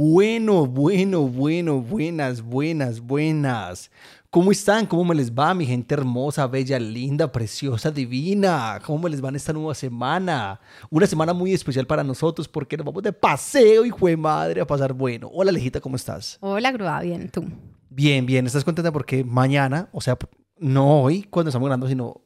Bueno, 0.00 0.64
bueno, 0.64 1.22
bueno, 1.22 1.80
buenas, 1.80 2.40
buenas, 2.40 3.00
buenas. 3.00 3.90
¿Cómo 4.30 4.52
están? 4.52 4.86
¿Cómo 4.86 5.04
me 5.04 5.12
les 5.12 5.34
va, 5.34 5.52
mi 5.54 5.66
gente 5.66 5.92
hermosa, 5.92 6.46
bella, 6.46 6.78
linda, 6.78 7.32
preciosa, 7.32 7.90
divina? 7.90 8.78
¿Cómo 8.86 9.00
me 9.02 9.10
les 9.10 9.20
va 9.20 9.30
en 9.30 9.34
esta 9.34 9.52
nueva 9.52 9.74
semana? 9.74 10.60
Una 10.88 11.04
semana 11.04 11.32
muy 11.32 11.52
especial 11.52 11.84
para 11.84 12.04
nosotros 12.04 12.46
porque 12.46 12.76
nos 12.76 12.86
vamos 12.86 13.02
de 13.02 13.12
paseo, 13.12 13.84
hijo 13.84 14.06
de 14.06 14.16
madre, 14.16 14.60
a 14.60 14.66
pasar 14.68 14.92
bueno. 14.92 15.30
Hola, 15.32 15.50
Lejita, 15.50 15.80
¿cómo 15.80 15.96
estás? 15.96 16.38
Hola, 16.42 16.70
Grúa, 16.70 17.00
bien, 17.00 17.28
¿tú? 17.28 17.46
Bien, 17.90 18.24
bien. 18.24 18.46
¿Estás 18.46 18.62
contenta 18.62 18.92
porque 18.92 19.24
mañana, 19.24 19.88
o 19.90 20.00
sea, 20.00 20.16
no 20.58 21.02
hoy 21.02 21.24
cuando 21.24 21.48
estamos 21.48 21.66
grabando, 21.66 21.88
sino 21.88 22.20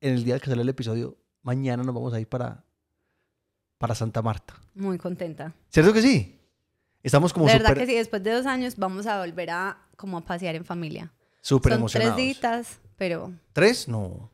en 0.00 0.14
el 0.14 0.22
día 0.22 0.38
que 0.38 0.48
sale 0.48 0.62
el 0.62 0.68
episodio, 0.68 1.18
mañana 1.42 1.82
nos 1.82 1.96
vamos 1.96 2.14
a 2.14 2.20
ir 2.20 2.28
para, 2.28 2.64
para 3.78 3.96
Santa 3.96 4.22
Marta? 4.22 4.54
Muy 4.76 4.98
contenta. 4.98 5.52
¿Cierto 5.68 5.92
que 5.92 6.00
sí? 6.00 6.38
Estamos 7.02 7.32
como 7.32 7.46
de 7.46 7.54
verdad 7.54 7.74
que 7.76 7.86
sí, 7.86 7.94
después 7.94 8.22
de 8.22 8.30
dos 8.32 8.46
años 8.46 8.76
vamos 8.76 9.06
a 9.06 9.18
volver 9.20 9.50
a 9.50 9.78
como 9.96 10.18
a 10.18 10.20
pasear 10.24 10.54
en 10.54 10.64
familia. 10.64 11.12
súper 11.40 11.72
emocionados. 11.74 12.14
tres 12.16 12.26
ditas, 12.26 12.80
pero 12.96 13.32
¿Tres? 13.52 13.88
No. 13.88 14.30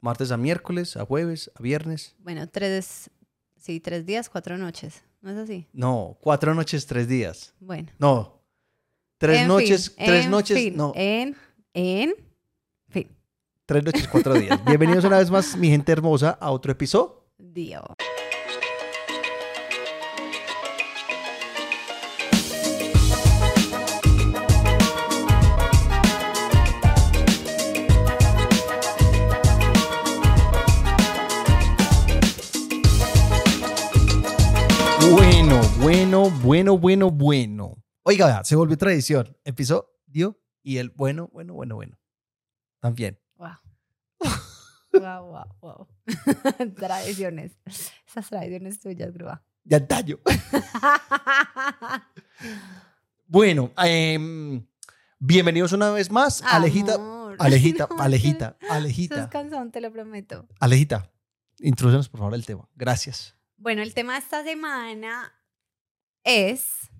Martes 0.00 0.30
a 0.32 0.36
miércoles, 0.36 0.96
a 0.96 1.04
jueves, 1.04 1.50
a 1.54 1.62
viernes. 1.62 2.14
bueno, 2.20 2.48
tres, 2.48 3.10
sí, 3.56 3.80
tres 3.80 4.06
días, 4.06 4.28
cuatro 4.28 4.56
noches. 4.56 5.02
¿No 5.20 5.30
es 5.30 5.36
así? 5.36 5.66
No, 5.72 6.16
cuatro 6.20 6.54
noches, 6.54 6.86
tres 6.86 7.06
días. 7.06 7.54
Bueno. 7.60 7.90
No. 7.98 8.40
Tres 9.18 9.40
En 9.42 9.48
noches, 9.48 9.90
fin, 9.94 10.06
tres 10.06 10.24
en 10.24 10.30
noches, 10.30 10.56
fin, 10.58 10.76
no. 10.76 10.92
En, 10.96 11.36
en, 11.74 12.14
fin, 12.88 13.06
Tres 13.66 13.84
noches, 13.84 14.08
cuatro 14.08 14.32
días. 14.34 14.58
Bienvenidos 14.64 15.04
una 15.04 15.18
vez 15.18 15.30
más, 15.30 15.54
mi 15.56 15.68
gente 15.68 15.92
hermosa, 15.92 16.30
a 16.40 16.50
otro 16.50 16.72
episodio. 16.72 17.22
Dios. 17.36 17.84
Bueno, 36.30 36.42
bueno, 36.42 36.78
bueno, 36.78 37.10
bueno. 37.10 37.84
Oiga, 38.02 38.26
vea, 38.26 38.44
se 38.44 38.56
volvió 38.56 38.76
tradición. 38.78 39.36
Empezó 39.44 39.92
Dio 40.06 40.40
y 40.62 40.78
el 40.78 40.90
bueno, 40.90 41.28
bueno, 41.32 41.54
bueno, 41.54 41.74
bueno. 41.74 41.98
También. 42.80 43.18
Wow. 43.36 43.50
wow, 44.92 45.26
wow, 45.26 45.56
wow. 45.60 45.88
tradiciones. 46.76 47.52
Esas 48.06 48.28
tradiciones 48.28 48.80
tuyas, 48.80 49.12
Grúa. 49.12 49.44
Ya 49.64 49.86
tallo. 49.86 50.20
Bueno, 53.26 53.72
em, 53.76 54.66
bienvenidos 55.18 55.72
una 55.72 55.90
vez 55.90 56.10
más. 56.10 56.42
Alejita, 56.42 56.94
Amor. 56.94 57.36
Alejita, 57.38 57.88
No, 57.88 57.96
Alejita, 58.02 58.56
Estás 58.60 58.76
Alejita. 58.76 59.30
cansón, 59.30 59.70
te 59.70 59.80
lo 59.80 59.92
prometo. 59.92 60.48
Alejita, 60.58 61.12
introdúcenos 61.60 62.08
por 62.08 62.18
favor 62.18 62.34
el 62.34 62.44
tema. 62.44 62.68
Gracias. 62.74 63.36
Bueno, 63.56 63.82
el 63.82 63.94
tema 63.94 64.14
de 64.14 64.18
esta 64.20 64.42
semana 64.42 65.32
es 66.24 66.90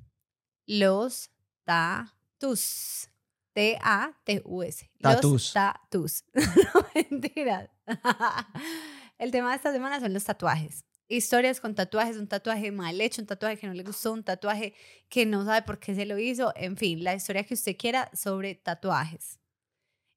los 0.66 1.30
tatus. 1.64 3.08
T-A-T-U-S. 3.52 4.90
Tatus. 5.00 5.32
Los 5.32 5.52
tatus. 5.52 6.24
no, 6.34 6.86
mentiras. 6.94 7.68
el 9.18 9.30
tema 9.30 9.50
de 9.50 9.56
esta 9.56 9.72
semana 9.72 9.98
son 10.00 10.12
los 10.12 10.24
tatuajes. 10.24 10.84
Historias 11.08 11.60
con 11.60 11.74
tatuajes, 11.74 12.16
un 12.16 12.28
tatuaje 12.28 12.70
mal 12.70 13.00
hecho, 13.00 13.20
un 13.20 13.26
tatuaje 13.26 13.56
que 13.56 13.66
no 13.66 13.74
le 13.74 13.82
gustó, 13.82 14.12
un 14.12 14.22
tatuaje 14.22 14.74
que 15.08 15.26
no 15.26 15.44
sabe 15.44 15.62
por 15.62 15.80
qué 15.80 15.96
se 15.96 16.06
lo 16.06 16.16
hizo, 16.18 16.52
en 16.54 16.76
fin, 16.76 17.02
la 17.02 17.16
historia 17.16 17.42
que 17.42 17.54
usted 17.54 17.76
quiera 17.76 18.08
sobre 18.14 18.54
tatuajes. 18.54 19.39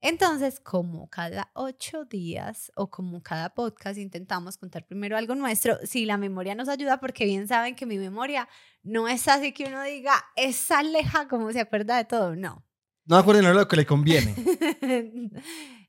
Entonces, 0.05 0.59
como 0.59 1.09
cada 1.09 1.49
ocho 1.53 2.03
días 2.03 2.73
o 2.75 2.89
como 2.89 3.23
cada 3.23 3.53
podcast 3.53 3.97
intentamos 3.97 4.57
contar 4.57 4.85
primero 4.85 5.15
algo 5.15 5.33
nuestro, 5.33 5.77
si 5.85 6.03
la 6.03 6.17
memoria 6.17 6.55
nos 6.55 6.67
ayuda, 6.67 6.99
porque 6.99 7.23
bien 7.23 7.47
saben 7.47 7.73
que 7.73 7.85
mi 7.85 7.97
memoria 7.97 8.49
no 8.81 9.07
es 9.07 9.29
así 9.29 9.53
que 9.53 9.63
uno 9.63 9.81
diga, 9.81 10.13
es 10.35 10.69
aleja 10.71 11.29
como 11.29 11.53
se 11.53 11.61
acuerda 11.61 11.95
de 11.95 12.03
todo, 12.03 12.35
no. 12.35 12.65
No 13.05 13.15
acuerden 13.15 13.53
lo 13.53 13.65
que 13.65 13.77
le 13.77 13.85
conviene. 13.85 14.35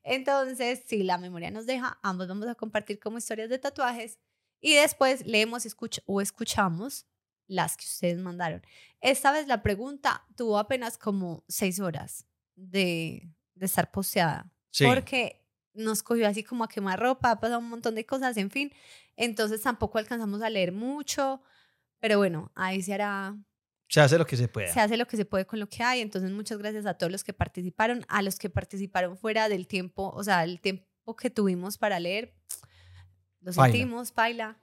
Entonces, 0.05 0.84
si 0.87 1.03
la 1.03 1.19
memoria 1.19 1.50
nos 1.50 1.67
deja, 1.67 1.99
ambos 2.00 2.28
vamos 2.28 2.47
a 2.47 2.55
compartir 2.55 3.00
como 3.00 3.19
historias 3.19 3.50
de 3.50 3.59
tatuajes 3.59 4.21
y 4.61 4.75
después 4.75 5.27
leemos 5.27 5.67
escuch 5.67 5.99
o 6.06 6.21
escuchamos 6.21 7.09
las 7.49 7.77
que 7.77 7.84
ustedes 7.84 8.19
mandaron. 8.19 8.62
Esta 9.00 9.33
vez 9.33 9.49
la 9.49 9.65
pregunta 9.65 10.25
tuvo 10.37 10.61
apenas 10.61 10.99
como 10.99 11.43
seis 11.49 11.81
horas 11.81 12.28
de, 12.55 13.34
de 13.64 13.66
estar 13.66 13.91
posteada 13.91 14.50
Sí. 14.70 14.84
porque 14.86 15.41
nos 15.75 16.02
cogió 16.02 16.28
así 16.28 16.44
como 16.44 16.62
a 16.64 16.69
quemar 16.69 17.00
ropa, 17.00 17.32
ha 17.32 17.41
pasado 17.41 17.58
un 17.58 17.69
montón 17.69 17.94
de 17.97 18.06
cosas, 18.06 18.36
en 18.36 18.50
fin. 18.50 18.72
Entonces 19.16 19.60
tampoco 19.62 19.98
alcanzamos 19.98 20.41
a 20.42 20.50
leer 20.50 20.70
mucho, 20.72 21.42
pero 22.00 22.19
bueno, 22.19 22.50
ahí 22.54 22.82
se 22.82 22.94
hará, 22.94 23.36
Se 23.88 24.00
hace 24.00 24.19
lo 24.19 24.26
que 24.26 24.36
se 24.36 24.47
pueda. 24.48 24.72
se 24.72 24.80
hace 24.80 24.97
lo 24.97 25.06
que 25.06 25.16
se 25.16 25.25
puede 25.25 25.47
con 25.47 25.58
lo 25.60 25.69
que 25.69 25.82
hay. 25.82 26.00
Entonces 26.00 26.30
muchas 26.30 26.58
gracias 26.58 26.86
a 26.86 26.94
todos 26.94 27.10
los 27.12 27.25
que 27.25 27.32
participaron, 27.32 28.04
a 28.08 28.22
los 28.22 28.38
que 28.38 28.50
participaron 28.50 29.16
fuera 29.16 29.48
del 29.48 29.66
tiempo, 29.66 30.10
o 30.14 30.22
sea, 30.25 30.44
el 30.44 30.60
tiempo 30.60 31.16
que 31.16 31.31
tuvimos 31.31 31.76
para 31.78 31.98
leer. 32.00 32.34
Lo 33.41 33.52
sentimos, 33.52 34.10
paila. 34.12 34.58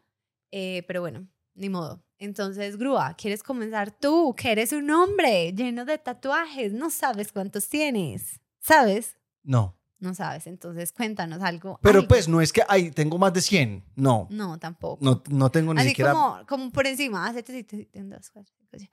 Eh, 0.51 0.83
pero 0.87 1.01
bueno, 1.01 1.27
ni 1.53 1.69
modo. 1.69 2.03
Entonces, 2.17 2.77
Grúa, 2.77 3.15
¿quieres 3.17 3.41
comenzar 3.43 3.91
tú? 3.91 4.33
Que 4.35 4.51
eres 4.51 4.71
un 4.73 4.89
hombre 4.91 5.53
lleno 5.53 5.85
de 5.85 5.97
tatuajes, 5.97 6.71
no 6.73 6.89
sabes 6.89 7.31
cuántos 7.31 7.67
tienes, 7.69 8.39
¿sabes? 8.61 9.17
No. 9.43 9.77
No 9.99 10.15
sabes, 10.15 10.47
entonces 10.47 10.91
cuéntanos 10.93 11.43
algo. 11.43 11.77
Pero 11.83 11.99
algo. 11.99 12.07
pues 12.07 12.27
no 12.27 12.41
es 12.41 12.51
que 12.51 12.63
ay, 12.67 12.89
tengo 12.89 13.19
más 13.19 13.33
de 13.33 13.41
100. 13.41 13.83
No. 13.95 14.27
No, 14.31 14.57
tampoco. 14.57 15.03
No, 15.03 15.21
no 15.29 15.51
tengo 15.51 15.73
ni 15.75 15.81
Así 15.81 15.89
siquiera. 15.89 16.13
como, 16.13 16.45
como 16.47 16.71
por 16.71 16.87
encima. 16.87 17.27
Ah, 17.27 17.33
siete, 17.33 17.51
siete, 17.53 17.75
siete, 17.75 18.01
un, 18.01 18.09
dos, 18.09 18.29
cuatro, 18.31 18.51
cinco, 18.57 18.77
seis, 18.77 18.89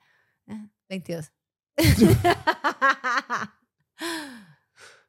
ah, 0.47 0.67
22. 0.89 1.31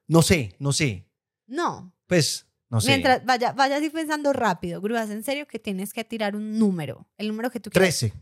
No 0.07 0.21
sé, 0.21 0.55
no 0.59 0.71
sé. 0.73 1.07
no. 1.47 1.95
Pues, 2.07 2.45
no 2.69 2.81
sé. 2.81 2.89
Mientras 2.89 3.23
vaya, 3.25 3.53
vaya 3.53 3.77
así 3.77 3.89
pensando 3.89 4.33
rápido, 4.33 4.81
grúas, 4.81 5.09
en 5.09 5.23
serio 5.23 5.47
que 5.47 5.59
tienes 5.59 5.93
que 5.93 6.03
tirar 6.03 6.35
un 6.35 6.59
número. 6.59 7.07
El 7.17 7.29
número 7.29 7.49
que 7.49 7.59
tú 7.61 7.69
quieras. 7.69 7.97
13. 7.99 8.13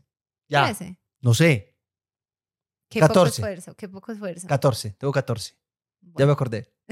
Ya. 0.47 0.65
13. 0.65 0.99
No 1.21 1.33
sé. 1.33 1.75
Qué 2.89 2.99
poco 2.99 3.13
14. 3.13 3.41
esfuerzo, 3.41 3.75
qué 3.75 3.89
poco 3.89 4.11
esfuerzo. 4.11 4.47
14. 4.47 4.91
Tengo 4.91 5.11
14. 5.11 5.55
Ya 6.01 6.25
me 6.25 6.31
acordé. 6.31 6.71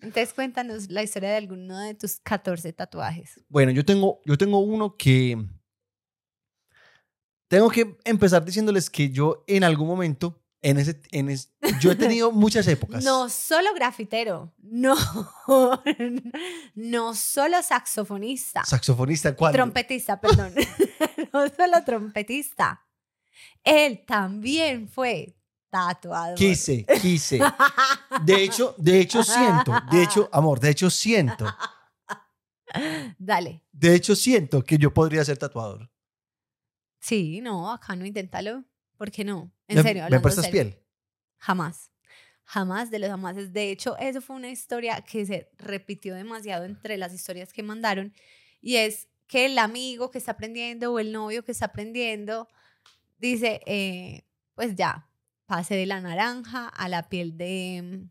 Entonces 0.00 0.32
cuéntanos 0.32 0.88
la 0.90 1.02
historia 1.02 1.30
de 1.30 1.36
alguno 1.36 1.78
de 1.78 1.94
tus 1.94 2.16
14 2.20 2.72
tatuajes. 2.72 3.40
Bueno, 3.48 3.70
yo 3.72 3.84
tengo, 3.84 4.20
yo 4.24 4.36
tengo 4.38 4.58
uno 4.60 4.96
que. 4.96 5.36
Tengo 7.48 7.68
que 7.70 7.98
empezar 8.04 8.44
diciéndoles 8.44 8.88
que 8.88 9.10
yo 9.10 9.44
en 9.46 9.62
algún 9.64 9.86
momento, 9.86 10.42
en 10.62 10.78
ese, 10.78 11.02
en 11.10 11.28
es- 11.28 11.52
yo 11.80 11.90
he 11.90 11.96
tenido 11.96 12.32
muchas 12.32 12.66
épocas. 12.66 13.04
No 13.04 13.28
solo 13.28 13.74
grafitero, 13.74 14.54
no, 14.62 14.96
no 16.74 17.14
solo 17.14 17.62
saxofonista, 17.62 18.64
Saxofonista, 18.64 19.36
¿cuándo? 19.36 19.56
trompetista, 19.56 20.18
perdón, 20.18 20.54
no 21.32 21.46
solo 21.48 21.84
trompetista, 21.84 22.86
él 23.64 24.02
también 24.06 24.88
fue 24.88 25.36
tatuador. 25.72 26.36
Quise, 26.36 26.84
quise. 27.00 27.40
De 28.24 28.44
hecho, 28.44 28.74
de 28.76 29.00
hecho 29.00 29.24
siento, 29.24 29.72
de 29.90 30.02
hecho, 30.02 30.28
amor, 30.30 30.60
de 30.60 30.68
hecho 30.68 30.90
siento, 30.90 31.46
Dale. 33.18 33.62
de 33.72 33.94
hecho 33.94 34.14
siento 34.14 34.62
que 34.62 34.76
yo 34.76 34.92
podría 34.92 35.24
ser 35.24 35.38
tatuador. 35.38 35.90
Sí, 37.00 37.40
no, 37.40 37.72
acá 37.72 37.96
no, 37.96 38.04
inténtalo. 38.04 38.64
¿Por 38.98 39.10
qué 39.10 39.24
no? 39.24 39.50
En 39.66 39.76
¿Me, 39.76 39.82
serio, 39.82 40.04
¿Me 40.10 40.20
prestas 40.20 40.44
serio. 40.44 40.64
piel? 40.64 40.78
Jamás. 41.38 41.90
Jamás 42.44 42.90
de 42.90 42.98
los 42.98 43.08
jamases. 43.08 43.52
De 43.52 43.70
hecho, 43.70 43.96
eso 43.96 44.20
fue 44.20 44.36
una 44.36 44.50
historia 44.50 45.00
que 45.00 45.24
se 45.24 45.50
repitió 45.56 46.14
demasiado 46.14 46.64
entre 46.66 46.98
las 46.98 47.14
historias 47.14 47.52
que 47.52 47.62
mandaron. 47.62 48.12
Y 48.60 48.76
es 48.76 49.08
que 49.26 49.46
el 49.46 49.58
amigo 49.58 50.10
que 50.10 50.18
está 50.18 50.32
aprendiendo 50.32 50.92
o 50.92 50.98
el 50.98 51.12
novio 51.12 51.42
que 51.42 51.52
está 51.52 51.66
aprendiendo 51.66 52.46
dice, 53.18 53.62
eh, 53.66 54.24
pues 54.54 54.76
ya, 54.76 55.08
pase 55.52 55.74
de 55.74 55.84
la 55.84 56.00
naranja 56.00 56.66
a 56.66 56.88
la 56.88 57.10
piel 57.10 57.36
de, 57.36 58.06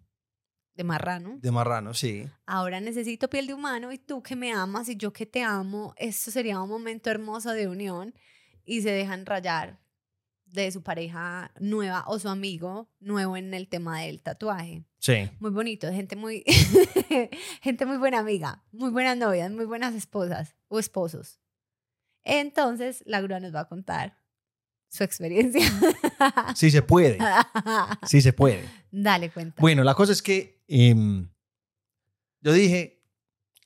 de 0.76 0.84
marrano. 0.84 1.40
De 1.42 1.50
marrano, 1.50 1.96
sí. 1.96 2.30
Ahora 2.46 2.80
necesito 2.80 3.32
piel 3.32 3.48
de 3.48 3.56
humano 3.56 3.92
y 3.92 3.98
tú 3.98 4.22
que 4.22 4.36
me 4.36 4.52
amas 4.52 4.90
y 4.90 4.96
yo 4.96 5.12
que 5.12 5.26
te 5.26 5.42
amo, 5.42 5.96
esto 5.98 6.30
sería 6.30 6.62
un 6.62 6.70
momento 6.70 7.10
hermoso 7.10 7.50
de 7.54 7.68
unión 7.68 8.14
y 8.64 8.84
se 8.84 8.92
dejan 8.92 9.26
rayar 9.26 9.80
de 10.46 10.72
su 10.72 10.84
pareja 10.84 11.52
nueva 11.60 12.04
o 12.06 12.20
su 12.20 12.30
amigo 12.30 12.92
nuevo 13.00 13.36
en 13.36 13.56
el 13.56 13.68
tema 13.68 14.02
del 14.02 14.22
tatuaje. 14.22 14.86
Sí. 15.00 15.28
Muy 15.40 15.50
bonito, 15.50 15.92
gente 15.92 16.16
muy, 16.16 16.44
gente 17.64 17.88
muy 17.88 17.98
buena 17.98 18.20
amiga, 18.20 18.64
muy 18.72 18.92
buenas 18.92 19.18
novias, 19.18 19.50
muy 19.50 19.66
buenas 19.66 19.96
esposas 19.96 20.56
o 20.68 20.78
esposos. 20.78 21.40
Entonces, 22.24 23.02
la 23.08 23.20
grúa 23.20 23.40
nos 23.40 23.56
va 23.56 23.62
a 23.62 23.68
contar 23.68 24.21
su 24.92 25.04
experiencia. 25.04 25.62
Sí 26.54 26.70
se 26.70 26.82
puede, 26.82 27.18
sí 28.06 28.22
se 28.22 28.34
puede. 28.34 28.70
Dale 28.92 29.32
cuenta. 29.32 29.60
Bueno, 29.60 29.84
la 29.84 29.96
cosa 29.96 30.12
es 30.12 30.22
que 30.22 30.62
em, 30.68 31.30
yo 32.42 32.52
dije, 32.54 33.02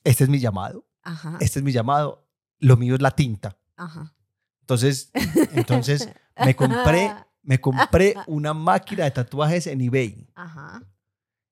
este 0.04 0.24
es 0.24 0.30
mi 0.30 0.40
llamado, 0.40 0.88
Ajá. 1.02 1.38
este 1.42 1.60
es 1.60 1.66
mi 1.66 1.72
llamado, 1.72 2.30
lo 2.60 2.78
mío 2.78 2.96
es 2.96 3.02
la 3.02 3.12
tinta. 3.12 3.58
Ajá. 3.76 4.16
Entonces, 4.62 5.12
entonces 5.54 6.10
me 6.38 6.56
compré, 6.56 7.14
me 7.42 7.60
compré 7.60 8.16
una 8.28 8.54
máquina 8.54 9.04
de 9.04 9.12
tatuajes 9.12 9.68
en 9.68 9.82
eBay. 9.82 10.28
Ajá. 10.36 10.84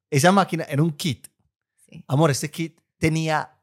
Esa 0.10 0.32
máquina 0.32 0.64
era 0.66 0.84
un 0.84 0.92
kit. 0.92 1.28
Sí. 1.90 2.06
Amor, 2.08 2.30
este 2.32 2.50
kit 2.50 2.80
tenía 2.98 3.60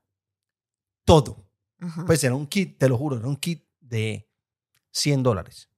todo. 1.04 1.48
Ajá. 1.80 2.04
Pues 2.04 2.22
era 2.24 2.34
un 2.34 2.46
kit, 2.46 2.76
te 2.78 2.88
lo 2.88 2.98
juro, 2.98 3.16
era 3.16 3.28
un 3.28 3.36
kit 3.36 3.64
de 3.80 4.28
100 4.90 5.22
dólares. 5.22 5.69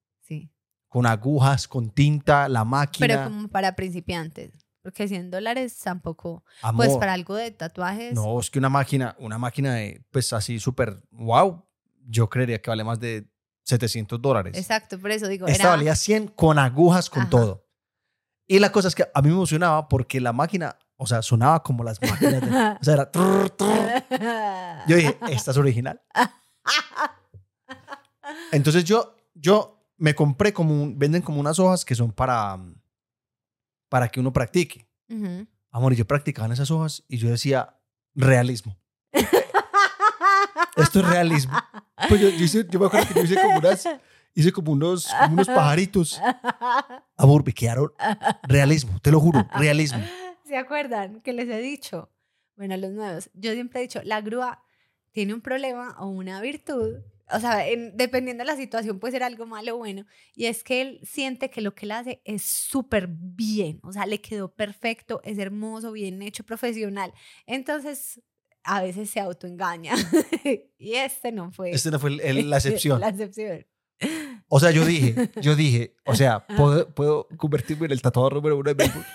Con 0.92 1.06
agujas, 1.06 1.66
con 1.66 1.88
tinta, 1.90 2.48
la 2.50 2.60
Pero 2.60 2.64
máquina. 2.66 3.24
como 3.24 3.48
para 3.48 3.74
principiantes. 3.74 4.52
Porque 4.82 5.08
100 5.08 5.30
dólares 5.30 5.78
tampoco. 5.82 6.44
Amor, 6.60 6.86
Pues 6.86 6.98
para 6.98 7.14
algo 7.14 7.34
de 7.34 7.50
tatuajes. 7.50 8.12
no, 8.14 8.38
es 8.38 8.50
que 8.50 8.58
una 8.58 8.68
máquina, 8.68 9.16
una 9.18 9.38
máquina 9.38 9.74
de, 9.74 10.04
pues 10.10 10.32
así 10.32 10.58
súper, 10.60 11.02
wow, 11.12 11.64
yo 12.06 12.28
creería 12.28 12.60
que 12.60 12.68
vale 12.68 12.84
más 12.84 13.00
de 13.00 13.26
700 13.64 14.20
dólares. 14.20 14.54
Exacto, 14.56 14.98
por 14.98 15.10
eso 15.12 15.28
digo. 15.28 15.46
Esta 15.46 15.62
era... 15.62 15.70
valía 15.76 15.94
100 15.96 16.28
con 16.28 16.58
agujas, 16.58 17.08
con 17.08 17.22
Ajá. 17.22 17.30
todo. 17.30 17.66
Y 18.46 18.58
la 18.58 18.70
cosa 18.72 18.88
es 18.88 18.94
que 18.94 19.06
a 19.14 19.22
mí 19.22 19.28
me 19.28 19.34
emocionaba 19.36 19.88
porque 19.88 20.20
la 20.20 20.32
máquina, 20.34 20.76
o 20.96 21.06
sea, 21.06 21.22
sonaba 21.22 21.62
como 21.62 21.84
las 21.84 22.02
máquinas. 22.02 22.40
de- 22.42 22.48
o 22.80 22.84
sea, 22.84 22.94
era... 22.94 23.10
trrr, 23.10 23.48
trrr. 23.50 24.04
Yo 24.88 24.96
dije, 24.96 25.16
esta 25.30 25.52
es 25.52 25.56
original. 25.56 26.02
Entonces 28.50 28.84
yo, 28.84 29.16
yo 29.34 29.81
me 30.02 30.14
compré 30.16 30.52
como, 30.52 30.74
un- 30.82 30.98
venden 30.98 31.22
como 31.22 31.38
unas 31.38 31.60
hojas 31.60 31.84
que 31.84 31.94
son 31.94 32.10
para, 32.10 32.58
para 33.88 34.08
que 34.08 34.18
uno 34.18 34.32
practique. 34.32 34.88
Ujú. 35.08 35.46
Amor, 35.70 35.92
y 35.92 35.96
yo 35.96 36.04
practicaba 36.06 36.46
en 36.46 36.52
esas 36.52 36.70
hojas 36.72 37.04
y 37.08 37.18
yo 37.18 37.28
decía, 37.30 37.78
realismo. 38.14 38.76
Esto 40.76 41.00
es 41.00 41.08
realismo. 41.08 41.56
Pues 42.08 42.20
yo, 42.20 42.28
yo, 42.30 42.44
hice- 42.44 42.66
yo 42.68 42.80
me 42.80 42.86
acuerdo 42.86 43.06
que 43.08 43.14
yo 43.14 43.22
hice 43.22 43.40
como 43.40 43.58
unas, 43.58 43.88
hice 44.34 44.52
como 44.52 44.72
unos, 44.72 45.06
como 45.20 45.34
unos 45.34 45.46
pajaritos. 45.46 46.20
Amor, 47.16 47.44
me 47.46 47.52
quedaron 47.52 47.92
realismo, 48.48 48.98
te 49.00 49.12
lo 49.12 49.20
juro, 49.20 49.46
realismo. 49.54 50.02
¿Se 50.44 50.56
acuerdan 50.56 51.20
que 51.20 51.32
les 51.32 51.48
he 51.48 51.58
dicho? 51.58 52.10
Bueno, 52.56 52.76
los 52.76 52.90
nuevos. 52.90 53.30
Yo 53.34 53.52
siempre 53.52 53.78
he 53.80 53.82
dicho, 53.82 54.00
la 54.04 54.20
grúa 54.20 54.62
tiene 55.12 55.32
un 55.32 55.40
problema 55.42 55.94
o 56.00 56.06
una 56.08 56.40
virtud. 56.40 56.96
O 57.34 57.40
sea, 57.40 57.66
en- 57.68 57.96
dependiendo 57.96 58.42
de 58.42 58.46
la 58.50 58.56
situación 58.56 58.98
puede 58.98 59.12
ser 59.12 59.22
algo 59.22 59.46
malo 59.46 59.74
o 59.74 59.78
bueno. 59.78 60.04
Y 60.34 60.46
es 60.46 60.62
que 60.64 60.80
él 60.82 61.00
siente 61.02 61.50
que 61.50 61.60
lo 61.60 61.74
que 61.74 61.86
él 61.86 61.92
hace 61.92 62.20
es 62.24 62.42
súper 62.42 63.08
bien. 63.10 63.80
O 63.82 63.92
sea, 63.92 64.06
le 64.06 64.20
quedó 64.20 64.52
perfecto, 64.54 65.20
es 65.24 65.38
hermoso, 65.38 65.92
bien 65.92 66.20
hecho, 66.22 66.44
profesional. 66.44 67.12
Entonces, 67.46 68.20
a 68.64 68.82
veces 68.82 69.10
se 69.10 69.20
autoengaña. 69.20 69.94
y 70.78 70.94
este 70.94 71.32
no 71.32 71.50
fue. 71.52 71.70
Esta 71.72 71.90
no 71.90 71.98
fue 71.98 72.10
el- 72.10 72.20
el- 72.20 72.48
la 72.50 72.56
excepción. 72.56 73.00
la 73.00 73.08
excepción. 73.08 73.66
O 74.48 74.58
sea, 74.60 74.70
yo 74.72 74.84
dije, 74.84 75.30
yo 75.40 75.54
dije, 75.56 75.94
o 76.04 76.14
sea, 76.14 76.46
puedo, 76.46 76.92
puedo 76.94 77.28
convertirme 77.36 77.86
en 77.86 77.92
el 77.92 78.02
tatuador 78.02 78.34
número 78.34 78.58
uno 78.58 78.72
de 78.72 78.74
Melbourne. 78.74 79.06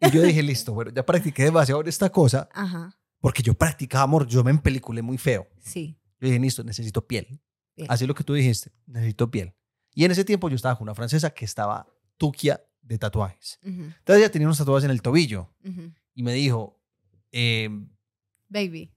Y 0.00 0.10
yo 0.10 0.22
dije, 0.22 0.42
listo, 0.42 0.72
bueno, 0.74 0.90
ya 0.94 1.04
practiqué 1.06 1.44
demasiado 1.44 1.80
en 1.80 1.88
esta 1.88 2.10
cosa, 2.10 2.48
Ajá, 2.52 2.96
porque 3.22 3.42
yo 3.42 3.54
practicaba 3.54 4.04
amor, 4.04 4.26
yo 4.26 4.44
me 4.44 4.50
empeliculé 4.50 5.00
muy 5.00 5.16
feo. 5.16 5.48
sí. 5.60 5.96
Yo 6.20 6.28
dije, 6.28 6.38
listo, 6.38 6.62
necesito 6.62 7.04
piel. 7.04 7.40
Piel. 7.74 7.88
Así 7.90 8.04
es 8.04 8.08
lo 8.08 8.14
que 8.14 8.22
tú 8.22 8.32
dijiste, 8.34 8.70
necesito 8.86 9.28
piel. 9.30 9.54
Y 9.92 10.04
en 10.04 10.10
ese 10.12 10.24
tiempo 10.24 10.48
yo 10.48 10.54
estaba 10.54 10.76
con 10.76 10.84
una 10.84 10.94
francesa 10.94 11.30
que 11.30 11.44
estaba 11.44 11.84
tuquia 12.16 12.62
de 12.80 12.96
tatuajes. 12.98 13.58
ujú, 13.62 13.82
Entonces 13.82 14.18
ella 14.18 14.30
tenía 14.30 14.46
unos 14.46 14.58
tatuajes 14.58 14.84
en 14.84 14.90
el 14.92 15.02
tobillo 15.02 15.48
ujú. 15.64 15.92
y 16.14 16.22
me 16.22 16.32
dijo, 16.34 16.80
eh, 17.32 17.68
Baby. 18.48 18.92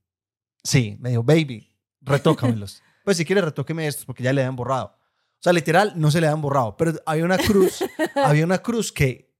sí, 0.63 0.97
me 0.99 1.09
dijo, 1.09 1.23
baby, 1.23 1.67
retócamelos. 2.01 2.83
pues 3.03 3.17
si 3.17 3.25
quieres 3.25 3.43
retóqueme 3.45 3.87
estos 3.87 4.05
porque 4.05 4.21
ya 4.21 4.31
le 4.33 4.41
habían 4.41 4.55
borrado. 4.55 4.87
O 4.87 5.41
sea, 5.45 5.51
literal, 5.53 5.93
no 5.95 6.11
se 6.11 6.21
le 6.21 6.27
habían 6.27 6.41
borrado, 6.43 6.77
pero 6.77 6.93
había 7.07 7.25
una 7.25 7.37
cruz, 7.39 7.83
había 8.23 8.45
una 8.45 8.59
cruz 8.59 8.91
que 8.91 9.33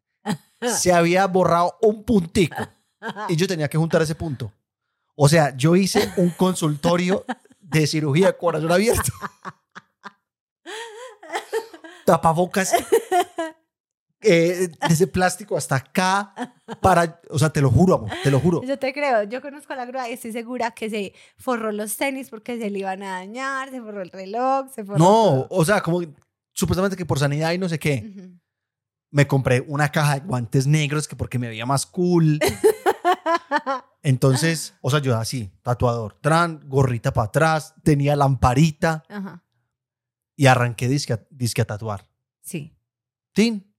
se 0.76 0.92
había 0.92 1.28
borrado 1.28 1.78
un 1.84 2.04
puntico 2.04 2.68
y 3.30 3.36
yo 3.36 3.48
tenía 3.48 3.68
que 3.68 3.78
juntar 3.78 4.02
ese 4.02 4.16
punto. 4.16 4.52
O 5.16 5.30
sea, 5.30 5.56
yo 5.56 5.76
hice 5.76 6.12
un 6.18 6.30
consultorio 6.32 7.26
de 7.62 7.88
cirugía 7.88 8.28
de 8.28 8.38
corazón 8.38 8.72
abierto. 8.72 9.12
Tapabocas 12.06 12.74
eh, 14.22 14.68
de 14.68 14.94
ese 14.94 15.08
plástico 15.08 15.58
hasta 15.58 15.76
acá 15.76 16.34
para, 16.82 17.20
o 17.30 17.40
sea, 17.40 17.50
te 17.50 17.62
lo 17.62 17.72
juro, 17.72 17.96
amor, 17.96 18.12
te 18.24 18.30
lo 18.30 18.40
juro. 18.40 18.62
Yo 18.64 18.78
te 18.78 18.94
creo, 18.94 19.24
yo 19.24 19.42
conozco 19.42 19.74
a 19.74 19.76
la 19.76 19.86
grúa 19.86 20.10
y 20.10 20.14
estoy 20.14 20.32
segura 20.32 20.72
que 20.72 20.90
se 20.90 21.14
forró 21.38 21.72
los 21.72 21.96
tenis 21.98 22.30
porque 22.30 22.60
se 22.60 22.70
le 22.70 22.80
iban 22.80 23.02
a 23.04 23.12
dañar, 23.12 23.70
se 23.72 23.82
forró 23.82 24.02
el 24.02 24.12
reloj, 24.12 24.68
se 24.74 24.84
forró 24.84 25.00
No, 25.00 25.06
todo. 25.06 25.48
o 25.50 25.66
sea, 25.66 25.82
como 25.82 26.02
supuestamente 26.54 26.96
que 26.96 27.06
por 27.06 27.20
sanidad 27.20 27.52
y 27.54 27.58
no 27.58 27.70
sé 27.70 27.80
qué. 27.80 28.32
Me 29.12 29.28
compré 29.28 29.62
una 29.68 29.90
caja 29.92 30.16
de 30.16 30.26
guantes 30.26 30.68
negros 30.68 31.08
que 31.08 31.16
porque 31.16 31.40
me 31.40 31.48
veía 31.48 31.66
más 31.66 31.86
cool. 31.86 32.40
Entonces, 34.04 34.76
o 34.82 34.90
sea, 34.92 35.00
yo 35.00 35.18
así, 35.18 35.52
tatuador, 35.64 36.18
tran, 36.22 36.62
gorrita 36.68 37.12
para 37.14 37.28
atrás, 37.28 37.74
tenía 37.84 38.16
lamparita 38.16 39.04
Ajá, 39.10 39.44
y 40.36 40.46
arranqué 40.48 40.88
disque 40.88 41.14
a, 41.14 41.26
disque 41.30 41.62
a 41.62 41.66
tatuar. 41.66 42.08
sí. 42.42 42.72
Tin. 43.34 43.74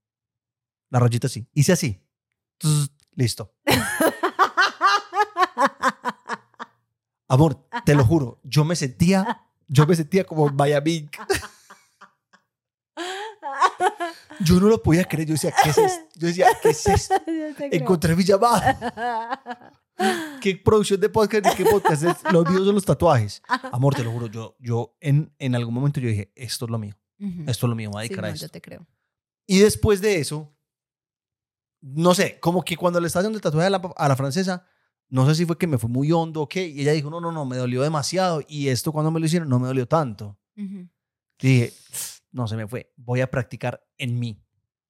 La 0.89 0.99
rayita 0.99 1.25
así. 1.27 1.47
Hice 1.53 1.73
así. 1.73 1.99
Tss, 2.59 2.91
listo. 3.15 3.55
Amor, 7.27 7.67
te 7.85 7.93
lo 7.95 8.05
juro, 8.05 8.39
yo 8.43 8.63
me 8.63 8.75
sentía, 8.75 9.45
yo 9.67 9.85
me 9.85 9.95
sentía 9.95 10.23
como 10.25 10.47
Miami. 10.49 11.09
Yo 14.41 14.59
no 14.59 14.67
lo 14.67 14.81
podía 14.81 15.03
creer. 15.05 15.27
Yo 15.27 15.33
decía, 15.33 15.53
¿qué 15.63 15.69
es 15.69 15.77
esto? 15.77 16.05
Yo 16.15 16.27
decía, 16.27 16.47
¿qué 16.61 16.69
es 16.69 16.85
esto? 16.87 17.15
Encontré 17.71 18.15
mi 18.15 18.23
llamada. 18.23 19.73
¿Qué 20.41 20.55
producción 20.57 20.99
de 20.99 21.09
podcast 21.09 21.45
y 21.53 21.55
qué 21.55 21.65
podcast 21.65 22.03
es? 22.03 22.15
Los 22.31 22.47
míos 22.49 22.65
son 22.65 22.75
los 22.75 22.85
tatuajes. 22.85 23.41
Amor, 23.71 23.95
te 23.95 24.03
lo 24.03 24.11
juro, 24.11 24.27
yo, 24.27 24.55
yo 24.59 24.95
en, 25.01 25.33
en 25.39 25.55
algún 25.55 25.73
momento 25.73 25.99
yo 25.99 26.07
dije, 26.09 26.31
esto 26.35 26.65
es 26.65 26.71
lo 26.71 26.77
mío. 26.77 26.95
Esto 27.47 27.65
es 27.65 27.69
lo 27.69 27.75
mío, 27.75 27.89
me 27.89 27.93
voy 27.93 28.01
a 28.01 28.03
Sí, 28.03 28.09
dedicar 28.09 28.25
a 28.25 28.27
no, 28.27 28.33
esto. 28.35 28.45
yo 28.45 28.51
te 28.51 28.61
creo. 28.61 28.85
Y 29.47 29.57
después 29.59 30.01
de 30.01 30.19
eso, 30.19 30.55
no 31.81 32.13
sé, 32.13 32.39
como 32.39 32.63
que 32.63 32.77
cuando 32.77 32.99
le 32.99 33.07
estaba 33.07 33.21
haciendo 33.21 33.37
el 33.37 33.41
tatuaje 33.41 33.65
a 33.67 33.69
la, 33.71 33.77
a 33.95 34.07
la 34.07 34.15
francesa, 34.15 34.67
no 35.09 35.25
sé 35.27 35.33
si 35.33 35.45
fue 35.45 35.57
que 35.57 35.65
me 35.65 35.79
fue 35.79 35.89
muy 35.89 36.11
hondo 36.11 36.41
o 36.43 36.49
qué, 36.49 36.67
y 36.67 36.81
ella 36.81 36.91
dijo, 36.91 37.09
no, 37.09 37.19
no, 37.19 37.31
no, 37.31 37.45
me 37.45 37.57
dolió 37.57 37.81
demasiado, 37.81 38.43
y 38.47 38.67
esto 38.67 38.91
cuando 38.91 39.09
me 39.09 39.19
lo 39.19 39.25
hicieron 39.25 39.49
no 39.49 39.57
me 39.57 39.65
dolió 39.67 39.87
tanto. 39.87 40.37
Ujú. 40.57 40.87
Y 41.41 41.47
dije, 41.47 41.73
no, 42.31 42.47
se 42.47 42.55
me 42.55 42.67
fue, 42.67 42.93
voy 42.97 43.21
a 43.21 43.29
practicar 43.31 43.85
en 43.97 44.19
mí, 44.19 44.43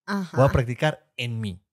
Ajá. 0.06 0.36
voy 0.38 0.46
a 0.48 0.52
practicar 0.52 1.12
en 1.18 1.40
mí. 1.40 1.64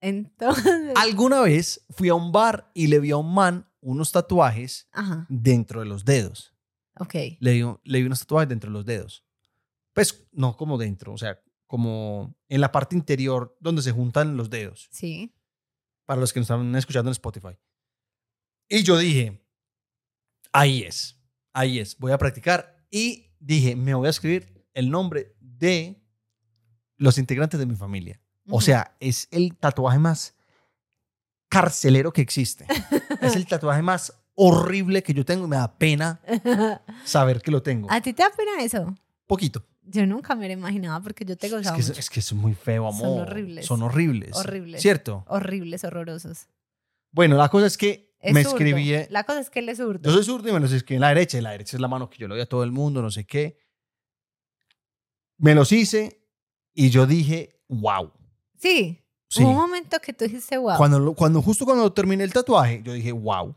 Entonces. 0.00 0.92
Alguna 0.96 1.40
vez 1.42 1.84
fui 1.90 2.08
a 2.08 2.14
un 2.14 2.32
bar 2.32 2.70
y 2.74 2.86
le 2.88 3.00
vi 3.00 3.10
a 3.10 3.16
un 3.16 3.32
man 3.32 3.68
unos 3.80 4.12
tatuajes 4.12 4.88
Ajá, 4.92 5.26
dentro 5.28 5.80
de 5.80 5.86
los 5.86 6.04
dedos. 6.04 6.54
ok. 6.98 7.14
Le 7.40 7.52
vi, 7.52 7.62
le 7.84 8.00
vi 8.00 8.06
unos 8.06 8.20
tatuajes 8.20 8.48
dentro 8.48 8.70
de 8.70 8.74
los 8.74 8.84
dedos. 8.84 9.24
Pues 9.92 10.26
no 10.32 10.56
como 10.56 10.76
dentro, 10.76 11.12
o 11.12 11.18
sea, 11.18 11.40
como 11.66 12.36
en 12.48 12.60
la 12.60 12.70
parte 12.72 12.94
interior 12.94 13.56
donde 13.60 13.82
se 13.82 13.92
juntan 13.92 14.36
los 14.36 14.50
dedos. 14.50 14.88
Sí. 14.92 15.32
para 16.04 16.20
los 16.20 16.32
que 16.32 16.38
nos 16.40 16.44
están 16.50 16.74
escuchando 16.76 17.08
en 17.10 17.12
Spotify. 17.12 17.56
Y 18.68 18.82
yo 18.82 18.96
dije, 18.98 19.44
ahí 20.52 20.82
es, 20.82 21.18
ahí 21.52 21.78
es, 21.80 21.96
voy 21.98 22.12
a 22.12 22.18
practicar. 22.18 22.84
Y 22.90 23.32
dije, 23.46 23.76
me 23.76 23.94
voy 23.94 24.06
a 24.08 24.10
escribir 24.10 24.64
el 24.74 24.90
nombre 24.90 25.34
de 25.40 26.00
los 26.96 27.18
integrantes 27.18 27.58
de 27.60 27.66
mi 27.66 27.76
familia. 27.76 28.20
O 28.48 28.60
sea, 28.60 28.96
es 29.00 29.28
el 29.30 29.56
tatuaje 29.56 29.98
más 29.98 30.34
carcelero 31.48 32.12
que 32.12 32.20
existe. 32.22 32.66
es 33.20 33.36
el 33.36 33.46
tatuaje 33.46 33.82
más 33.82 34.12
horrible 34.34 35.02
que 35.02 35.14
yo 35.14 35.24
tengo 35.24 35.46
y 35.46 35.48
me 35.48 35.56
da 35.56 35.78
pena 35.78 36.20
saber 37.04 37.40
que 37.40 37.50
lo 37.50 37.62
tengo. 37.62 37.90
¿A 37.90 38.00
ti 38.00 38.12
te 38.12 38.22
da 38.22 38.30
pena 38.36 38.62
eso? 38.62 38.94
Poquito. 39.26 39.64
Yo 39.88 40.04
nunca 40.06 40.34
me 40.34 40.46
lo 40.48 40.52
imaginaba 40.52 41.00
porque 41.00 41.24
yo 41.24 41.36
te 41.36 41.46
Es 41.46 41.52
gozaba 41.52 41.76
que 41.76 41.80
es, 41.82 41.88
mucho. 41.88 42.00
es 42.00 42.10
que 42.10 42.20
es 42.20 42.32
muy 42.32 42.54
feo, 42.54 42.90
Son 42.92 42.94
amor. 43.04 43.20
horribles. 43.30 43.66
Son 43.66 43.82
horribles. 43.82 44.36
Horribles. 44.36 44.82
¿Cierto? 44.82 45.24
Horribles, 45.28 45.84
horrorosos. 45.84 46.48
Bueno, 47.12 47.36
la 47.36 47.48
cosa 47.48 47.66
es 47.66 47.78
que 47.78 48.05
Es 48.26 48.34
me 48.34 48.42
zurdo. 48.42 48.56
escribí... 48.56 48.92
eh, 48.92 49.06
La 49.10 49.24
cosa 49.24 49.40
es 49.40 49.50
que 49.50 49.58
él 49.60 49.68
es 49.68 49.78
zurdo. 49.78 50.00
Yo 50.02 50.14
soy 50.14 50.24
zurdo 50.24 50.48
y 50.48 50.52
me 50.52 50.60
los 50.60 50.72
escribí 50.72 50.96
en 50.96 51.00
la 51.02 51.08
derecha. 51.08 51.38
Y 51.38 51.40
la 51.40 51.50
derecha 51.52 51.76
es 51.76 51.80
la 51.80 51.88
mano 51.88 52.08
que 52.10 52.18
yo 52.18 52.28
le 52.28 52.34
doy 52.34 52.42
a 52.42 52.46
todo 52.48 52.62
el 52.64 52.72
mundo, 52.72 53.00
no 53.02 53.10
sé 53.10 53.24
qué. 53.26 53.58
Me 55.38 55.54
los 55.54 55.70
hice 55.72 56.22
y 56.74 56.90
yo 56.90 57.06
dije, 57.06 57.60
wow. 57.68 58.12
Sí. 58.58 59.02
Sí. 59.28 59.42
Hubo 59.42 59.50
un 59.50 59.56
momento 59.56 59.98
que 60.00 60.12
tú 60.12 60.24
dijiste, 60.24 60.56
wow. 60.56 60.76
Cuando, 60.76 61.12
cuando, 61.14 61.42
justo 61.42 61.64
cuando 61.64 61.92
terminé 61.92 62.24
el 62.24 62.32
tatuaje, 62.32 62.80
yo 62.84 62.92
dije, 62.92 63.12
wow. 63.12 63.54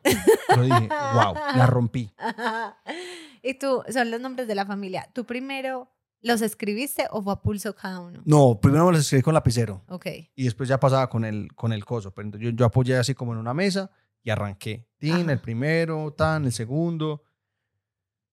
Yo 0.55 0.61
dije, 0.63 0.89
wow, 1.13 1.33
la 1.55 1.65
rompí. 1.67 2.09
y 3.43 3.53
tú, 3.53 3.83
son 3.91 4.11
los 4.11 4.19
nombres 4.19 4.47
de 4.47 4.55
la 4.55 4.65
familia. 4.65 5.07
¿Tú 5.13 5.25
primero 5.25 5.89
los 6.21 6.41
escribiste 6.41 7.05
o 7.11 7.21
fue 7.21 7.33
a 7.33 7.35
pulso 7.37 7.73
cada 7.75 7.99
uno? 8.01 8.21
No, 8.25 8.59
primero 8.59 8.85
me 8.87 8.91
lo 8.93 8.97
escribí 8.97 9.21
con 9.21 9.33
lapicero 9.33 9.83
Ok. 9.87 10.07
y 10.35 10.43
después 10.43 10.67
ya 10.67 10.79
pasaba 10.79 11.09
con 11.09 11.23
el, 11.23 11.53
con 11.55 11.71
el 11.71 11.85
coso. 11.85 12.11
Pero 12.11 12.37
yo, 12.37 12.49
yo 12.49 12.65
apoyé 12.65 12.97
así 12.97 13.13
como 13.13 13.31
en 13.33 13.37
una 13.39 13.53
mesa 13.53 13.89
y 14.23 14.29
arranqué. 14.29 14.87
Tin, 14.97 15.29
el 15.29 15.39
primero, 15.39 16.13
tan, 16.13 16.45
el 16.45 16.51
segundo. 16.51 17.23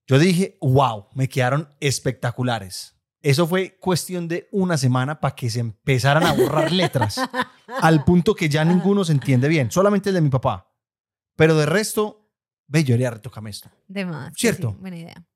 Yo 0.07 0.19
dije, 0.19 0.59
wow, 0.61 1.07
me 1.15 1.29
quedaron 1.29 1.69
espectaculares. 1.81 2.97
Eso 3.21 3.47
fue 3.47 3.77
cuestión 3.79 4.29
de 4.29 4.49
una 4.53 4.77
semana 4.77 5.21
para 5.21 5.35
que 5.35 5.51
se 5.51 5.61
empezaran 5.61 6.25
a 6.25 6.33
borrar 6.33 6.71
letras. 6.71 7.21
al 7.81 8.05
punto 8.05 8.35
que 8.35 8.49
ya 8.49 8.65
ninguno 8.65 9.05
se 9.05 9.13
entiende 9.13 9.49
bien, 9.49 9.71
solamente 9.71 10.11
el 10.11 10.15
de 10.15 10.21
mi 10.21 10.31
papá. 10.31 10.73
Pero 11.35 11.57
de 11.57 11.67
resto, 11.67 12.31
ve, 12.67 12.85
yo 12.85 12.95
haría 12.95 13.11
retocame 13.11 13.51
esto. 13.51 13.71
De 13.89 14.05
más. 14.05 14.33
Cierto. 14.37 14.71
sí, 14.71 14.77
buena 14.81 14.97
idea. 14.97 15.27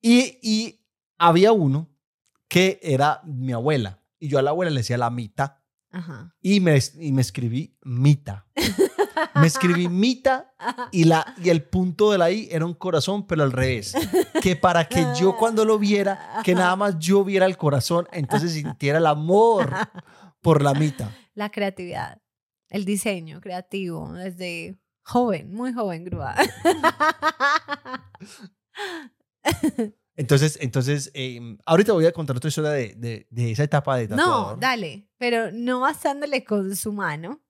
Y, 0.00 0.38
y 0.42 0.86
había 1.18 1.52
uno 1.52 1.88
que 2.48 2.78
era 2.82 3.20
mi 3.24 3.52
abuela. 3.52 4.02
Y 4.18 4.28
yo 4.28 4.38
a 4.38 4.42
la 4.42 4.50
abuela 4.50 4.70
le 4.70 4.80
decía 4.80 4.98
la 4.98 5.10
mita. 5.10 5.64
Ajá. 5.96 6.34
Y 6.42 6.60
me, 6.60 6.78
y 6.98 7.10
me 7.12 7.22
escribí 7.22 7.74
mita. 7.82 8.46
Me 9.34 9.46
escribí 9.46 9.88
mita 9.88 10.52
y, 10.92 11.04
la, 11.04 11.34
y 11.42 11.48
el 11.48 11.62
punto 11.62 12.12
de 12.12 12.18
la 12.18 12.30
I 12.30 12.48
era 12.50 12.66
un 12.66 12.74
corazón, 12.74 13.26
pero 13.26 13.42
al 13.42 13.52
revés. 13.52 13.94
Que 14.42 14.56
para 14.56 14.86
que 14.88 15.06
yo 15.18 15.38
cuando 15.38 15.64
lo 15.64 15.78
viera, 15.78 16.42
que 16.44 16.54
nada 16.54 16.76
más 16.76 16.98
yo 16.98 17.24
viera 17.24 17.46
el 17.46 17.56
corazón, 17.56 18.06
entonces 18.12 18.52
sintiera 18.52 18.98
el 18.98 19.06
amor 19.06 19.70
por 20.42 20.60
la 20.62 20.74
mita. 20.74 21.16
La 21.34 21.50
creatividad, 21.50 22.20
el 22.68 22.84
diseño 22.84 23.40
creativo, 23.40 24.12
desde 24.12 24.78
joven, 25.02 25.54
muy 25.54 25.72
joven, 25.72 26.04
Grúa. 26.04 26.34
Entonces, 30.16 30.58
entonces 30.62 31.10
eh, 31.14 31.38
ahorita 31.66 31.92
voy 31.92 32.06
a 32.06 32.12
contar 32.12 32.36
otra 32.36 32.48
historia 32.48 32.70
de, 32.70 32.94
de, 32.94 33.26
de 33.30 33.50
esa 33.52 33.64
etapa 33.64 33.96
de 33.98 34.08
no, 34.08 34.16
tatuador. 34.16 34.60
dale, 34.60 35.08
pero 35.18 35.52
no 35.52 35.80
basándole 35.80 36.42
con 36.44 36.74
su 36.74 36.92
mano 36.92 37.42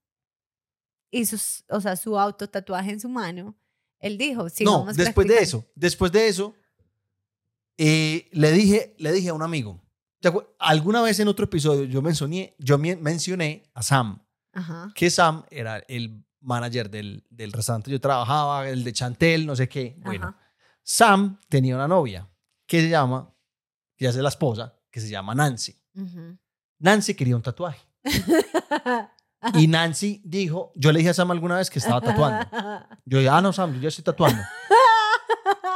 y 1.11 1.25
sus, 1.27 1.65
o 1.69 1.81
sea, 1.81 1.95
su 1.97 2.19
autotatuaje 2.19 2.91
en 2.91 2.99
su 3.01 3.09
mano. 3.09 3.57
Él 4.01 4.19
dijo, 4.19 4.43
no, 4.45 4.49
sigamos 4.51 4.97
después 4.97 5.27
de 5.29 5.39
eso, 5.39 5.65
después 5.75 6.11
de 6.13 6.27
eso, 6.29 6.55
eh, 7.79 8.29
le, 8.33 8.53
dije, 8.53 8.95
le 8.99 9.13
dije 9.13 9.29
a 9.29 9.35
un 9.35 9.43
amigo, 9.43 9.81
¿te 10.21 10.31
acuer- 10.31 10.49
alguna 10.59 11.03
vez 11.03 11.21
en 11.21 11.29
otro 11.29 11.45
episodio 11.45 11.85
yo 11.85 12.03
mencioné, 12.03 12.55
yo 12.59 12.79
men- 12.79 13.03
mencioné 13.03 13.63
a 13.75 13.83
Sam, 13.83 14.23
Ajá. 14.53 14.91
que 14.95 15.11
Sam 15.11 15.45
era 15.51 15.79
el 15.89 16.25
manager 16.41 16.91
del, 16.91 17.25
del 17.31 17.53
restaurante 17.53 17.91
yo 17.91 18.01
trabajaba, 18.01 18.69
el 18.69 18.83
de 18.85 18.93
Chantel, 18.93 19.47
no 19.47 19.55
sé 19.57 19.69
qué. 19.69 19.97
Bueno, 20.01 20.29
Ajá. 20.29 20.39
Sam 20.83 21.39
tenía 21.49 21.75
una 21.75 21.89
novia 21.89 22.29
que 22.67 22.81
se 22.81 22.89
llama, 22.89 23.33
que 23.97 24.07
es 24.07 24.17
la 24.17 24.29
esposa, 24.29 24.75
que 24.91 25.01
se 25.01 25.09
llama 25.09 25.35
Nancy. 25.35 25.79
Nancy 26.79 27.15
quería 27.15 27.37
un 27.37 27.43
tatuaje. 27.43 27.81
Y 29.55 29.67
Nancy 29.69 30.21
dijo, 30.25 30.73
yo 30.75 30.93
le 30.93 30.99
dije 30.99 31.11
a 31.11 31.15
Sam 31.15 31.31
alguna 31.31 31.57
vez 31.57 31.71
que 31.71 31.79
estaba 31.79 32.01
tatuando. 32.01 32.47
Yo 33.05 33.19
dije, 33.19 33.31
ah, 33.31 33.41
no, 33.41 33.53
Sam, 33.53 33.75
yo 33.75 33.81
ya 33.81 33.89
estoy 33.89 34.05
tatuando. 34.05 34.43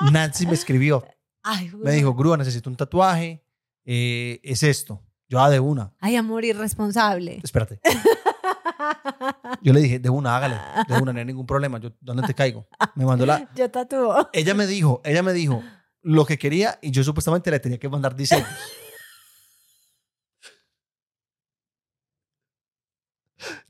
Nancy 0.12 0.46
me 0.46 0.54
escribió, 0.54 1.04
Ay, 1.42 1.70
me 1.74 1.92
dijo, 1.92 2.14
Grúa, 2.14 2.36
necesito 2.36 2.68
un 2.68 2.76
tatuaje, 2.76 3.44
eh, 3.84 4.40
es 4.42 4.62
esto. 4.62 5.02
Yo, 5.28 5.40
ah, 5.40 5.48
de 5.48 5.60
una, 5.60 5.94
Ay, 6.00 6.16
amor 6.16 6.44
irresponsable. 6.44 7.40
espérate. 7.42 7.80
Yo 9.62 9.72
le 9.72 9.80
dije, 9.80 9.98
de 9.98 10.08
una, 10.10 10.36
hágale, 10.36 10.56
de 10.88 11.00
una, 11.00 11.12
no 11.12 11.18
hay 11.18 11.24
ningún 11.24 11.46
problema, 11.46 11.78
yo, 11.78 11.90
¿dónde 12.00 12.22
te 12.22 12.32
caigo? 12.32 12.66
Me 12.94 13.04
mandó 13.04 13.26
la... 13.26 13.52
Yo 13.54 13.70
tatúo. 13.70 14.30
Ella 14.32 14.54
me 14.54 14.66
dijo, 14.66 15.02
ella 15.04 15.22
me 15.22 15.34
dijo 15.34 15.62
lo 16.02 16.24
que 16.24 16.38
quería 16.38 16.78
y 16.82 16.90
yo 16.90 17.04
supuestamente 17.04 17.50
le 17.50 17.60
tenía 17.60 17.78
que 17.78 17.88
mandar 17.88 18.14
diseños. 18.14 18.48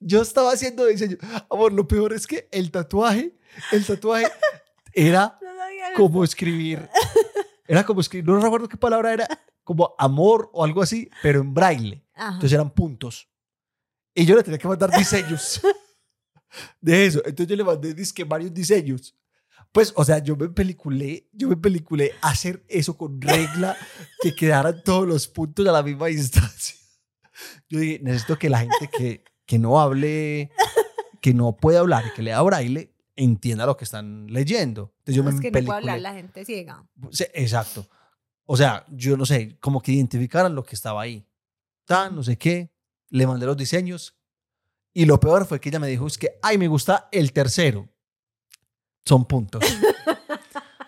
Yo 0.01 0.23
estaba 0.23 0.51
haciendo 0.53 0.87
diseño. 0.87 1.17
Amor, 1.49 1.73
lo 1.73 1.87
peor 1.87 2.13
es 2.13 2.27
que 2.27 2.49
el 2.51 2.73
tatuaje, 2.73 3.39
el 3.71 3.87
tatuaje 3.87 4.27
era 4.93 5.39
No 5.91 5.97
como 5.97 6.25
escribir, 6.25 6.89
era 7.67 7.85
como 7.85 8.01
escribir, 8.01 8.27
no 8.27 8.41
recuerdo 8.41 8.69
qué 8.69 8.77
palabra 8.77 9.13
era, 9.13 9.29
como 9.65 9.95
amor 9.99 10.51
o 10.53 10.65
algo 10.65 10.83
así, 10.83 11.11
pero 11.23 11.41
en 11.41 11.55
braille. 11.55 12.05
Ajá. 12.15 12.35
Entonces 12.35 12.53
eran 12.53 12.71
puntos. 12.71 13.29
Y 14.15 14.25
yo 14.25 14.37
le 14.37 14.43
tenía 14.43 14.59
que 14.59 14.69
mandar 14.69 14.91
diseños 14.91 15.61
de 16.81 17.07
eso. 17.07 17.21
Entonces 17.25 17.47
yo 17.47 17.57
le 17.57 17.65
mandé 17.65 17.95
disque 17.95 18.25
varios 18.25 18.53
diseños. 18.53 19.17
Pues, 19.73 19.93
o 19.97 20.05
sea, 20.05 20.19
yo 20.19 20.37
me 20.37 20.49
peliculé, 20.49 21.29
yo 21.33 21.49
me 21.49 21.57
peliculé 21.57 22.13
hacer 22.23 22.65
eso 22.69 22.97
con 22.97 23.21
regla, 23.21 23.77
que 24.21 24.35
quedaran 24.35 24.83
todos 24.85 25.07
los 25.07 25.29
puntos 25.29 25.67
a 25.69 25.73
la 25.73 25.83
misma 25.83 26.07
distancia. 26.07 26.77
Yo 27.69 27.79
dije, 27.79 28.01
necesito 28.03 28.37
que 28.39 28.51
la 28.51 28.59
gente 28.61 28.91
que, 28.97 29.25
que 29.47 29.59
no 29.59 29.81
hable, 29.81 30.51
que 31.23 31.33
no 31.35 31.57
puede 31.57 31.79
hablar 31.79 32.05
y 32.07 32.13
que 32.15 32.23
lea 32.23 32.43
braille, 32.43 32.93
entienda 33.17 33.65
lo 33.67 33.77
que 33.77 33.85
están 33.85 34.27
leyendo. 34.27 34.93
Entonces 34.99 35.15
yo 35.15 35.23
No, 35.23 35.31
me 35.31 35.37
es 35.37 35.41
que 35.41 35.49
no 35.49 35.53
puede 35.53 35.67
peliculé. 35.67 35.93
hablar 35.93 36.01
la 36.01 36.15
gente 36.15 36.45
ciega. 36.45 36.85
Sí, 37.13 37.25
exacto. 37.35 37.89
O 38.47 38.57
sea, 38.57 38.85
yo 38.91 39.17
no 39.17 39.25
sé, 39.25 39.57
como 39.61 39.81
que 39.81 39.93
identificaran 39.93 40.55
lo 40.55 40.65
que 40.65 40.75
estaba 40.75 41.01
ahí. 41.03 41.25
Tan, 41.85 42.17
no 42.17 42.23
sé 42.25 42.37
qué. 42.37 42.73
Le 43.09 43.27
mandé 43.27 43.47
los 43.47 43.57
diseños. 43.57 44.17
Y 44.93 45.05
lo 45.05 45.21
peor 45.21 45.47
fue 45.47 45.61
que 45.61 45.69
ella 45.69 45.79
me 45.79 45.87
dijo, 45.89 46.07
es 46.09 46.19
que, 46.19 46.39
ay, 46.43 46.59
me 46.59 46.67
gusta 46.67 47.09
el 47.13 47.33
tercero. 47.33 47.89
Son 49.05 49.25
puntos. 49.27 49.63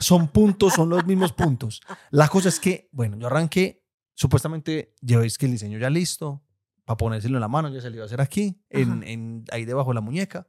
son 0.01 0.29
puntos, 0.29 0.75
son 0.75 0.89
los 0.89 1.05
mismos 1.07 1.33
puntos. 1.33 1.81
La 2.11 2.29
cosa 2.29 2.49
es 2.49 2.59
que, 2.61 2.89
bueno, 2.93 3.17
yo 3.19 3.27
arranqué, 3.27 3.85
supuestamente 4.15 4.95
llevéis 5.01 5.39
que 5.39 5.47
el 5.47 5.53
diseño 5.53 5.79
ya 5.79 5.91
listo, 5.91 6.45
para 6.85 6.97
ponérselo 6.97 7.37
en 7.37 7.41
la 7.41 7.49
mano, 7.49 7.69
ya 7.69 7.81
se 7.81 7.91
le 7.91 7.97
iba 7.97 8.05
a 8.05 8.07
hacer 8.07 8.21
aquí, 8.21 8.61
en, 8.69 9.03
en- 9.05 9.45
ahí 9.53 9.65
debajo 9.65 9.91
de 9.91 9.95
la 9.95 10.01
muñeca. 10.01 10.49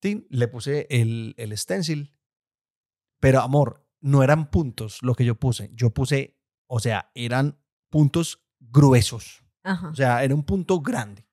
Tin, 0.00 0.26
le 0.30 0.46
puse 0.48 0.86
el, 0.90 1.34
el 1.36 1.56
stencil, 1.58 2.14
pero 3.20 3.40
amor, 3.40 3.84
no 4.00 4.22
eran 4.22 4.48
puntos 4.50 5.02
lo 5.02 5.14
que 5.14 5.24
yo 5.24 5.34
puse. 5.34 5.70
Yo 5.74 5.90
puse, 5.90 6.38
o 6.68 6.78
sea, 6.78 7.10
eran 7.14 7.58
puntos 7.90 8.46
gruesos. 8.60 9.44
Ajá. 9.64 9.88
O 9.88 9.94
sea, 9.96 10.22
era 10.22 10.34
un 10.36 10.44
punto 10.44 10.80
grande. 10.80 11.26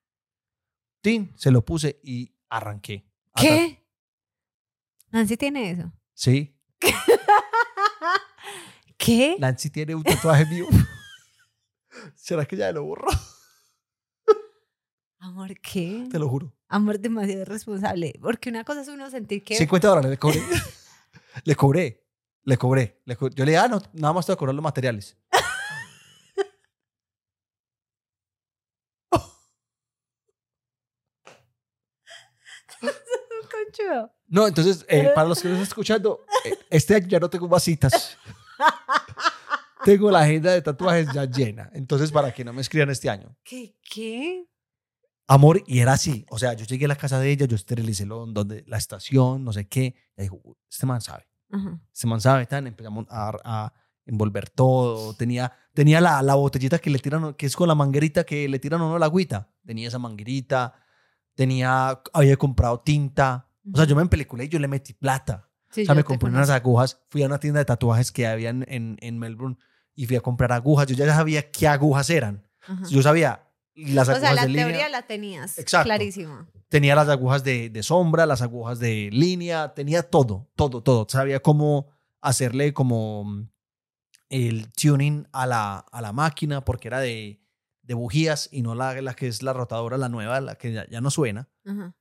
Tin, 1.01 1.31
se 1.35 1.51
lo 1.51 1.63
puse 1.63 1.99
y 2.03 2.33
arranqué. 2.49 3.07
¿Qué? 3.35 3.84
Nancy 5.15 5.37
tiene 5.37 5.71
eso. 5.71 5.93
Sí, 6.13 6.53
¿Qué? 8.97 9.37
Nancy 9.39 9.69
tiene 9.69 9.95
un 9.95 10.03
tatuaje 10.03 10.45
mío. 10.45 10.65
¿Será 12.15 12.45
que 12.45 12.57
ya 12.57 12.69
lo 12.73 12.83
borró? 12.83 13.07
Amor, 15.19 15.57
¿qué? 15.61 16.07
Te 16.11 16.19
lo 16.19 16.27
juro. 16.27 16.53
Amor 16.67 16.99
demasiado 16.99 17.45
responsable. 17.45 18.13
Porque 18.21 18.49
una 18.49 18.65
cosa 18.65 18.81
es 18.81 18.89
uno 18.89 19.09
sentir 19.09 19.41
que... 19.43 19.55
50 19.55 19.87
dólares 19.87 20.11
le 20.11 20.17
cobré. 20.17 20.41
le 21.45 21.55
cobré. 21.55 22.05
Le 22.43 22.57
cobré. 22.57 23.01
Le 23.05 23.15
co- 23.15 23.29
Yo 23.29 23.45
le 23.45 23.51
dije, 23.51 23.63
ah, 23.63 23.67
no, 23.69 23.81
nada 23.93 24.13
más 24.13 24.25
te 24.25 24.33
voy 24.33 24.35
a 24.35 24.37
cobrar 24.37 24.53
los 24.55 24.63
materiales. 24.63 25.17
No, 34.27 34.47
entonces, 34.47 34.85
eh, 34.89 35.11
para 35.13 35.27
los 35.27 35.41
que 35.41 35.47
nos 35.49 35.55
están 35.57 35.67
escuchando, 35.67 36.25
eh, 36.45 36.53
este 36.69 36.95
año 36.95 37.07
ya 37.07 37.19
no 37.19 37.29
tengo 37.29 37.47
más 37.47 37.63
citas. 37.63 38.17
tengo 39.83 40.09
la 40.11 40.21
agenda 40.21 40.51
de 40.51 40.61
tatuajes 40.61 41.07
ya 41.13 41.25
llena. 41.25 41.69
Entonces, 41.73 42.11
para 42.11 42.33
que 42.33 42.43
no 42.43 42.53
me 42.53 42.61
escriban 42.61 42.89
este 42.89 43.09
año. 43.09 43.35
¿Qué? 43.43 43.75
¿Qué? 43.81 44.45
Amor, 45.27 45.63
y 45.67 45.79
era 45.79 45.93
así. 45.93 46.25
O 46.29 46.37
sea, 46.39 46.53
yo 46.53 46.65
llegué 46.65 46.85
a 46.85 46.89
la 46.89 46.95
casa 46.95 47.19
de 47.19 47.31
ella, 47.31 47.45
yo 47.45 47.55
esterilicé 47.55 48.05
lo- 48.05 48.25
donde, 48.27 48.63
la 48.67 48.77
estación, 48.77 49.43
no 49.43 49.53
sé 49.53 49.67
qué. 49.67 49.95
Y 50.17 50.21
dijo, 50.23 50.39
"Uy, 50.43 50.55
este 50.69 50.85
man 50.85 51.01
sabe. 51.01 51.27
Este 51.93 52.07
man 52.07 52.19
sabe. 52.21 52.45
Tan, 52.47 52.67
empezamos 52.67 53.05
a, 53.09 53.31
a 53.43 53.73
envolver 54.05 54.49
todo. 54.49 55.13
Tenía, 55.15 55.51
tenía 55.73 56.01
la, 56.01 56.21
la 56.21 56.35
botellita 56.35 56.79
que 56.79 56.89
le 56.89 56.99
tiran, 56.99 57.33
que 57.33 57.45
es 57.45 57.55
con 57.55 57.67
la 57.67 57.75
manguerita 57.75 58.23
que 58.23 58.47
le 58.49 58.59
tiran 58.59 58.81
a 58.81 58.85
uno 58.85 58.99
la 58.99 59.05
agüita. 59.05 59.51
Tenía 59.65 59.87
esa 59.87 59.99
manguerita. 59.99 60.73
Tenía, 61.33 62.01
había 62.13 62.37
comprado 62.37 62.79
tinta. 62.81 63.49
O 63.73 63.77
sea, 63.77 63.85
yo 63.85 63.95
me 63.95 64.01
empeliculé 64.01 64.45
y 64.45 64.49
yo 64.49 64.59
le 64.59 64.67
metí 64.67 64.93
plata. 64.93 65.49
Sí, 65.71 65.81
O 65.81 65.85
sea, 65.85 65.95
me 65.95 66.03
compré 66.03 66.29
unas 66.29 66.49
agujas, 66.49 67.01
fui 67.09 67.23
a 67.23 67.25
una 67.25 67.39
tienda 67.39 67.59
de 67.59 67.65
tatuajes 67.65 68.11
que 68.11 68.27
había 68.27 68.49
en, 68.49 68.65
en, 68.69 68.97
en 69.01 69.19
Melbourne 69.19 69.57
y 69.95 70.05
fui 70.05 70.15
a 70.15 70.21
comprar 70.21 70.51
agujas. 70.51 70.87
Yo 70.87 70.95
ya 70.95 71.13
sabía 71.13 71.51
qué 71.51 71.67
agujas 71.67 72.09
eran. 72.09 72.47
Ajá. 72.61 72.83
Yo 72.89 73.01
sabía 73.01 73.49
las 73.75 74.07
O 74.07 74.11
agujas 74.11 74.29
sea, 74.29 74.33
la 74.35 74.45
de 74.47 74.53
teoría 74.53 74.67
línea. 74.71 74.89
la 74.89 75.01
tenías. 75.01 75.57
Exacto. 75.57 75.85
Clarísima. 75.85 76.47
Tenía 76.69 76.95
las 76.95 77.09
agujas 77.09 77.43
de, 77.43 77.69
de 77.69 77.83
sombra, 77.83 78.25
las 78.25 78.41
agujas 78.41 78.79
de 78.79 79.09
línea, 79.11 79.73
tenía 79.73 80.03
todo, 80.03 80.49
todo, 80.55 80.81
todo. 80.81 81.05
Sabía 81.09 81.41
cómo 81.41 81.87
hacerle 82.21 82.73
como 82.73 83.23
mm, 83.25 83.49
el 84.29 84.71
tuning 84.73 85.27
a 85.31 85.45
la, 85.45 85.77
a 85.79 86.01
la 86.01 86.13
máquina 86.13 86.63
porque 86.63 86.87
era 86.87 86.99
de, 86.99 87.41
de 87.81 87.93
bujías 87.93 88.49
y 88.51 88.61
no 88.61 88.75
la, 88.75 89.01
la 89.01 89.13
que 89.13 89.27
es 89.27 89.43
la 89.43 89.53
rotadora, 89.53 89.97
la 89.97 90.09
nueva, 90.09 90.39
la 90.41 90.55
que 90.55 90.71
ya, 90.71 90.87
ya 90.89 91.01
no 91.01 91.11
suena. 91.11 91.49
Ajá. 91.65 91.95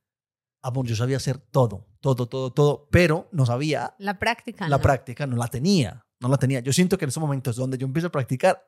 Amor, 0.67 0.87
yo 0.87 0.95
sabía 0.95 1.17
hacer 1.17 1.37
todo, 1.37 1.85
todo, 1.99 2.27
todo, 2.27 2.51
todo, 2.51 2.87
pero 2.91 3.29
no 3.31 3.45
sabía 3.45 3.93
La 3.99 4.17
práctica. 4.17 4.67
la 4.67 4.77
no. 4.77 4.81
práctica, 4.81 5.27
no 5.27 5.35
la 5.35 5.47
tenía, 5.47 6.03
no 6.19 6.27
la 6.27 6.37
tenía. 6.37 6.59
Yo 6.61 6.73
siento 6.73 6.97
que 6.97 7.05
en 7.05 7.09
esos 7.09 7.21
momentos 7.21 7.55
donde 7.55 7.77
yo 7.77 7.85
empiezo 7.85 8.07
a 8.07 8.11
practicar, 8.11 8.65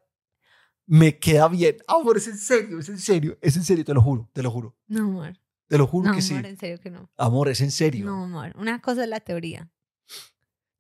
me 0.86 1.18
queda 1.18 1.48
bien. 1.48 1.77
Amor, 1.88 2.18
es 2.18 2.27
en 2.27 2.38
serio, 2.38 2.77
es 2.80 2.88
en 2.89 3.00
serio, 3.00 3.38
es 3.42 3.58
en 3.58 3.63
serio, 3.63 3.84
te 3.84 3.96
lo 3.96 4.01
juro, 4.04 4.30
te 4.32 4.44
lo 4.44 4.51
juro, 4.51 4.77
No, 4.88 5.00
amor. 5.06 5.34
te 5.68 5.77
lo 5.80 5.88
juro 5.88 6.10
No, 6.10 6.12
que 6.16 6.20
amor, 6.24 6.42
sí. 6.44 6.50
en 6.50 6.58
serio 6.58 6.80
que 6.80 6.92
no. 6.92 7.10
Amor, 7.18 7.50
es 7.50 7.62
en 7.62 7.72
serio. 7.72 8.06
No, 8.06 8.25
amor. 8.25 8.54
Una 8.58 8.80
cosa 8.80 9.04
es 9.04 9.10
la 9.10 9.20
teoría. 9.20 9.72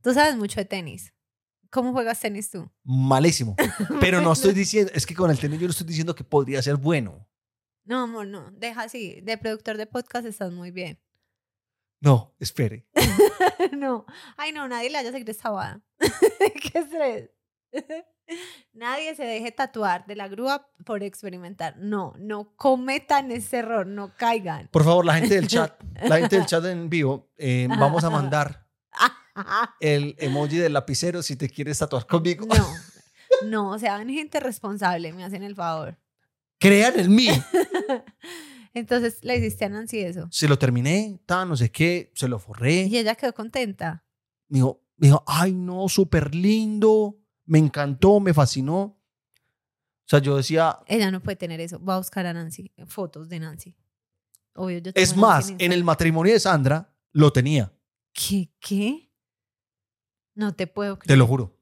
Tú 0.03 0.13
sabes 0.13 0.37
mucho 0.37 0.59
de 0.59 0.65
tenis. 0.65 1.13
¿Cómo 1.71 1.91
juegas 1.93 2.19
tenis 2.19 2.51
tú? 2.51 2.69
Malísimo. 2.83 3.55
Pero 3.99 4.21
no 4.21 4.31
estoy 4.33 4.53
diciendo, 4.53 4.91
es 4.93 5.05
que 5.07 5.15
con 5.15 5.31
el 5.31 5.39
tenis 5.39 5.59
yo 5.59 5.65
no 5.67 5.71
estoy 5.71 5.87
diciendo 5.87 6.13
que 6.15 6.23
podría 6.23 6.61
ser 6.61 6.75
bueno. 6.77 7.27
No, 7.83 8.03
amor, 8.03 8.27
no. 8.27 8.51
Deja 8.51 8.83
así. 8.83 9.19
De 9.21 9.37
productor 9.37 9.77
de 9.77 9.87
podcast 9.87 10.25
estás 10.25 10.51
muy 10.53 10.71
bien. 10.71 10.99
No, 11.99 12.35
espere. 12.39 12.87
no. 13.71 14.05
Ay, 14.37 14.51
no, 14.51 14.67
nadie 14.67 14.89
le 14.89 14.97
haya 14.97 15.11
seguido 15.11 15.31
esta 15.31 15.49
boda. 15.49 15.81
Qué 15.99 16.79
estrés. 16.79 17.29
Nadie 18.73 19.15
se 19.15 19.23
deje 19.23 19.51
tatuar 19.51 20.05
de 20.05 20.15
la 20.15 20.27
grúa 20.27 20.69
por 20.85 21.01
experimentar. 21.01 21.77
No, 21.77 22.13
no 22.19 22.53
cometan 22.55 23.31
ese 23.31 23.59
error, 23.59 23.87
no 23.87 24.13
caigan. 24.15 24.67
Por 24.67 24.83
favor, 24.83 25.05
la 25.05 25.15
gente 25.15 25.35
del 25.35 25.47
chat, 25.47 25.81
la 26.03 26.17
gente 26.17 26.35
del 26.35 26.45
chat 26.45 26.63
en 26.65 26.89
vivo, 26.89 27.31
eh, 27.37 27.67
vamos 27.69 28.03
a 28.03 28.09
mandar 28.09 28.67
el 29.79 30.15
emoji 30.19 30.57
del 30.57 30.73
lapicero 30.73 31.23
si 31.23 31.35
te 31.35 31.49
quieres 31.49 31.79
tatuar 31.79 32.05
conmigo. 32.05 32.45
No, 32.45 32.67
no, 33.45 33.79
sean 33.79 34.09
gente 34.09 34.39
responsable, 34.39 35.13
me 35.13 35.23
hacen 35.23 35.43
el 35.43 35.55
favor. 35.55 35.97
Crean 36.59 36.99
en 36.99 37.15
mí. 37.15 37.29
Entonces 38.77 39.23
le 39.23 39.37
hiciste 39.37 39.65
a 39.65 39.69
Nancy 39.69 39.99
eso. 39.99 40.27
Se 40.31 40.47
lo 40.47 40.57
terminé, 40.57 41.19
tal, 41.25 41.49
no 41.49 41.55
sé 41.55 41.71
qué, 41.71 42.11
se 42.15 42.27
lo 42.27 42.39
forré. 42.39 42.83
Y 42.83 42.97
ella 42.97 43.15
quedó 43.15 43.33
contenta. 43.33 44.05
Me 44.47 44.57
dijo, 44.59 44.83
me 44.97 45.07
dijo, 45.07 45.23
ay, 45.27 45.53
no, 45.53 45.89
súper 45.89 46.33
lindo, 46.33 47.19
me 47.45 47.59
encantó, 47.59 48.19
me 48.19 48.33
fascinó. 48.33 48.81
O 48.81 50.09
sea, 50.09 50.19
yo 50.19 50.37
decía, 50.37 50.79
Ella 50.87 51.11
no 51.11 51.21
puede 51.21 51.35
tener 51.35 51.59
eso. 51.59 51.83
Va 51.83 51.95
a 51.95 51.97
buscar 51.97 52.25
a 52.25 52.33
Nancy, 52.33 52.71
fotos 52.85 53.27
de 53.27 53.39
Nancy. 53.39 53.75
Obvio, 54.55 54.77
yo 54.79 54.93
tengo 54.93 55.03
es 55.03 55.15
más, 55.15 55.53
en 55.57 55.71
el 55.71 55.83
matrimonio 55.83 56.33
de 56.33 56.39
Sandra 56.39 56.93
lo 57.11 57.31
tenía, 57.31 57.73
¿Qué? 58.13 58.51
¿Qué? 58.59 59.11
No 60.33 60.55
te 60.55 60.65
puedo 60.65 60.97
creer. 60.97 61.07
te 61.07 61.17
lo 61.17 61.27
juro, 61.27 61.59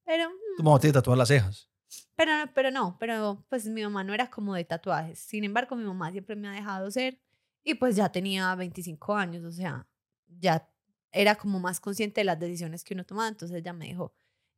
pero 0.04 0.30
mm, 0.30 0.56
Tu 0.56 0.62
mamá 0.64 0.78
te 0.80 0.92
tatuar 0.92 1.16
las 1.18 1.28
cejas. 1.28 1.70
pero, 2.16 2.32
pero 2.54 2.70
no, 2.70 2.96
pero 2.98 3.44
pues 3.48 3.66
mi 3.66 3.82
mamá 3.82 4.04
no 4.04 4.14
era 4.14 4.30
como 4.30 4.54
de 4.54 4.64
tatuajes. 4.64 5.18
Sin 5.18 5.44
embargo, 5.44 5.76
mi 5.76 5.84
mamá 5.84 6.10
siempre 6.12 6.36
me 6.36 6.48
ha 6.48 6.52
dejado 6.52 6.90
ser 6.90 7.20
y 7.62 7.74
pues 7.74 7.96
ya 7.96 8.10
tenía 8.10 8.54
25 8.54 9.14
años, 9.14 9.44
o 9.44 9.52
sea, 9.52 9.86
ya 10.26 10.68
era 11.12 11.36
como 11.36 11.60
más 11.60 11.80
consciente 11.80 12.20
de 12.20 12.24
las 12.24 12.38
decisiones 12.40 12.84
que 12.84 12.94
uno 12.94 13.04
tomaba, 13.04 13.28
entonces 13.28 13.62
ya 13.62 13.72
me 13.72 13.86
dijo. 13.86 14.12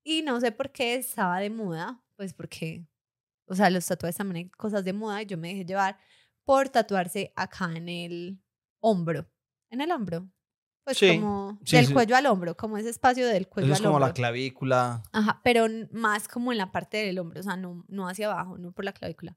Y 0.08 0.22
no 0.22 0.40
sé 0.40 0.52
por 0.52 0.70
qué 0.70 0.94
estaba 0.94 1.40
de 1.40 1.50
moda, 1.50 2.00
pues 2.14 2.32
porque, 2.32 2.86
o 3.46 3.56
sea, 3.56 3.70
los 3.70 3.84
tatuajes 3.86 4.16
también 4.16 4.36
hay 4.46 4.50
cosas 4.50 4.84
de 4.84 4.92
moda 4.92 5.20
y 5.22 5.26
yo 5.26 5.36
me 5.36 5.48
dejé 5.48 5.64
llevar 5.64 5.98
por 6.44 6.68
tatuarse 6.68 7.32
acá 7.34 7.72
en 7.74 7.88
el 7.88 8.40
hombro, 8.80 9.28
en 9.70 9.80
el 9.80 9.90
hombro. 9.90 10.28
Pues 10.84 10.98
Sí, 10.98 11.08
como 11.16 11.58
sí, 11.64 11.74
del 11.74 11.86
sí. 11.88 11.92
cuello 11.92 12.14
al 12.14 12.26
hombro, 12.26 12.56
como 12.56 12.78
ese 12.78 12.90
espacio 12.90 13.26
del 13.26 13.48
cuello 13.48 13.66
Eso 13.66 13.72
es 13.74 13.80
al 13.80 13.86
como 13.86 13.96
hombro. 13.96 14.06
la 14.06 14.14
clavícula. 14.14 15.02
Ajá, 15.12 15.40
pero 15.42 15.66
más 15.90 16.28
como 16.28 16.52
en 16.52 16.58
la 16.58 16.70
parte 16.70 16.98
del 16.98 17.18
hombro, 17.18 17.40
o 17.40 17.42
sea, 17.42 17.56
no, 17.56 17.84
no 17.88 18.08
hacia 18.08 18.30
abajo, 18.30 18.56
no 18.58 18.70
por 18.70 18.84
la 18.84 18.92
clavícula. 18.92 19.36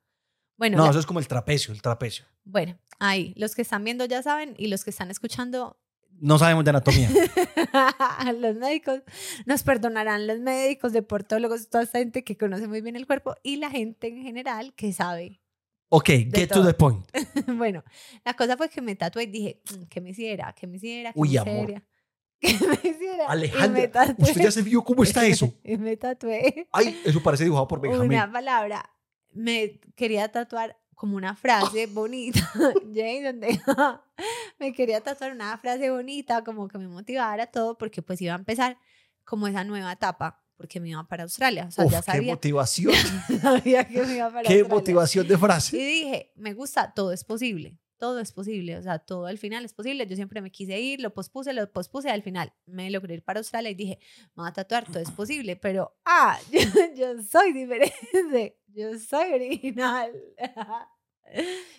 Bueno, 0.56 0.78
No, 0.78 0.84
la- 0.84 0.90
eso 0.92 1.00
es 1.00 1.08
como 1.08 1.18
el 1.20 1.28
trapecio, 1.28 1.74
el 1.74 1.82
trapecio. 1.82 2.26
bueno, 2.44 2.78
ahí, 3.00 3.34
los 3.38 3.56
que 3.56 3.64
están 3.64 3.84
viendo 3.84 4.06
ya 4.06 4.22
saben 4.22 4.54
y 4.60 4.68
los 4.68 4.84
que 4.84 4.92
están 4.92 5.10
escuchando, 5.10 5.82
No 6.22 6.38
sabemos 6.38 6.64
de 6.66 6.70
anatomía. 6.72 7.10
los 8.40 8.56
médicos, 8.56 9.02
nos 9.46 9.64
perdonarán 9.64 10.28
los 10.28 10.40
médicos, 10.40 10.92
deportólogos, 10.94 11.70
toda 11.70 11.84
esta 11.84 12.00
gente 12.00 12.24
que 12.24 12.38
conoce 12.38 12.68
muy 12.68 12.82
bien 12.82 12.96
el 12.96 13.08
cuerpo 13.08 13.36
y 13.44 13.58
la 13.58 13.70
gente 13.70 14.08
en 14.08 14.22
general 14.24 14.74
que 14.76 14.92
sabe. 14.94 15.42
Ok, 15.90 16.06
get 16.10 16.48
to 16.50 16.56
todo. 16.56 16.68
the 16.68 16.74
point. 16.74 17.06
bueno, 17.58 17.84
la 18.24 18.34
cosa 18.36 18.58
fue 18.58 18.70
que 18.70 18.82
me 18.82 18.96
tatué 18.96 19.24
y 19.24 19.28
dije, 19.28 19.62
"Mm, 19.72 19.84
¿qué 19.90 20.02
me 20.02 20.10
hiciera? 20.12 20.54
¿Qué 20.54 20.68
me 20.68 20.78
hiciera? 20.78 21.14
¿Qué 21.14 21.20
Uy, 21.20 21.30
me 21.32 21.38
amor. 21.40 21.64
hiciera? 21.64 21.84
¿Qué 22.40 22.54
me 22.68 22.90
hiciera? 22.90 23.18
Me 23.28 23.32
Alejandra. 23.34 24.16
¿usted 24.18 24.42
ya 24.42 24.52
se 24.52 24.62
vio 24.62 24.84
cómo 24.84 25.04
está 25.04 25.26
eso? 25.26 25.54
y 25.64 25.78
me 25.78 25.98
tatué. 25.98 26.68
Ay, 26.72 27.00
eso 27.06 27.22
parece 27.24 27.44
dibujado 27.44 27.68
por 27.68 27.82
Benjamín. 27.82 28.12
una 28.12 28.32
palabra. 28.32 28.90
Me 29.32 29.80
quería 29.96 30.32
tatuar 30.32 30.79
como 31.00 31.16
una 31.16 31.34
frase 31.34 31.88
bonita. 31.88 32.42
Jason, 32.94 33.40
deja. 33.40 34.04
me 34.60 34.74
quería 34.74 35.00
tatuar 35.00 35.32
una 35.32 35.58
frase 35.58 35.90
bonita, 35.90 36.44
como 36.44 36.68
que 36.68 36.78
me 36.78 36.90
motivara 36.90 37.48
todo, 37.48 37.78
porque 37.78 38.02
pues 38.02 38.22
iba 38.22 38.34
a 38.34 38.38
empezar 38.38 38.78
como 39.24 39.48
esa 39.48 39.64
nueva 39.64 39.94
etapa, 39.94 40.44
porque 40.58 40.82
me 40.82 40.90
iba 40.90 41.02
para 41.08 41.24
Australia. 41.24 41.68
O 41.70 41.72
sea, 41.72 41.86
Uf, 41.86 41.92
ya 41.94 42.02
qué 42.02 42.12
sabía, 42.12 42.34
motivación, 42.34 42.94
sabía 43.42 43.88
que 43.88 44.04
me 44.04 44.16
iba 44.18 44.30
para 44.30 44.42
qué 44.42 44.56
Australia. 44.60 44.68
motivación 44.68 45.26
de 45.30 45.36
Y 45.36 45.38
frase. 45.38 45.78
dije, 45.78 46.34
me 46.36 46.54
gusta, 46.54 46.94
todo 46.94 47.14
es 47.14 47.24
posible. 47.24 47.80
Todo 48.00 48.20
es 48.22 48.32
posible, 48.32 48.78
o 48.78 48.82
sea, 48.82 48.98
todo 49.00 49.26
al 49.28 49.38
final 49.38 49.66
es 49.66 49.74
posible. 49.74 50.08
Yo 50.08 50.16
siempre 50.16 50.42
me 50.42 50.52
quise 50.52 50.80
ir, 50.80 51.02
lo 51.02 51.14
pospuse, 51.14 51.52
lo 51.54 51.70
pospuse, 51.72 52.10
al 52.10 52.24
final 52.24 52.54
me 52.66 52.90
logré 52.90 53.16
ir 53.16 53.24
para 53.24 53.40
Australia 53.40 53.70
y 53.72 53.76
dije, 53.76 54.00
me 54.36 54.44
voy 54.44 54.48
a 54.50 54.54
tatuar, 54.54 54.86
todo 54.86 55.00
es 55.00 55.12
posible, 55.12 55.56
pero, 55.58 55.98
ah, 56.06 56.40
yo, 56.52 56.60
yo 56.96 57.22
soy 57.24 57.52
diferente, 57.54 58.58
yo 58.68 58.98
soy 58.98 59.34
original. 59.34 60.14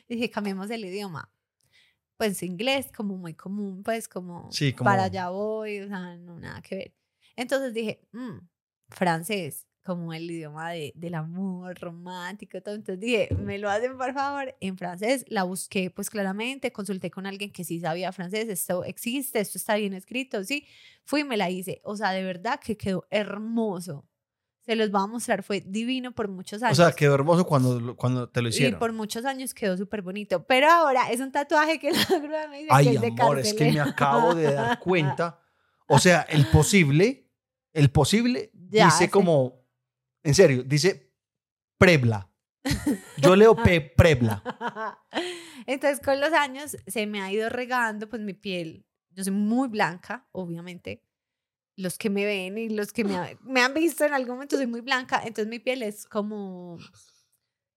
Y 0.08 0.14
dije, 0.14 0.30
cambiemos 0.30 0.70
el 0.70 0.84
idioma. 0.84 1.32
Pues 2.18 2.42
inglés, 2.42 2.92
como 2.94 3.16
muy 3.16 3.32
común, 3.34 3.82
pues 3.82 4.06
como, 4.06 4.52
Sí, 4.52 4.74
como- 4.74 4.90
para 4.90 5.04
allá 5.04 5.30
voy, 5.30 5.80
o 5.80 5.88
sea, 5.88 6.16
no, 6.18 6.38
nada 6.38 6.60
que 6.60 6.76
ver. 6.76 6.94
Entonces 7.34 7.72
dije, 7.72 8.06
"Mm, 8.12 8.40
francés, 8.90 9.66
como 9.84 10.12
el 10.12 10.30
idioma 10.30 10.70
de, 10.72 10.92
del 10.94 11.14
amor 11.14 11.78
romántico, 11.80 12.60
todo. 12.60 12.74
Entonces 12.74 13.00
dije, 13.00 13.28
me 13.34 13.58
lo 13.58 13.70
hacen 13.70 13.96
por 13.96 14.12
favor 14.12 14.54
en 14.60 14.76
francés. 14.76 15.24
La 15.28 15.44
busqué, 15.44 15.90
pues 15.90 16.10
claramente, 16.10 16.70
consulté 16.72 17.10
con 17.10 17.26
alguien 17.26 17.50
que 17.50 17.64
sí 17.64 17.80
sabía 17.80 18.12
francés, 18.12 18.48
esto 18.48 18.84
existe, 18.84 19.40
esto 19.40 19.58
está 19.58 19.76
bien 19.76 19.94
escrito, 19.94 20.44
sí. 20.44 20.66
Fui 21.04 21.20
y 21.20 21.24
me 21.24 21.36
la 21.36 21.48
hice. 21.50 21.80
O 21.84 21.96
sea, 21.96 22.10
de 22.12 22.22
verdad 22.22 22.60
que 22.60 22.76
quedó 22.76 23.06
hermoso. 23.10 24.06
Se 24.66 24.76
los 24.76 24.90
voy 24.90 25.02
a 25.02 25.06
mostrar, 25.06 25.42
fue 25.42 25.62
divino 25.62 26.12
por 26.12 26.28
muchos 26.28 26.62
O 26.62 26.66
años. 26.66 26.76
sea, 26.76 26.92
quedó 26.92 27.14
hermoso 27.14 27.46
cuando, 27.46 27.96
cuando 27.96 28.28
te 28.28 28.42
lo 28.42 28.48
y 28.48 28.50
hicieron. 28.50 28.78
por 28.78 28.92
muchos 28.92 29.24
años 29.24 29.54
quedó 29.54 29.76
súper 29.76 30.02
bonito. 30.02 30.44
Pero 30.46 30.70
ahora 30.70 31.10
es 31.10 31.20
un 31.20 31.32
tatuaje 31.32 31.78
que 31.80 31.90
la 31.92 32.18
grúa 32.18 32.46
me 32.48 32.58
dice 32.58 32.68
que 32.68 32.74
Ay, 32.74 32.88
es 32.94 33.00
de 33.00 33.06
amor, 33.08 33.38
es 33.38 33.54
que 33.54 33.72
me 33.72 33.80
acabo 33.80 34.34
de 34.34 34.52
dar 34.52 34.78
cuenta. 34.80 35.40
O 35.88 35.98
sea, 35.98 36.20
el 36.28 36.46
posible, 36.48 37.26
el 37.72 37.90
posible 37.90 38.52
Ya, 38.68 38.84
dice 38.84 39.04
sí. 39.04 39.08
como, 39.10 39.59
en 40.22 40.34
serio, 40.34 40.62
dice 40.62 41.12
Prebla. 41.78 42.30
Yo 43.16 43.36
leo 43.36 43.56
Pe 43.56 43.80
Prebla. 43.80 44.42
Entonces, 45.66 46.00
con 46.00 46.20
los 46.20 46.32
años 46.32 46.76
se 46.86 47.06
me 47.06 47.20
ha 47.22 47.32
ido 47.32 47.48
regando 47.48 48.08
pues 48.08 48.20
mi 48.22 48.34
piel. 48.34 48.86
Yo 49.10 49.24
soy 49.24 49.32
muy 49.32 49.68
blanca, 49.68 50.28
obviamente. 50.32 51.02
Los 51.76 51.96
que 51.96 52.10
me 52.10 52.26
ven 52.26 52.58
y 52.58 52.68
los 52.68 52.92
que 52.92 53.04
me, 53.04 53.38
me 53.42 53.62
han 53.62 53.72
visto 53.72 54.04
en 54.04 54.12
algún 54.12 54.34
momento 54.34 54.56
soy 54.56 54.66
muy 54.66 54.82
blanca. 54.82 55.22
Entonces, 55.24 55.48
mi 55.48 55.58
piel 55.58 55.82
es 55.82 56.04
como 56.04 56.78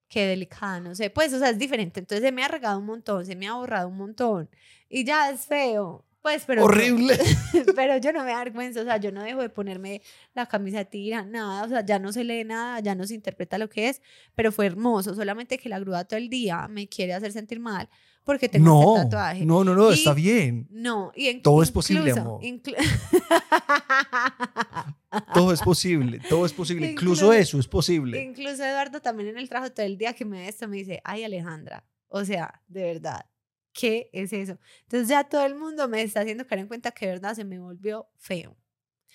que 0.10 0.28
delicada, 0.28 0.80
no 0.80 0.94
sé. 0.94 1.10
Pues, 1.10 1.34
o 1.34 1.40
sea, 1.40 1.50
es 1.50 1.58
diferente. 1.58 2.02
Entonces, 2.02 2.26
se 2.26 2.32
me 2.32 2.44
ha 2.44 2.48
regado 2.48 2.80
un 2.80 2.86
montón, 2.86 3.26
se 3.26 3.36
me 3.36 3.48
ha 3.48 3.54
borrado 3.54 3.88
un 3.88 3.98
montón. 3.98 4.50
Y 4.90 5.06
ya 5.06 5.30
es 5.32 5.46
feo. 5.46 6.06
Pues, 6.24 6.44
pero. 6.48 6.64
Horrible. 6.64 7.20
pero 7.76 7.98
yo 7.98 8.12
no 8.14 8.24
me 8.24 8.32
avergüenzo, 8.34 8.82
o 8.82 8.84
sea, 8.86 8.98
yo 8.98 9.12
no 9.12 9.22
dejo 9.22 9.42
de 9.42 9.50
ponerme 9.50 10.02
la 10.34 10.48
camisa 10.48 10.86
tira, 10.86 11.24
nada, 11.26 11.66
o 11.66 11.70
sea, 11.70 11.86
ya 11.86 12.00
no 12.00 12.12
se 12.14 12.24
lee 12.24 12.46
nada, 12.46 12.80
ya 12.80 12.96
no 12.96 13.06
se 13.06 13.14
interpreta 13.14 13.58
lo 13.58 13.70
que 13.70 13.90
es, 13.90 14.02
pero 14.34 14.52
fue 14.52 14.66
hermoso, 14.66 15.14
solamente 15.14 15.58
que 15.60 15.70
la 15.70 15.80
grúa 15.80 16.06
todo 16.06 16.18
el 16.18 16.30
día 16.30 16.68
me 16.70 16.88
quiere 16.88 17.14
hacer 17.14 17.34
sentir 17.34 17.60
mal 17.60 17.90
porque 18.24 18.48
tengo 18.48 18.66
No, 18.66 18.96
este 18.96 19.10
tatuaje. 19.10 19.46
no, 19.46 19.66
no, 19.66 19.76
no, 19.76 19.92
Y- 19.92 19.96
está 19.96 20.14
bien. 20.14 20.66
No, 20.72 21.12
y 21.14 21.28
en- 21.28 21.42
Todo 21.42 21.62
es 21.62 21.72
posible, 21.72 22.12
amor. 22.12 22.40
Todo 25.34 25.54
es 25.54 25.62
posible, 25.62 26.20
todo 26.30 26.46
es 26.46 26.54
posible. 26.54 26.92
Incluso 26.92 27.26
Incluso- 27.26 27.34
eso 27.34 27.60
es 27.60 27.68
posible. 27.68 28.22
Incluso 28.24 28.64
Eduardo 28.64 29.02
también 29.02 29.30
en 29.30 29.38
el 29.38 29.50
trabajo 29.50 29.72
todo 29.72 29.86
el 29.86 29.98
día 29.98 30.14
que 30.14 30.26
me 30.26 30.40
ve 30.40 30.48
esto 30.48 30.68
me 30.68 30.78
dice, 30.78 31.02
ay 31.04 31.24
Alejandra, 31.24 31.84
o 32.08 32.24
sea, 32.26 32.62
de 32.68 32.84
verdad, 32.84 33.26
¿qué 33.74 34.10
es 34.14 34.32
eso? 34.34 34.58
Entonces 34.84 35.10
ya 35.10 35.24
todo 35.24 35.46
el 35.46 35.56
mundo 35.56 35.88
me 35.88 36.02
está 36.02 36.22
haciendo 36.22 36.46
caer 36.48 36.62
en 36.62 36.68
cuenta 36.68 36.92
que 36.92 37.08
de 37.08 37.14
verdad 37.14 37.34
se 37.36 37.44
me 37.44 37.60
volvió 37.60 38.08
feo, 38.18 38.56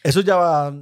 Eso 0.02 0.20
ya 0.20 0.36
va, 0.36 0.74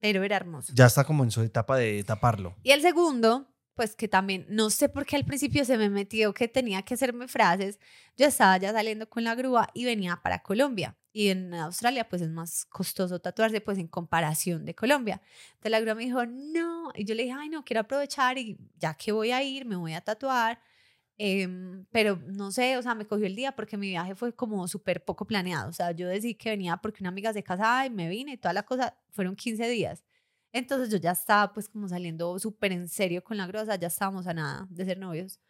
pero 0.00 0.22
era 0.22 0.36
hermoso. 0.36 0.72
ya 0.74 0.86
está 0.86 1.04
como 1.04 1.24
en 1.24 1.30
su 1.30 1.40
etapa 1.42 1.76
de 1.76 2.04
taparlo. 2.04 2.54
Y 2.62 2.70
el 2.72 2.82
segundo, 2.82 3.50
pues 3.74 3.96
que 3.96 4.06
también, 4.06 4.46
no 4.48 4.70
sé 4.70 4.88
por 4.88 5.04
qué 5.06 5.16
al 5.16 5.24
principio 5.24 5.64
se 5.64 5.76
me 5.78 5.90
metió 5.90 6.32
que 6.34 6.46
tenía 6.46 6.82
que 6.82 6.94
hacerme 6.94 7.26
frases. 7.26 7.80
Yo 8.16 8.26
estaba 8.26 8.56
ya 8.58 8.72
saliendo 8.72 9.08
con 9.08 9.24
la 9.24 9.34
grúa 9.34 9.68
y 9.74 9.84
venía 9.84 10.20
para 10.22 10.42
Colombia. 10.42 10.96
Y 11.16 11.28
en 11.28 11.54
Australia, 11.54 12.08
pues 12.08 12.22
es 12.22 12.28
más 12.30 12.64
costoso 12.66 13.20
tatuarse, 13.20 13.60
pues 13.60 13.78
en 13.78 13.86
comparación 13.86 14.64
de 14.64 14.74
Colombia. 14.74 15.22
Entonces 15.54 15.70
la 15.70 15.80
grúa 15.80 15.94
me 15.94 16.04
dijo, 16.04 16.26
no. 16.26 16.90
Y 16.94 17.04
yo 17.04 17.14
le 17.14 17.22
dije, 17.22 17.34
ay, 17.38 17.48
no, 17.48 17.64
quiero 17.64 17.80
aprovechar 17.82 18.36
y 18.36 18.58
ya 18.76 18.94
que 18.94 19.12
voy 19.12 19.30
a 19.30 19.42
ir, 19.42 19.64
me 19.64 19.76
voy 19.76 19.94
a 19.94 20.00
tatuar. 20.00 20.60
Em, 21.16 21.84
pero 21.92 22.20
no 22.26 22.50
sé, 22.50 22.76
o 22.76 22.82
sea, 22.82 22.94
me 22.94 23.06
cogió 23.06 23.26
el 23.26 23.36
día 23.36 23.52
porque 23.52 23.76
mi 23.76 23.88
viaje 23.88 24.14
fue 24.16 24.34
como 24.34 24.66
súper 24.66 25.04
poco 25.04 25.26
planeado. 25.26 25.70
O 25.70 25.72
sea, 25.72 25.92
yo 25.92 26.08
decidí 26.08 26.34
que 26.34 26.50
venía 26.50 26.76
porque 26.78 27.02
una 27.02 27.10
amiga 27.10 27.32
se 27.32 27.42
casaba 27.42 27.86
y 27.86 27.90
me 27.90 28.08
vine 28.08 28.32
y 28.32 28.36
toda 28.36 28.52
la 28.52 28.64
cosa. 28.64 28.98
Fueron 29.10 29.36
15 29.36 29.68
días. 29.68 30.02
Entonces 30.52 30.88
yo 30.90 30.98
ya 30.98 31.12
estaba 31.12 31.52
pues 31.52 31.68
como 31.68 31.88
saliendo 31.88 32.38
súper 32.38 32.72
en 32.72 32.88
serio 32.88 33.22
con 33.24 33.36
la 33.36 33.46
grosa, 33.46 33.76
ya 33.76 33.88
estábamos 33.88 34.26
a 34.26 34.34
nada 34.34 34.66
de 34.70 34.84
ser 34.84 34.98
novios. 34.98 35.40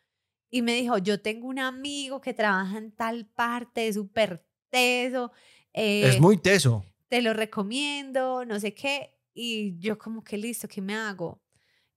Y 0.50 0.62
me 0.62 0.74
dijo, 0.74 0.98
yo 0.98 1.20
tengo 1.20 1.48
un 1.48 1.58
amigo 1.58 2.20
que 2.20 2.32
trabaja 2.32 2.78
en 2.78 2.92
tal 2.92 3.26
parte, 3.26 3.88
es 3.88 3.96
súper 3.96 4.46
teso, 4.70 5.32
eh, 5.72 6.08
es 6.08 6.20
muy 6.20 6.38
teso. 6.38 6.84
te 7.08 7.20
lo 7.20 7.34
recomiendo, 7.34 8.44
no 8.44 8.58
sé 8.60 8.72
qué. 8.72 9.18
Y 9.34 9.78
yo 9.78 9.98
como 9.98 10.24
que 10.24 10.38
listo, 10.38 10.68
¿qué 10.68 10.80
me 10.80 10.94
hago? 10.94 11.42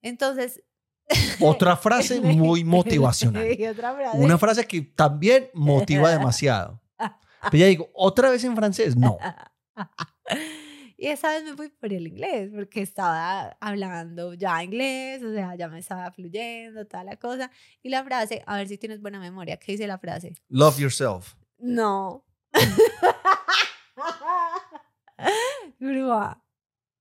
Entonces... 0.01 0.63
Otra 1.39 1.77
frase 1.77 2.19
muy 2.21 2.63
motivacional. 2.63 3.47
frase. 3.75 4.17
Una 4.17 4.37
frase 4.37 4.65
que 4.65 4.81
también 4.81 5.49
motiva 5.53 6.09
demasiado. 6.09 6.81
Pero 7.51 7.57
ya 7.57 7.65
digo, 7.67 7.89
otra 7.93 8.29
vez 8.29 8.43
en 8.43 8.55
francés, 8.55 8.95
no. 8.95 9.17
Y 10.99 11.09
esa 11.09 11.29
vez 11.29 11.43
me 11.43 11.55
fui 11.55 11.69
por 11.69 11.93
el 11.93 12.07
inglés, 12.07 12.49
porque 12.51 12.81
estaba 12.81 13.55
hablando 13.61 14.33
ya 14.33 14.63
inglés, 14.63 15.21
o 15.21 15.31
sea, 15.31 15.53
ya 15.53 15.67
me 15.67 15.77
estaba 15.77 16.11
fluyendo, 16.11 16.87
toda 16.87 17.03
la 17.03 17.17
cosa. 17.17 17.51
Y 17.83 17.89
la 17.89 18.03
frase, 18.03 18.41
a 18.47 18.57
ver 18.57 18.67
si 18.67 18.79
tienes 18.79 18.99
buena 18.99 19.19
memoria, 19.19 19.57
¿qué 19.57 19.73
dice 19.73 19.85
la 19.85 19.99
frase? 19.99 20.33
Love 20.49 20.79
yourself. 20.79 21.35
No. 21.59 22.25
Grúa, 25.79 26.43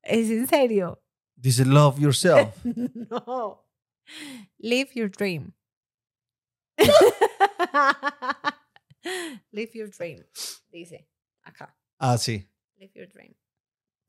¿es 0.03 0.29
en 0.29 0.47
serio? 0.47 1.03
Dice 1.35 1.65
love 1.65 1.99
yourself. 1.99 2.55
no. 2.65 3.66
Live 4.59 4.93
your 4.95 5.09
dream. 5.11 5.55
Live 9.53 9.73
your 9.75 9.89
dream, 9.91 10.25
dice 10.71 11.09
acá. 11.43 11.77
Ah, 11.99 12.19
sí. 12.19 12.49
Live 12.77 12.93
your 12.95 13.09
dream. 13.09 13.35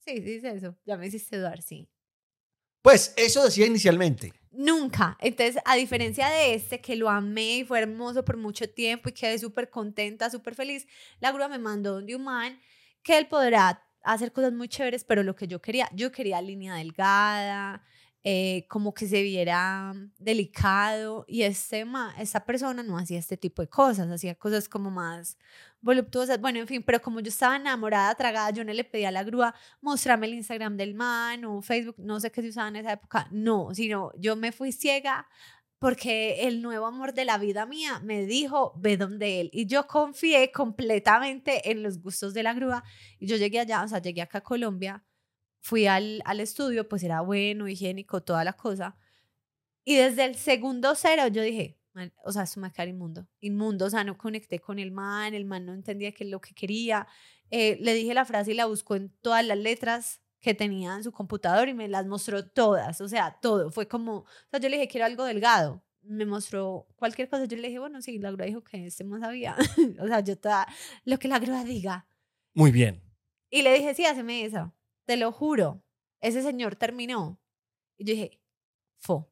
Sí, 0.06 0.20
dice 0.20 0.52
eso. 0.56 0.76
Ya 0.86 0.98
me 0.98 1.08
hiciste 1.08 1.38
dudar, 1.38 1.62
sí. 1.62 1.90
Pues 2.82 3.14
eso 3.18 3.44
decía 3.44 3.66
inicialmente. 3.66 4.34
Nunca. 4.52 5.18
Entonces, 5.20 5.62
a 5.66 5.76
diferencia 5.76 6.30
de 6.30 6.54
este, 6.56 6.80
que 6.82 6.96
lo 6.96 7.10
amé 7.10 7.58
y 7.58 7.66
fue 7.66 7.80
hermoso 7.80 8.24
por 8.24 8.38
mucho 8.38 8.70
tiempo 8.70 9.10
y 9.10 9.12
quedé 9.12 9.38
súper 9.38 9.70
contenta, 9.70 10.30
súper 10.30 10.56
feliz, 10.56 10.88
la 11.20 11.32
grúa 11.32 11.48
me 11.48 11.60
mandó 11.60 11.98
un 11.98 12.24
man 12.24 12.60
que 13.04 13.18
él 13.18 13.28
podrá 13.28 13.84
hacer 14.04 14.32
cosas 14.32 14.54
muy 14.54 14.68
chéveres, 14.70 15.04
pero 15.04 15.22
lo 15.24 15.36
que 15.36 15.48
yo 15.48 15.62
quería, 15.62 15.90
yo 15.94 16.12
quería 16.12 16.42
línea 16.42 16.76
delgada, 16.76 17.84
eh, 18.24 18.66
como 18.68 18.94
que 18.94 19.08
se 19.08 19.22
viera 19.22 19.94
delicado 20.18 21.26
y 21.28 21.44
este 21.44 21.86
ma, 21.86 22.14
esta 22.20 22.46
persona 22.46 22.84
no 22.84 22.98
hacía 22.98 23.20
este 23.20 23.38
tipo 23.38 23.62
de 23.62 23.70
cosas, 23.70 24.10
hacía 24.10 24.36
cosas 24.36 24.68
como 24.68 24.92
más 24.92 25.38
voluptuosas, 25.80 26.42
bueno, 26.42 26.60
en 26.60 26.68
fin, 26.68 26.84
pero 26.84 27.02
como 27.02 27.20
yo 27.20 27.30
estaba 27.30 27.56
enamorada, 27.56 28.14
tragada, 28.16 28.50
yo 28.50 28.64
no 28.66 28.74
le 28.74 28.84
pedía 28.84 29.10
a 29.10 29.12
la 29.12 29.24
grúa, 29.24 29.56
mostrarme 29.82 30.28
el 30.28 30.34
Instagram 30.34 30.76
del 30.76 30.94
man 30.96 31.46
o 31.46 31.62
Facebook, 31.62 31.96
no 32.00 32.20
sé 32.20 32.32
qué 32.32 32.42
se 32.42 32.50
usaba 32.50 32.68
en 32.68 32.78
esa 32.78 32.94
época, 32.94 33.28
no, 33.32 33.74
sino 33.74 34.12
yo 34.18 34.36
me 34.36 34.52
fui 34.52 34.72
ciega 34.72 35.28
porque 35.80 36.48
el 36.48 36.62
nuevo 36.62 36.88
amor 36.88 37.14
de 37.14 37.26
la 37.26 37.38
vida 37.38 37.66
mía 37.66 38.00
me 38.04 38.26
dijo, 38.26 38.74
ve 38.78 38.98
donde 38.98 39.42
él. 39.42 39.50
Y 39.54 39.68
yo 39.68 39.86
confié 39.88 40.52
completamente 40.52 41.70
en 41.72 41.84
los 41.84 42.02
gustos 42.02 42.34
de 42.34 42.44
la 42.44 42.54
grúa. 42.54 42.84
Y 43.20 43.28
yo 43.28 43.38
llegué 43.38 43.60
allá, 43.60 43.84
o 43.84 43.88
sea, 43.88 44.02
llegué 44.02 44.22
acá 44.24 44.40
a 44.40 44.42
Colombia, 44.42 45.04
fui 45.68 45.86
al, 45.86 46.22
al 46.24 46.40
estudio, 46.40 46.88
pues 46.88 47.04
era 47.04 47.20
bueno, 47.20 47.68
higiénico, 47.68 48.24
toda 48.24 48.46
la 48.46 48.54
cosa. 48.54 48.96
Y 49.84 49.96
desde 49.96 50.24
el 50.24 50.36
segundo 50.36 50.96
cero 50.96 51.28
yo 51.28 51.42
dije, 51.42 51.78
"Man, 51.94 52.14
o 52.24 52.32
sea, 52.32 52.44
esto 52.44 52.62
me 52.62 52.68
va 52.68 52.70
a 52.70 52.74
quedar 52.74 52.88
inmundo. 52.88 53.28
Inmundo, 53.42 53.86
o 53.86 53.90
sea, 53.90 54.06
no 54.06 54.18
conecté 54.18 54.60
con 54.60 54.80
el 54.80 54.92
man, 54.92 55.34
el 55.34 55.44
man 55.44 55.66
no 55.66 55.74
entendía 55.74 56.14
qué 56.14 56.24
es 56.24 56.30
lo 56.30 56.40
que 56.40 56.54
quería. 56.54 57.06
Eh, 57.52 57.78
le 57.82 57.94
dije 57.94 58.14
la 58.14 58.24
frase 58.24 58.52
y 58.52 58.54
la 58.54 58.66
buscó 58.66 58.96
en 58.96 59.10
todas 59.22 59.46
las 59.46 59.58
letras 59.58 60.22
que 60.40 60.54
tenía 60.54 60.96
en 60.96 61.04
su 61.04 61.12
computador 61.12 61.68
y 61.68 61.74
me 61.74 61.90
las 61.90 62.06
mostró 62.06 62.48
todas, 62.48 63.02
o 63.02 63.10
sea, 63.10 63.38
todo. 63.42 63.70
Fue 63.70 63.90
como, 63.90 64.20
o 64.20 64.26
sea, 64.50 64.62
yo 64.62 64.70
le 64.70 64.78
dije, 64.78 64.88
quiero 64.88 65.06
algo 65.06 65.26
delgado. 65.26 65.84
Me 66.02 66.26
mostró 66.26 66.88
cualquier 66.96 67.28
cosa. 67.28 67.44
Yo 67.44 67.58
le 67.58 67.68
dije, 67.68 67.80
bueno, 67.80 68.02
sí, 68.02 68.20
la 68.20 68.32
grúa 68.32 68.46
dijo 68.46 68.64
que 68.64 68.86
este 68.86 69.04
más 69.04 69.20
sabía. 69.20 69.58
o 70.00 70.08
sea, 70.08 70.22
yo 70.22 70.38
toda, 70.38 70.66
lo 71.04 71.20
que 71.20 71.28
la 71.28 71.40
grúa 71.40 71.66
diga. 71.66 72.08
Muy 72.54 72.72
bien. 72.72 73.04
Y 73.50 73.64
le 73.64 73.74
dije, 73.74 73.94
sí, 73.94 74.06
haceme 74.06 74.46
eso. 74.46 74.74
Te 75.08 75.18
lo 75.18 75.32
juro. 75.32 75.84
Ese 76.20 76.44
señor 76.44 76.76
terminó. 76.76 77.40
Y 77.98 78.06
yo 78.06 78.14
dije, 78.14 78.42
fo. 79.00 79.32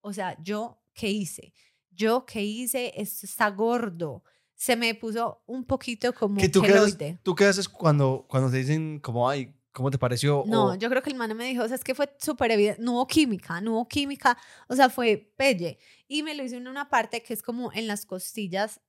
O 0.00 0.12
sea, 0.12 0.36
¿yo 0.42 0.82
qué 0.92 1.08
hice? 1.08 1.54
¿Yo 1.90 2.26
qué 2.26 2.42
hice? 2.42 2.92
Esto 2.96 3.24
está 3.26 3.48
gordo. 3.50 4.24
Se 4.54 4.74
me 4.76 4.94
puso 4.94 5.42
un 5.46 5.64
poquito 5.64 6.12
como 6.12 6.40
¿Qué 6.40 6.48
tú, 6.48 6.60
qué 6.60 6.72
haces, 6.72 6.96
queloide. 6.96 7.20
¿Tú 7.22 7.34
qué 7.34 7.44
haces 7.46 7.68
cuando, 7.68 8.26
cuando 8.28 8.50
te 8.50 8.56
dicen 8.58 8.98
como, 8.98 9.28
ay, 9.28 9.54
¿cómo 9.70 9.90
te 9.92 9.98
pareció? 9.98 10.42
No, 10.46 10.66
O- 10.70 10.74
yo 10.74 10.88
creo 10.90 11.02
que 11.02 11.10
el 11.10 11.16
man 11.16 11.36
me 11.36 11.46
dijo, 11.46 11.62
o 11.62 11.66
sea, 11.68 11.76
es 11.76 11.84
que 11.84 11.94
fue 11.94 12.14
súper 12.20 12.50
evidente, 12.50 12.82
no 12.82 12.94
hubo 12.94 13.06
química, 13.06 13.60
no 13.60 13.72
hubo 13.74 13.88
química, 13.88 14.36
o 14.68 14.74
sea, 14.74 14.90
fue 14.90 15.32
pelle. 15.36 15.78
Y 16.08 16.22
me 16.24 16.34
lo 16.34 16.42
hizo 16.44 16.56
en 16.56 16.66
una 16.66 16.88
parte 16.88 17.22
que 17.22 17.32
es 17.32 17.42
como 17.42 17.72
en 17.72 17.86
las 17.86 18.06
costillas, 18.06 18.80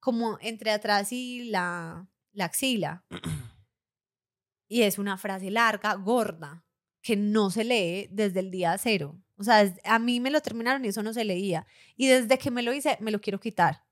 como 0.00 0.38
entre 0.42 0.70
atrás 0.72 1.10
y 1.12 1.44
la, 1.44 2.06
la 2.32 2.44
axila. 2.46 3.04
Y 4.68 4.82
es 4.82 4.98
una 4.98 5.16
frase 5.18 5.50
larga, 5.50 5.94
gorda, 5.94 6.64
que 7.02 7.16
no 7.16 7.50
se 7.50 7.64
lee 7.64 8.08
desde 8.10 8.40
el 8.40 8.50
día 8.50 8.76
cero. 8.78 9.20
O 9.36 9.44
sea, 9.44 9.74
a 9.84 9.98
mí 9.98 10.20
me 10.20 10.30
lo 10.30 10.40
terminaron 10.40 10.84
y 10.84 10.88
eso 10.88 11.02
no 11.02 11.12
se 11.12 11.24
leía. 11.24 11.66
Y 11.96 12.06
desde 12.06 12.38
que 12.38 12.50
me 12.50 12.62
lo 12.62 12.72
hice, 12.72 12.96
me 13.00 13.10
lo 13.10 13.20
quiero 13.20 13.40
quitar. 13.40 13.84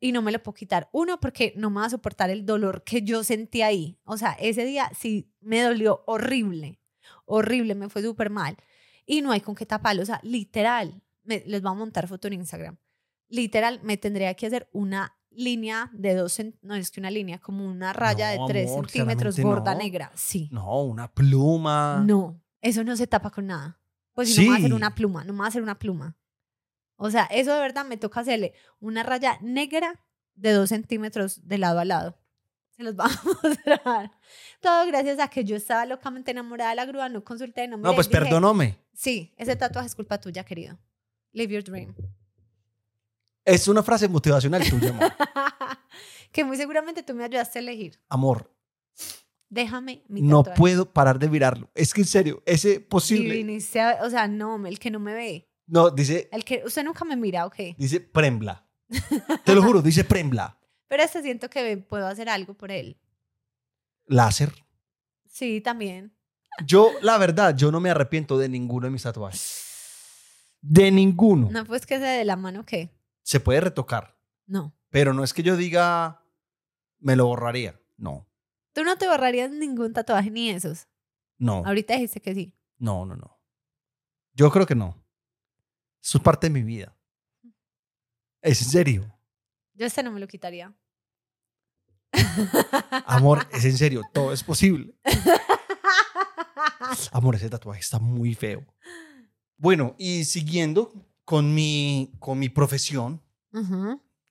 Y 0.00 0.12
no 0.12 0.22
me 0.22 0.30
lo 0.30 0.42
puedo 0.42 0.54
quitar. 0.54 0.88
Uno, 0.92 1.18
porque 1.20 1.52
no 1.56 1.70
me 1.70 1.80
va 1.80 1.86
a 1.86 1.90
soportar 1.90 2.30
el 2.30 2.44
dolor 2.46 2.84
que 2.84 3.02
yo 3.02 3.24
sentí 3.24 3.62
ahí. 3.62 3.98
O 4.04 4.16
sea, 4.16 4.32
ese 4.32 4.64
día 4.64 4.90
sí 4.96 5.32
me 5.40 5.60
dolió 5.62 6.04
horrible. 6.06 6.80
Horrible, 7.24 7.74
me 7.74 7.88
fue 7.88 8.02
súper 8.02 8.30
mal. 8.30 8.56
Y 9.06 9.22
no 9.22 9.32
hay 9.32 9.40
con 9.40 9.54
qué 9.54 9.66
taparlo. 9.66 10.02
O 10.02 10.06
sea, 10.06 10.20
literal, 10.22 11.02
me- 11.24 11.42
les 11.46 11.62
voy 11.62 11.72
a 11.72 11.74
montar 11.74 12.06
foto 12.06 12.28
en 12.28 12.34
Instagram. 12.34 12.78
Literal, 13.28 13.80
me 13.82 13.96
tendría 13.96 14.34
que 14.34 14.46
hacer 14.46 14.68
una 14.72 15.17
línea 15.30 15.90
de 15.92 16.14
dos, 16.14 16.40
no 16.62 16.74
es 16.74 16.90
que 16.90 17.00
una 17.00 17.10
línea, 17.10 17.38
como 17.38 17.64
una 17.64 17.92
raya 17.92 18.34
No, 18.36 18.46
de 18.46 18.52
tres 18.52 18.70
amor, 18.70 18.90
centímetros 18.90 19.38
gorda 19.38 19.72
no. 19.74 19.80
negra. 19.80 20.10
Sí. 20.14 20.48
No, 20.52 20.82
una 20.82 21.12
pluma. 21.12 22.02
No, 22.06 22.40
eso 22.60 22.84
no 22.84 22.96
se 22.96 23.06
tapa 23.06 23.30
con 23.30 23.46
nada. 23.46 23.80
Pues 24.12 24.34
si 24.34 24.40
no 24.40 24.42
me 24.42 24.48
va 24.48 24.54
a 24.56 24.58
hacer 24.58 24.74
una 24.74 24.94
pluma, 24.94 25.24
no 25.24 25.32
me 25.32 25.38
va 25.40 25.44
a 25.44 25.48
hacer 25.48 25.62
una 25.62 25.78
pluma. 25.78 26.16
O 26.96 27.10
sea, 27.10 27.24
eso 27.26 27.54
de 27.54 27.60
verdad 27.60 27.84
me 27.84 27.96
toca 27.96 28.20
hacerle 28.20 28.52
una 28.80 29.04
raya 29.04 29.38
negra 29.40 30.04
de 30.34 30.52
dos 30.52 30.70
centímetros 30.70 31.46
de 31.46 31.58
lado 31.58 31.78
a 31.78 31.84
lado. 31.84 32.18
Se 32.70 32.82
los 32.82 32.96
vamos 32.96 33.16
a 33.18 33.48
mostrar. 33.48 34.10
Todo 34.60 34.86
gracias 34.86 35.18
a 35.20 35.28
que 35.28 35.44
yo 35.44 35.54
estaba 35.56 35.86
locamente 35.86 36.30
enamorada 36.32 36.70
de 36.70 36.76
la 36.76 36.84
grúa, 36.86 37.08
no 37.08 37.22
consulté, 37.22 37.68
no 37.68 37.76
me 37.76 37.84
No, 37.84 37.94
pues 37.94 38.08
perdóname. 38.08 38.78
Sí, 38.92 39.32
ese 39.36 39.54
tatuaje 39.54 39.86
es 39.86 39.94
culpa 39.94 40.20
tuya, 40.20 40.42
querido. 40.44 40.78
Live 41.32 41.52
your 41.54 41.62
dream. 41.62 41.94
Es 43.48 43.66
una 43.68 43.82
frase 43.82 44.08
motivacional 44.08 44.62
tuya, 44.68 44.90
amor. 44.90 45.12
que 46.32 46.44
muy 46.44 46.56
seguramente 46.56 47.02
tú 47.02 47.14
me 47.14 47.24
ayudaste 47.24 47.58
a 47.58 47.62
elegir. 47.62 47.98
Amor, 48.08 48.54
Déjame 49.50 50.04
mi 50.08 50.20
no 50.20 50.42
tatuaje. 50.42 50.58
puedo 50.58 50.92
parar 50.92 51.18
de 51.18 51.28
mirarlo. 51.30 51.70
Es 51.74 51.94
que 51.94 52.02
en 52.02 52.06
serio, 52.06 52.42
ese 52.44 52.80
posible. 52.80 53.40
a- 53.80 54.04
o 54.04 54.10
sea, 54.10 54.28
no, 54.28 54.66
el 54.66 54.78
que 54.78 54.90
no 54.90 55.00
me 55.00 55.14
ve. 55.14 55.48
No, 55.66 55.90
dice, 55.90 56.28
El 56.32 56.44
que, 56.44 56.62
usted 56.66 56.84
nunca 56.84 57.04
me 57.06 57.16
mira, 57.16 57.46
ok. 57.46 57.56
dice 57.78 58.00
Prembla. 58.00 58.66
Te 59.44 59.54
lo 59.54 59.62
juro, 59.62 59.80
dice 59.80 60.04
Prembla. 60.04 60.58
Pero 60.88 61.02
este 61.02 61.22
siento 61.22 61.48
que 61.48 61.76
puedo 61.78 62.06
hacer 62.06 62.28
algo 62.28 62.54
por 62.54 62.70
él. 62.70 62.98
Láser. 64.06 64.52
Sí, 65.28 65.60
también. 65.62 66.14
Yo, 66.66 66.90
la 67.02 67.16
verdad, 67.18 67.54
yo 67.56 67.70
no 67.70 67.80
me 67.80 67.90
arrepiento 67.90 68.36
de 68.38 68.48
ninguno 68.48 68.86
de 68.86 68.90
mis 68.90 69.02
tatuajes. 69.02 69.64
De 70.60 70.90
ninguno. 70.90 71.48
No, 71.52 71.64
pues 71.64 71.86
que 71.86 71.98
sea 72.00 72.10
de 72.12 72.24
la 72.24 72.34
mano, 72.36 72.66
¿qué? 72.66 72.90
Se 73.28 73.40
puede 73.40 73.60
retocar, 73.60 74.16
No. 74.46 74.74
pero 74.88 75.12
no 75.12 75.22
es 75.22 75.34
que 75.34 75.42
yo 75.42 75.54
diga, 75.58 76.24
me 76.98 77.14
lo 77.14 77.26
borraría. 77.26 77.78
No, 77.98 78.26
Tú 78.72 78.84
no 78.84 78.96
te 78.96 79.06
borrarías 79.06 79.50
ningún 79.50 79.92
tatuaje 79.92 80.30
ni 80.30 80.48
esos. 80.48 80.88
no, 81.36 81.62
Ahorita 81.66 81.92
dijiste 81.92 82.22
que 82.22 82.34
sí. 82.34 82.54
no, 82.78 83.04
no, 83.04 83.16
no. 83.16 83.38
Yo 84.32 84.50
creo 84.50 84.64
que 84.64 84.74
no. 84.74 84.96
Eso 86.02 86.16
es 86.16 86.24
parte 86.24 86.46
de 86.46 86.54
mi 86.54 86.62
vida. 86.62 86.96
Es 88.40 88.62
en 88.62 88.68
serio. 88.70 89.18
Yo 89.74 89.84
este 89.84 90.02
no 90.02 90.10
me 90.10 90.20
lo 90.20 90.26
quitaría. 90.26 90.74
Amor, 93.04 93.46
es 93.52 93.66
en 93.66 93.76
serio. 93.76 94.04
Todo 94.14 94.32
es 94.32 94.42
posible. 94.42 94.94
Amor, 97.12 97.34
ese 97.34 97.50
tatuaje 97.50 97.80
está 97.80 97.98
muy 97.98 98.34
feo. 98.34 98.64
Bueno, 99.58 99.94
y 99.98 100.24
siguiendo 100.24 100.94
con 101.28 101.54
mi, 101.54 102.10
con 102.20 102.38
mi 102.38 102.48
profesión, 102.48 103.22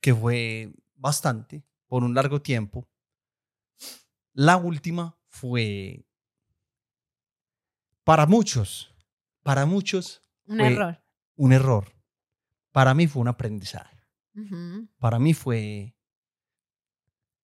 que 0.02 0.16
fue 0.16 0.74
bastante 0.96 1.64
por 1.86 2.04
un 2.04 2.16
largo 2.16 2.42
tiempo, 2.42 2.90
la 4.34 4.58
última 4.58 5.16
fue 5.28 6.08
para 8.04 8.26
muchos, 8.26 8.92
para 9.44 9.68
muchos 9.68 10.24
Un 10.48 10.58
Fue- 10.58 10.74
error. 10.74 11.04
un 11.36 11.54
error. 11.54 11.94
Para 12.72 12.96
mí 12.96 13.06
fue 13.06 13.22
un 13.22 13.28
aprendizaje. 13.28 13.96
Para 14.98 15.20
mí 15.20 15.36
fue 15.36 15.96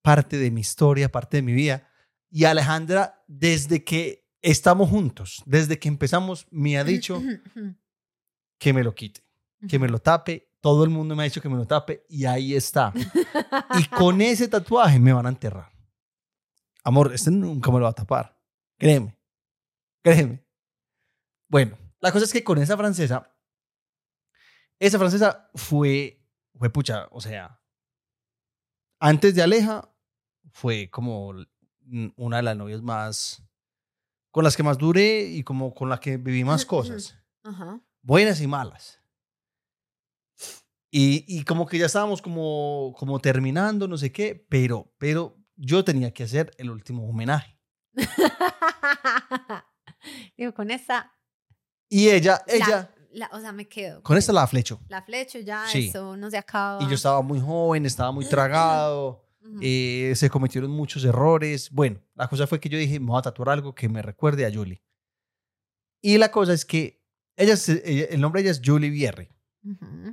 parte 0.02 0.38
de 0.38 0.50
mi 0.50 0.62
historia, 0.62 1.12
parte 1.12 1.38
de 1.38 1.44
mi 1.44 1.54
vida. 1.54 1.88
Y 2.32 2.46
Alejandra, 2.46 3.24
desde 3.28 3.84
que 3.84 4.28
estamos 4.42 4.90
juntos, 4.90 5.44
desde 5.46 5.78
que 5.78 5.90
empezamos, 5.90 6.48
me 6.50 6.78
ha 6.80 6.84
dicho 6.84 7.22
que 8.58 8.74
me 8.74 8.84
lo 8.84 8.96
quite, 8.96 9.23
que 9.68 9.80
me 9.80 9.88
lo 9.88 10.00
tape. 10.00 10.50
Todo 10.62 10.84
el 10.84 10.90
mundo 10.90 11.16
me 11.16 11.24
ha 11.24 11.26
dicho 11.26 11.42
que 11.42 11.50
me 11.50 11.58
lo 11.58 11.66
tape 11.66 12.06
y 12.08 12.26
ahí 12.26 12.56
está. 12.56 12.94
Y 13.78 13.86
con 13.88 14.22
ese 14.22 14.48
tatuaje 14.48 15.00
me 15.00 15.12
van 15.12 15.26
a 15.26 15.30
enterrar. 15.30 15.72
Amor, 16.84 17.14
este 17.14 17.32
nunca 17.32 17.72
me 17.72 17.80
lo 17.80 17.86
va 17.86 17.92
a 17.92 17.96
tapar. 17.96 18.38
Créeme. 18.78 19.18
Créeme. 20.02 20.46
Bueno, 21.48 21.78
la 22.00 22.12
cosa 22.12 22.26
es 22.26 22.34
que 22.34 22.44
con 22.44 22.58
esa 22.58 22.76
francesa, 22.76 23.32
esa 24.80 24.98
francesa 24.98 25.50
fue, 25.54 26.26
fue 26.56 26.70
pucha, 26.70 27.08
o 27.12 27.22
sea, 27.22 27.62
antes 29.00 29.36
de 29.36 29.44
Aleja, 29.44 29.94
fue 30.52 30.90
como 30.90 31.34
una 32.16 32.38
de 32.38 32.44
las 32.44 32.58
novias 32.58 32.82
más, 32.82 33.44
con 34.32 34.44
las 34.44 34.58
que 34.58 34.64
más 34.64 34.78
duré 34.78 35.24
y 35.24 35.44
como 35.44 35.74
con 35.74 35.90
la 35.90 36.00
que 36.00 36.18
viví 36.18 36.44
más 36.44 36.66
cosas 36.66 37.18
Ajá. 37.44 37.80
buenas 38.02 38.42
y 38.42 38.48
malas. 38.48 39.03
Y, 40.96 41.26
y 41.28 41.44
como 41.44 41.66
que 41.66 41.80
ya 41.80 41.88
estábamos 41.88 42.22
como, 42.22 42.94
como 43.00 43.18
terminando, 43.20 43.88
no 43.88 43.98
sé 43.98 44.12
qué, 44.12 44.46
pero, 44.48 44.94
pero 45.00 45.36
yo 45.56 45.84
tenía 45.84 46.14
que 46.14 46.22
hacer 46.24 46.52
el 46.60 46.70
último 46.70 47.10
homenaje. 47.10 47.58
Digo, 50.38 50.54
con 50.54 50.72
esta. 50.72 51.12
Y 51.90 52.10
ella, 52.10 52.44
la- 52.48 52.54
ella, 52.54 52.96
la- 53.12 53.30
o 53.34 53.40
sea, 53.40 53.52
me 53.52 53.68
quedo. 53.68 54.02
con 54.04 54.18
esta 54.18 54.34
la 54.34 54.48
flecho. 54.48 54.80
La 54.88 55.02
flecho 55.02 55.40
ya, 55.40 55.66
Sí. 55.68 55.88
eso 55.90 56.18
no 56.18 56.30
se 56.30 56.38
acaba. 56.38 56.82
Y 56.84 56.88
yo 56.88 56.96
estaba 56.96 57.22
muy 57.22 57.40
joven, 57.40 57.86
estaba 57.86 58.12
muy 58.12 58.26
tragado, 58.26 59.26
eh, 59.62 60.14
se 60.16 60.30
cometieron 60.30 60.72
muchos 60.72 61.04
errores. 61.06 61.70
Bueno, 61.72 62.02
la 62.16 62.28
cosa 62.28 62.48
fue 62.48 62.60
que 62.60 62.70
yo 62.70 62.78
dije, 62.78 63.00
me 63.00 63.08
voy 63.08 63.20
a 63.20 63.24
tatuar 63.24 63.50
algo 63.50 63.74
que 63.74 63.90
me 63.90 64.02
recuerde 64.02 64.46
a 64.46 64.54
Julie. 64.54 64.84
Y 66.02 66.18
la 66.18 66.32
cosa 66.32 66.54
es 66.54 66.66
que 66.66 67.02
ella, 67.36 67.56
el 68.10 68.22
nombre 68.22 68.42
de 68.44 68.50
ella 68.50 68.60
es 68.60 68.62
Julie 68.64 68.90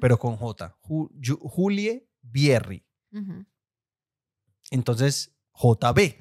Pero 0.01 0.19
con 0.19 0.37
J. 0.37 0.77
Ju- 0.83 1.11
Ju- 1.21 1.39
Julie 1.43 2.09
Bierri. 2.23 2.85
Ujú. 3.13 3.45
Entonces, 4.71 5.35
JB. 5.55 6.15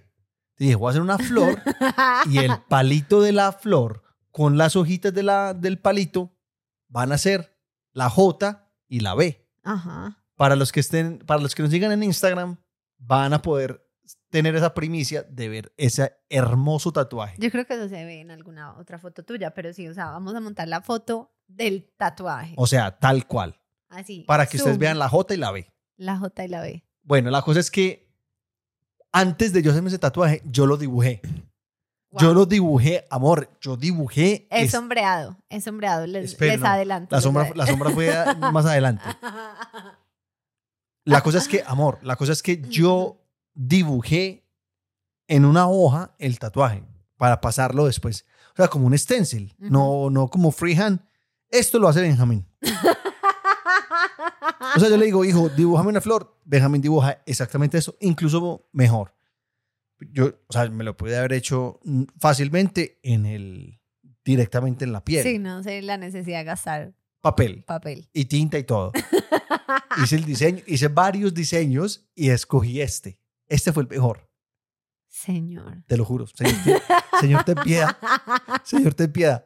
Dije, 0.58 0.76
voy 0.76 0.88
a 0.88 0.90
hacer 0.92 1.02
una 1.02 1.18
flor 1.18 1.62
y 2.30 2.40
el 2.40 2.52
palito 2.68 3.22
de 3.22 3.32
la 3.32 3.52
flor 3.54 4.04
con 4.32 4.58
las 4.58 4.76
hojitas 4.76 5.14
de 5.14 5.24
la, 5.24 5.54
del 5.54 5.80
palito 5.80 6.36
van 6.88 7.12
a 7.12 7.18
ser 7.18 7.58
la 7.94 8.10
J 8.10 8.70
y 8.88 9.00
la 9.00 9.16
B. 9.16 9.48
Ajá. 9.64 10.18
Para 10.36 10.56
los 10.56 10.72
que 10.72 10.80
estén, 10.80 11.20
para 11.20 11.42
los 11.42 11.56
que 11.56 11.64
nos 11.64 11.72
sigan 11.72 11.92
en 11.92 12.04
Instagram, 12.04 12.58
van 12.98 13.34
a 13.34 13.42
poder 13.42 13.89
tener 14.30 14.56
esa 14.56 14.74
primicia 14.74 15.24
de 15.24 15.50
ver 15.50 15.74
ese 15.78 16.14
hermoso 16.30 16.92
tatuaje. 16.92 17.36
Yo 17.40 17.50
creo 17.52 17.66
que 17.66 17.74
eso 17.74 17.90
se 17.90 18.06
ve 18.06 18.22
en 18.22 18.32
alguna 18.32 18.74
otra 18.78 19.00
foto 19.00 19.24
tuya, 19.24 19.54
pero 19.54 19.74
sí, 19.74 19.88
o 19.88 19.94
sea, 19.94 20.12
vamos 20.12 20.36
a 20.36 20.40
montar 20.40 20.68
la 20.68 20.82
foto 20.82 21.32
del 21.48 21.90
tatuaje. 21.98 22.54
O 22.58 22.68
sea, 22.68 22.98
tal 23.00 23.26
cual. 23.28 23.60
Así. 23.90 24.24
Para 24.28 24.46
que 24.46 24.58
ustedes 24.58 24.78
vean 24.78 25.00
la 25.00 25.10
J 25.10 25.34
y 25.34 25.38
la 25.38 25.52
B. 25.52 25.72
la 25.98 26.18
J 26.18 26.46
y 26.46 26.48
la 26.48 26.62
B. 26.62 26.84
Bueno, 27.02 27.32
la 27.32 27.42
cosa 27.42 27.60
es 27.60 27.72
que 27.72 28.08
antes 29.12 29.52
de 29.52 29.64
yo 29.64 29.72
hacerme 29.72 29.90
ese 29.90 29.98
tatuaje, 29.98 30.42
yo 30.46 30.68
lo 30.68 30.78
dibujé. 30.78 31.22
Yo 32.12 32.28
Wow. 32.30 32.34
lo 32.34 32.46
dibujé, 32.48 33.06
amor, 33.12 33.50
yo 33.62 33.78
dibujé. 33.78 34.48
Es 34.50 34.72
sombreado, 34.72 35.38
es 35.48 35.64
sombreado. 35.64 36.08
Les, 36.08 36.26
Espera, 36.32 36.54
les 36.54 36.62
no. 36.62 36.68
adelanto. 36.68 37.16
la, 37.16 37.22
sombra, 37.22 37.52
la 37.56 37.68
sombra 37.68 37.90
fue 37.92 38.12
más 38.52 38.66
adelante. 38.66 39.04
La 41.06 41.22
cosa 41.22 41.40
es 41.40 41.48
que, 41.48 41.64
amor, 41.66 41.98
la 42.04 42.16
cosa 42.16 42.34
es 42.34 42.44
que 42.44 42.62
yo 42.62 43.18
dibujé 43.60 44.46
en 45.28 45.44
una 45.44 45.68
hoja 45.68 46.16
el 46.18 46.40
tatuaje 46.40 46.84
para 47.18 47.42
pasarlo 47.42 47.86
después. 47.86 48.26
O 48.54 48.56
sea, 48.56 48.70
como 48.70 48.88
un 48.88 48.98
stencil, 48.98 49.54
no, 49.60 50.10
no 50.10 50.30
como 50.30 50.52
freehand. 50.52 51.02
Esto 51.50 51.78
lo 51.78 51.90
hace 51.90 52.02
Benjamín. 52.02 52.46
O 54.76 54.80
sea, 54.80 54.90
yo 54.90 54.98
le 54.98 55.06
digo, 55.06 55.26
hijo, 55.26 55.50
dibújame 55.50 55.90
una 55.90 56.00
flor. 56.00 56.38
Benjamín 56.46 56.82
dibuja 56.82 57.22
exactamente 57.26 57.78
eso, 57.78 57.96
incluso 58.00 58.68
mejor. 58.72 59.14
Yo, 60.00 60.28
o 60.48 60.54
sea, 60.54 60.70
me 60.70 60.86
lo 60.86 60.96
puede 60.96 61.18
haber 61.18 61.34
hecho 61.34 61.80
mm, 61.84 62.04
fácilmente 62.18 63.00
en 63.04 63.26
el, 63.26 63.82
directamente 64.24 64.86
en 64.86 64.94
la 64.94 65.04
piel. 65.04 65.24
Sí, 65.24 65.38
no 65.38 65.62
sé 65.64 65.82
la 65.82 65.98
necesidad 65.98 66.40
de 66.40 66.44
gastar 66.46 66.94
Papel 67.22 67.64
papel. 67.64 68.08
y 68.14 68.26
tinta 68.26 68.58
y 68.58 68.64
todo. 68.64 68.94
hice 70.04 70.16
el 70.16 70.24
diseño, 70.24 70.64
hice 70.66 70.88
varios 70.88 71.34
diseños 71.34 72.08
y 72.16 72.30
escogí 72.30 72.80
este. 72.80 73.20
Este 73.50 73.74
fue 73.74 73.84
el 73.84 73.90
mejor, 73.90 74.30
Señor. 75.08 75.84
te 75.88 75.98
lo 75.98 76.06
juro. 76.06 76.26
Señor, 76.28 76.54
ten- 76.64 76.82
señor, 77.20 77.44
ten 77.44 77.56
piedad. 77.64 77.98
Señor, 78.64 78.94
ten 78.94 79.12
piedad. 79.12 79.46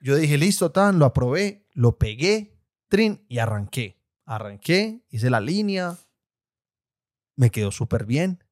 Yo 0.00 0.16
dije, 0.16 0.38
listo, 0.38 0.70
tan, 0.72 0.98
lo 0.98 1.04
aprobé, 1.06 1.66
lo 1.72 1.98
pegué, 1.98 2.56
trin, 2.88 3.24
y 3.28 3.38
arranqué. 3.38 4.00
Arranqué, 4.26 5.04
hice 5.10 5.28
la 5.28 5.40
línea, 5.40 5.98
me 7.36 7.50
quedó 7.50 7.70
súper 7.72 8.06
bien. 8.06 8.42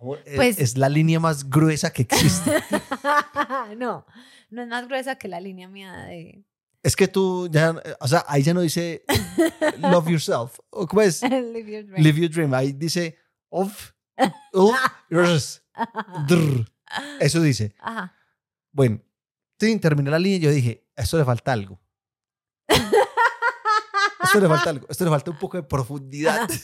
Wow. 0.00 0.14
Es- 0.24 0.36
Pues- 0.36 0.58
es 0.58 0.76
la 0.78 0.88
línea 0.88 1.20
más 1.20 1.48
gruesa 1.50 1.92
que 1.92 2.02
existe. 2.02 2.50
no, 3.76 4.06
no 4.50 4.62
es 4.62 4.68
más 4.68 4.86
gruesa 4.88 5.16
que 5.16 5.28
la 5.28 5.40
línea 5.40 5.68
mía 5.68 5.92
de 6.04 6.44
es 6.82 6.94
que 6.96 7.08
tú 7.08 7.48
ya, 7.50 7.74
o 8.00 8.08
sea, 8.08 8.24
ahí 8.28 8.42
ya 8.42 8.54
no 8.54 8.60
dice 8.60 9.04
love 9.78 10.08
yourself. 10.08 10.58
¿O 10.70 10.86
¿Cómo 10.86 11.02
es? 11.02 11.22
Live 11.22 11.70
Your 11.70 11.84
Dream. 11.86 12.02
Live 12.02 12.20
your 12.20 12.30
dream. 12.30 12.54
Ahí 12.54 12.72
dice 12.72 13.16
of, 13.50 13.92
of 14.52 14.76
yours. 15.10 15.62
Eso 17.20 17.40
dice. 17.40 17.74
Ajá. 17.80 18.14
Bueno, 18.72 19.00
sí, 19.58 19.78
terminé 19.78 20.10
la 20.10 20.18
línea 20.18 20.38
y 20.38 20.40
yo 20.40 20.50
dije, 20.50 20.86
a 20.96 21.02
esto 21.02 21.18
le 21.18 21.24
falta 21.24 21.52
algo. 21.52 21.80
Esto 24.22 24.40
le 24.40 24.48
falta 24.48 24.70
algo. 24.70 24.86
Esto 24.88 25.04
le 25.04 25.10
falta 25.10 25.30
un 25.30 25.38
poco 25.38 25.56
de 25.56 25.62
profundidad. 25.62 26.48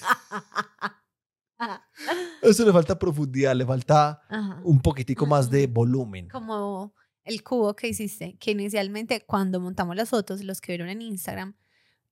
Esto 2.43 2.65
le 2.65 2.73
falta 2.73 2.99
profundidad, 2.99 3.55
le 3.55 3.65
falta 3.65 4.21
Ajá. 4.29 4.61
un 4.65 4.81
poquitico 4.81 5.25
más 5.25 5.49
de 5.49 5.67
volumen. 5.67 6.29
Como 6.29 6.95
el 7.25 7.43
cubo 7.43 7.75
que 7.75 7.89
hiciste, 7.89 8.37
que 8.39 8.53
inicialmente 8.53 9.21
cuando 9.23 9.61
montamos 9.61 9.97
las 9.97 10.11
fotos, 10.11 10.43
los 10.43 10.61
que 10.61 10.73
vieron 10.73 10.89
en 10.89 11.03
Instagram, 11.03 11.55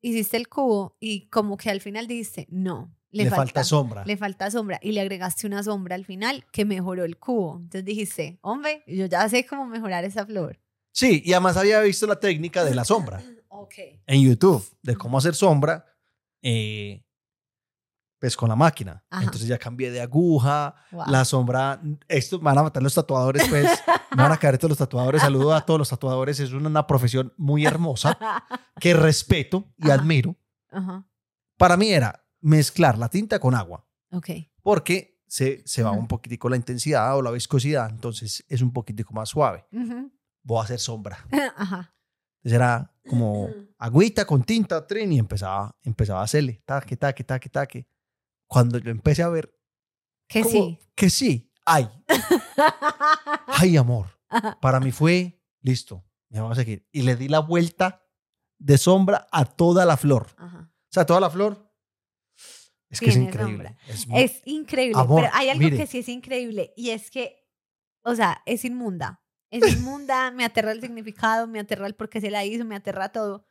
hiciste 0.01 0.37
el 0.37 0.49
cubo 0.49 0.97
y 1.01 1.29
como 1.29 1.57
que 1.57 1.71
al 1.71 1.81
final 1.81 2.07
dijiste, 2.07 2.47
no, 2.51 2.95
le, 3.11 3.25
Le, 3.25 3.31
falta, 3.31 3.63
sombra. 3.63 4.05
Le 4.07 4.17
falta 4.17 4.51
sombra 4.51 4.79
y 4.83 4.93
le 4.93 5.01
agregaste 5.03 5.47
una 5.47 5.63
sombra 5.63 5.95
al 5.95 6.05
final 6.07 6.47
que 6.51 6.65
mejoró 6.65 7.05
el 7.05 7.19
cubo. 7.19 7.57
Entonces 7.57 7.85
dijiste, 7.85 8.39
hombre, 8.41 8.83
yo 8.87 9.07
ya 9.07 9.29
sé 9.29 9.45
cómo 9.45 9.67
mejorar 9.67 10.05
esa 10.05 10.25
flor. 10.25 10.59
Sí, 10.93 11.23
y 11.25 11.33
además 11.35 11.57
había 11.57 11.81
visto 11.81 12.07
la 12.07 12.19
técnica 12.19 12.65
de 12.65 12.75
la 12.75 12.85
sombra 12.85 13.23
Ok. 13.49 13.75
en 14.07 14.23
YouTube, 14.23 14.65
de 14.83 14.97
cómo 14.97 15.19
hacer 15.19 15.35
sombra, 15.35 15.85
eh, 16.43 17.05
pues 18.23 18.37
con 18.37 18.49
la 18.49 18.55
máquina. 18.55 19.03
Ajá. 19.11 19.25
Entonces 19.25 19.49
ya 19.49 19.59
cambié 19.59 19.91
de 19.91 20.01
aguja, 20.01 20.77
Wow. 20.93 21.07
la 21.09 21.25
sombra, 21.25 21.81
esto 22.07 22.39
me 22.39 22.45
van 22.45 22.59
a 22.59 22.63
matar 22.63 22.81
los 22.81 22.95
tatuadores, 22.95 23.49
pues, 23.49 23.67
me 24.17 24.23
van 24.23 24.31
a 24.31 24.37
caer 24.37 24.59
todos 24.59 24.69
los 24.71 24.79
tatuadores. 24.79 25.23
Saludo 25.23 25.53
a 25.53 25.63
todos 25.67 25.77
los 25.81 25.89
tatuadores, 25.89 26.39
es 26.39 26.53
una, 26.53 26.69
una 26.69 26.87
profesión 26.87 27.33
muy 27.37 27.67
hermosa 27.67 28.17
que 28.79 28.95
respeto 28.95 29.73
y 29.77 29.87
Ajá. 29.87 29.95
admiro. 29.95 30.37
Ajá. 30.71 31.05
Para 31.57 31.77
mí 31.77 31.89
era 31.91 32.25
mezclar 32.41 32.97
la 32.97 33.09
tinta 33.09 33.41
con 33.41 33.57
agua, 33.57 33.85
Ok. 34.13 34.29
porque 34.63 35.21
se, 35.27 35.61
se 35.67 35.83
va 35.83 35.91
un 35.91 36.07
poquitico 36.07 36.49
la 36.49 36.55
intensidad 36.55 37.17
o 37.17 37.23
la 37.23 37.33
viscosidad, 37.33 37.91
entonces 37.91 38.45
es 38.49 38.63
un 38.63 38.73
poquitico 38.73 39.13
más 39.15 39.31
suave. 39.31 39.67
Voy 40.45 40.61
a 40.61 40.63
hacer 40.63 40.79
sombra. 40.79 41.19
Ajá. 41.57 41.93
Entonces 42.45 42.53
era 42.57 42.93
como 43.09 43.49
agüita 43.79 44.25
con 44.25 44.45
tinta, 44.45 44.87
tren, 44.87 45.13
y 45.13 45.19
empezaba, 45.19 45.75
empezaba 45.83 46.21
a 46.21 46.25
hacerle, 46.25 46.63
taque, 46.65 46.97
taque, 46.97 47.25
taque, 47.25 47.49
taque. 47.49 47.89
Cuando 48.53 48.79
yo 48.79 48.91
empecé 48.91 49.23
a 49.23 49.29
ver 49.29 49.59
Que 50.29 50.43
como 50.43 50.53
sí. 50.53 50.79
que 50.95 51.09
sí, 51.11 51.51
ay, 51.65 51.89
ay, 53.47 53.77
amor. 53.77 54.19
Para 54.61 54.79
mí 54.81 54.93
fue, 54.93 55.43
listo, 55.61 56.05
me 56.29 56.41
vamos 56.41 56.59
a 56.59 56.61
seguir. 56.61 56.87
Y 56.93 57.03
le 57.03 57.17
di 57.17 57.29
la 57.29 57.39
vuelta 57.41 58.07
de 58.59 58.79
sombra 58.79 59.27
a 59.33 59.45
toda 59.45 59.85
la 59.85 59.97
flor. 59.97 60.29
Ajá. 60.37 60.71
O 60.71 60.93
sea, 60.93 61.07
toda 61.07 61.21
la 61.21 61.31
flor. 61.31 61.73
Es 62.91 63.01
que 63.01 63.09
es 63.09 63.17
increíble. 63.17 63.75
Es 64.15 64.43
increíble, 64.45 65.01
Amor, 65.01 65.23
pero 65.23 65.35
hay 65.35 65.49
algo 65.49 65.65
mire. 65.65 65.79
que 65.79 65.87
sí 65.87 65.99
es 66.01 66.09
increíble 66.11 66.75
y 66.77 66.91
es 66.91 67.11
que, 67.11 67.49
o 68.05 68.15
sea, 68.15 68.43
es 68.45 68.67
inmunda. 68.67 69.23
Es 69.51 69.67
inmunda, 69.77 70.31
me 70.33 70.45
aterra 70.45 70.73
el 70.73 70.83
significado, 70.83 71.47
me 71.47 71.59
aterra 71.59 71.87
el 71.87 71.95
por 71.95 72.11
qué 72.11 72.21
se 72.21 72.31
la 72.31 72.45
hizo, 72.45 72.67
me 72.67 72.77
aterra 72.77 73.11
todo, 73.11 73.47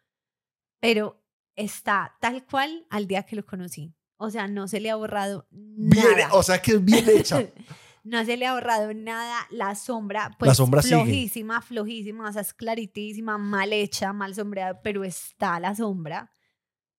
pero 0.80 1.26
está 1.56 2.18
tal 2.22 2.46
cual 2.46 2.86
al 2.92 3.08
día 3.08 3.24
que 3.24 3.36
lo 3.36 3.46
conocí. 3.46 3.96
O 4.24 4.30
sea, 4.30 4.48
no 4.48 4.68
se 4.68 4.80
le 4.80 4.92
ha 4.92 4.96
borrado 4.96 5.48
bien, 5.50 6.06
nada. 6.18 6.34
o 6.34 6.44
sea, 6.44 6.62
que 6.62 6.74
es 6.74 6.86
bien 6.86 7.06
hecha. 7.10 7.42
no 8.04 8.24
se 8.24 8.38
le 8.38 8.46
ha 8.46 8.54
borrado 8.54 8.94
nada. 8.94 9.48
La 9.50 9.74
sombra, 9.74 10.30
pues 10.38 10.48
La 10.50 10.54
sombra 10.54 10.82
sigue. 10.84 10.96
flojísima, 10.96 11.62
flojísima, 11.62 12.30
o 12.30 12.32
sea, 12.32 12.44
es 12.44 12.54
claritísima, 12.54 13.40
mal 13.40 13.74
hecha, 13.74 14.14
mal 14.14 14.36
sombreada, 14.36 14.80
pero 14.84 15.04
está 15.04 15.60
la 15.60 15.74
sombra. 15.76 16.32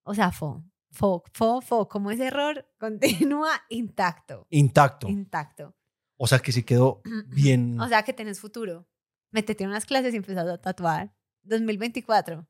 O 0.05 0.15
sea, 0.15 0.33
fo, 0.33 0.65
fo, 0.91 1.23
fo, 1.33 1.61
fo, 1.61 1.87
como 1.89 2.11
ese 2.11 2.27
error 2.27 2.67
continúa 2.81 3.51
intacto, 3.71 4.49
Intacto. 4.51 5.09
intacto. 5.09 5.77
O 6.17 6.27
sea, 6.27 6.41
que 6.41 6.51
sí 6.51 6.65
quedó 6.65 7.03
bien. 7.29 7.81
O 7.81 7.87
sea, 7.89 8.03
que 8.03 8.13
tenés 8.13 8.41
futuro. 8.41 8.89
Métete 9.31 9.63
en 9.63 9.71
unas 9.71 9.87
clases 9.87 10.13
y 10.13 10.17
empezás 10.17 10.49
a 10.49 10.59
tatuar. 10.61 11.15
2024, 11.45 12.47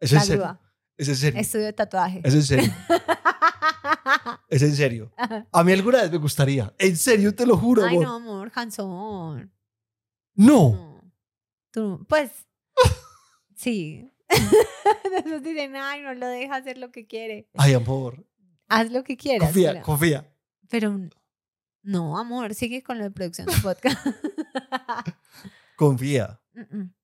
es 0.00 0.12
en 0.14 0.20
serio. 0.22 0.58
Es 0.96 1.08
en 1.08 1.16
serio. 1.16 1.40
estudio 1.40 1.66
de 1.66 1.72
tatuaje. 1.74 2.22
Es 2.24 2.34
en 2.34 2.42
serio. 2.42 2.72
Es 4.48 4.62
en 4.62 4.74
serio. 4.74 5.12
A 5.52 5.64
mí 5.64 5.72
alguna 5.72 6.02
vez 6.02 6.10
me 6.10 6.18
gustaría. 6.18 6.72
En 6.78 6.96
serio, 6.96 7.34
te 7.34 7.46
lo 7.46 7.56
juro, 7.56 7.84
Ay, 7.84 7.96
amor. 7.96 8.04
no, 8.04 8.14
amor, 8.14 8.50
cansón. 8.50 9.52
No. 10.34 10.70
No. 10.72 11.12
Tú, 11.70 12.06
pues, 12.08 12.30
sí. 13.56 14.12
Entonces 15.04 15.42
dicen, 15.42 15.76
ay, 15.76 16.02
no 16.02 16.14
lo 16.14 16.26
deja 16.26 16.56
hacer 16.56 16.78
lo 16.78 16.90
que 16.90 17.06
quiere. 17.06 17.48
Ay, 17.54 17.74
amor. 17.74 18.26
Haz 18.68 18.90
lo 18.90 19.02
que 19.02 19.16
quieras. 19.16 19.48
Confía, 19.48 19.82
confía. 19.82 20.34
pero 20.68 20.98
no, 21.82 22.18
amor, 22.18 22.54
sigue 22.54 22.82
con 22.82 22.98
de 22.98 23.10
producción 23.10 23.46
de 23.46 23.54
podcast. 23.62 24.06
Confía. 25.76 26.40
Mm, 26.52 26.76
mm. 26.78 26.94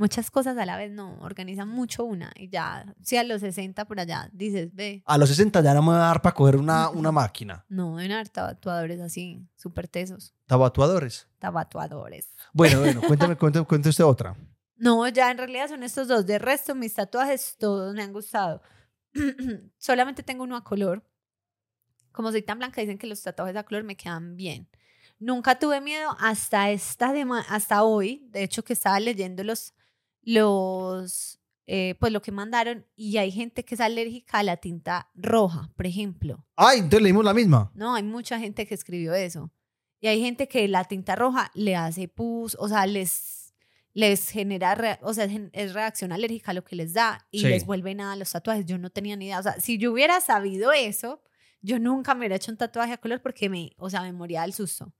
Muchas 0.00 0.30
cosas 0.30 0.56
a 0.56 0.64
la 0.64 0.78
vez, 0.78 0.90
no, 0.90 1.18
organiza 1.20 1.66
mucho 1.66 2.04
una 2.04 2.32
y 2.34 2.48
ya, 2.48 2.86
si 3.02 3.18
a 3.18 3.22
los 3.22 3.42
60 3.42 3.84
por 3.84 4.00
allá 4.00 4.30
dices, 4.32 4.74
ve, 4.74 5.02
A 5.04 5.18
los 5.18 5.28
60 5.28 5.60
ya 5.60 5.74
no 5.74 5.82
me 5.82 5.88
va 5.92 6.04
a 6.04 6.06
dar 6.06 6.22
para 6.22 6.34
coger 6.34 6.56
una, 6.56 6.88
una 7.02 7.12
máquina. 7.12 7.66
no, 7.68 7.96
deben 7.98 8.12
haber 8.12 8.30
tatuadores 8.30 8.98
así, 9.02 9.46
súper 9.56 9.88
tesos, 9.88 10.34
Tabatuadores. 10.46 11.28
tatuadores. 11.38 12.30
Bueno, 12.54 12.80
bueno, 12.80 13.02
cuéntame, 13.06 13.36
cuéntame, 13.36 13.66
cuéntame 13.66 13.90
usted 13.90 14.04
otra. 14.04 14.34
No, 14.76 15.06
ya 15.08 15.30
en 15.30 15.36
realidad 15.36 15.68
son 15.68 15.82
estos 15.82 16.08
dos. 16.08 16.24
De 16.24 16.38
resto, 16.38 16.74
mis 16.74 16.94
tatuajes 16.94 17.56
todos 17.58 17.94
me 17.94 18.02
han 18.02 18.14
gustado. 18.14 18.62
Solamente 19.76 20.22
tengo 20.22 20.44
uno 20.44 20.56
a 20.56 20.64
color. 20.64 21.04
Como 22.10 22.30
soy 22.30 22.40
tan 22.40 22.56
blanca, 22.58 22.80
dicen 22.80 22.96
que 22.96 23.06
los 23.06 23.20
tatuajes 23.22 23.54
a 23.54 23.64
color 23.64 23.84
me 23.84 23.98
quedan 23.98 24.34
bien. 24.34 24.66
Nunca 25.18 25.58
tuve 25.58 25.82
miedo 25.82 26.16
hasta, 26.18 26.70
esta 26.70 27.12
hasta 27.50 27.82
hoy. 27.82 28.26
De 28.30 28.42
hecho, 28.42 28.64
que 28.64 28.72
estaba 28.72 28.98
leyendo 28.98 29.44
los, 29.44 29.74
los 30.22 31.38
eh, 31.66 31.94
pues 32.00 32.12
lo 32.12 32.20
que 32.20 32.32
mandaron 32.32 32.84
y 32.96 33.16
hay 33.18 33.30
gente 33.30 33.64
que 33.64 33.76
es 33.76 33.80
alérgica 33.80 34.38
a 34.38 34.42
la 34.42 34.56
tinta 34.56 35.08
roja, 35.14 35.70
por 35.76 35.86
ejemplo. 35.86 36.44
Ay, 36.56 36.78
entonces 36.78 37.02
leímos 37.02 37.24
la 37.24 37.32
misma. 37.34 37.70
No, 37.74 37.94
hay 37.94 38.02
mucha 38.02 38.40
gente 38.40 38.66
que 38.66 38.74
escribió 38.74 39.14
eso. 39.14 39.52
Y 40.00 40.08
hay 40.08 40.20
gente 40.20 40.48
que 40.48 40.66
la 40.66 40.82
tinta 40.84 41.14
roja 41.14 41.50
le 41.54 41.76
hace 41.76 42.08
pus, 42.08 42.56
o 42.58 42.68
sea, 42.68 42.86
les, 42.86 43.54
les 43.92 44.30
genera, 44.30 44.98
o 45.02 45.14
sea, 45.14 45.26
es 45.52 45.72
reacción 45.74 46.10
alérgica 46.10 46.50
a 46.50 46.54
lo 46.54 46.64
que 46.64 46.74
les 46.74 46.92
da 46.92 47.26
y 47.30 47.40
Sí. 47.42 47.46
les 47.48 47.64
vuelve 47.66 47.94
nada 47.94 48.16
los 48.16 48.32
tatuajes. 48.32 48.66
Yo 48.66 48.76
no 48.78 48.90
tenía 48.90 49.14
ni 49.14 49.26
idea. 49.26 49.38
O 49.38 49.42
sea, 49.42 49.60
si 49.60 49.78
yo 49.78 49.92
hubiera 49.92 50.20
sabido 50.20 50.72
eso, 50.72 51.22
yo 51.62 51.78
nunca 51.78 52.14
me 52.14 52.20
hubiera 52.20 52.36
hecho 52.36 52.50
un 52.50 52.56
tatuaje 52.58 52.94
a 52.94 52.98
color 52.98 53.20
porque 53.22 53.48
me, 53.48 53.72
o 53.76 53.90
sea, 53.90 54.02
me 54.02 54.12
moría 54.12 54.40
del 54.42 54.54
susto. 54.54 54.92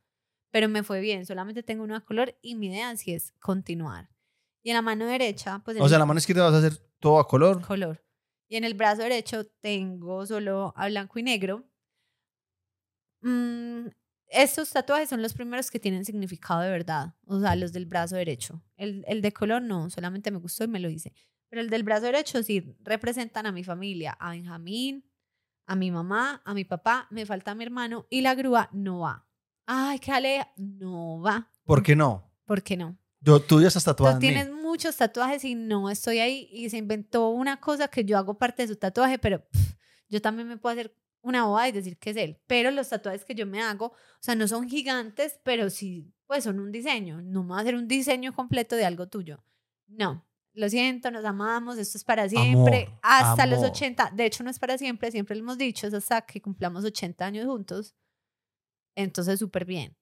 Pero 0.52 0.68
me 0.68 0.82
fue 0.84 1.00
bien, 1.00 1.26
solamente 1.26 1.62
tengo 1.64 1.82
uno 1.82 1.96
a 1.96 2.04
color 2.04 2.36
y 2.42 2.54
mi 2.54 2.68
idea 2.68 2.94
sí 2.96 3.12
es 3.12 3.32
continuar. 3.40 4.08
Y 4.62 4.70
en 4.70 4.76
la 4.76 4.82
mano 4.82 5.06
derecha, 5.06 5.60
pues 5.64 5.78
O 5.80 5.88
sea, 5.88 5.96
el 5.96 6.00
la 6.00 6.06
mano 6.06 6.18
izquierda 6.18 6.44
vas 6.44 6.54
a 6.54 6.58
hacer 6.58 6.76
todo 6.98 7.18
a 7.18 7.26
color. 7.26 7.62
color. 7.66 8.04
Y 8.48 8.56
en 8.56 8.64
el 8.64 8.74
brazo 8.74 9.02
derecho 9.02 9.46
tengo 9.60 10.26
solo 10.26 10.72
a 10.76 10.88
blanco 10.88 11.18
y 11.18 11.22
negro. 11.22 11.64
Mm, 13.22 13.88
estos 14.28 14.70
tatuajes 14.70 15.08
son 15.08 15.22
los 15.22 15.34
primeros 15.34 15.70
que 15.70 15.78
tienen 15.80 16.04
significado 16.04 16.60
de 16.60 16.70
verdad. 16.70 17.14
O 17.26 17.40
sea, 17.40 17.56
los 17.56 17.72
del 17.72 17.86
brazo 17.86 18.16
derecho. 18.16 18.62
El, 18.76 19.04
el 19.06 19.22
de 19.22 19.32
color 19.32 19.62
no, 19.62 19.90
solamente 19.90 20.30
me 20.30 20.38
gustó 20.38 20.64
y 20.64 20.68
me 20.68 20.80
lo 20.80 20.90
hice. 20.90 21.12
Pero 21.48 21.62
el 21.62 21.70
del 21.70 21.82
brazo 21.82 22.06
derecho 22.06 22.42
sí 22.42 22.76
representan 22.80 23.46
a 23.46 23.52
mi 23.52 23.64
familia, 23.64 24.12
a 24.20 24.30
Benjamín, 24.30 25.04
a 25.66 25.74
mi 25.74 25.90
mamá, 25.90 26.42
a 26.44 26.54
mi 26.54 26.64
papá, 26.64 27.06
me 27.10 27.26
falta 27.26 27.54
mi 27.54 27.64
hermano 27.64 28.06
y 28.10 28.20
la 28.20 28.34
grúa 28.34 28.68
no 28.72 29.00
va. 29.00 29.26
Ay, 29.66 29.98
qué 29.98 30.12
aleja. 30.12 30.52
No 30.56 31.20
va. 31.20 31.50
¿Por 31.64 31.82
qué 31.82 31.94
no? 31.94 32.32
¿Por 32.44 32.62
qué 32.62 32.76
no? 32.76 32.98
Yo, 33.20 33.40
tú 33.40 33.60
ya 33.60 33.68
estás 33.68 33.84
tatuada 33.84 34.14
Tú 34.14 34.20
tienes 34.20 34.50
muchos 34.50 34.96
tatuajes 34.96 35.44
y 35.44 35.54
no 35.54 35.90
estoy 35.90 36.18
ahí 36.20 36.48
y 36.52 36.70
se 36.70 36.78
inventó 36.78 37.28
una 37.28 37.60
cosa 37.60 37.88
que 37.88 38.04
yo 38.04 38.16
hago 38.16 38.38
parte 38.38 38.62
de 38.62 38.68
su 38.68 38.76
tatuaje, 38.76 39.18
pero 39.18 39.44
pff, 39.46 39.74
yo 40.08 40.22
también 40.22 40.48
me 40.48 40.56
puedo 40.56 40.72
hacer 40.72 40.94
una 41.22 41.44
boda 41.44 41.68
y 41.68 41.72
decir 41.72 41.98
que 41.98 42.10
es 42.10 42.16
él. 42.16 42.38
Pero 42.46 42.70
los 42.70 42.88
tatuajes 42.88 43.24
que 43.24 43.34
yo 43.34 43.46
me 43.46 43.60
hago, 43.60 43.86
o 43.86 44.20
sea, 44.20 44.34
no 44.34 44.48
son 44.48 44.68
gigantes, 44.68 45.38
pero 45.42 45.68
sí, 45.70 46.14
pues 46.26 46.44
son 46.44 46.60
un 46.60 46.72
diseño. 46.72 47.20
No 47.22 47.42
me 47.42 47.50
va 47.50 47.58
a 47.58 47.60
hacer 47.60 47.74
un 47.74 47.88
diseño 47.88 48.34
completo 48.34 48.76
de 48.76 48.84
algo 48.84 49.08
tuyo. 49.08 49.42
No. 49.86 50.24
Lo 50.52 50.68
siento, 50.68 51.10
nos 51.10 51.24
amamos, 51.24 51.78
esto 51.78 51.96
es 51.96 52.04
para 52.04 52.28
siempre, 52.28 52.86
Amor, 52.86 52.98
hasta 53.02 53.46
los 53.46 53.58
amor. 53.58 53.70
80. 53.70 54.10
De 54.14 54.26
hecho, 54.26 54.42
no 54.42 54.50
es 54.50 54.58
para 54.58 54.76
siempre, 54.78 55.10
siempre 55.10 55.36
lo 55.36 55.42
hemos 55.42 55.58
dicho, 55.58 55.86
es 55.86 55.94
hasta 55.94 56.22
que 56.22 56.40
cumplamos 56.40 56.84
80 56.84 57.24
años 57.24 57.46
juntos. 57.46 57.94
Entonces, 58.96 59.38
súper 59.38 59.64
bien. 59.64 59.96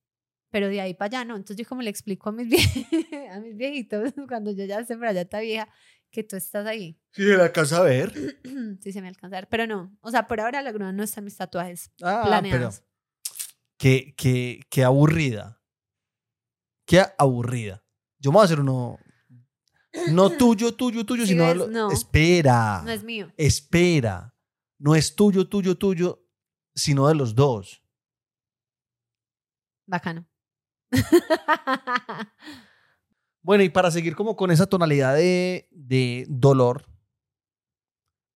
Pero 0.50 0.68
de 0.68 0.80
ahí 0.80 0.94
para 0.94 1.06
allá 1.18 1.24
no. 1.24 1.36
Entonces, 1.36 1.56
yo 1.56 1.68
como 1.68 1.82
le 1.82 1.90
explico 1.90 2.30
a 2.30 2.32
mis, 2.32 2.48
vie- 2.48 3.30
a 3.30 3.40
mis 3.40 3.56
viejitos, 3.56 4.12
cuando 4.28 4.50
yo 4.52 4.64
ya 4.64 4.78
esté 4.80 4.96
por 4.96 5.06
allá 5.06 5.22
esta 5.22 5.40
vieja, 5.40 5.68
que 6.10 6.24
tú 6.24 6.36
estás 6.36 6.66
ahí. 6.66 6.98
Sí, 7.12 7.22
la 7.24 7.44
alcanza 7.44 7.78
a 7.78 7.82
ver. 7.82 8.12
sí, 8.80 8.92
se 8.92 9.02
me 9.02 9.08
alcanza 9.08 9.36
a 9.36 9.40
ver. 9.40 9.48
Pero 9.50 9.66
no. 9.66 9.96
O 10.00 10.10
sea, 10.10 10.26
por 10.26 10.40
ahora 10.40 10.62
la 10.62 10.72
grúa 10.72 10.90
no 10.92 11.02
está 11.02 11.20
en 11.20 11.24
mis 11.26 11.36
tatuajes 11.36 11.90
Ah, 12.02 12.20
pero 12.24 12.28
planeados. 12.28 12.82
qué, 13.76 14.14
qué, 14.16 14.60
qué 14.70 14.84
aburrida. 14.84 15.60
Qué 16.86 17.02
aburrida. 17.18 17.84
Yo 18.18 18.30
me 18.30 18.36
voy 18.36 18.42
a 18.42 18.44
hacer 18.46 18.60
uno. 18.60 18.98
No 20.12 20.30
tuyo, 20.38 20.74
tuyo, 20.74 21.04
tuyo, 21.04 21.24
Sí, 21.26 21.32
sino. 21.32 21.52
lo- 21.54 21.66
no. 21.68 21.90
Espera. 21.92 22.80
No 22.84 22.90
es 22.90 23.04
mío. 23.04 23.30
Espera. 23.36 24.34
No 24.78 24.94
es 24.94 25.14
tuyo, 25.14 25.46
tuyo, 25.46 25.76
tuyo, 25.76 26.24
sino 26.74 27.06
de 27.08 27.14
los 27.16 27.34
dos. 27.34 27.82
Bacano. 29.86 30.26
Bueno, 33.42 33.64
y 33.64 33.70
para 33.70 33.90
seguir 33.90 34.14
como 34.14 34.36
con 34.36 34.50
esa 34.50 34.66
tonalidad 34.66 35.14
de, 35.14 35.68
de 35.70 36.26
dolor, 36.28 36.84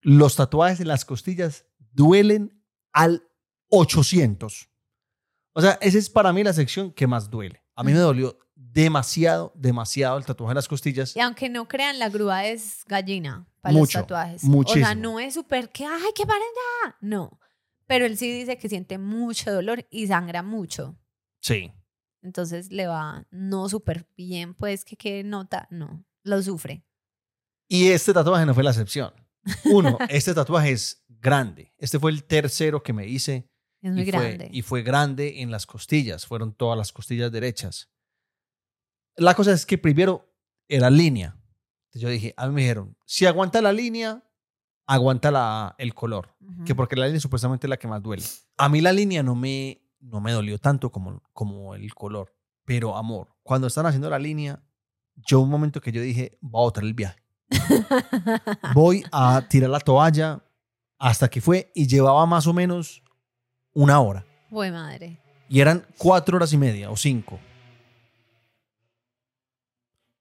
los 0.01 0.37
tatuajes 0.37 0.81
en 0.81 0.89
las 0.89 1.05
costillas 1.05 1.67
duelen 1.79 2.65
al 2.93 3.29
800. 3.69 4.71
O 5.55 5.61
sea, 5.61 5.73
esa 5.83 5.99
es 5.99 6.09
para 6.09 6.33
mí 6.33 6.43
la 6.43 6.53
sección 6.55 6.93
que 6.93 7.07
más 7.07 7.29
duele. 7.29 7.63
A 7.75 7.83
mí 7.83 7.93
me 7.93 7.99
dolió 7.99 8.39
demasiado, 8.55 9.53
demasiado 9.55 10.17
el 10.17 10.25
tatuaje 10.25 10.53
en 10.53 10.57
las 10.57 10.69
costillas. 10.69 11.15
y 11.15 11.21
aunque 11.21 11.49
no 11.51 11.69
crean, 11.69 11.99
la 11.99 12.09
grúa 12.09 12.47
es 12.47 12.83
gallina 12.87 13.47
para 13.61 13.73
Mucho, 13.73 13.99
los 13.99 14.07
tatuajes. 14.07 14.37
O 14.37 14.47
sea, 14.47 14.51
muchísimo. 14.51 14.95
no 14.95 15.21
es 15.21 15.35
súper 15.35 15.69
que, 15.71 15.85
ay, 15.85 16.13
que 16.15 16.25
paren 16.25 16.43
ya. 16.85 16.97
No. 17.01 17.39
Pero 17.87 18.07
él 18.07 18.17
sí 18.17 18.31
dice 18.33 18.57
que 18.57 18.69
siente 18.69 18.97
mucho 18.97 19.53
dolor 19.53 19.87
y 19.91 20.07
sangra 20.07 20.43
mucho. 20.43 20.97
Sí. 21.41 21.71
Entonces 22.23 22.71
le 22.71 22.87
va 22.87 23.27
no 23.31 23.69
súper 23.69 24.07
bien, 24.17 24.55
pues 24.55 24.85
que 24.85 24.97
quede 24.97 25.25
nota, 25.25 25.67
no, 25.71 26.05
lo 26.23 26.43
sufre. 26.43 26.85
Y 27.69 27.89
este 27.89 28.13
tatuaje 28.13 28.47
no 28.47 28.55
fue 28.55 28.63
la 28.63 28.71
excepción. 28.71 29.13
Uno, 29.65 29.99
este 30.09 30.35
tatuaje 30.35 30.73
es 30.73 31.05
grande. 31.09 31.73
Este 31.79 31.99
fue 31.99 32.11
el 32.11 32.25
tercero 32.25 32.83
que 32.83 32.93
me 32.93 33.07
hice 33.07 33.49
Es 33.81 33.93
muy 33.93 34.03
y, 34.03 34.05
grande. 34.05 34.47
Fue, 34.47 34.49
y 34.53 34.63
fue 34.63 34.83
grande 34.83 35.43
en 35.43 35.51
las 35.51 35.67
costillas. 35.67 36.27
Fueron 36.27 36.55
todas 36.55 36.79
las 36.79 36.93
costillas 36.93 37.33
derechas. 37.33 37.91
La 39.17 39.35
cosa 39.35 39.53
es 39.53 39.67
que 39.67 39.79
primero 39.79 40.33
era 40.69 40.91
línea. 40.91 41.37
Yo 41.95 42.09
dije, 42.09 42.33
a 42.37 42.47
mí 42.47 42.55
me 42.55 42.63
dijeron, 42.63 42.97
si 43.05 43.27
aguanta 43.27 43.61
la 43.61 43.73
línea, 43.73 44.23
aguanta 44.87 45.31
la, 45.31 45.75
el 45.79 45.95
color. 45.95 46.35
Que 46.65 46.75
porque 46.75 46.97
la 46.97 47.07
línea 47.07 47.21
supuestamente 47.21 47.67
es 47.67 47.69
la 47.69 47.77
que 47.77 47.89
más 47.89 48.03
duele. 48.03 48.23
A 48.57 48.69
mí 48.69 48.81
la 48.81 48.93
línea 48.93 49.23
no 49.23 49.35
me, 49.35 49.82
no 50.03 50.21
me 50.21 50.33
dolió 50.33 50.59
tanto 50.59 50.91
como, 50.91 51.23
como 51.33 51.75
el 51.75 51.95
color. 51.95 52.35
Pero, 52.65 52.97
amor, 52.97 53.29
cuando 53.43 53.67
están 53.67 53.87
haciendo 53.87 54.11
la 54.11 54.19
línea, 54.19 54.63
yo 55.15 55.41
un 55.41 55.49
momento 55.49 55.81
que 55.81 55.93
yo 55.93 56.03
dije, 56.03 56.39
voy 56.41 56.61
a 56.61 56.65
botar 56.65 56.85
el 56.85 56.95
viaje. 56.95 57.21
Voy 58.75 59.05
a 59.13 59.47
tirar 59.47 59.69
la 59.69 59.81
toalla 59.81 60.43
hasta 60.99 61.29
que 61.29 61.43
fue 61.43 61.71
y 61.75 61.87
llevaba 61.87 62.25
más 62.25 62.47
o 62.47 62.55
menos 62.55 63.03
una 63.75 64.01
hora. 64.01 64.25
Fue 64.49 64.71
madre. 64.71 65.21
Y 65.51 65.61
eran 65.61 65.87
cuatro 65.99 66.37
horas 66.37 66.53
y 66.55 66.57
media 66.57 66.91
o 66.91 66.97
cinco. 66.97 67.39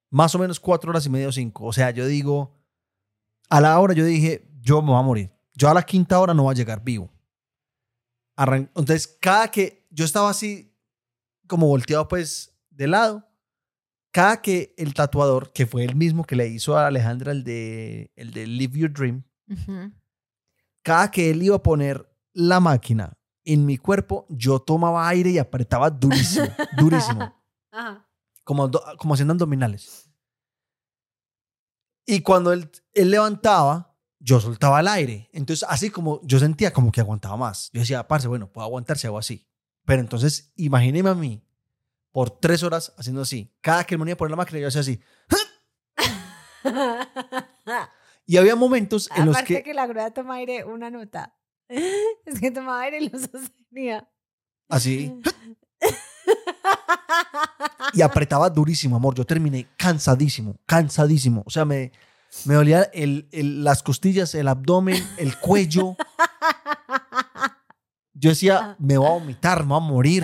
Más 0.09 0.36
o 0.36 0.39
menos 0.39 0.59
cuatro 0.59 0.89
horas 0.89 1.05
y 1.05 1.09
media 1.09 1.29
o 1.29 1.32
cinco. 1.32 1.65
O 1.65 1.71
sea, 1.71 1.91
yo 1.91 2.05
digo, 2.05 2.53
a 3.49 3.61
la 3.61 3.79
hora 3.79 3.93
yo 3.93 4.03
dije, 4.03 4.45
yo 4.59 4.82
me 4.82 4.89
voy 4.89 4.99
a 4.99 5.03
morir. 5.03 5.32
Yo 5.53 5.69
a 5.69 5.73
la 5.73 5.84
quinta 5.84 6.19
hora 6.19 6.34
no 6.34 6.43
voy 6.43 6.51
a 6.51 6.57
llegar 6.57 6.84
vivo. 6.84 7.09
Arran- 8.38 8.69
Entonces, 8.75 9.07
cada 9.21 9.49
que 9.49 9.86
yo 9.91 10.05
estaba 10.05 10.29
así, 10.29 10.73
como 11.47 11.67
volteado 11.67 12.07
pues 12.07 12.57
de 12.69 12.88
lado, 12.88 13.27
cada 14.11 14.41
que 14.41 14.73
el 14.77 14.93
tatuador, 14.93 15.51
que 15.53 15.65
fue 15.65 15.84
el 15.84 15.95
mismo 15.95 16.23
que 16.25 16.36
le 16.36 16.47
hizo 16.47 16.77
a 16.77 16.88
Alejandra 16.88 17.32
el 17.32 17.43
de, 17.43 18.11
el 18.15 18.32
de 18.32 18.47
Live 18.47 18.77
Your 18.79 18.91
Dream, 18.93 19.23
Ujú. 19.49 19.91
cada 20.84 21.11
que 21.11 21.29
él 21.29 21.43
iba 21.43 21.55
a 21.57 21.63
poner 21.63 22.09
la 22.34 22.59
máquina 22.59 23.17
en 23.43 23.65
mi 23.65 23.77
cuerpo, 23.77 24.25
yo 24.29 24.59
tomaba 24.59 25.07
aire 25.09 25.32
y 25.32 25.38
apretaba 25.38 25.89
durísimo, 25.89 26.47
durísimo, 26.79 27.34
Ajá. 27.71 28.07
como, 28.43 28.69
como 28.97 29.13
haciendo 29.13 29.34
abdominales. 29.34 30.07
Y 32.05 32.21
cuando 32.21 32.51
él, 32.51 32.69
él 32.93 33.11
levantaba, 33.11 33.90
yo 34.22 34.39
soltaba 34.39 34.80
el 34.80 34.88
aire. 34.88 35.30
Entonces, 35.34 35.67
así 35.69 35.89
como 35.89 36.22
yo 36.24 36.39
sentía 36.39 36.72
como 36.72 36.91
que 36.91 37.01
aguantaba 37.01 37.38
más. 37.38 37.69
Yo 37.74 37.82
decía, 37.82 38.07
parce, 38.07 38.28
bueno, 38.28 38.51
puedo 38.51 38.65
aguantar 38.65 38.97
si 38.97 39.07
hago 39.07 39.17
así. 39.17 39.47
Pero 39.86 40.01
entonces, 40.01 40.51
imagíneme 40.55 41.09
a 41.09 41.15
mí 41.15 41.43
por 42.11 42.30
tres 42.30 42.63
horas 42.63 42.93
haciendo 42.97 43.22
así. 43.22 43.53
Cada 43.61 43.84
que 43.84 43.95
él 43.95 43.99
venía 43.99 44.13
a 44.13 44.17
poner 44.17 44.32
la 44.32 44.38
máquina, 44.38 44.59
yo 44.59 44.67
hacía 44.67 44.82
así. 44.82 45.01
Y 48.26 48.38
había 48.38 48.55
momentos 48.55 49.09
en 49.15 49.26
los 49.26 49.38
que... 49.41 49.63
que... 49.63 49.74
la 49.74 49.88
grúa 49.88 50.11
toma 50.11 50.36
aire 50.36 50.63
una 50.63 50.89
nota. 50.89 51.36
Es 52.26 52.39
que 52.39 52.51
tomaba 52.51 52.82
aire 52.82 52.99
y 52.99 53.09
lo 53.09 53.17
sostenía. 53.17 54.07
Así. 54.69 55.11
y 57.93 58.01
apretaba 58.01 58.49
durísimo, 58.49 58.95
amor. 58.95 59.15
Yo 59.15 59.26
terminé 59.26 59.67
cansadísimo, 59.78 60.59
cansadísimo. 60.65 61.43
O 61.45 61.49
sea, 61.49 61.65
me, 61.65 61.91
me 62.45 62.53
dolía 62.55 62.84
el, 62.93 63.27
el- 63.32 63.63
las 63.63 63.84
costillas, 63.84 64.34
el 64.36 64.47
abdomen, 64.47 65.01
el 65.17 65.38
cuello. 65.39 65.95
Yo 68.13 68.29
decía, 68.29 68.75
me 68.79 68.97
voy 68.97 69.07
a 69.07 69.11
vomitar, 69.11 69.61
me 69.63 69.69
voy 69.69 69.77
a 69.77 69.79
morir. 69.79 70.23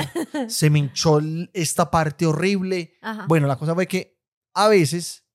Se 0.50 0.70
me 0.70 0.80
hinchó 0.80 1.20
esta 1.54 1.90
parte 1.90 2.26
horrible. 2.26 2.94
Ajá. 3.02 3.26
Bueno, 3.28 3.48
la 3.48 3.56
cosa 3.58 3.74
fue 3.74 3.88
que 3.88 4.20
a 4.54 4.68
veces 4.68 5.26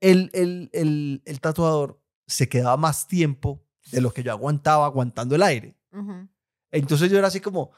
el, 0.00 0.30
el, 0.32 0.70
el, 0.72 1.22
el 1.24 1.40
tatuador 1.40 2.00
se 2.26 2.48
quedaba 2.48 2.76
más 2.76 3.08
tiempo 3.08 3.66
de 3.90 4.00
lo 4.00 4.12
que 4.12 4.22
yo 4.22 4.30
aguantaba 4.30 4.86
aguantando 4.86 5.34
el 5.34 5.42
aire. 5.42 5.76
Entonces 6.70 7.10
yo 7.10 7.18
era 7.18 7.26
así 7.28 7.40
como, 7.40 7.72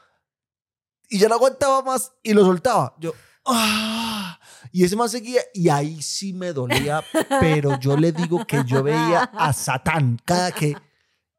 y 1.09 1.17
ya 1.17 1.27
no 1.27 1.35
aguantaba 1.35 1.81
más 1.81 2.13
y 2.21 2.33
lo 2.33 2.45
soltaba. 2.45 2.95
Yo, 2.99 3.13
¡ah! 3.45 4.39
Y 4.71 4.83
ese 4.83 4.95
más 4.95 5.11
seguía 5.11 5.41
y 5.53 5.69
ahí 5.69 6.01
sí 6.01 6.33
me 6.33 6.51
dolía, 6.51 7.03
pero 7.39 7.79
yo 7.79 7.95
le 7.95 8.11
digo 8.11 8.45
que 8.45 8.63
yo 8.65 8.81
veía 8.81 9.23
a 9.23 9.53
Satán 9.53 10.19
cada 10.25 10.51
que, 10.51 10.75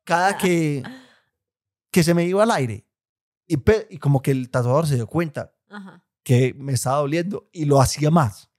cada 0.05 0.38
que, 0.38 0.84
que 1.90 2.02
se 2.05 2.14
me 2.14 2.24
iba 2.24 2.44
al 2.44 2.52
aire. 2.52 2.86
Y, 3.46 3.57
y 3.90 3.98
como 3.98 4.22
que 4.22 4.30
el 4.30 4.50
tatuador 4.50 4.86
se 4.86 4.94
dio 4.94 5.07
cuenta 5.07 5.52
Ajá. 5.68 6.05
que 6.22 6.55
me 6.55 6.72
estaba 6.74 6.98
doliendo 6.98 7.48
y 7.52 7.64
lo 7.64 7.80
hacía 7.80 8.11
más. 8.11 8.50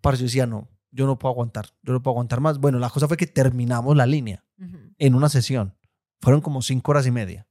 Para 0.00 0.16
yo 0.16 0.24
decía, 0.24 0.46
no, 0.46 0.68
yo 0.90 1.06
no 1.06 1.18
puedo 1.18 1.32
aguantar, 1.32 1.66
yo 1.82 1.92
no 1.92 2.02
puedo 2.02 2.14
aguantar 2.14 2.40
más. 2.40 2.58
Bueno, 2.58 2.78
la 2.78 2.88
cosa 2.88 3.06
fue 3.08 3.18
que 3.18 3.26
terminamos 3.26 3.94
la 3.96 4.06
línea 4.06 4.44
en 4.98 5.14
una 5.14 5.28
sesión. 5.28 5.76
Fueron 6.22 6.40
como 6.40 6.62
cinco 6.62 6.92
horas 6.92 7.06
y 7.06 7.10
media. 7.10 7.46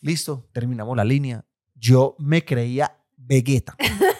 Listo, 0.00 0.48
terminamos 0.52 0.96
la 0.96 1.04
línea. 1.04 1.44
Yo 1.74 2.16
me 2.18 2.44
creía 2.44 2.98
Vegeta. 3.16 3.76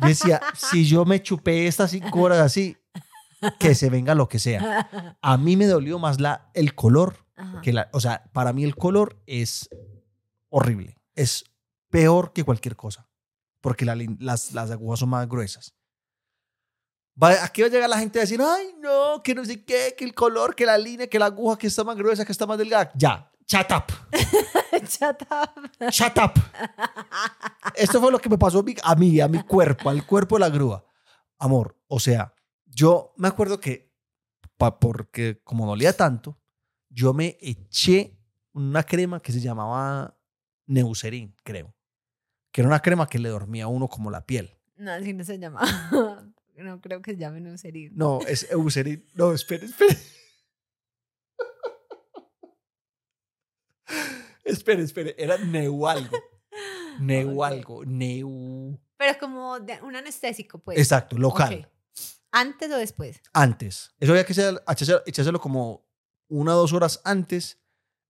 Yo 0.00 0.08
decía, 0.08 0.40
si 0.54 0.86
yo 0.86 1.04
me 1.04 1.22
chupé 1.22 1.66
estas 1.66 1.90
cinco 1.90 2.20
horas 2.22 2.38
así, 2.40 2.76
que 3.58 3.74
se 3.74 3.90
venga 3.90 4.14
lo 4.14 4.28
que 4.28 4.38
sea. 4.38 5.16
A 5.22 5.36
mí 5.36 5.56
me 5.56 5.66
dolió 5.66 5.98
más 5.98 6.20
la, 6.20 6.50
el 6.54 6.74
color 6.74 7.16
que 7.62 7.72
la, 7.72 7.88
o 7.92 8.00
sea, 8.00 8.24
para 8.32 8.52
mí 8.52 8.64
el 8.64 8.76
color 8.76 9.20
es 9.26 9.68
horrible. 10.50 10.96
Es 11.14 11.44
peor 11.90 12.32
que 12.32 12.44
cualquier 12.44 12.76
cosa. 12.76 13.08
Porque 13.62 13.84
la 13.84 13.96
las, 14.18 14.52
las 14.52 14.70
agujas 14.70 15.00
son 15.00 15.08
más 15.10 15.28
gruesas. 15.28 15.74
Va- 17.22 17.44
aquí 17.44 17.60
va 17.62 17.68
a 17.68 17.70
llegar 17.70 17.88
la 17.90 17.98
gente 17.98 18.18
a 18.18 18.22
decir, 18.22 18.40
ay, 18.42 18.74
no, 18.80 19.22
que 19.22 19.34
no 19.34 19.44
sé 19.44 19.64
qué, 19.64 19.94
que 19.96 20.04
el 20.04 20.14
color, 20.14 20.54
que 20.54 20.64
la 20.64 20.78
línea, 20.78 21.06
que 21.08 21.18
la 21.18 21.26
aguja, 21.26 21.58
que 21.58 21.66
está 21.66 21.84
más 21.84 21.96
gruesa, 21.96 22.24
que 22.24 22.32
está 22.32 22.46
más 22.46 22.56
delgada. 22.58 22.90
Ya, 22.94 23.29
shut 23.50 23.70
up, 23.72 23.92
Shut 24.88 25.22
up. 25.30 25.90
shut 25.90 26.18
up. 26.18 26.38
Esto 27.74 28.00
fue 28.00 28.10
lo 28.12 28.18
que 28.18 28.28
me 28.28 28.38
pasó 28.38 28.64
a 28.84 28.94
mí, 28.96 29.20
a 29.20 29.28
mi 29.28 29.42
cuerpo, 29.42 29.90
al 29.90 30.06
cuerpo 30.06 30.36
de 30.36 30.40
la 30.40 30.48
grúa. 30.50 30.84
Amor, 31.38 31.76
o 31.88 31.98
sea, 32.00 32.34
yo 32.66 33.12
me 33.16 33.28
acuerdo 33.28 33.58
que, 33.60 33.92
pa- 34.56 34.78
porque 34.78 35.40
como 35.42 35.66
dolía 35.66 35.92
tanto, 35.96 36.38
yo 36.88 37.12
me 37.14 37.36
eché 37.40 38.18
una 38.52 38.82
crema 38.82 39.20
que 39.20 39.32
se 39.32 39.40
llamaba 39.40 40.16
Neucerin, 40.66 41.34
creo. 41.42 41.74
Que 42.52 42.60
era 42.62 42.68
una 42.68 42.80
crema 42.80 43.06
que 43.06 43.18
le 43.18 43.28
dormía 43.28 43.64
a 43.64 43.68
uno 43.68 43.88
como 43.88 44.10
la 44.10 44.26
piel. 44.26 44.56
No, 44.76 44.90
así 44.92 45.12
no 45.12 45.24
se 45.24 45.38
llama. 45.38 45.60
No 46.56 46.78
creo 46.78 47.00
que 47.00 47.12
se 47.12 47.16
llame 47.16 47.40
Neucerin. 47.40 47.92
No, 47.96 48.20
es 48.28 48.46
Eucerin. 48.50 49.02
No, 49.14 49.32
espere, 49.32 49.64
espere. 49.64 49.96
Espere, 54.50 54.82
espere. 54.82 55.14
Era 55.18 55.38
Neu 55.38 55.86
algo. 55.86 56.16
Neu 57.00 57.38
Ok. 57.40 57.46
algo. 57.46 57.84
Neu. 57.84 58.78
Pero 58.96 59.18
como 59.18 59.58
de- 59.60 59.80
un 59.82 59.96
anestésico, 59.96 60.58
pues. 60.58 60.78
Exacto, 60.78 61.16
local. 61.16 61.66
Ok. 61.66 61.72
¿Antes 62.32 62.70
o 62.70 62.76
después? 62.76 63.20
Antes. 63.32 63.94
Eso 63.98 64.12
había 64.12 64.24
que 64.24 64.32
echar- 64.34 64.62
echárselo, 64.68 65.02
echárselo 65.06 65.40
como 65.40 65.88
una 66.28 66.54
o 66.54 66.58
dos 66.58 66.72
horas 66.72 67.00
antes. 67.04 67.60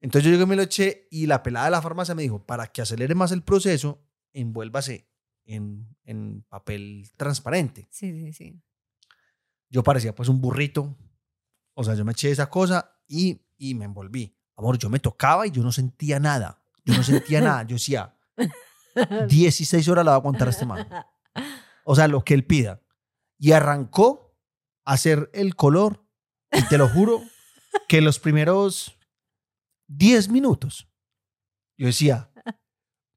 Entonces 0.02 0.24
yo 0.24 0.30
llegué 0.30 0.42
y 0.44 0.46
me 0.46 0.56
lo 0.56 0.62
eché 0.62 1.06
y 1.10 1.26
la 1.26 1.42
pelada 1.42 1.66
de 1.66 1.70
la 1.72 1.82
farmacia 1.82 2.14
me 2.14 2.22
dijo, 2.22 2.44
para 2.46 2.66
que 2.66 2.82
acelere 2.82 3.14
más 3.14 3.32
el 3.32 3.42
proceso, 3.42 4.02
envuélvase 4.32 5.08
en, 5.44 5.96
en 6.04 6.42
papel 6.48 7.08
transparente. 7.16 7.86
Sí, 7.90 8.12
sí, 8.12 8.32
sí. 8.32 8.62
Yo 9.68 9.82
parecía 9.82 10.14
pues 10.14 10.28
un 10.28 10.40
burrito. 10.40 10.96
O 11.74 11.84
sea, 11.84 11.94
yo 11.94 12.04
me 12.04 12.12
eché 12.12 12.30
esa 12.30 12.50
cosa 12.50 12.98
y, 13.06 13.40
y 13.56 13.74
me 13.74 13.84
envolví. 13.86 14.36
Amor, 14.60 14.76
yo 14.76 14.90
me 14.90 14.98
tocaba 14.98 15.46
y 15.46 15.50
yo 15.50 15.62
no 15.62 15.72
sentía 15.72 16.20
nada. 16.20 16.62
Yo 16.84 16.94
no 16.94 17.02
sentía 17.02 17.40
nada. 17.40 17.62
Yo 17.62 17.76
decía, 17.76 18.14
16 19.28 19.88
horas 19.88 20.04
la 20.04 20.10
va 20.10 20.16
a 20.16 20.20
aguantar 20.20 20.48
este 20.48 20.66
man. 20.66 20.86
O 21.84 21.96
sea, 21.96 22.08
lo 22.08 22.22
que 22.22 22.34
él 22.34 22.44
pida. 22.44 22.82
Y 23.38 23.52
arrancó 23.52 24.36
a 24.84 24.92
hacer 24.92 25.30
el 25.32 25.56
color. 25.56 26.04
Y 26.52 26.62
te 26.64 26.76
lo 26.76 26.88
juro 26.90 27.22
que 27.88 28.02
los 28.02 28.18
primeros 28.18 28.98
10 29.86 30.28
minutos 30.28 30.90
yo 31.78 31.86
decía, 31.86 32.30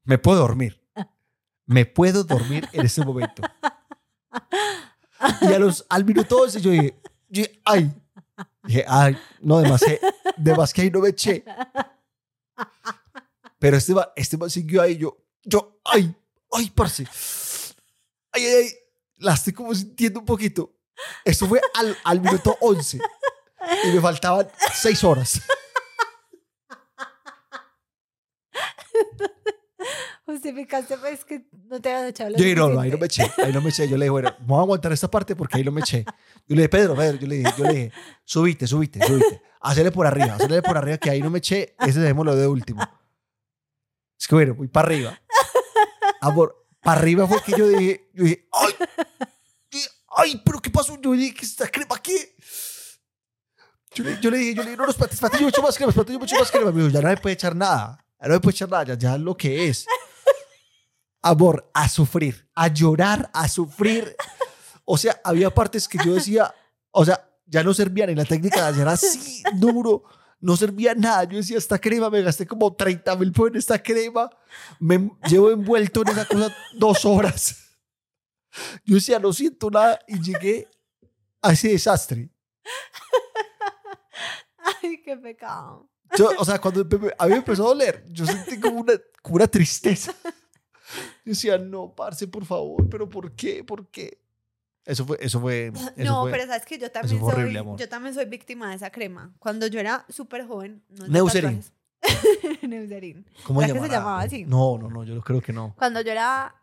me 0.04 0.16
puedo 0.16 0.38
dormir. 0.38 0.82
Me 1.66 1.84
puedo 1.84 2.24
dormir 2.24 2.66
en 2.72 2.86
este 2.86 3.04
momento. 3.04 3.42
Y 5.42 5.52
a 5.52 5.58
los, 5.58 5.84
al 5.90 6.06
minuto 6.06 6.38
12 6.38 6.62
yo 6.62 6.70
dije, 6.70 6.98
yo 7.28 7.42
dije, 7.42 7.60
ay. 7.66 7.92
Dije, 8.64 8.84
ay, 8.88 9.16
no, 9.40 9.60
de 9.60 9.68
más 9.68 9.82
que, 9.82 10.00
de 10.36 10.54
más 10.54 10.72
que 10.72 10.82
ahí 10.82 10.90
no 10.90 11.00
me 11.00 11.10
eché. 11.10 11.44
Pero 13.58 13.76
este 13.76 13.94
man, 13.94 14.06
este 14.16 14.36
man 14.36 14.50
siguió 14.50 14.82
ahí, 14.82 14.96
yo, 14.96 15.16
yo, 15.42 15.80
ay, 15.84 16.14
ay, 16.52 16.70
parce. 16.70 17.06
Ay, 18.32 18.44
ay, 18.44 18.54
ay, 18.54 18.70
la 19.16 19.34
estoy 19.34 19.52
como 19.52 19.74
sintiendo 19.74 20.20
un 20.20 20.26
poquito. 20.26 20.72
Esto 21.24 21.46
fue 21.46 21.60
al, 21.74 21.96
al 22.04 22.20
minuto 22.20 22.56
11 22.60 23.00
y 23.84 23.88
me 23.88 24.00
faltaban 24.00 24.48
6 24.74 25.04
horas. 25.04 25.40
Justificaste 30.34 30.98
pues 30.98 31.24
que 31.24 31.46
no 31.68 31.80
te 31.80 31.94
habías 31.94 32.10
echado 32.10 32.30
lo 32.30 32.38
Yo 32.38 32.42
dije, 32.42 32.56
no, 32.56 32.68
no, 32.70 32.80
ahí 32.80 32.90
no 32.90 32.98
me 32.98 33.06
eché, 33.06 33.22
ahí 33.38 33.52
no 33.52 33.60
me 33.60 33.68
eché. 33.68 33.88
Yo 33.88 33.96
le 33.96 34.06
dije, 34.06 34.10
bueno, 34.10 34.34
vamos 34.40 34.58
a 34.58 34.62
aguantar 34.62 34.92
esta 34.92 35.08
parte 35.08 35.36
porque 35.36 35.58
ahí 35.58 35.62
no 35.62 35.70
me 35.70 35.80
eché. 35.80 36.04
Yo 36.48 36.56
le 36.56 36.62
dije, 36.62 36.68
Pedro, 36.68 36.96
Pedro, 36.96 37.18
yo 37.20 37.28
le 37.28 37.36
dije, 37.36 37.52
yo 37.56 37.64
le 37.64 37.72
dije, 37.72 37.92
subite, 38.24 38.66
subite, 38.66 39.06
subite. 39.06 39.42
Hacele 39.60 39.92
por 39.92 40.08
arriba, 40.08 40.34
hacele 40.34 40.60
por 40.60 40.76
arriba 40.76 40.98
que 40.98 41.08
ahí 41.08 41.22
no 41.22 41.30
me 41.30 41.38
eché, 41.38 41.76
ese 41.78 42.00
dejémoslo 42.00 42.34
de 42.34 42.48
último. 42.48 42.82
Es 44.18 44.26
que 44.26 44.34
bueno, 44.34 44.56
voy 44.56 44.66
para 44.66 44.88
arriba. 44.88 45.22
Amor, 46.20 46.66
para 46.82 47.00
arriba 47.00 47.28
fue 47.28 47.40
que 47.40 47.52
yo 47.52 47.68
dije, 47.68 48.10
yo 48.12 48.24
dije, 48.24 48.48
ay, 48.50 48.74
yo 49.70 49.80
ay, 50.16 50.42
pero 50.44 50.60
¿qué 50.60 50.70
pasó? 50.70 51.00
Yo 51.00 51.12
dije, 51.12 51.32
¿qué 51.32 51.44
es 51.44 51.50
esta 51.52 51.68
crema 51.68 51.94
aquí? 51.94 52.16
Yo 53.94 54.02
le, 54.02 54.20
yo 54.20 54.30
le 54.32 54.38
dije, 54.38 54.54
yo 54.54 54.62
le 54.64 54.70
dije, 54.70 54.76
no, 54.76 54.86
los 54.86 54.96
patillos, 54.96 55.20
patillos 55.20 55.44
mucho 55.44 55.62
más 55.62 55.76
crema, 55.76 55.86
los 55.86 55.94
patillos 55.94 56.20
mucho 56.20 56.36
más 56.36 56.50
crema. 56.50 56.72
Me 56.72 56.82
dijo, 56.82 56.92
ya 56.92 57.00
no 57.02 57.08
me 57.08 57.16
puede 57.18 57.34
echar 57.34 57.54
nada. 57.54 58.04
Ya 58.20 58.26
no 58.26 58.34
me 58.34 58.40
puede 58.40 58.54
echar 58.56 58.68
nada, 58.68 58.84
ya, 58.84 58.94
ya 58.94 59.14
es 59.14 59.20
lo 59.20 59.36
que 59.36 59.68
es. 59.68 59.86
Amor, 61.26 61.70
a 61.72 61.88
sufrir, 61.88 62.46
a 62.54 62.68
llorar, 62.68 63.30
a 63.32 63.48
sufrir. 63.48 64.14
O 64.84 64.98
sea, 64.98 65.18
había 65.24 65.48
partes 65.48 65.88
que 65.88 65.96
yo 66.04 66.12
decía, 66.12 66.54
o 66.90 67.02
sea, 67.02 67.30
ya 67.46 67.62
no 67.62 67.72
servía 67.72 68.06
ni 68.06 68.14
la 68.14 68.26
técnica 68.26 68.60
de 68.60 68.68
hacer 68.68 68.86
así 68.86 69.42
duro, 69.54 70.04
no 70.40 70.54
servía 70.54 70.94
nada. 70.94 71.24
Yo 71.24 71.38
decía, 71.38 71.56
esta 71.56 71.78
crema, 71.78 72.10
me 72.10 72.20
gasté 72.20 72.46
como 72.46 72.74
30 72.74 73.16
mil 73.16 73.32
pesos 73.32 73.48
en 73.48 73.56
esta 73.56 73.82
crema, 73.82 74.28
me 74.78 75.10
llevo 75.26 75.50
envuelto 75.50 76.02
en 76.02 76.08
esa 76.08 76.26
cosa 76.26 76.54
dos 76.76 77.06
horas. 77.06 77.56
Yo 78.84 78.96
decía, 78.96 79.18
no 79.18 79.32
siento 79.32 79.70
nada 79.70 79.98
y 80.06 80.20
llegué 80.20 80.68
a 81.40 81.52
ese 81.52 81.68
desastre. 81.68 82.28
Ay, 84.58 85.00
qué 85.02 85.16
pecado. 85.16 85.88
Yo, 86.18 86.32
o 86.36 86.44
sea, 86.44 86.60
cuando 86.60 86.82
a 86.82 87.24
mí 87.24 87.30
me 87.30 87.36
empezó 87.36 87.64
a 87.64 87.68
doler, 87.68 88.04
yo 88.10 88.26
sentí 88.26 88.60
como 88.60 88.80
una, 88.80 88.92
como 89.22 89.36
una 89.36 89.46
tristeza. 89.46 90.14
Yo 91.24 91.30
decía, 91.30 91.58
no, 91.58 91.94
parce, 91.94 92.26
por 92.28 92.44
favor, 92.44 92.88
pero 92.88 93.08
¿por 93.08 93.32
qué? 93.32 93.64
¿Por 93.64 93.88
qué? 93.88 94.18
Eso 94.84 95.06
fue, 95.06 95.16
eso 95.20 95.40
fue, 95.40 95.68
eso 95.96 96.12
no, 96.12 96.22
fue 96.22 96.32
pero 96.32 96.46
sabes 96.46 96.66
que 96.66 96.78
yo 96.78 96.90
también 96.90 97.18
soy, 97.18 97.28
horrible, 97.28 97.58
amor. 97.58 97.78
yo 97.78 97.88
también 97.88 98.14
soy 98.14 98.26
víctima 98.26 98.70
de 98.70 98.76
esa 98.76 98.90
crema. 98.90 99.34
Cuando 99.38 99.66
yo 99.66 99.80
era 99.80 100.04
súper 100.08 100.46
joven, 100.46 100.84
no 100.90 101.08
Neucerin. 101.08 101.64
Neucerin. 102.62 103.26
¿Cómo 103.44 103.60
¿Verdad 103.60 103.74
que 103.74 103.80
se 103.80 103.88
llamaba 103.88 104.20
así? 104.20 104.44
No, 104.44 104.76
no, 104.76 104.90
no, 104.90 105.04
yo 105.04 105.20
creo 105.22 105.40
que 105.40 105.52
no. 105.52 105.74
Cuando 105.78 106.02
yo 106.02 106.12
era 106.12 106.54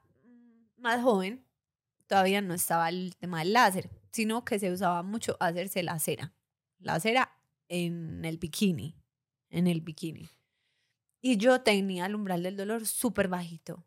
más 0.78 1.02
joven, 1.02 1.44
todavía 2.06 2.42
no 2.42 2.54
estaba 2.54 2.90
el 2.90 3.16
tema 3.18 3.40
del 3.40 3.54
láser, 3.54 3.90
sino 4.12 4.46
que 4.46 4.60
se 4.60 4.72
usaba 4.72 5.02
mucho 5.02 5.38
hacerse 5.40 5.82
la 5.82 5.98
cera. 5.98 6.34
La 6.78 7.00
cera 7.00 7.32
en 7.70 8.24
el 8.26 8.38
bikini, 8.38 8.96
en 9.50 9.66
el 9.66 9.82
bikini. 9.82 10.30
Y 11.22 11.38
yo 11.38 11.62
tenía 11.62 12.06
el 12.06 12.16
umbral 12.16 12.44
del 12.44 12.58
dolor 12.58 12.86
súper 12.86 13.28
bajito. 13.28 13.84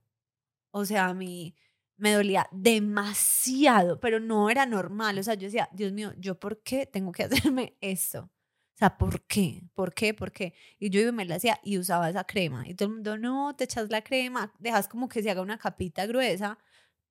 O 0.77 0.85
sea, 0.85 1.07
a 1.07 1.15
mí 1.15 1.55
me 1.97 2.13
dolía 2.13 2.49
demasiado, 2.51 4.01
pero 4.01 4.19
no 4.19 4.51
era 4.51 4.67
normal. 4.67 5.17
O 5.21 5.23
sea, 5.23 5.35
yo 5.35 5.47
decía, 5.47 5.69
Dios 5.73 5.93
mío, 5.93 6.13
¿yo 6.19 6.39
por 6.41 6.63
qué 6.65 6.85
tengo 6.85 7.13
que 7.13 7.23
hacerme 7.55 7.77
esto? 7.81 8.23
O 8.23 8.77
sea, 8.77 8.99
¿por 8.99 9.23
qué? 9.27 9.63
¿Por 9.75 9.95
qué? 9.95 10.15
¿Por 10.15 10.33
qué? 10.33 10.53
Y 10.81 10.91
yo 10.91 11.13
me 11.13 11.25
la 11.27 11.37
hacía 11.37 11.61
y 11.63 11.79
usaba 11.79 12.11
esa 12.11 12.25
crema. 12.25 12.67
Y 12.69 12.75
todo 12.75 12.89
el 12.89 12.95
mundo, 12.97 13.17
no, 13.19 13.55
te 13.55 13.65
echas 13.65 13.89
la 13.89 14.03
crema, 14.03 14.53
dejas 14.59 14.89
como 14.89 15.09
que 15.09 15.23
se 15.23 15.31
haga 15.31 15.43
una 15.43 15.59
capita 15.59 16.07
gruesa, 16.07 16.59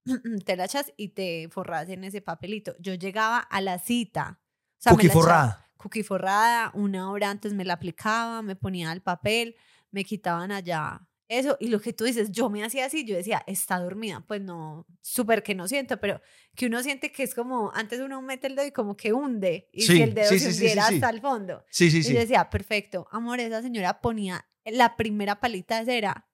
te 0.45 0.57
la 0.57 0.66
echas 0.66 0.91
y 0.97 1.09
te 1.09 1.47
forras 1.49 1.88
en 1.88 2.03
ese 2.03 2.22
papelito. 2.22 2.76
Yo 2.80 2.95
llegaba 2.95 3.38
a 3.39 3.61
la 3.61 3.80
cita. 3.80 4.41
O 4.78 4.82
sea, 4.82 4.91
Cookie 4.91 5.07
forrada. 5.09 5.72
cookie 5.78 6.03
forrada, 6.03 6.72
una 6.74 7.09
hora 7.11 7.30
antes 7.30 7.53
me 7.53 7.64
la 7.64 7.76
aplicaba, 7.76 8.41
me 8.41 8.57
ponía 8.57 8.91
el 8.91 9.01
papel, 9.01 9.55
me 9.91 10.03
quitaban 10.03 10.51
allá 10.51 11.07
eso. 11.28 11.57
Y 11.59 11.67
lo 11.67 11.80
que 11.80 11.93
tú 11.93 12.03
dices, 12.03 12.32
yo 12.32 12.49
me 12.49 12.63
hacía 12.63 12.86
así, 12.86 13.05
yo 13.05 13.15
decía, 13.15 13.43
está 13.47 13.80
dormida. 13.80 14.24
Pues 14.28 14.41
no, 14.41 14.86
súper 15.01 15.43
que 15.43 15.55
no 15.55 15.67
siento, 15.67 15.99
pero 15.99 16.21
que 16.55 16.67
uno 16.67 16.82
siente 16.84 17.11
que 17.11 17.24
es 17.24 17.34
como, 17.36 17.71
antes 17.74 17.99
uno 17.99 18.21
mete 18.21 18.47
el 18.47 18.55
dedo 18.55 18.67
y 18.67 18.71
como 18.71 18.95
que 18.97 19.13
hunde, 19.13 19.69
y 19.74 19.82
Sí, 19.84 19.95
si 19.97 20.01
el 20.01 20.13
dedo 20.13 20.30
sí, 20.32 20.39
se 20.39 20.51
sí, 20.53 20.57
hundiera 20.59 20.88
hasta 20.88 21.09
el 21.09 21.21
fondo. 21.21 21.63
Sí, 21.69 21.89
sí, 21.91 21.99
Y 21.99 22.03
sí. 22.03 22.13
yo 22.13 22.19
decía, 22.19 22.49
perfecto, 22.49 23.07
amor, 23.11 23.39
esa 23.39 23.61
señora 23.61 24.01
ponía 24.01 24.45
la 24.65 24.95
primera 24.95 25.39
palita 25.39 25.80
de 25.80 25.86
cera. 25.86 26.30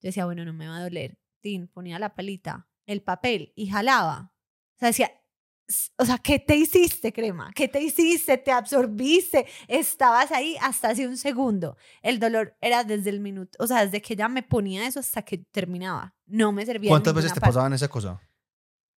Yo 0.00 0.08
decía, 0.08 0.24
bueno, 0.26 0.44
no 0.44 0.52
me 0.52 0.68
va 0.68 0.76
a 0.78 0.82
doler. 0.82 1.18
Tin, 1.40 1.68
ponía 1.68 1.98
la 1.98 2.14
palita, 2.14 2.68
el 2.86 3.02
papel 3.02 3.52
y 3.56 3.66
jalaba. 3.68 4.32
O 4.76 4.78
sea, 4.78 4.88
decía, 4.88 5.06
"S- 5.06 5.23
o 5.96 6.04
sea, 6.04 6.18
¿qué 6.18 6.38
te 6.38 6.56
hiciste, 6.56 7.12
crema? 7.12 7.50
¿Qué 7.54 7.68
te 7.68 7.80
hiciste? 7.80 8.36
¿Te 8.36 8.52
absorbiste? 8.52 9.46
Estabas 9.66 10.30
ahí 10.30 10.56
hasta 10.60 10.90
hace 10.90 11.06
un 11.08 11.16
segundo. 11.16 11.76
El 12.02 12.18
dolor 12.18 12.56
era 12.60 12.84
desde 12.84 13.10
el 13.10 13.20
minuto, 13.20 13.56
o 13.62 13.66
sea, 13.66 13.84
desde 13.84 14.02
que 14.02 14.14
ella 14.14 14.28
me 14.28 14.42
ponía 14.42 14.86
eso 14.86 15.00
hasta 15.00 15.22
que 15.22 15.38
terminaba. 15.38 16.14
No 16.26 16.52
me 16.52 16.66
servía. 16.66 16.90
¿Cuántas 16.90 17.14
veces 17.14 17.32
te 17.32 17.40
parte. 17.40 17.52
pasaban 17.52 17.72
esa 17.72 17.88
cosa? 17.88 18.20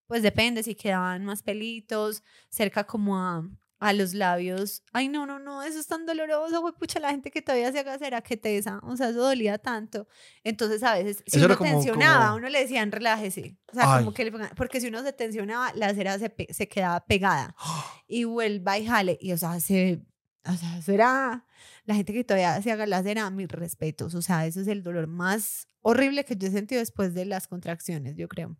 Pues 0.07 0.23
depende, 0.23 0.63
si 0.63 0.75
quedaban 0.75 1.25
más 1.25 1.43
pelitos, 1.43 2.23
cerca 2.49 2.85
como 2.85 3.17
a, 3.17 3.47
a 3.79 3.93
los 3.93 4.13
labios. 4.13 4.83
Ay, 4.91 5.07
no, 5.07 5.25
no, 5.25 5.37
no, 5.39 5.61
eso 5.63 5.79
es 5.79 5.87
tan 5.87 6.05
doloroso, 6.05 6.61
güey, 6.61 6.73
pucha, 6.73 6.99
la 6.99 7.11
gente 7.11 7.29
que 7.31 7.41
todavía 7.41 7.71
se 7.71 7.79
haga 7.79 7.97
cera, 7.99 8.21
que 8.21 8.35
tesa, 8.37 8.79
o 8.83 8.95
sea, 8.97 9.09
eso 9.09 9.19
dolía 9.21 9.57
tanto. 9.59 10.07
Entonces, 10.43 10.81
a 10.83 10.95
veces, 10.95 11.23
si 11.27 11.37
Eso 11.37 11.45
uno 11.45 11.57
como- 11.57 11.69
tensionaba, 11.71 12.25
como- 12.27 12.37
uno 12.37 12.49
le 12.49 12.59
decían, 12.61 12.91
relájese. 12.91 13.57
O 13.71 13.75
sea, 13.75 13.97
como 13.99 14.13
que 14.13 14.25
le 14.25 14.31
pongan- 14.31 14.55
porque 14.55 14.81
si 14.81 14.87
uno 14.87 15.03
se 15.03 15.13
tensionaba, 15.13 15.71
la 15.75 15.93
cera 15.93 16.17
se, 16.19 16.29
pe- 16.29 16.47
se 16.53 16.67
quedaba 16.67 17.05
pegada. 17.05 17.55
Y 18.07 18.23
vuelva 18.23 18.77
y 18.77 18.85
jale, 18.87 19.17
y 19.21 19.33
o 19.33 19.37
sea, 19.37 19.59
se, 19.59 20.01
o 20.45 20.53
sea, 20.53 20.77
eso 20.77 20.91
era, 20.93 21.45
la 21.85 21.93
gente 21.95 22.13
que 22.13 22.23
todavía 22.23 22.61
se 22.61 22.71
haga 22.71 22.85
la 22.85 23.03
cera, 23.03 23.29
mis 23.29 23.49
respetos, 23.49 24.15
o 24.15 24.21
sea, 24.21 24.45
eso 24.45 24.61
es 24.61 24.67
el 24.69 24.81
dolor 24.81 25.07
más 25.07 25.67
horrible 25.81 26.23
que 26.25 26.35
yo 26.37 26.47
he 26.47 26.51
sentido 26.51 26.79
después 26.79 27.13
de 27.13 27.25
las 27.25 27.47
contracciones, 27.47 28.15
yo 28.15 28.27
creo. 28.29 28.55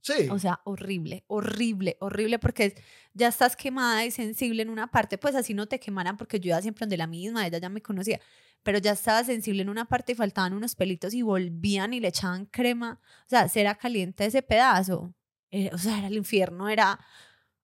Sí. 0.00 0.28
O 0.30 0.38
sea, 0.38 0.60
horrible, 0.64 1.24
horrible, 1.26 1.96
horrible, 2.00 2.38
porque 2.38 2.74
ya 3.14 3.28
estás 3.28 3.56
quemada 3.56 4.04
y 4.06 4.10
sensible 4.10 4.62
en 4.62 4.70
una 4.70 4.90
parte, 4.90 5.18
pues 5.18 5.34
así 5.34 5.54
no 5.54 5.66
te 5.66 5.78
quemaran, 5.80 6.16
porque 6.16 6.40
yo 6.40 6.48
iba 6.50 6.62
siempre 6.62 6.80
donde 6.80 6.96
la 6.96 7.06
misma, 7.06 7.46
ella 7.46 7.58
ya 7.58 7.68
me 7.68 7.82
conocía, 7.82 8.20
pero 8.62 8.78
ya 8.78 8.92
estaba 8.92 9.24
sensible 9.24 9.62
en 9.62 9.68
una 9.68 9.84
parte 9.86 10.12
y 10.12 10.14
faltaban 10.14 10.54
unos 10.54 10.74
pelitos 10.74 11.14
y 11.14 11.22
volvían 11.22 11.92
y 11.94 12.00
le 12.00 12.08
echaban 12.08 12.46
crema, 12.46 13.00
o 13.02 13.28
sea, 13.28 13.48
cera 13.48 13.74
caliente 13.74 14.24
ese 14.24 14.42
pedazo. 14.42 15.14
Era- 15.50 15.74
o 15.74 15.78
sea, 15.78 15.98
era 15.98 16.06
el 16.08 16.16
infierno, 16.16 16.68
era 16.68 16.98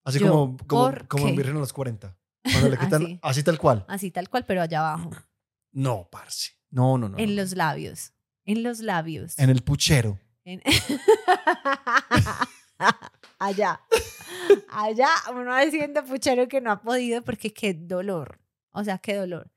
así 0.05 0.19
yo, 0.19 0.29
como, 0.31 0.57
como, 0.67 0.83
¿por 0.91 1.09
como 1.09 1.29
en? 1.29 1.37
Virgen 1.37 1.57
a 1.57 1.61
los 1.61 1.73
40. 1.73 2.17
Cuando 2.43 2.69
le 2.69 2.77
quitan, 2.79 3.03
Así. 3.03 3.19
así. 3.23 3.43
tal 3.43 3.59
cual. 3.59 3.85
así 3.89 4.11
tal 4.11 4.29
cual, 4.29 4.45
pero 4.47 4.61
allá 4.63 4.81
abajo, 4.81 5.11
No, 5.73 6.09
parce. 6.11 6.53
No, 6.71 6.99
no, 6.99 7.09
no. 7.09 7.19
en 7.19 7.31
no. 7.37 7.43
los 7.43 7.53
labios, 7.55 8.13
en 8.45 8.63
los 8.65 8.81
labios. 8.81 9.39
En 9.39 9.49
el 9.51 9.63
puchero. 9.63 10.19
En- 10.45 10.63
allá. 13.39 13.81
Allá 14.71 15.09
uno 15.33 15.55
haciendo 15.55 16.05
puchero 16.05 16.49
que 16.49 16.61
no 16.61 16.73
ha 16.73 16.83
podido 16.83 17.23
porque 17.23 17.53
qué 17.53 17.75
dolor. 17.75 18.41
O 18.73 18.85
sea, 18.85 18.99
qué 18.99 19.15
dolor. 19.15 19.51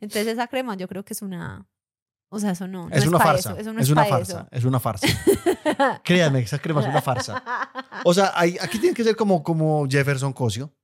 Entonces 0.00 0.32
esa 0.34 0.48
crema 0.48 0.76
yo 0.76 0.88
creo 0.88 1.04
que 1.04 1.14
es 1.14 1.22
una... 1.22 1.66
O 2.28 2.40
sea, 2.40 2.50
eso 2.50 2.66
no, 2.66 2.88
no 2.88 2.94
es, 2.96 3.06
una 3.06 3.18
pa' 3.18 3.24
farsa. 3.24 3.50
eso, 3.52 3.60
eso 3.60 3.72
no 3.72 3.78
es 3.80 3.86
es 3.86 3.92
una 3.92 4.04
farsa. 4.06 4.48
Es 4.50 4.64
una 4.64 4.80
farsa. 4.80 5.06
Créanme, 6.04 6.40
esa 6.40 6.58
crema 6.58 6.80
es 6.80 6.88
una 6.88 7.00
farsa. 7.00 7.42
O 8.04 8.12
sea, 8.12 8.32
hay- 8.34 8.56
aquí 8.60 8.80
tiene 8.80 8.94
que 8.94 9.04
ser 9.04 9.14
como, 9.14 9.44
como 9.44 9.86
Jefferson 9.88 10.32
Cosio, 10.32 10.74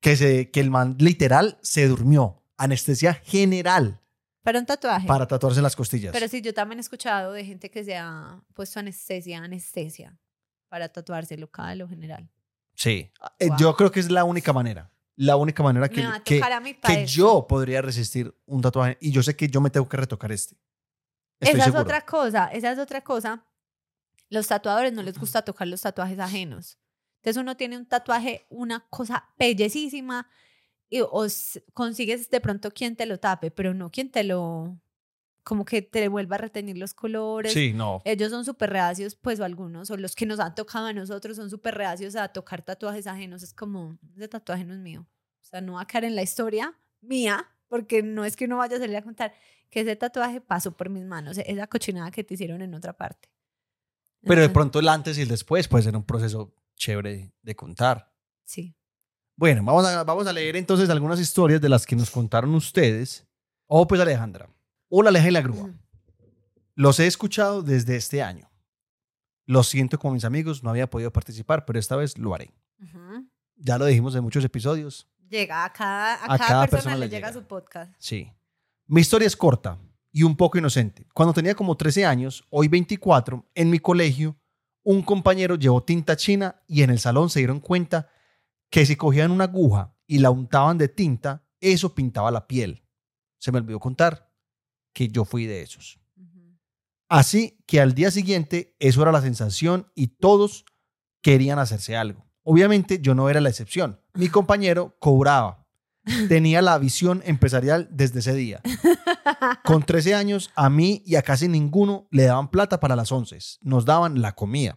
que, 0.00 0.16
se, 0.16 0.52
que 0.52 0.60
el 0.60 0.70
man 0.70 0.94
literal 1.00 1.58
se 1.62 1.88
durmió. 1.88 2.36
Anestesia 2.56 3.14
general 3.14 3.99
Pero 4.42 4.58
un 4.58 4.66
tatuaje. 4.66 5.06
para 5.06 5.26
tatuarse 5.26 5.60
las 5.60 5.76
costillas. 5.76 6.12
Pero 6.12 6.26
sí, 6.28 6.40
yo 6.40 6.54
también 6.54 6.78
he 6.78 6.80
escuchado 6.80 7.32
de 7.32 7.44
gente 7.44 7.70
que 7.70 7.84
se 7.84 7.96
ha 7.96 8.42
puesto 8.54 8.80
anestesia, 8.80 9.38
anestesia, 9.38 10.18
para 10.68 10.88
tatuarse 10.88 11.36
local 11.36 11.82
o 11.82 11.88
general. 11.88 12.30
Sí. 12.74 13.12
Eh, 13.38 13.48
Wow. 13.48 13.58
Yo 13.58 13.76
creo 13.76 13.90
que 13.90 14.00
es 14.00 14.10
la 14.10 14.24
única 14.24 14.52
manera. 14.52 14.90
La 15.16 15.36
única 15.36 15.62
manera 15.62 15.88
que, 15.90 16.02
que, 16.24 16.40
que 16.82 17.06
yo 17.06 17.46
podría 17.46 17.82
resistir 17.82 18.34
un 18.46 18.62
tatuaje. 18.62 18.96
Y 19.00 19.10
yo 19.12 19.22
sé 19.22 19.36
que 19.36 19.48
yo 19.48 19.60
me 19.60 19.68
tengo 19.68 19.86
que 19.86 19.98
retocar 19.98 20.32
este. 20.32 20.56
Estoy 21.40 21.56
esa 21.56 21.64
seguro. 21.64 21.80
es 21.80 21.84
otra 21.84 22.00
cosa, 22.06 22.46
esa 22.46 22.72
es 22.72 22.78
otra 22.78 23.02
cosa. 23.02 23.44
Los 24.30 24.46
tatuadores 24.46 24.92
no 24.94 25.02
les 25.02 25.18
gusta 25.18 25.42
tocar 25.42 25.68
los 25.68 25.82
tatuajes 25.82 26.18
ajenos. 26.18 26.78
Entonces 27.16 27.38
uno 27.40 27.54
tiene 27.56 27.76
un 27.76 27.84
tatuaje, 27.86 28.46
una 28.48 28.86
cosa 28.88 29.28
bellísima, 29.38 30.26
y 30.90 31.00
o 31.00 31.26
consigues 31.72 32.28
de 32.30 32.40
pronto 32.40 32.72
quien 32.72 32.96
te 32.96 33.06
lo 33.06 33.18
tape, 33.18 33.50
pero 33.50 33.72
no 33.72 33.90
quien 33.90 34.10
te 34.10 34.24
lo, 34.24 34.76
como 35.44 35.64
que 35.64 35.82
te 35.82 36.08
vuelva 36.08 36.34
a 36.34 36.40
retener 36.40 36.76
los 36.76 36.94
colores. 36.94 37.52
Sí, 37.52 37.72
no. 37.72 38.02
Ellos 38.04 38.30
son 38.30 38.44
súper 38.44 38.70
reacios, 38.70 39.14
pues, 39.14 39.38
o 39.40 39.44
algunos, 39.44 39.90
o 39.90 39.96
los 39.96 40.14
que 40.14 40.26
nos 40.26 40.40
han 40.40 40.54
tocado 40.54 40.86
a 40.86 40.92
nosotros 40.92 41.36
son 41.36 41.48
súper 41.48 41.76
reacios 41.76 42.16
a 42.16 42.28
tocar 42.28 42.62
tatuajes 42.62 43.06
ajenos. 43.06 43.42
Es 43.42 43.54
como, 43.54 43.98
ese 44.16 44.28
tatuaje 44.28 44.64
no 44.64 44.74
es 44.74 44.80
mío. 44.80 45.06
O 45.42 45.44
sea, 45.44 45.60
no 45.60 45.74
va 45.74 45.82
a 45.82 45.86
quedar 45.86 46.04
en 46.04 46.16
la 46.16 46.22
historia 46.22 46.74
mía, 47.00 47.48
porque 47.68 48.02
no 48.02 48.24
es 48.24 48.36
que 48.36 48.44
uno 48.44 48.58
vaya 48.58 48.76
a 48.76 48.80
salir 48.80 48.96
a 48.96 49.02
contar 49.02 49.32
que 49.70 49.80
ese 49.80 49.94
tatuaje 49.94 50.40
pasó 50.40 50.76
por 50.76 50.90
mis 50.90 51.04
manos, 51.04 51.38
e-, 51.38 51.44
esa 51.46 51.68
cochinada 51.68 52.10
que 52.10 52.24
te 52.24 52.34
hicieron 52.34 52.60
en 52.62 52.74
otra 52.74 52.92
parte. 52.92 53.30
Pero 54.22 54.42
de 54.42 54.50
pronto 54.50 54.80
el 54.80 54.88
antes 54.88 55.16
y 55.16 55.22
el 55.22 55.28
después 55.28 55.66
puede 55.68 55.84
ser 55.84 55.96
un 55.96 56.04
proceso 56.04 56.54
chévere 56.76 57.32
de 57.40 57.56
contar. 57.56 58.12
Sí. 58.44 58.74
Bueno, 59.40 59.64
vamos 59.64 59.86
a, 59.86 60.04
vamos 60.04 60.26
a 60.26 60.34
leer 60.34 60.54
entonces 60.56 60.90
algunas 60.90 61.18
historias 61.18 61.62
de 61.62 61.70
las 61.70 61.86
que 61.86 61.96
nos 61.96 62.10
contaron 62.10 62.54
ustedes. 62.54 63.26
Oh, 63.68 63.86
pues 63.88 63.98
Alejandra. 63.98 64.50
Hola, 64.90 65.08
Aleja 65.08 65.28
y 65.28 65.30
la 65.30 65.40
grúa. 65.40 65.72
Los 66.74 67.00
he 67.00 67.06
escuchado 67.06 67.62
desde 67.62 67.96
este 67.96 68.22
año. 68.22 68.50
Lo 69.46 69.62
siento 69.62 69.98
como 69.98 70.12
mis 70.12 70.26
amigos, 70.26 70.62
no 70.62 70.68
había 70.68 70.90
podido 70.90 71.10
participar, 71.10 71.64
pero 71.64 71.78
esta 71.78 71.96
vez 71.96 72.18
lo 72.18 72.34
haré. 72.34 72.52
Ujú. 72.82 73.30
Ya 73.56 73.78
lo 73.78 73.86
dijimos 73.86 74.14
en 74.14 74.24
muchos 74.24 74.44
episodios. 74.44 75.08
Llega 75.30 75.64
a 75.64 75.72
cada, 75.72 76.16
a 76.16 76.34
A 76.34 76.36
cada, 76.36 76.38
cada 76.38 76.60
persona, 76.66 76.68
persona 76.68 76.94
le 76.96 77.06
le 77.06 77.10
llega, 77.10 77.28
llega. 77.28 77.40
su 77.40 77.46
podcast. 77.46 77.94
Sí. 77.96 78.30
Mi 78.88 79.00
historia 79.00 79.26
es 79.26 79.36
corta 79.36 79.78
y 80.12 80.22
un 80.22 80.36
poco 80.36 80.58
inocente. 80.58 81.06
Cuando 81.14 81.32
tenía 81.32 81.54
como 81.54 81.78
13 81.78 82.04
años, 82.04 82.44
hoy 82.50 82.68
24, 82.68 83.42
en 83.54 83.70
mi 83.70 83.78
colegio, 83.78 84.36
un 84.82 85.00
compañero 85.00 85.54
llevó 85.54 85.82
tinta 85.82 86.14
china 86.14 86.60
y 86.66 86.82
en 86.82 86.90
el 86.90 86.98
salón 86.98 87.30
se 87.30 87.40
dieron 87.40 87.60
cuenta 87.60 88.10
que 88.70 88.86
si 88.86 88.96
cogían 88.96 89.30
una 89.30 89.44
aguja 89.44 89.94
y 90.06 90.18
la 90.18 90.30
untaban 90.30 90.78
de 90.78 90.88
tinta, 90.88 91.44
eso 91.60 91.94
pintaba 91.94 92.30
la 92.30 92.46
piel. 92.46 92.84
Se 93.38 93.52
me 93.52 93.58
olvidó 93.58 93.80
contar 93.80 94.32
que 94.92 95.08
yo 95.08 95.24
fui 95.24 95.46
de 95.46 95.62
esos. 95.62 96.00
Así 97.08 97.58
que 97.66 97.80
al 97.80 97.94
día 97.94 98.10
siguiente 98.10 98.76
eso 98.78 99.02
era 99.02 99.12
la 99.12 99.20
sensación 99.20 99.90
y 99.94 100.08
todos 100.08 100.64
querían 101.22 101.58
hacerse 101.58 101.96
algo. 101.96 102.24
Obviamente 102.44 103.00
yo 103.00 103.14
no 103.14 103.28
era 103.28 103.40
la 103.40 103.48
excepción. 103.48 104.00
Mi 104.14 104.28
compañero 104.30 104.96
cobraba. 105.00 105.66
Tenía 106.28 106.62
la 106.62 106.78
visión 106.78 107.22
empresarial 107.26 107.88
desde 107.90 108.20
ese 108.20 108.34
día. 108.34 108.62
Con 109.64 109.82
13 109.82 110.14
años, 110.14 110.50
a 110.56 110.70
mí 110.70 111.02
y 111.04 111.16
a 111.16 111.22
casi 111.22 111.46
ninguno 111.46 112.08
le 112.10 112.24
daban 112.24 112.50
plata 112.50 112.80
para 112.80 112.96
las 112.96 113.12
once. 113.12 113.38
Nos 113.60 113.84
daban 113.84 114.22
la 114.22 114.34
comida. 114.34 114.76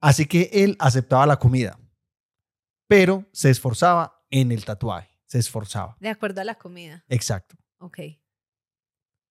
Así 0.00 0.26
que 0.26 0.48
él 0.52 0.76
aceptaba 0.78 1.26
la 1.26 1.38
comida. 1.38 1.78
Pero 2.86 3.26
se 3.32 3.50
esforzaba 3.50 4.24
en 4.30 4.52
el 4.52 4.64
tatuaje. 4.64 5.10
Se 5.26 5.38
esforzaba. 5.38 5.96
De 6.00 6.08
acuerdo 6.08 6.40
a 6.40 6.44
la 6.44 6.54
comida. 6.56 7.04
Exacto. 7.08 7.56
Ok. 7.78 7.98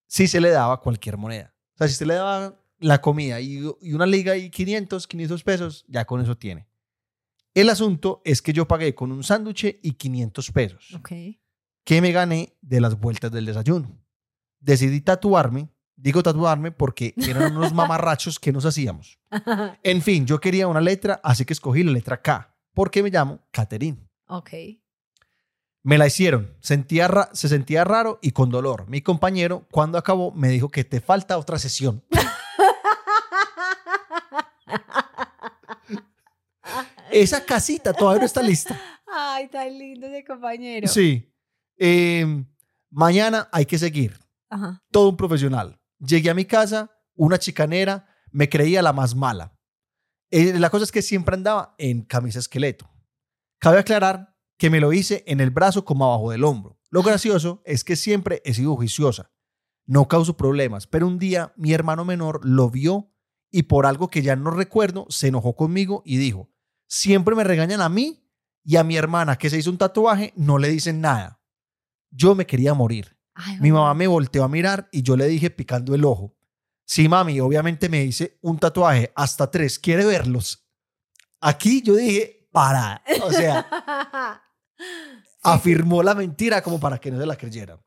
Si 0.06 0.28
se 0.28 0.40
le 0.40 0.50
daba 0.50 0.80
cualquier 0.80 1.16
moneda. 1.16 1.54
O 1.74 1.78
sea, 1.78 1.88
si 1.88 1.94
se 1.94 2.06
le 2.06 2.14
daba 2.14 2.60
la 2.78 3.00
comida 3.00 3.40
y, 3.40 3.62
y 3.80 3.92
una 3.94 4.06
liga 4.06 4.36
y 4.36 4.50
500, 4.50 5.06
500 5.06 5.42
pesos, 5.44 5.84
ya 5.88 6.04
con 6.04 6.20
eso 6.20 6.36
tiene. 6.36 6.68
El 7.54 7.70
asunto 7.70 8.20
es 8.24 8.42
que 8.42 8.52
yo 8.52 8.68
pagué 8.68 8.94
con 8.94 9.10
un 9.12 9.24
sándwich 9.24 9.78
y 9.82 9.92
500 9.92 10.52
pesos. 10.52 10.94
Ok. 10.94 11.10
que 11.84 12.00
me 12.02 12.12
gané 12.12 12.56
de 12.60 12.80
las 12.80 12.98
vueltas 12.98 13.30
del 13.32 13.46
desayuno. 13.46 13.96
Decidí 14.60 15.00
tatuarme, 15.00 15.70
digo 15.94 16.22
tatuarme 16.22 16.72
porque 16.72 17.14
eran 17.16 17.56
unos 17.56 17.72
mamarrachos 17.74 18.38
que 18.38 18.52
nos 18.52 18.66
hacíamos. 18.66 19.18
En 19.82 20.02
fin, 20.02 20.26
yo 20.26 20.38
quería 20.40 20.68
una 20.68 20.80
letra, 20.80 21.20
así 21.22 21.44
que 21.44 21.52
escogí 21.54 21.82
la 21.82 21.92
letra 21.92 22.20
K, 22.20 22.54
porque 22.76 23.02
me 23.02 23.08
llamo 23.10 23.40
Caterín. 23.50 24.06
ok. 24.28 24.50
Me 25.82 25.98
la 25.98 26.06
hicieron, 26.08 26.52
sentía 26.60 27.06
ra- 27.08 27.30
se 27.32 27.48
sentía 27.48 27.84
raro 27.84 28.18
y 28.20 28.32
con 28.32 28.50
dolor. 28.50 28.88
Mi 28.88 29.00
compañero, 29.02 29.66
cuando 29.70 29.98
acabó, 29.98 30.32
me 30.32 30.48
dijo 30.48 30.68
que 30.68 30.82
te 30.84 31.00
falta 31.00 31.38
otra 31.38 31.58
sesión. 31.60 32.04
Esa 37.10 37.44
casita 37.44 37.92
todavía 37.92 38.20
no 38.20 38.26
está 38.26 38.42
lista. 38.42 38.78
Ay, 39.06 39.48
tan 39.48 39.78
lindo 39.78 40.06
ese 40.08 40.24
compañero. 40.24 40.88
Sí. 40.88 41.32
Eh, 41.78 42.44
mañana 42.90 43.48
hay 43.52 43.64
que 43.66 43.78
seguir. 43.78 44.18
Ajá. 44.48 44.80
todo 44.92 45.08
un 45.08 45.16
profesional. 45.16 45.76
Llegué 45.98 46.30
a 46.30 46.34
mi 46.34 46.44
casa, 46.44 46.88
una 47.16 47.36
chicanera, 47.36 48.06
me 48.30 48.48
creía 48.48 48.80
la 48.80 48.92
más 48.92 49.14
mala. 49.14 49.55
Eh, 50.30 50.58
la 50.58 50.70
cosa 50.70 50.84
es 50.84 50.92
que 50.92 51.02
siempre 51.02 51.34
andaba 51.34 51.74
en 51.78 52.02
camisa 52.02 52.38
esqueleto. 52.38 52.90
Cabe 53.58 53.78
aclarar 53.78 54.36
que 54.58 54.70
me 54.70 54.80
lo 54.80 54.92
hice 54.92 55.24
en 55.26 55.40
el 55.40 55.50
brazo 55.50 55.84
como 55.84 56.04
abajo 56.06 56.30
del 56.30 56.44
hombro. 56.44 56.78
Lo 56.90 57.02
gracioso 57.02 57.62
es 57.64 57.84
que 57.84 57.96
siempre 57.96 58.42
he 58.44 58.54
sido 58.54 58.74
juiciosa. 58.76 59.30
No 59.86 60.08
causo 60.08 60.36
problemas, 60.36 60.86
pero 60.86 61.06
un 61.06 61.18
día 61.18 61.52
mi 61.56 61.72
hermano 61.72 62.04
menor 62.04 62.40
lo 62.44 62.70
vio 62.70 63.12
y 63.50 63.64
por 63.64 63.86
algo 63.86 64.08
que 64.08 64.22
ya 64.22 64.34
no 64.34 64.50
recuerdo 64.50 65.06
se 65.08 65.28
enojó 65.28 65.54
conmigo 65.54 66.02
y 66.04 66.16
dijo, 66.16 66.50
siempre 66.88 67.34
me 67.34 67.44
regañan 67.44 67.80
a 67.80 67.88
mí 67.88 68.28
y 68.64 68.76
a 68.76 68.84
mi 68.84 68.96
hermana 68.96 69.36
que 69.36 69.48
se 69.48 69.58
hizo 69.58 69.70
un 69.70 69.78
tatuaje 69.78 70.32
no 70.36 70.58
le 70.58 70.68
dicen 70.68 71.00
nada. 71.00 71.40
Yo 72.10 72.34
me 72.34 72.46
quería 72.46 72.74
morir. 72.74 73.16
Ay, 73.34 73.60
Mi 73.60 73.70
mamá 73.70 73.88
mamá. 73.88 73.94
me 73.94 74.06
volteó 74.06 74.42
a 74.44 74.48
mirar 74.48 74.88
y 74.90 75.02
yo 75.02 75.16
le 75.16 75.26
dije 75.26 75.50
picando 75.50 75.94
el 75.94 76.04
ojo. 76.04 76.35
Sí, 76.86 77.08
mami, 77.08 77.40
obviamente 77.40 77.88
me 77.88 78.04
hice 78.04 78.38
un 78.42 78.58
tatuaje, 78.58 79.12
hasta 79.16 79.50
tres, 79.50 79.78
¿quiere 79.78 80.06
verlos? 80.06 80.64
Aquí 81.40 81.82
yo 81.82 81.96
dije, 81.96 82.48
para. 82.52 83.02
O 83.22 83.32
sea, 83.32 83.66
afirmó 85.42 86.02
la 86.02 86.14
mentira 86.14 86.62
como 86.62 86.80
para 86.80 86.98
que 86.98 87.10
no 87.10 87.18
se 87.20 87.26
la 87.26 87.36
creyera. 87.36 87.78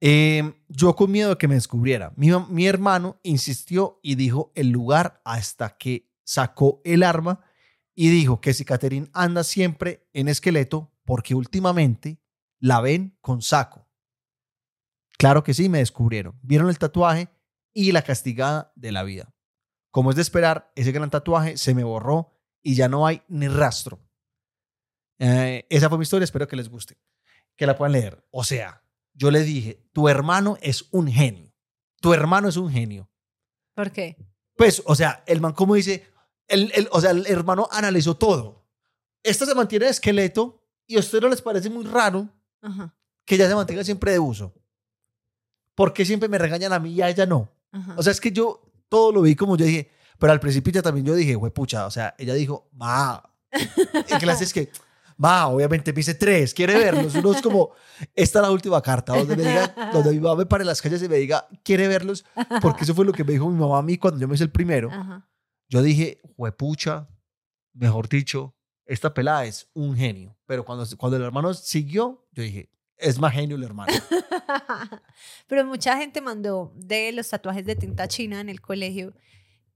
Eh, 0.00 0.52
yo 0.68 0.94
con 0.94 1.10
miedo 1.10 1.30
de 1.30 1.38
que 1.38 1.48
me 1.48 1.54
descubriera. 1.54 2.12
Mi, 2.14 2.28
mi 2.50 2.66
hermano 2.66 3.18
insistió 3.22 3.98
y 4.02 4.16
dijo 4.16 4.52
el 4.54 4.68
lugar 4.68 5.22
hasta 5.24 5.78
que 5.78 6.12
sacó 6.24 6.82
el 6.84 7.02
arma 7.02 7.40
y 7.94 8.10
dijo 8.10 8.40
que 8.40 8.52
si 8.52 8.64
Caterín 8.64 9.08
anda 9.14 9.44
siempre 9.44 10.06
en 10.12 10.28
esqueleto 10.28 10.92
porque 11.04 11.34
últimamente 11.34 12.20
la 12.58 12.80
ven 12.80 13.16
con 13.20 13.40
saco. 13.40 13.83
Claro 15.18 15.42
que 15.44 15.54
sí, 15.54 15.68
me 15.68 15.78
descubrieron. 15.78 16.38
Vieron 16.42 16.68
el 16.68 16.78
tatuaje 16.78 17.28
y 17.72 17.92
la 17.92 18.02
castigada 18.02 18.72
de 18.76 18.92
la 18.92 19.02
vida. 19.02 19.32
Como 19.90 20.10
es 20.10 20.16
de 20.16 20.22
esperar, 20.22 20.72
ese 20.74 20.92
gran 20.92 21.10
tatuaje 21.10 21.56
se 21.56 21.74
me 21.74 21.84
borró 21.84 22.32
y 22.62 22.74
ya 22.74 22.88
no 22.88 23.06
hay 23.06 23.22
ni 23.28 23.48
rastro. 23.48 24.00
Eh, 25.18 25.66
esa 25.70 25.88
fue 25.88 25.98
mi 25.98 26.02
historia, 26.02 26.24
espero 26.24 26.48
que 26.48 26.56
les 26.56 26.68
guste, 26.68 26.98
que 27.56 27.66
la 27.66 27.76
puedan 27.76 27.92
leer. 27.92 28.26
O 28.30 28.42
sea, 28.44 28.82
yo 29.12 29.30
le 29.30 29.40
dije, 29.42 29.88
tu 29.92 30.08
hermano 30.08 30.58
es 30.60 30.88
un 30.90 31.08
genio. 31.08 31.52
Tu 32.00 32.12
hermano 32.12 32.48
es 32.48 32.56
un 32.56 32.70
genio. 32.70 33.08
¿Por 33.74 33.92
qué? 33.92 34.16
Pues, 34.56 34.82
o 34.86 34.94
sea, 34.94 35.22
el 35.26 35.40
man 35.40 35.52
como 35.52 35.74
dice, 35.74 36.06
el, 36.48 36.70
el- 36.74 36.88
o 36.90 37.00
sea, 37.00 37.10
el 37.12 37.26
hermano 37.26 37.68
analizó 37.70 38.16
todo. 38.16 38.66
Esta 39.22 39.46
se 39.46 39.54
mantiene 39.54 39.86
de 39.86 39.92
esqueleto 39.92 40.60
y 40.86 40.96
a 40.96 41.00
ustedes 41.00 41.22
no 41.22 41.28
les 41.28 41.40
parece 41.40 41.70
muy 41.70 41.84
raro 41.84 42.28
Ajá. 42.60 42.94
que 43.24 43.36
ella 43.36 43.48
se 43.48 43.54
mantenga 43.54 43.82
siempre 43.84 44.12
de 44.12 44.18
uso. 44.18 44.54
¿Por 45.74 45.92
qué 45.92 46.04
siempre 46.04 46.28
me 46.28 46.38
regañan 46.38 46.72
a 46.72 46.78
mí 46.78 46.92
y 46.92 47.02
a 47.02 47.08
ella 47.08 47.26
no? 47.26 47.50
Ajá. 47.72 47.94
O 47.96 48.02
sea, 48.02 48.12
es 48.12 48.20
que 48.20 48.30
yo 48.30 48.60
todo 48.88 49.12
lo 49.12 49.22
vi 49.22 49.34
como 49.34 49.56
yo 49.56 49.64
dije, 49.64 49.90
pero 50.18 50.32
al 50.32 50.40
principio 50.40 50.72
ya 50.72 50.82
también 50.82 51.06
yo 51.06 51.14
dije, 51.14 51.34
güey, 51.34 51.52
pucha, 51.52 51.86
o 51.86 51.90
sea, 51.90 52.14
ella 52.18 52.34
dijo, 52.34 52.68
ma. 52.72 53.22
En 54.08 54.18
clase 54.18 54.44
es 54.44 54.52
que, 54.52 54.70
ma, 55.16 55.48
obviamente 55.48 55.92
me 55.92 56.00
hice 56.00 56.14
tres, 56.14 56.54
quiere 56.54 56.74
verlos. 56.76 57.14
Uno 57.14 57.32
es 57.32 57.42
como, 57.42 57.70
esta 58.14 58.38
es 58.40 58.42
la 58.42 58.50
última 58.50 58.80
carta, 58.82 59.16
donde 59.16 59.36
me 59.36 59.42
diga, 59.42 59.74
donde 59.92 60.10
mi 60.10 60.20
mamá 60.20 60.36
me 60.36 60.46
pare 60.46 60.62
en 60.62 60.68
las 60.68 60.82
calles 60.82 61.02
y 61.02 61.08
me 61.08 61.16
diga, 61.16 61.46
quiere 61.62 61.88
verlos, 61.88 62.24
porque 62.60 62.84
eso 62.84 62.94
fue 62.94 63.04
lo 63.04 63.12
que 63.12 63.24
me 63.24 63.32
dijo 63.32 63.48
mi 63.48 63.58
mamá 63.58 63.78
a 63.78 63.82
mí 63.82 63.98
cuando 63.98 64.20
yo 64.20 64.28
me 64.28 64.34
hice 64.34 64.44
el 64.44 64.50
primero. 64.50 64.90
Ajá. 64.90 65.28
Yo 65.68 65.82
dije, 65.82 66.20
pucha, 66.56 67.08
mejor 67.72 68.08
dicho, 68.08 68.54
esta 68.86 69.14
pelada 69.14 69.44
es 69.44 69.68
un 69.74 69.96
genio. 69.96 70.36
Pero 70.46 70.64
cuando, 70.64 70.84
cuando 70.96 71.16
el 71.16 71.22
hermano 71.22 71.54
siguió, 71.54 72.26
yo 72.32 72.42
dije, 72.42 72.70
es 72.98 73.18
más 73.18 73.32
genio 73.32 73.56
el 73.56 73.64
hermano. 73.64 73.92
Pero 75.46 75.64
mucha 75.64 75.96
gente 75.96 76.20
mandó 76.20 76.72
de 76.76 77.12
los 77.12 77.28
tatuajes 77.28 77.64
de 77.64 77.76
tinta 77.76 78.08
china 78.08 78.40
en 78.40 78.48
el 78.48 78.60
colegio 78.60 79.14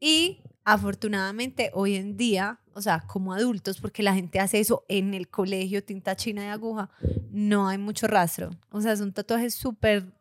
y 0.00 0.42
afortunadamente 0.64 1.70
hoy 1.74 1.96
en 1.96 2.16
día, 2.16 2.60
o 2.74 2.82
sea, 2.82 3.00
como 3.06 3.32
adultos, 3.32 3.80
porque 3.80 4.02
la 4.02 4.14
gente 4.14 4.38
hace 4.38 4.60
eso 4.60 4.84
en 4.88 5.14
el 5.14 5.28
colegio, 5.28 5.82
tinta 5.82 6.14
china 6.14 6.42
de 6.42 6.48
aguja, 6.48 6.90
no 7.30 7.68
hay 7.68 7.78
mucho 7.78 8.06
rastro. 8.06 8.50
O 8.70 8.80
sea, 8.80 8.96
son 8.96 9.12
tatuajes 9.12 9.54
súper, 9.54 10.12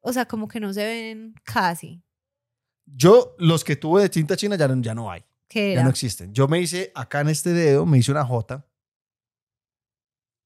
o 0.00 0.12
sea, 0.12 0.26
como 0.26 0.48
que 0.48 0.58
no 0.58 0.72
se 0.72 0.84
ven 0.84 1.34
casi. 1.44 2.02
Yo, 2.86 3.36
los 3.38 3.62
que 3.62 3.76
tuve 3.76 4.02
de 4.02 4.08
tinta 4.08 4.36
china 4.36 4.56
ya 4.56 4.68
no, 4.68 4.82
ya 4.82 4.94
no 4.94 5.10
hay. 5.10 5.22
¿Qué 5.48 5.74
Ya 5.74 5.84
no 5.84 5.90
existen. 5.90 6.32
Yo 6.32 6.48
me 6.48 6.58
hice 6.58 6.90
acá 6.94 7.20
en 7.20 7.28
este 7.28 7.50
dedo, 7.50 7.84
me 7.84 7.98
hice 7.98 8.10
una 8.10 8.24
J. 8.24 8.66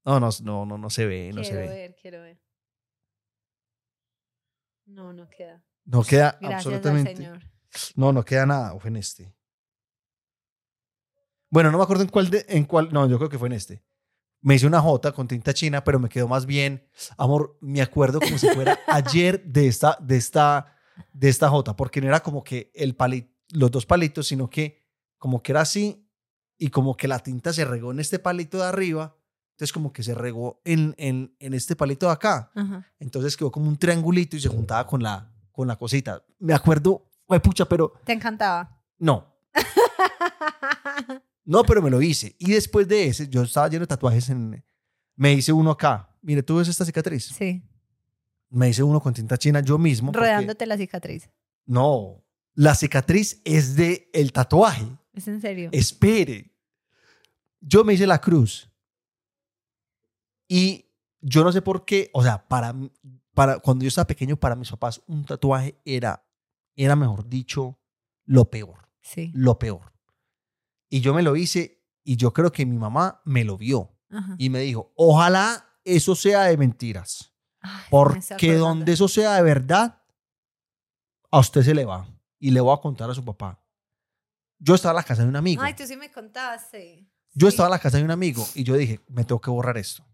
No, 0.06 0.20
no, 0.20 0.28
no, 0.42 0.64
no, 0.64 0.78
no 0.78 0.88
se 0.90 1.04
ve, 1.04 1.32
no 1.34 1.42
se 1.42 1.50
quiero 1.50 1.66
ve. 1.68 1.74
ver, 1.74 1.96
quiero 2.00 2.20
ver. 2.22 2.40
No, 4.86 5.12
no 5.12 5.28
queda. 5.28 5.64
No 5.84 6.02
queda 6.04 6.38
Gracias 6.40 6.54
absolutamente. 6.66 7.10
al 7.10 7.16
Señor. 7.16 7.42
No, 7.96 8.12
no 8.12 8.24
queda 8.24 8.46
nada. 8.46 8.78
Fue 8.78 8.88
en 8.88 8.96
este. 8.96 9.34
Bueno, 11.50 11.70
no 11.70 11.78
me 11.78 11.84
acuerdo 11.84 12.02
en 12.04 12.08
cuál, 12.08 12.30
de- 12.30 12.46
en 12.48 12.64
cuál. 12.64 12.92
No, 12.92 13.08
yo 13.08 13.18
creo 13.18 13.28
que 13.30 13.38
fue 13.38 13.48
en 13.48 13.54
este. 13.54 13.84
Me 14.42 14.54
hice 14.54 14.66
una 14.66 14.80
J 14.80 15.12
con 15.12 15.26
tinta 15.26 15.52
china, 15.54 15.82
pero 15.82 15.98
me 15.98 16.08
quedó 16.08 16.28
más 16.28 16.46
bien. 16.46 16.88
Amor, 17.16 17.58
me 17.60 17.82
acuerdo 17.82 18.20
como 18.20 18.38
si 18.38 18.48
fuera 18.48 18.78
ayer 18.86 19.42
de 19.44 19.66
esta, 19.66 19.96
de 20.00 20.16
esta, 20.16 20.76
de 21.12 21.28
esta 21.28 21.48
J, 21.48 21.74
porque 21.74 22.00
no 22.00 22.06
era 22.08 22.20
como 22.20 22.44
que 22.44 22.70
el 22.74 22.96
pali- 22.96 23.34
los 23.50 23.70
dos 23.70 23.86
palitos, 23.86 24.28
sino 24.28 24.48
que 24.48 24.86
como 25.18 25.42
que 25.42 25.52
era 25.52 25.62
así 25.62 26.08
y 26.58 26.68
como 26.68 26.96
que 26.96 27.08
la 27.08 27.18
tinta 27.20 27.52
se 27.52 27.64
regó 27.64 27.90
en 27.90 28.00
este 28.00 28.18
palito 28.20 28.58
de 28.58 28.64
arriba. 28.66 29.15
Entonces, 29.56 29.72
como 29.72 29.90
que 29.90 30.02
se 30.02 30.14
regó 30.14 30.60
en, 30.64 30.94
en, 30.98 31.34
en 31.40 31.54
este 31.54 31.74
palito 31.74 32.04
de 32.06 32.12
acá. 32.12 32.50
Ajá. 32.54 32.86
Entonces 32.98 33.36
quedó 33.36 33.50
como 33.50 33.68
un 33.68 33.78
triangulito 33.78 34.36
y 34.36 34.40
se 34.40 34.48
juntaba 34.50 34.86
con 34.86 35.02
la, 35.02 35.32
con 35.50 35.66
la 35.66 35.76
cosita. 35.76 36.22
Me 36.38 36.52
acuerdo, 36.52 37.06
fue 37.26 37.40
pucha, 37.40 37.64
pero 37.64 37.94
¿Te 38.04 38.12
encantaba? 38.12 38.78
no. 38.98 39.34
No, 41.48 41.62
pero 41.62 41.80
me 41.80 41.90
lo 41.90 42.02
hice. 42.02 42.34
Y 42.40 42.50
después 42.50 42.88
de 42.88 43.06
ese, 43.06 43.28
yo 43.28 43.42
estaba 43.44 43.68
lleno 43.68 43.82
de 43.82 43.86
tatuajes 43.86 44.28
en... 44.30 44.64
Me 45.14 45.32
hice 45.32 45.52
uno 45.52 45.70
acá. 45.70 46.10
Mire, 46.20 46.42
¿tú 46.42 46.56
ves 46.56 46.66
esta 46.66 46.84
cicatriz? 46.84 47.26
sí, 47.26 47.62
Me 48.50 48.68
hice 48.68 48.82
uno 48.82 49.00
con 49.00 49.14
tinta 49.14 49.38
china 49.38 49.60
yo 49.60 49.78
mismo. 49.78 50.10
porque- 50.10 50.26
rodeándote 50.26 50.66
la 50.66 50.76
cicatriz. 50.76 51.30
No, 51.64 52.20
la 52.54 52.74
cicatriz 52.74 53.40
es 53.44 53.76
de 53.76 54.10
el 54.12 54.32
tatuaje. 54.32 54.86
¿Es 55.12 55.28
en 55.28 55.40
serio? 55.40 55.68
Espere. 55.72 56.52
Yo 57.60 57.84
me 57.84 57.94
hice 57.94 58.08
la 58.08 58.20
cruz. 58.20 58.65
Y 60.48 60.86
yo 61.20 61.42
no 61.44 61.52
sé 61.52 61.62
por 61.62 61.84
qué, 61.84 62.10
o 62.12 62.22
sea, 62.22 62.46
para, 62.46 62.74
para 63.34 63.58
cuando 63.58 63.82
yo 63.84 63.88
estaba 63.88 64.06
pequeño, 64.06 64.36
para 64.36 64.54
mis 64.56 64.70
papás, 64.70 65.02
un 65.06 65.24
tatuaje 65.24 65.80
era, 65.84 66.24
era 66.76 66.94
mejor 66.96 67.28
dicho, 67.28 67.78
lo 68.24 68.50
peor, 68.50 68.88
Sí. 69.00 69.30
lo 69.34 69.58
peor. 69.58 69.92
Y 70.88 71.00
yo 71.00 71.14
me 71.14 71.22
lo 71.22 71.36
hice 71.36 71.84
y 72.04 72.16
yo 72.16 72.32
creo 72.32 72.52
que 72.52 72.64
mi 72.66 72.76
mamá 72.78 73.20
me 73.24 73.44
lo 73.44 73.56
vio. 73.56 73.92
Ajá. 74.08 74.36
y 74.38 74.50
me 74.50 74.60
dijo, 74.60 74.92
ojalá 74.94 75.66
eso 75.82 76.14
sea 76.14 76.42
de 76.44 76.56
mentiras. 76.56 77.34
Ay, 77.60 77.82
Porque 77.90 78.54
donde 78.54 78.92
eso 78.92 79.08
sea 79.08 79.34
de 79.34 79.42
verdad, 79.42 80.00
a 81.32 81.40
usted 81.40 81.62
se 81.62 81.74
le 81.74 81.84
va. 81.84 82.06
Y 82.38 82.52
le 82.52 82.60
voy 82.60 82.72
a 82.72 82.80
contar 82.80 83.10
a 83.10 83.14
su 83.14 83.24
papá. 83.24 83.60
Yo 84.58 84.76
estaba 84.76 84.92
en 84.92 84.96
la 84.96 85.02
casa 85.02 85.22
de 85.24 85.28
un 85.28 85.34
amigo. 85.34 85.60
Ay, 85.60 85.74
tú 85.74 85.84
sí 85.86 85.96
me 85.96 86.10
contaste. 86.12 87.10
Yo 87.34 87.48
Sí. 87.48 87.54
estaba 87.54 87.66
en 87.68 87.72
la 87.72 87.78
casa 87.80 87.98
de 87.98 88.04
un 88.04 88.12
amigo 88.12 88.46
y 88.54 88.62
yo 88.62 88.76
dije, 88.76 89.00
me 89.08 89.24
tengo 89.24 89.40
que 89.40 89.50
borrar 89.50 89.76
esto. 89.76 90.04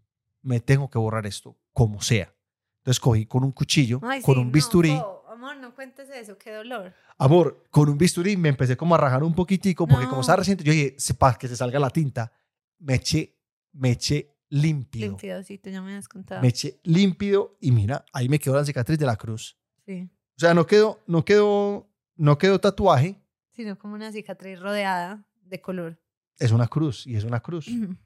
Me 0.43 0.59
tengo 0.59 0.89
que 0.89 0.99
borrar 0.99 1.25
esto, 1.25 1.57
como 1.73 2.01
sea. 2.01 2.33
Entonces 2.79 2.99
cogí 2.99 3.25
con 3.25 3.43
un 3.43 3.51
cuchillo, 3.53 3.99
Ay, 4.03 4.21
con 4.21 4.35
sí, 4.35 4.41
un 4.41 4.47
no, 4.47 4.51
bisturí. 4.53 4.91
Po, 4.95 5.23
amor, 5.29 5.55
no 5.57 5.73
cuentes 5.73 6.09
eso, 6.09 6.37
qué 6.37 6.51
dolor. 6.51 6.93
Amor, 7.17 7.63
con 7.71 7.89
un 7.89 7.97
bisturí 7.97 8.35
me 8.37 8.49
empecé 8.49 8.75
como 8.77 8.93
a 8.93 8.97
rajar 8.97 9.23
un 9.23 9.33
poquitico, 9.33 9.87
porque 9.87 10.03
como 10.05 10.17
No. 10.17 10.21
estaba 10.21 10.37
reciente, 10.37 10.63
yo 10.65 10.73
dije, 10.73 10.95
para 11.17 11.37
que 11.37 11.47
se 11.47 11.55
salga 11.55 11.79
la 11.79 11.89
tinta, 11.89 12.31
me 12.79 12.95
eché, 12.95 13.37
me 13.71 13.91
eché 13.91 14.35
límpido. 14.49 15.07
Limpiosito, 15.07 15.69
ya 15.69 15.81
me 15.81 15.91
habías 15.91 16.07
contado. 16.09 16.41
Me 16.41 16.49
eché 16.49 16.79
límpido 16.83 17.57
y 17.61 17.71
mira, 17.71 18.03
ahí 18.11 18.27
me 18.27 18.37
quedó 18.37 18.55
la 18.57 18.65
cicatriz 18.65 18.99
de 18.99 19.05
la 19.05 19.15
cruz. 19.15 19.57
Sí. 19.85 20.09
O 20.35 20.39
sea, 20.39 20.53
no 20.53 20.65
quedó, 20.67 20.99
no 21.07 21.23
quedó, 21.23 21.89
no 22.15 22.37
quedó 22.37 22.59
tatuaje, 22.59 23.19
Sino 23.51 23.77
como 23.77 23.93
una 23.93 24.11
cicatriz 24.11 24.59
rodeada 24.59 25.25
de 25.43 25.61
color. 25.61 25.99
es 26.39 26.51
una 26.51 26.67
cruz 26.67 27.05
y 27.07 27.15
es 27.15 27.23
una 27.23 27.39
cruz. 27.39 27.67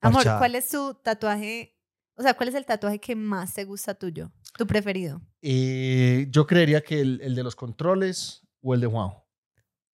Amor. 0.00 0.24
¿cuál 0.38 0.54
es 0.54 0.68
tu 0.68 0.94
tatuaje? 0.94 1.76
O 2.16 2.22
sea, 2.22 2.34
¿cuál 2.34 2.48
es 2.48 2.54
el 2.54 2.64
tatuaje 2.66 3.00
que 3.00 3.16
más 3.16 3.54
te 3.54 3.64
gusta 3.64 3.94
tuyo? 3.94 4.32
Tu 4.56 4.66
preferido. 4.66 5.20
Eh, 5.42 6.26
yo 6.30 6.46
creería 6.46 6.80
que 6.80 7.00
el, 7.00 7.20
el 7.20 7.34
de 7.34 7.42
los 7.42 7.54
controles 7.56 8.42
o 8.60 8.74
el 8.74 8.80
de 8.80 8.86
Juanjo. 8.86 9.28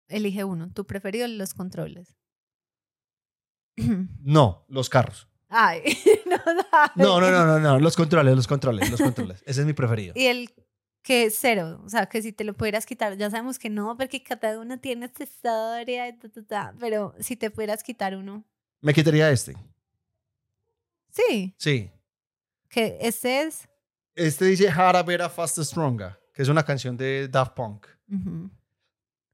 Elige 0.09 0.45
uno. 0.45 0.73
Tu 0.73 0.87
preferido, 0.87 1.27
los 1.29 1.55
controles. 1.55 2.15
No, 4.21 4.65
los 4.69 4.89
carros. 4.89 5.29
Ay, 5.49 5.83
no. 6.27 6.37
No, 6.97 7.21
no, 7.21 7.31
no, 7.31 7.47
no, 7.47 7.59
no, 7.61 7.79
los 7.79 7.97
controles, 7.97 8.35
los 8.35 8.47
controles, 8.47 8.91
los 8.91 9.01
controles. 9.01 9.43
Ese 9.47 9.61
es 9.61 9.67
mi 9.67 9.73
preferido. 9.73 10.15
Y 10.17 10.27
el 10.27 10.51
que 11.03 11.25
es 11.25 11.37
cero, 11.39 11.83
o 11.85 11.89
sea, 11.89 12.07
que 12.07 12.23
si 12.23 12.33
te 12.33 12.45
lo 12.45 12.55
pudieras 12.55 12.87
quitar, 12.87 13.17
ya 13.17 13.31
sabemos 13.31 13.59
que 13.59 13.69
no, 13.69 13.97
porque 13.97 14.23
cada 14.23 14.59
uno 14.59 14.81
tiene 14.81 15.11
su 15.15 15.23
historia, 15.23 16.19
ta, 16.19 16.29
ta, 16.31 16.43
ta, 16.43 16.75
pero 16.81 17.15
si 17.21 17.37
te 17.37 17.51
pudieras 17.51 17.83
quitar 17.83 18.17
uno. 18.17 18.45
Me 18.81 18.95
quitaría 18.95 19.31
este. 19.31 19.55
Sí, 21.15 21.55
Sí. 21.59 21.91
que 22.69 22.99
este 23.01 23.43
es. 23.43 23.69
Este 24.17 24.47
dice 24.47 24.69
Harder, 24.71 25.05
Better, 25.05 25.31
Faster, 25.31 25.65
Stronger, 25.65 26.19
que 26.33 26.43
es 26.43 26.49
una 26.49 26.65
canción 26.65 26.97
de 26.97 27.29
Daft 27.29 27.55
Punk. 27.55 27.87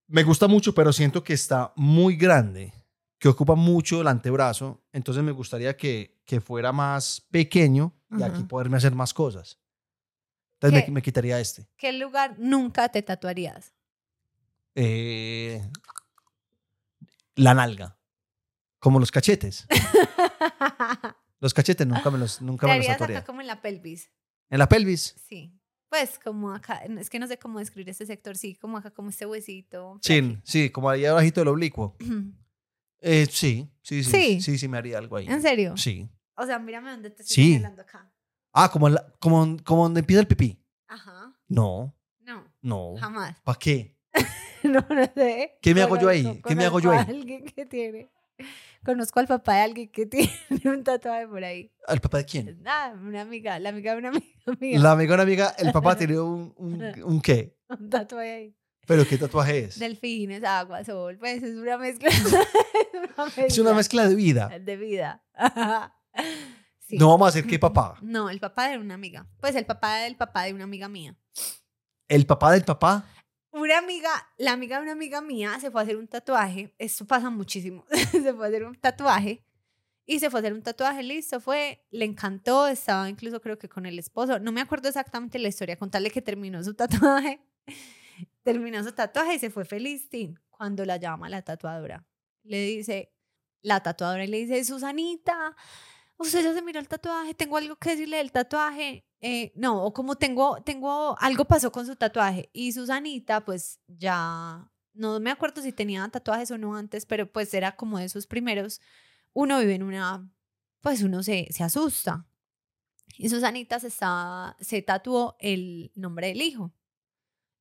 Me 0.06 0.22
gusta 0.24 0.46
mucho, 0.48 0.74
pero 0.74 0.92
siento 0.92 1.22
que 1.22 1.32
está 1.34 1.72
muy 1.76 2.16
grande, 2.16 2.72
que 3.18 3.28
ocupa 3.28 3.54
mucho 3.54 4.00
el 4.00 4.08
antebrazo. 4.08 4.82
Entonces 4.92 5.22
me 5.22 5.32
gustaría 5.32 5.76
que, 5.76 6.20
que 6.24 6.40
fuera 6.40 6.72
más 6.72 7.20
pequeño 7.30 7.94
y 8.18 8.22
aquí 8.22 8.42
poderme 8.42 8.76
hacer 8.76 8.94
más 8.94 9.14
cosas. 9.14 9.58
Entonces 10.54 10.88
me, 10.88 10.94
me 10.94 11.02
quitaría 11.02 11.38
este. 11.40 11.66
¿Qué 11.76 11.92
lugar 11.92 12.34
nunca 12.38 12.88
te 12.90 13.02
tatuarías? 13.02 13.72
Eh, 14.74 15.62
la 17.36 17.54
nalga. 17.54 17.96
Como 18.78 18.98
los 19.00 19.10
cachetes. 19.10 19.66
Los 21.40 21.54
cachetes 21.54 21.86
nunca 21.86 22.10
me 22.10 22.18
los, 22.18 22.40
nunca 22.42 22.66
te 22.66 22.72
me 22.72 22.78
los 22.78 22.86
tatuaría. 22.86 23.18
acá 23.18 23.26
como 23.26 23.40
en 23.40 23.46
la 23.46 23.60
pelvis. 23.62 24.10
En 24.50 24.58
la 24.58 24.68
pelvis. 24.68 25.14
Sí. 25.28 25.56
Pues 25.88 26.18
como 26.20 26.52
acá, 26.54 26.82
es 26.84 27.10
que 27.10 27.18
no 27.18 27.26
sé 27.26 27.38
cómo 27.38 27.58
describir 27.58 27.88
este 27.88 28.06
sector, 28.06 28.36
sí, 28.36 28.54
como 28.54 28.78
acá, 28.78 28.90
como 28.92 29.08
este 29.10 29.26
huesito. 29.26 29.98
Sí, 30.02 30.38
sí, 30.44 30.70
como 30.70 30.88
ahí 30.90 31.04
abajito 31.04 31.40
del 31.40 31.48
oblicuo. 31.48 31.96
Eh, 33.02 33.26
sí, 33.30 33.66
sí, 33.80 34.04
sí, 34.04 34.10
Sí. 34.10 34.40
sí, 34.42 34.58
sí, 34.58 34.68
me 34.68 34.76
haría 34.76 34.98
algo 34.98 35.16
ahí. 35.16 35.26
¿En 35.26 35.40
serio? 35.40 35.74
Sí. 35.78 36.06
O 36.34 36.44
sea, 36.44 36.58
mírame 36.58 36.90
dónde 36.90 37.08
te 37.08 37.22
estoy 37.22 37.34
Sí. 37.34 37.52
señalando 37.54 37.80
acá. 37.80 38.12
Ah, 38.52 38.70
como, 38.70 38.90
la- 38.90 39.10
como, 39.18 39.56
como 39.64 39.84
donde 39.84 40.00
empieza 40.00 40.20
el 40.20 40.26
pipí. 40.26 40.62
Ajá. 40.86 41.34
No, 41.48 41.96
No, 42.20 42.44
no. 42.60 42.96
jamás. 42.98 43.40
¿Para 43.42 43.58
qué? 43.58 43.96
No, 44.64 44.84
no 44.90 45.04
sé. 45.14 45.56
¿Qué 45.62 45.74
me 45.74 45.80
hago 45.80 45.98
yo 45.98 46.10
ahí? 46.10 46.42
¿Qué 46.46 46.54
me 46.54 46.66
hago 46.66 46.78
yo 46.80 46.90
ahí? 46.92 46.98
alguien 47.08 47.46
que 47.46 47.64
tiene. 47.64 48.10
Conozco 48.84 49.20
al 49.20 49.26
papá 49.26 49.56
de 49.56 49.60
alguien 49.62 49.88
que 49.90 50.06
tiene 50.06 50.30
un 50.64 50.82
tatuaje 50.82 51.26
por 51.26 51.44
ahí. 51.44 51.72
¿El 51.88 52.00
papá 52.00 52.18
de 52.18 52.24
quién? 52.24 52.62
Nada, 52.62 52.94
una 52.94 53.20
amiga, 53.22 53.58
la 53.58 53.68
amiga 53.70 53.92
de 53.92 53.98
una 53.98 54.08
amiga 54.08 54.26
mía. 54.60 54.78
La 54.78 54.92
amiga, 54.92 55.14
una 55.14 55.22
amiga, 55.22 55.54
el 55.58 55.72
papá 55.72 55.96
tiene 55.96 56.18
un, 56.18 56.54
un, 56.56 56.82
un 57.04 57.20
qué. 57.20 57.56
Un 57.68 57.90
tatuaje 57.90 58.32
ahí. 58.32 58.56
¿Pero 58.86 59.06
qué 59.06 59.18
tatuaje 59.18 59.58
es? 59.60 59.78
Delfines, 59.78 60.42
agua, 60.42 60.82
sol. 60.84 61.16
Pues 61.18 61.42
es 61.42 61.56
una 61.56 61.78
mezcla. 61.78 62.08
Es 63.36 63.58
una 63.58 63.72
mezcla 63.74 64.08
de 64.08 64.14
vida. 64.14 64.48
de 64.58 64.76
vida. 64.76 65.22
Sí. 66.80 66.98
No 66.98 67.10
vamos 67.10 67.28
a 67.28 67.30
decir 67.30 67.48
qué 67.48 67.58
papá. 67.58 67.98
No, 68.02 68.30
el 68.30 68.40
papá 68.40 68.68
de 68.68 68.78
una 68.78 68.94
amiga. 68.94 69.28
Pues 69.38 69.54
el 69.54 69.64
papá 69.64 69.98
del 69.98 70.16
papá 70.16 70.44
de 70.44 70.54
una 70.54 70.64
amiga 70.64 70.88
mía. 70.88 71.14
El 72.08 72.26
papá 72.26 72.50
del 72.50 72.64
papá. 72.64 73.04
Una 73.52 73.78
amiga, 73.78 74.10
la 74.38 74.52
amiga 74.52 74.76
de 74.76 74.82
una 74.84 74.92
amiga 74.92 75.20
mía 75.20 75.58
se 75.60 75.70
fue 75.70 75.80
a 75.80 75.84
hacer 75.84 75.96
un 75.96 76.06
tatuaje. 76.06 76.72
Esto 76.78 77.04
pasa 77.04 77.30
muchísimo. 77.30 77.84
se 78.12 78.32
fue 78.32 78.46
a 78.46 78.48
hacer 78.48 78.64
un 78.64 78.76
tatuaje. 78.76 79.44
Y 80.06 80.18
se 80.18 80.30
fue 80.30 80.38
a 80.38 80.42
hacer 80.42 80.54
un 80.54 80.62
tatuaje, 80.62 81.02
listo, 81.02 81.40
fue, 81.40 81.86
le 81.90 82.04
encantó, 82.04 82.66
estaba 82.66 83.08
incluso 83.08 83.40
creo 83.40 83.58
que 83.58 83.68
con 83.68 83.86
el 83.86 83.98
esposo. 83.98 84.40
No 84.40 84.50
me 84.50 84.60
acuerdo 84.60 84.88
exactamente 84.88 85.38
la 85.38 85.48
historia, 85.48 85.76
contarle 85.76 86.10
que 86.10 86.22
terminó 86.22 86.62
su 86.64 86.74
tatuaje. 86.74 87.40
terminó 88.42 88.82
su 88.82 88.92
tatuaje 88.92 89.34
y 89.34 89.38
se 89.38 89.50
fue 89.50 89.64
feliz. 89.64 90.08
tin. 90.08 90.38
Cuando 90.50 90.84
la 90.84 90.96
llama 90.96 91.28
la 91.28 91.42
tatuadora, 91.42 92.04
le 92.42 92.60
dice, 92.66 93.12
la 93.62 93.82
tatuadora 93.82 94.26
le 94.26 94.38
dice, 94.38 94.64
Susanita, 94.64 95.56
usted 96.20 96.44
ya 96.44 96.52
se 96.52 96.62
miró 96.62 96.78
el 96.80 96.88
tatuaje, 96.88 97.34
tengo 97.34 97.56
algo 97.56 97.76
que 97.76 97.90
decirle 97.90 98.18
del 98.18 98.30
tatuaje. 98.30 99.04
Eh, 99.20 99.52
no, 99.54 99.84
o 99.84 99.92
como 99.92 100.16
tengo, 100.16 100.62
tengo, 100.62 101.16
algo 101.18 101.44
pasó 101.46 101.72
con 101.72 101.86
su 101.86 101.96
tatuaje. 101.96 102.50
Y 102.52 102.72
Susanita, 102.72 103.44
pues 103.44 103.80
ya, 103.86 104.70
no 104.92 105.18
me 105.20 105.30
acuerdo 105.30 105.62
si 105.62 105.72
tenía 105.72 106.08
tatuajes 106.08 106.50
o 106.50 106.58
no 106.58 106.76
antes, 106.76 107.06
pero 107.06 107.30
pues 107.30 107.52
era 107.54 107.76
como 107.76 107.98
de 107.98 108.08
sus 108.08 108.26
primeros. 108.26 108.80
Uno 109.32 109.58
vive 109.58 109.74
en 109.74 109.82
una, 109.82 110.30
pues 110.80 111.02
uno 111.02 111.22
se, 111.22 111.48
se 111.50 111.64
asusta. 111.64 112.26
Y 113.16 113.28
Susanita 113.28 113.80
se, 113.80 113.88
estaba, 113.88 114.56
se 114.60 114.82
tatuó 114.82 115.36
el 115.40 115.90
nombre 115.94 116.28
del 116.28 116.42
hijo. 116.42 116.72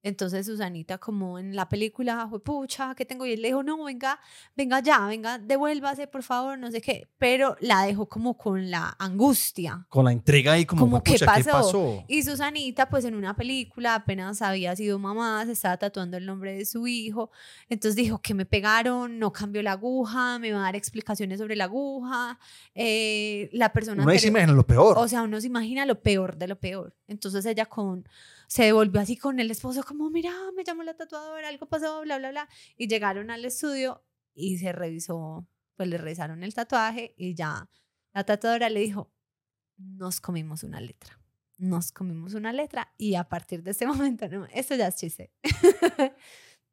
Entonces 0.01 0.45
Susanita, 0.45 0.97
como 0.97 1.37
en 1.39 1.55
la 1.55 1.67
película, 1.67 2.25
fue 2.29 2.41
pucha, 2.41 2.95
¿qué 2.95 3.05
tengo? 3.05 3.25
Y 3.25 3.33
él 3.33 3.41
le 3.41 3.49
dijo, 3.49 3.63
no, 3.63 3.83
venga, 3.83 4.19
venga 4.55 4.79
ya, 4.79 5.05
venga, 5.07 5.37
devuélvase, 5.37 6.07
por 6.07 6.23
favor, 6.23 6.57
no 6.57 6.71
sé 6.71 6.79
qué. 6.81 7.07
Pero 7.17 7.57
la 7.59 7.83
dejó 7.83 8.07
como 8.07 8.37
con 8.37 8.71
la 8.71 8.95
angustia. 8.97 9.85
Con 9.89 10.05
la 10.05 10.13
intriga 10.13 10.53
ahí 10.53 10.65
como, 10.65 10.81
Como, 10.83 11.03
¿qué 11.03 11.11
"Pucha, 11.13 11.25
¿qué 11.35 11.43
pasó?" 11.43 11.51
pasó? 11.51 12.03
Y 12.07 12.23
Susanita, 12.23 12.87
pues 12.89 13.03
en 13.05 13.15
una 13.15 13.35
película 13.35 13.95
apenas 13.95 14.41
había 14.41 14.75
sido 14.75 14.97
mamá, 14.99 15.45
se 15.45 15.51
estaba 15.51 15.75
tatuando 15.77 16.15
el 16.17 16.25
nombre 16.25 16.53
de 16.55 16.65
su 16.65 16.87
hijo. 16.87 17.29
Entonces 17.67 17.95
dijo 17.97 18.21
que 18.21 18.33
me 18.33 18.45
pegaron, 18.45 19.19
no 19.19 19.33
cambió 19.33 19.61
la 19.61 19.73
aguja, 19.73 20.39
me 20.39 20.51
va 20.53 20.59
a 20.59 20.63
dar 20.63 20.75
explicaciones 20.77 21.39
sobre 21.39 21.55
la 21.57 21.65
aguja. 21.65 22.39
eh, 22.75 23.49
la 23.51 23.73
persona. 23.73 24.03
Uno 24.03 24.11
ahí 24.11 24.19
se 24.19 24.27
anterior- 24.27 24.43
imagina 24.43 24.53
lo 24.55 24.65
peor. 24.65 24.97
o 24.97 25.07
sea, 25.07 25.23
uno 25.23 25.41
se 25.41 25.47
imagina 25.47 25.85
lo 25.85 26.01
peor 26.01 26.37
de 26.37 26.47
lo 26.47 26.57
peor. 26.57 26.95
Entonces 27.09 27.45
ella 27.45 27.65
con 27.65 28.07
se 28.47 28.63
devolvió 28.63 29.01
así 29.01 29.17
con 29.17 29.39
el 29.39 29.51
esposo 29.51 29.83
como, 29.83 30.09
mira, 30.09 30.31
me 30.55 30.63
llamó 30.63 30.83
la 30.83 30.95
tatuadora, 30.95 31.47
algo 31.49 31.67
pasó, 31.67 32.01
bla, 32.01 32.17
bla, 32.17 32.31
bla. 32.31 32.49
Y 32.77 32.87
llegaron 32.87 33.31
al 33.31 33.43
estudio 33.45 34.03
y 34.33 34.57
se 34.57 34.71
revisó, 34.71 35.47
pues 35.75 35.89
le 35.89 35.97
revisaron 35.97 36.43
el 36.43 36.53
tatuaje 36.53 37.13
y 37.17 37.35
ya 37.35 37.69
la 38.13 38.23
tatuadora 38.23 38.69
le 38.69 38.79
dijo, 38.79 39.11
nos 39.77 40.21
comimos 40.21 40.63
una 40.63 40.79
letra. 40.79 41.19
Nos 41.57 41.91
comimos 41.91 42.35
una 42.35 42.53
letra 42.53 42.93
y 42.97 43.15
a 43.15 43.25
partir 43.25 43.63
de 43.63 43.71
ese 43.71 43.85
momento, 43.87 44.27
no, 44.29 44.45
esto 44.53 44.75
ya 44.75 44.87
es 44.87 44.95
chiste. 44.95 45.33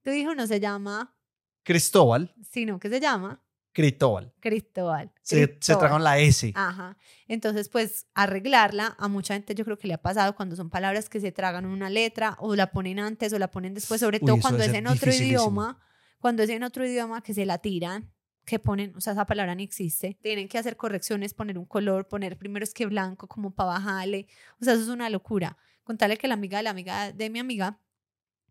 tu 0.03 0.11
hijo 0.11 0.35
no 0.35 0.47
se 0.47 0.61
llama, 0.61 1.17
Cristóbal. 1.65 2.35
sino 2.43 2.79
que 2.79 2.89
se 2.89 3.01
llama 3.01 3.43
Cristóbal. 3.77 4.33
Cristóbal. 4.41 5.13
Se, 5.21 5.59
la 6.01 6.19
S. 6.19 6.51
Ajá. 6.55 6.97
Entonces, 7.29 7.69
pues 7.69 8.07
arreglarla, 8.15 8.97
a 8.99 9.07
mucha 9.07 9.35
gente 9.35 9.55
yo 9.55 9.67
creo 9.67 9.77
que 9.77 9.87
le 9.87 9.93
ha 9.93 10.01
pasado 10.01 10.35
cuando 10.35 10.57
son 10.57 10.71
palabras 10.71 11.11
que 11.11 11.21
se 11.21 11.31
tragan 11.31 11.67
una 11.67 11.91
letra 11.91 12.39
o 12.41 12.57
la 12.57 12.71
ponen 12.71 12.99
antes 12.99 13.35
o 13.35 13.39
la 13.39 13.51
ponen 13.51 13.75
después, 13.75 14.01
sobre 14.01 14.17
Uy, 14.23 14.29
todo 14.29 14.41
cuando 14.41 14.65
es 14.65 14.73
en 14.73 14.87
otro 14.87 15.13
idioma, 15.13 15.79
cuando 16.21 16.43
es 16.43 16.49
en 16.49 16.63
otro 16.63 16.87
idioma 16.87 17.21
que 17.23 17.35
se 17.35 17.45
la 17.45 17.59
tiran, 17.59 18.11
que 18.47 18.59
ponen, 18.59 18.97
o 18.97 19.01
sea, 19.03 19.13
esa 19.13 19.27
palabra 19.27 19.55
ni 19.55 19.65
existe, 19.65 20.19
tienen 20.23 20.49
que 20.49 20.57
hacer 20.57 20.79
correcciones, 20.79 21.35
poner 21.35 21.59
un 21.59 21.67
color, 21.67 22.09
poner 22.09 22.39
primero 22.39 22.65
es 22.65 22.73
que 22.73 22.87
blanco 22.87 23.29
como 23.29 23.55
para 23.55 23.73
bajarle, 23.73 24.27
o 24.59 24.65
sea, 24.65 24.73
eso 24.73 24.85
es 24.85 24.89
una 24.89 25.11
locura. 25.11 25.59
Contarle 25.85 26.17
que 26.17 26.29
la 26.29 26.35
amiga 26.35 26.57
de 26.57 26.65
la 26.65 26.71
amiga 26.71 27.13
de 27.13 27.29
mi 27.29 27.41
amiga, 27.41 27.79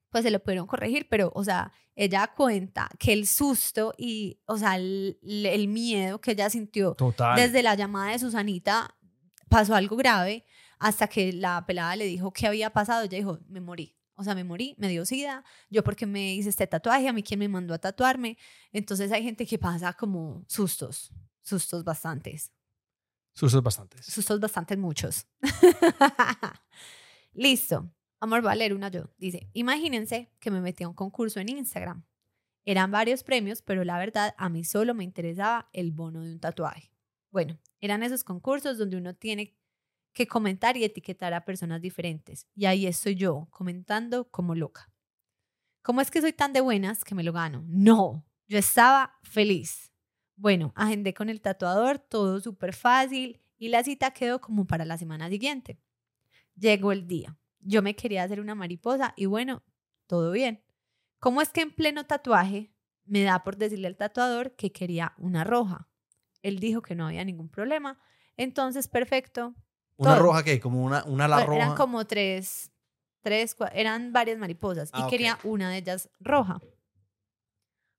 pues 0.09 0.23
se 0.23 0.31
lo 0.31 0.39
pudieron 0.41 0.67
corregir, 0.67 1.07
pero, 1.09 1.31
o 1.35 1.43
sea, 1.43 1.71
ella 1.95 2.33
cuenta 2.35 2.89
que 2.99 3.13
el 3.13 3.27
susto 3.27 3.93
y, 3.97 4.39
o 4.45 4.57
sea, 4.57 4.75
el, 4.75 5.17
el 5.23 5.67
miedo 5.67 6.19
que 6.19 6.31
ella 6.31 6.49
sintió 6.49 6.93
Total. 6.93 7.35
desde 7.35 7.63
la 7.63 7.75
llamada 7.75 8.11
de 8.11 8.19
Susanita 8.19 8.95
pasó 9.49 9.75
algo 9.75 9.95
grave 9.95 10.45
hasta 10.79 11.07
que 11.07 11.31
la 11.33 11.65
pelada 11.65 11.95
le 11.95 12.05
dijo 12.05 12.31
qué 12.31 12.47
había 12.47 12.71
pasado. 12.71 13.03
Ella 13.03 13.17
dijo, 13.17 13.39
me 13.47 13.61
morí. 13.61 13.95
O 14.17 14.23
sea, 14.23 14.33
me 14.33 14.43
morí, 14.43 14.75
me 14.77 14.87
dio 14.87 15.05
sida. 15.05 15.43
Yo 15.69 15.83
porque 15.83 16.05
me 16.05 16.33
hice 16.35 16.49
este 16.49 16.67
tatuaje, 16.67 17.07
a 17.07 17.13
mí 17.13 17.21
quién 17.21 17.39
me 17.39 17.49
mandó 17.49 17.73
a 17.73 17.79
tatuarme. 17.79 18.37
Entonces 18.71 19.11
hay 19.11 19.23
gente 19.23 19.45
que 19.45 19.57
pasa 19.57 19.93
como 19.93 20.45
sustos. 20.47 21.11
sustos 21.41 21.83
bastantes. 21.83 22.51
Sustos 23.33 23.61
bastantes. 23.61 24.05
Sustos 24.05 24.39
bastantes 24.39 24.77
muchos. 24.77 25.27
Listo. 27.33 27.91
Amor, 28.19 28.41
voy 28.41 28.51
a 28.51 28.55
leer 28.55 28.73
una 28.73 28.89
yo. 28.89 29.09
Dice, 29.17 29.49
imagínense 29.53 30.31
que 30.39 30.51
me 30.51 30.61
metí 30.61 30.83
a 30.83 30.87
un 30.87 30.93
concurso 30.93 31.39
en 31.39 31.49
Instagram. 31.49 32.03
Eran 32.63 32.91
varios 32.91 33.23
premios, 33.23 33.61
pero 33.61 33.83
la 33.83 33.97
verdad 33.97 34.33
a 34.37 34.49
mí 34.49 34.63
solo 34.63 34.93
me 34.93 35.03
interesaba 35.03 35.69
el 35.73 35.91
bono 35.91 36.23
de 36.23 36.31
un 36.31 36.39
tatuaje. 36.39 36.91
Bueno, 37.29 37.59
eran 37.79 38.01
esos 38.01 38.23
concursos 38.23 38.77
donde 38.77 38.97
uno 38.97 39.13
tiene 39.13 39.55
que 40.13 40.27
comentar 40.27 40.77
y 40.77 40.83
etiquetar 40.83 41.33
a 41.33 41.45
personas 41.45 41.81
diferentes. 41.81 42.47
Y 42.55 42.65
ahí 42.65 42.87
estoy 42.87 43.15
yo, 43.15 43.47
comentando 43.51 44.29
como 44.31 44.55
loca. 44.55 44.89
¿Cómo 45.83 46.01
es 46.01 46.09
que 46.09 46.21
soy 46.21 46.33
tan 46.33 46.53
de 46.53 46.61
buenas 46.61 47.03
que 47.03 47.13
me 47.13 47.23
lo 47.23 47.33
gano? 47.33 47.63
No, 47.67 48.25
yo 48.47 48.57
estaba 48.57 49.19
feliz. 49.21 49.91
Bueno, 50.35 50.73
agendé 50.75 51.13
con 51.13 51.29
el 51.29 51.41
tatuador, 51.41 51.99
todo 51.99 52.39
súper 52.39 52.73
fácil 52.73 53.39
y 53.57 53.69
la 53.69 53.83
cita 53.83 54.11
quedó 54.11 54.41
como 54.41 54.65
para 54.65 54.85
la 54.85 54.97
semana 54.97 55.29
siguiente. 55.29 55.77
Llegó 56.55 56.91
el 56.91 57.05
día. 57.05 57.37
Yo 57.67 57.81
me 57.81 57.95
quería 57.95 58.23
hacer 58.23 58.39
una 58.39 58.53
mariposa 58.53 59.13
y 59.17 59.25
bueno, 59.25 59.63
todo 60.07 60.31
bien. 60.31 60.63
¿Cómo 61.19 61.41
es 61.41 61.49
que 61.49 61.61
en 61.61 61.71
pleno 61.71 62.05
tatuaje 62.05 62.71
me 63.05 63.23
da 63.23 63.43
por 63.43 63.57
decirle 63.57 63.87
al 63.87 63.97
tatuador 63.97 64.55
que 64.55 64.71
quería 64.71 65.13
una 65.17 65.43
roja? 65.43 65.89
Él 66.43 66.59
dijo 66.59 66.81
que 66.83 66.93
no 66.93 67.07
había 67.07 67.25
ningún 67.25 67.49
problema. 67.49 67.99
Entonces, 68.37 68.87
perfecto. 68.87 69.55
¿Una 69.97 70.13
Todo. 70.13 70.23
roja 70.23 70.43
qué? 70.43 70.59
Como 70.59 70.83
una, 70.83 71.03
una 71.05 71.25
ala 71.25 71.43
roja. 71.43 71.55
Eran 71.63 71.75
como 71.75 72.05
tres, 72.05 72.71
tres, 73.21 73.55
eran 73.73 74.13
varias 74.13 74.37
mariposas 74.37 74.91
Ah, 74.93 74.99
y 74.99 75.03
ok. 75.03 75.09
quería 75.09 75.39
una 75.43 75.71
de 75.71 75.77
ellas 75.77 76.09
roja. 76.19 76.59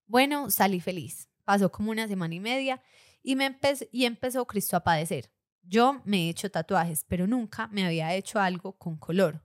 Bueno, 0.07 0.51
salí 0.51 0.81
feliz. 0.81 1.29
Pasó 1.45 1.71
como 1.73 1.91
una 1.91 2.07
semana 2.07 2.35
y 2.35 2.41
media 2.41 2.83
y, 3.23 3.35
me 3.37 3.51
empe- 3.51 3.89
y 3.91 4.05
empezó 4.05 4.47
Cristo 4.47 4.77
a 4.77 4.85
padecer. 4.85 5.33
Yo 5.63 6.01
me 6.05 6.27
he 6.27 6.29
hecho 6.29 6.51
tatuajes, 6.51 7.05
pero 7.09 7.27
nunca 7.27 7.67
me 7.69 7.85
había 7.85 8.15
hecho 8.15 8.39
algo 8.39 8.77
con 8.79 8.97
color. 8.97 9.45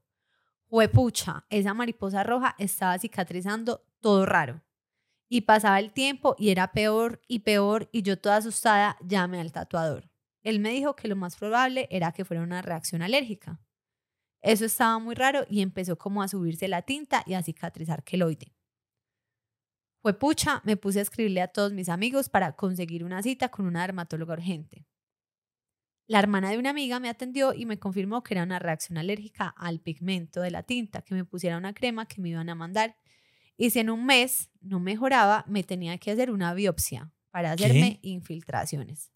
Huepucha, 0.72 1.46
esa 1.50 1.74
mariposa 1.74 2.24
roja 2.24 2.56
estaba 2.58 2.98
cicatrizando 2.98 3.84
todo 4.00 4.26
raro. 4.26 4.64
Y 5.30 5.42
pasaba 5.42 5.80
el 5.80 5.92
tiempo 5.92 6.34
y 6.40 6.50
era 6.50 6.72
peor 6.72 7.22
y 7.28 7.40
peor 7.40 7.90
y 7.92 8.04
yo 8.04 8.18
toda 8.18 8.38
asustada 8.38 8.96
llamé 9.02 9.42
al 9.42 9.52
tatuador. 9.52 10.10
Él 10.44 10.62
me 10.62 10.70
dijo 10.70 10.96
que 10.96 11.10
lo 11.10 11.18
más 11.18 11.36
probable 11.36 11.90
era 11.92 12.14
que 12.14 12.24
fuera 12.24 12.42
una 12.42 12.62
reacción 12.62 13.02
alérgica. 13.02 13.60
Eso 14.42 14.64
estaba 14.64 14.98
muy 14.98 15.14
raro 15.14 15.46
y 15.50 15.62
empezó 15.62 15.98
como 15.98 16.24
a 16.24 16.30
subirse 16.30 16.70
la 16.70 16.84
tinta 16.84 17.24
y 17.26 17.34
a 17.34 17.44
cicatrizar 17.44 18.06
queloide. 18.06 18.56
Fue 20.02 20.18
pucha, 20.18 20.62
me 20.64 20.78
puse 20.78 21.00
a 21.00 21.02
escribirle 21.02 21.42
a 21.42 21.50
todos 21.50 21.74
mis 21.74 21.90
amigos 21.90 22.30
para 22.30 22.56
conseguir 22.56 23.04
una 23.04 23.22
cita 23.22 23.50
con 23.50 23.66
una 23.66 23.82
dermatóloga 23.82 24.36
urgente. 24.36 24.88
La 26.12 26.20
hermana 26.20 26.50
de 26.50 26.58
una 26.58 26.72
amiga 26.72 27.00
me 27.00 27.08
atendió 27.08 27.54
y 27.54 27.66
me 27.66 27.80
confirmó 27.80 28.22
que 28.22 28.34
era 28.34 28.44
una 28.44 28.60
reacción 28.60 28.98
alérgica 28.98 29.48
al 29.48 29.80
pigmento 29.80 30.42
de 30.42 30.52
la 30.52 30.64
tinta, 30.64 31.04
que 31.04 31.16
me 31.16 31.24
pusiera 31.24 31.56
una 31.58 31.74
crema 31.74 32.06
que 32.06 32.20
me 32.20 32.28
iban 32.28 32.50
a 32.50 32.54
mandar. 32.54 32.98
Y 33.56 33.70
si 33.70 33.80
en 33.80 33.90
un 33.90 34.06
mes 34.06 34.52
no 34.60 34.82
mejoraba, 34.82 35.46
me 35.48 35.64
tenía 35.64 35.98
que 36.00 36.12
hacer 36.12 36.30
una 36.30 36.54
biopsia 36.54 37.14
para 37.30 37.54
hacerme 37.54 38.00
infiltraciones. 38.02 39.14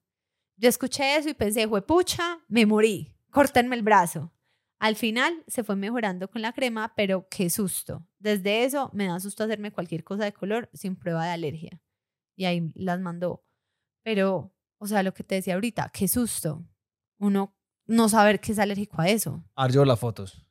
Yo 0.55 0.69
escuché 0.69 1.17
eso 1.17 1.27
y 1.27 1.33
pensé, 1.33 1.67
pucha, 1.67 2.39
me 2.47 2.65
morí, 2.65 3.13
córtenme 3.29 3.75
el 3.75 3.83
brazo. 3.83 4.31
Al 4.79 4.95
final 4.95 5.43
se 5.47 5.65
fue 5.65 5.75
mejorando 5.75 6.29
con 6.29 6.41
la 6.41 6.53
crema, 6.53 6.93
pero 6.95 7.27
qué 7.29 7.49
susto. 7.49 8.07
Desde 8.19 8.63
eso 8.63 8.89
me 8.93 9.07
da 9.07 9.19
susto 9.19 9.43
hacerme 9.43 9.73
cualquier 9.73 10.05
cosa 10.05 10.23
de 10.23 10.31
color 10.31 10.69
sin 10.71 10.95
prueba 10.95 11.25
de 11.25 11.31
alergia. 11.31 11.81
Y 12.37 12.45
ahí 12.45 12.71
las 12.73 13.01
mandó. 13.01 13.43
Pero, 14.01 14.55
o 14.77 14.87
sea, 14.87 15.03
lo 15.03 15.13
que 15.13 15.25
te 15.25 15.35
decía 15.35 15.55
ahorita, 15.55 15.91
qué 15.93 16.07
susto. 16.07 16.65
Uno 17.17 17.55
no 17.85 18.09
saber 18.09 18.39
que 18.39 18.51
es 18.51 18.59
alérgico 18.59 19.01
a 19.01 19.07
eso. 19.09 19.43
Ah, 19.55 19.67
yo 19.69 19.85
las 19.85 19.99
fotos. 19.99 20.45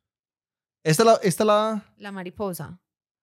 Esta 0.83 1.05
la, 1.05 1.15
esta 1.23 1.45
la. 1.45 1.95
La 1.97 2.13
mariposa. 2.13 2.81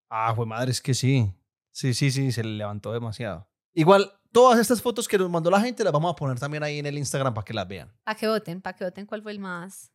Ah, 0.09 0.33
fue 0.35 0.45
madre, 0.45 0.71
es 0.71 0.81
que 0.81 0.93
sí. 0.93 1.33
Sí, 1.69 1.93
sí, 1.93 2.11
sí, 2.11 2.31
se 2.31 2.43
le 2.43 2.51
levantó 2.57 2.91
demasiado. 2.91 3.47
Igual, 3.73 4.11
todas 4.31 4.59
estas 4.59 4.81
fotos 4.81 5.07
que 5.07 5.17
nos 5.17 5.29
mandó 5.29 5.49
la 5.49 5.61
gente 5.61 5.83
las 5.83 5.93
vamos 5.93 6.11
a 6.11 6.15
poner 6.15 6.37
también 6.39 6.63
ahí 6.63 6.79
en 6.79 6.85
el 6.85 6.97
Instagram 6.97 7.33
para 7.33 7.45
que 7.45 7.53
las 7.53 7.67
vean. 7.67 7.93
Para 8.03 8.17
que 8.17 8.27
voten, 8.27 8.61
para 8.61 8.75
que 8.75 8.83
voten 8.83 9.05
cuál 9.05 9.23
fue 9.23 9.31
el 9.31 9.39
más. 9.39 9.91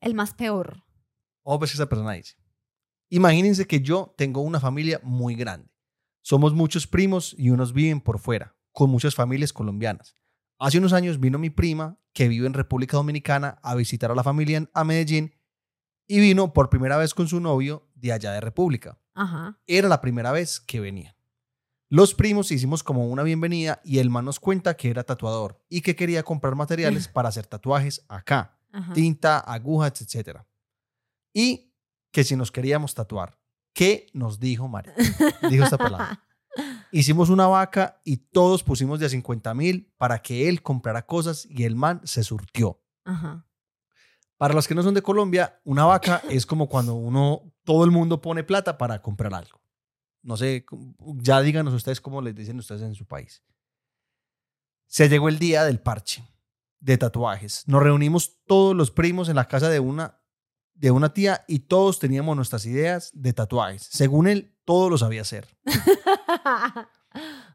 El 0.00 0.14
más 0.14 0.32
peor. 0.32 0.82
Vamos 1.44 1.58
a 1.58 1.60
ver 1.60 1.68
si 1.68 1.74
esa 1.76 1.88
persona 1.88 2.12
dice. 2.12 2.36
Imagínense 3.10 3.66
que 3.66 3.80
yo 3.80 4.14
tengo 4.16 4.40
una 4.40 4.58
familia 4.58 5.00
muy 5.02 5.34
grande. 5.34 5.70
Somos 6.22 6.54
muchos 6.54 6.86
primos 6.86 7.34
y 7.36 7.50
unos 7.50 7.72
viven 7.72 8.00
por 8.00 8.18
fuera, 8.18 8.56
con 8.72 8.88
muchas 8.88 9.14
familias 9.14 9.52
colombianas. 9.52 10.16
Hace 10.58 10.78
unos 10.78 10.92
años 10.92 11.20
vino 11.20 11.38
mi 11.38 11.50
prima, 11.50 11.98
que 12.12 12.28
vive 12.28 12.46
en 12.46 12.54
República 12.54 12.96
Dominicana, 12.96 13.58
a 13.62 13.74
visitar 13.74 14.10
a 14.10 14.14
la 14.14 14.22
familia 14.22 14.58
en- 14.58 14.70
a 14.74 14.84
Medellín 14.84 15.34
y 16.06 16.20
vino 16.20 16.52
por 16.52 16.68
primera 16.70 16.96
vez 16.96 17.14
con 17.14 17.28
su 17.28 17.40
novio 17.40 17.88
de 17.94 18.12
allá 18.12 18.32
de 18.32 18.40
República. 18.40 18.98
Ajá. 19.14 19.58
Era 19.66 19.88
la 19.88 20.00
primera 20.00 20.32
vez 20.32 20.60
que 20.60 20.80
venían. 20.80 21.14
Los 21.88 22.14
primos 22.14 22.50
hicimos 22.50 22.82
como 22.82 23.06
una 23.08 23.22
bienvenida 23.22 23.80
y 23.84 23.98
el 23.98 24.08
man 24.10 24.24
nos 24.24 24.40
cuenta 24.40 24.76
que 24.76 24.88
era 24.90 25.04
tatuador 25.04 25.62
y 25.68 25.82
que 25.82 25.94
quería 25.94 26.22
comprar 26.22 26.54
materiales 26.54 27.06
para 27.12 27.28
hacer 27.28 27.46
tatuajes 27.46 28.04
acá 28.08 28.58
Ajá. 28.72 28.92
tinta, 28.94 29.38
agujas, 29.38 30.00
etc. 30.00 30.38
Y 31.34 31.72
que 32.10 32.24
si 32.24 32.36
nos 32.36 32.50
queríamos 32.50 32.94
tatuar. 32.94 33.38
¿Qué 33.74 34.06
nos 34.12 34.38
dijo 34.38 34.68
María? 34.68 34.94
Dijo 35.48 35.64
esta 35.64 35.78
palabra. 35.78 36.22
Hicimos 36.94 37.30
una 37.30 37.46
vaca 37.46 38.00
y 38.04 38.18
todos 38.18 38.62
pusimos 38.62 39.00
de 39.00 39.06
a 39.06 39.08
50 39.08 39.54
mil 39.54 39.90
para 39.96 40.20
que 40.20 40.48
él 40.48 40.62
comprara 40.62 41.06
cosas 41.06 41.46
y 41.48 41.64
el 41.64 41.74
man 41.74 42.02
se 42.04 42.22
surtió. 42.22 42.82
Ajá. 43.04 43.46
Para 44.36 44.54
los 44.54 44.68
que 44.68 44.74
no 44.74 44.82
son 44.82 44.92
de 44.92 45.02
Colombia, 45.02 45.58
una 45.64 45.86
vaca 45.86 46.20
es 46.30 46.44
como 46.44 46.68
cuando 46.68 46.94
uno, 46.94 47.50
todo 47.64 47.84
el 47.84 47.90
mundo 47.90 48.20
pone 48.20 48.44
plata 48.44 48.76
para 48.76 49.00
comprar 49.00 49.32
algo. 49.32 49.62
No 50.22 50.36
sé, 50.36 50.66
ya 51.16 51.40
díganos 51.40 51.72
ustedes 51.72 52.00
cómo 52.00 52.20
les 52.20 52.34
dicen 52.34 52.58
ustedes 52.58 52.82
en 52.82 52.94
su 52.94 53.06
país. 53.06 53.42
Se 54.86 55.08
llegó 55.08 55.30
el 55.30 55.38
día 55.38 55.64
del 55.64 55.80
parche 55.80 56.22
de 56.78 56.98
tatuajes. 56.98 57.66
Nos 57.66 57.82
reunimos 57.82 58.42
todos 58.44 58.76
los 58.76 58.90
primos 58.90 59.30
en 59.30 59.36
la 59.36 59.48
casa 59.48 59.70
de 59.70 59.80
una, 59.80 60.20
de 60.74 60.90
una 60.90 61.14
tía 61.14 61.44
y 61.48 61.60
todos 61.60 61.98
teníamos 61.98 62.36
nuestras 62.36 62.66
ideas 62.66 63.10
de 63.14 63.32
tatuajes. 63.32 63.88
Según 63.90 64.26
él, 64.26 64.51
todo 64.64 64.90
lo 64.90 64.98
sabía 64.98 65.22
hacer. 65.22 65.46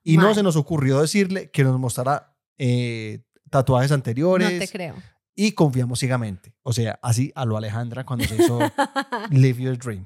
Y 0.03 0.17
no 0.17 0.33
se 0.35 0.43
nos 0.43 0.55
ocurrió 0.55 1.01
decirle 1.01 1.49
que 1.49 1.63
nos 1.63 1.79
mostrara 1.79 2.35
eh, 2.59 3.23
tatuajes 3.49 3.91
anteriores 3.91 4.53
No 4.53 4.59
te 4.59 4.67
creo. 4.67 4.95
y 5.35 5.53
confiamos 5.53 5.99
ciegamente. 5.99 6.55
O 6.61 6.71
sea, 6.73 6.99
así 7.01 7.31
a 7.35 7.43
lo 7.43 7.57
Alejandra 7.57 8.05
cuando 8.05 8.25
se 8.25 8.35
hizo 8.35 8.59
Live 9.31 9.63
Your 9.63 9.77
Dream. 9.77 10.05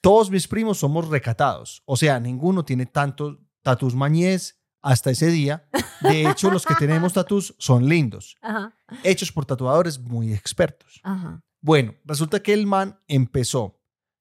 Todos 0.00 0.30
mis 0.30 0.48
primos 0.48 0.78
somos 0.78 1.08
recatados. 1.08 1.82
O 1.84 1.96
sea, 1.96 2.18
ninguno 2.18 2.64
tiene 2.64 2.86
tantos 2.86 3.38
tatus 3.62 3.94
mañez 3.94 4.58
hasta 4.82 5.10
ese 5.10 5.26
día. 5.26 5.68
De 6.00 6.28
hecho, 6.28 6.50
los 6.50 6.64
que 6.64 6.74
tenemos 6.74 7.12
tatus 7.12 7.54
son 7.58 7.88
lindos, 7.88 8.36
Ajá. 8.40 8.74
hechos 9.02 9.30
por 9.30 9.44
tatuadores 9.44 9.98
muy 9.98 10.32
expertos. 10.32 11.00
Ajá. 11.02 11.42
Bueno, 11.60 11.94
resulta 12.04 12.40
que 12.40 12.52
el 12.54 12.66
man 12.66 12.98
empezó. 13.08 13.75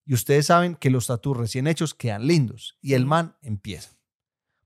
Y 0.05 0.13
ustedes 0.13 0.47
saben 0.47 0.75
que 0.75 0.89
los 0.89 1.07
tatus 1.07 1.35
recién 1.35 1.67
hechos 1.67 1.93
quedan 1.93 2.27
lindos. 2.27 2.77
Y 2.81 2.93
el 2.93 3.05
man 3.05 3.35
empieza. 3.41 3.97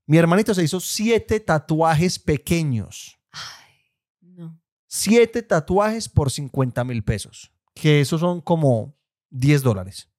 Mi 0.06 0.18
hermanito 0.18 0.54
se 0.54 0.64
hizo 0.64 0.80
siete 0.80 1.40
tatuajes 1.40 2.18
pequeños. 2.18 3.18
Ay, 3.30 3.74
no. 4.20 4.60
Siete 4.86 5.42
tatuajes 5.42 6.08
por 6.08 6.30
50 6.30 6.84
mil 6.84 7.02
pesos. 7.04 7.52
Que 7.74 8.00
esos 8.00 8.20
son 8.20 8.40
como 8.40 8.98
10 9.30 9.62
dólares. 9.62 10.10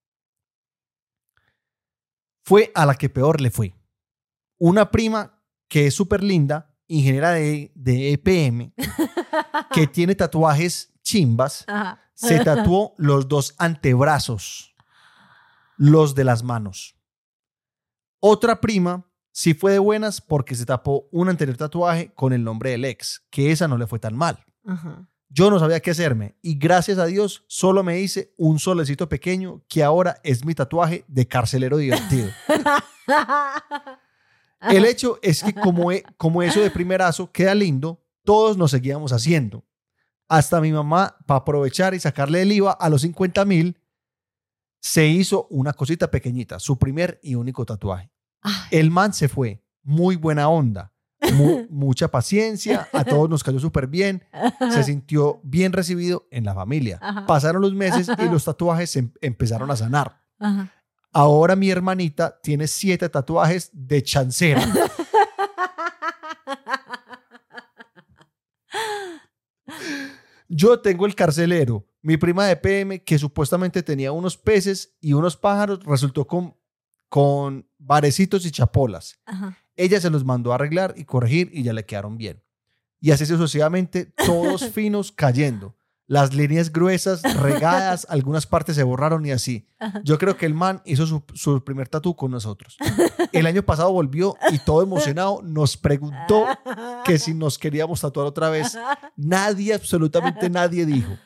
Fue 2.43 2.72
a 2.74 2.86
la 2.86 2.95
que 2.95 3.09
peor 3.09 3.41
le 3.41 3.51
fue. 3.51 3.76
Una 4.57 4.89
prima 4.89 5.43
que 5.67 5.88
es 5.88 5.93
súper 5.93 6.24
linda, 6.24 6.76
ingeniera 6.88 7.32
de, 7.32 7.72
de 7.76 8.13
EPM, 8.13 8.74
que 9.74 9.88
tiene 9.91 10.15
tatuajes 10.15 10.93
chimbas, 11.01 11.63
Ajá. 11.67 12.01
se 12.13 12.43
tatuó 12.43 12.93
los 12.97 13.28
dos 13.28 13.55
antebrazos, 13.57 14.70
los 15.82 16.14
de 16.14 16.24
las 16.24 16.44
manos. 16.44 16.96
Otra 18.20 18.62
prima 18.62 19.04
sí 19.32 19.56
fue 19.56 19.72
de 19.72 19.80
buenas 19.80 20.22
porque 20.22 20.54
se 20.54 20.64
tapó 20.64 21.08
un 21.12 21.28
anterior 21.28 21.58
tatuaje 21.58 22.12
con 22.14 22.34
el 22.34 22.44
nombre 22.44 22.70
del 22.70 22.86
ex, 22.86 23.26
que 23.32 23.52
esa 23.52 23.68
no 23.68 23.80
le 23.80 23.88
fue 23.88 23.98
tan 23.98 24.16
mal. 24.16 24.46
Ajá. 24.64 25.10
Yo 25.30 25.50
no 25.50 25.58
sabía 25.58 25.80
qué 25.80 25.90
hacerme 25.90 26.36
y 26.44 26.60
gracias 26.60 27.00
a 27.00 27.08
Dios 27.08 27.44
solo 27.48 27.84
me 27.84 28.00
hice 28.00 28.32
un 28.38 28.60
solecito 28.60 29.10
pequeño 29.10 29.64
que 29.68 29.84
ahora 29.84 30.20
es 30.24 30.46
mi 30.46 30.54
tatuaje 30.54 31.04
de 31.08 31.28
carcelero 31.28 31.78
divertido. 31.78 32.30
El 34.62 34.86
hecho 34.86 35.18
es 35.24 35.42
que 35.42 35.56
como, 35.56 35.92
e- 35.92 36.04
como 36.18 36.44
eso 36.44 36.62
de 36.62 36.70
primerazo 36.70 37.32
queda 37.32 37.56
lindo, 37.56 38.06
todos 38.24 38.56
nos 38.56 38.70
seguíamos 38.70 39.14
haciendo. 39.14 39.66
Hasta 40.28 40.62
mi 40.62 40.72
mamá, 40.72 41.18
para 41.26 41.40
aprovechar 41.40 41.96
y 41.96 42.00
sacarle 42.00 42.44
el 42.44 42.52
IVA 42.52 42.74
a 42.74 42.88
los 42.90 43.02
50 43.02 43.44
mil, 43.46 43.81
se 44.82 45.06
hizo 45.08 45.48
una 45.50 45.72
cosita 45.74 46.10
pequeñita, 46.12 46.60
su 46.60 46.78
primer 46.78 47.20
y 47.24 47.36
único 47.36 47.66
tatuaje. 47.66 48.12
Ay, 48.42 48.54
El 48.72 48.92
man 48.92 49.14
se 49.14 49.30
fue, 49.30 49.64
muy 49.84 50.16
buena 50.18 50.50
onda. 50.50 50.92
Mu- 51.36 51.66
mucha 51.70 52.08
paciencia, 52.10 52.90
a 52.92 53.04
todos 53.06 53.30
nos 53.30 53.44
cayó 53.44 53.60
súper 53.60 53.86
bien, 53.88 54.24
se 54.72 54.84
sintió 54.84 55.40
bien 55.44 55.72
recibido 55.72 56.28
en 56.32 56.44
la 56.46 56.56
familia. 56.56 56.98
Ajá. 57.02 57.26
Pasaron 57.28 57.62
los 57.62 57.74
meses 57.76 58.08
y 58.18 58.26
los 58.30 58.44
tatuajes 58.44 58.96
em- 58.96 59.14
empezaron 59.22 59.70
a 59.70 59.76
sanar. 59.76 60.20
Ajá. 60.40 60.74
Ahora 61.14 61.56
mi 61.56 61.70
hermanita 61.70 62.40
tiene 62.42 62.68
siete 62.68 63.08
tatuajes 63.10 63.70
de 63.74 64.02
chancera. 64.02 64.64
Yo 70.54 70.82
tengo 70.82 71.06
el 71.06 71.16
carcelero. 71.16 71.88
Mi 72.02 72.18
prima 72.18 72.45
de 72.45 72.58
PM, 72.58 73.04
que 73.04 73.18
supuestamente 73.18 73.84
tenía 73.84 74.12
unos 74.12 74.38
peces 74.38 74.97
y 74.99 75.14
unos 75.14 75.38
pájaros, 75.38 75.80
resultó 75.86 76.28
con, 76.28 76.58
con 77.08 77.66
varecitos 77.78 78.45
y 78.45 78.52
chapolas. 78.52 79.18
Ajá. 79.26 79.58
Ella 79.78 80.02
se 80.02 80.10
los 80.10 80.26
mandó 80.26 80.52
a 80.52 80.56
arreglar 80.56 80.93
y 80.97 81.06
corregir 81.06 81.49
y 81.54 81.64
ya 81.64 81.72
le 81.72 81.86
quedaron 81.86 82.18
bien. 82.18 82.43
Y 82.99 83.12
así 83.12 83.26
sucesivamente, 83.26 84.14
todos 84.26 84.70
finos 84.74 85.14
cayendo. 85.14 85.78
Las 86.12 86.34
líneas 86.34 86.74
gruesas, 86.74 87.22
regadas, 87.41 88.05
algunas 88.09 88.45
partes 88.45 88.76
se 88.76 88.84
borraron 88.84 89.26
y 89.26 89.32
así. 89.32 89.66
Yo 90.03 90.18
creo 90.18 90.36
que 90.36 90.45
el 90.45 90.53
man 90.53 90.82
hizo 90.84 91.05
su, 91.05 91.24
su 91.34 91.64
primer 91.64 91.88
tatú 91.88 92.18
con 92.18 92.32
nosotros. 92.32 92.76
El 93.32 93.45
año 93.45 93.64
pasado 93.64 93.93
volvió 93.93 94.36
y 94.51 94.59
todo 94.59 94.84
emocionado 94.84 95.39
nos 95.41 95.78
preguntó 95.78 96.45
que 97.05 97.18
si 97.18 97.34
nos 97.34 97.57
queríamos 97.57 98.01
tatuar 98.01 98.28
otra 98.28 98.49
vez. 98.49 98.78
Nadie, 99.16 99.74
absolutamente 99.74 100.49
nadie 100.49 100.86
dijo. 100.86 101.18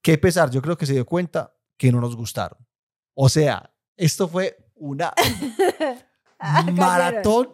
Qué 0.00 0.16
pesar, 0.16 0.48
yo 0.48 0.62
creo 0.62 0.78
que 0.78 0.86
se 0.86 0.92
dio 0.92 1.04
cuenta 1.04 1.52
que 1.76 1.90
no 1.90 2.00
nos 2.00 2.14
gustaron. 2.14 2.64
O 3.14 3.28
sea, 3.28 3.74
esto 3.96 4.28
fue 4.28 4.56
una 4.76 5.12
maratón. 6.72 7.48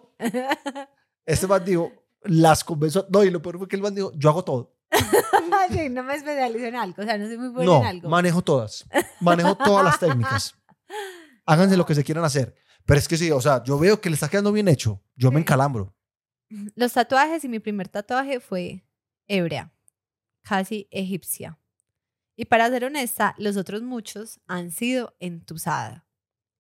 Este 1.24 1.46
man 1.46 1.64
dijo, 1.64 1.90
las 2.24 2.62
convenzo. 2.62 3.06
No, 3.08 3.24
y 3.24 3.30
lo 3.30 3.40
peor 3.40 3.56
fue 3.56 3.66
que 3.66 3.76
el 3.76 3.82
man 3.82 3.94
dijo, 3.94 4.12
yo 4.14 4.28
hago 4.28 4.44
todo. 4.44 4.75
Sí, 5.70 5.88
no 5.88 6.02
me 6.04 6.14
especializo 6.14 6.66
en 6.66 6.76
algo, 6.76 7.02
o 7.02 7.04
sea, 7.04 7.18
no 7.18 7.26
soy 7.26 7.38
muy 7.38 7.48
buena 7.48 7.72
No, 7.72 7.80
en 7.80 7.86
algo. 7.86 8.08
manejo 8.08 8.42
todas. 8.42 8.86
Manejo 9.20 9.56
todas 9.56 9.84
las 9.84 9.98
técnicas. 9.98 10.54
Háganse 11.46 11.76
lo 11.76 11.84
que 11.86 11.94
se 11.94 12.04
quieran 12.04 12.24
hacer. 12.24 12.54
Pero 12.84 12.98
es 12.98 13.08
que 13.08 13.16
sí, 13.16 13.30
o 13.32 13.40
sea, 13.40 13.62
yo 13.64 13.78
veo 13.78 14.00
que 14.00 14.08
le 14.08 14.14
está 14.14 14.28
quedando 14.28 14.52
bien 14.52 14.68
hecho. 14.68 15.02
Yo 15.16 15.32
me 15.32 15.40
encalambro. 15.40 15.96
Los 16.76 16.92
tatuajes 16.92 17.44
y 17.44 17.48
mi 17.48 17.58
primer 17.58 17.88
tatuaje 17.88 18.38
fue 18.38 18.86
hebrea, 19.26 19.72
casi 20.42 20.88
egipcia. 20.92 21.58
Y 22.36 22.44
para 22.44 22.68
ser 22.68 22.84
honesta, 22.84 23.34
los 23.38 23.56
otros 23.56 23.82
muchos 23.82 24.40
han 24.46 24.70
sido 24.70 25.16
entusada 25.20 26.06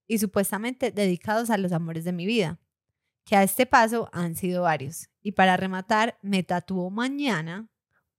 y 0.08 0.18
supuestamente 0.18 0.90
dedicados 0.90 1.50
a 1.50 1.58
los 1.58 1.70
amores 1.72 2.04
de 2.04 2.12
mi 2.12 2.24
vida, 2.26 2.58
que 3.24 3.36
a 3.36 3.42
este 3.42 3.66
paso 3.66 4.08
han 4.12 4.36
sido 4.36 4.62
varios. 4.62 5.10
Y 5.20 5.32
para 5.32 5.56
rematar, 5.56 6.18
me 6.22 6.42
tatuó 6.42 6.90
mañana 6.90 7.68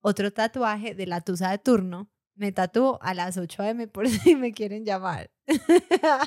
otro 0.07 0.31
tatuaje 0.31 0.95
de 0.95 1.05
la 1.07 1.21
tusa 1.21 1.51
de 1.51 1.57
turno. 1.57 2.09
Me 2.35 2.51
tatuó 2.51 2.99
a 3.01 3.13
las 3.13 3.35
8 3.37 3.63
a.m. 3.63 3.87
por 3.87 4.07
si 4.09 4.35
me 4.35 4.51
quieren 4.53 4.85
llamar. 4.85 5.31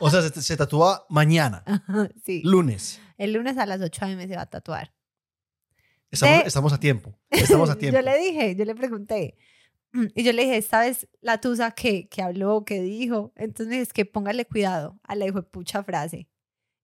O 0.00 0.10
sea, 0.10 0.22
se, 0.22 0.42
se 0.42 0.56
tatúa 0.56 1.06
mañana, 1.08 1.62
sí, 2.24 2.42
lunes. 2.44 3.00
el 3.18 3.32
lunes 3.34 3.56
a 3.58 3.66
las 3.66 3.80
8 3.80 4.04
a.m. 4.06 4.26
se 4.26 4.34
va 4.36 4.42
a 4.42 4.46
tatuar. 4.50 4.92
Estamos, 6.10 6.38
De- 6.40 6.46
estamos 6.48 6.72
a 6.72 6.80
tiempo. 6.80 7.16
Estamos 7.30 7.70
a 7.70 7.76
tiempo. 7.76 7.96
Yo 8.00 8.02
le 8.04 8.18
dije, 8.18 8.56
yo 8.56 8.64
le 8.64 8.74
pregunté. 8.74 9.36
Y 10.14 10.22
yo 10.24 10.32
le 10.32 10.42
dije, 10.42 10.56
esta 10.56 10.80
vez 10.80 11.08
la 11.20 11.40
tusa 11.40 11.72
que, 11.72 12.08
que 12.08 12.22
habló, 12.22 12.64
que 12.64 12.80
dijo. 12.80 13.32
Entonces 13.36 13.76
es 13.78 13.92
que 13.92 14.04
póngale 14.04 14.44
cuidado 14.46 14.98
a 15.04 15.14
la 15.16 15.26
hijo 15.26 15.42
pucha 15.42 15.82
frase. 15.84 16.28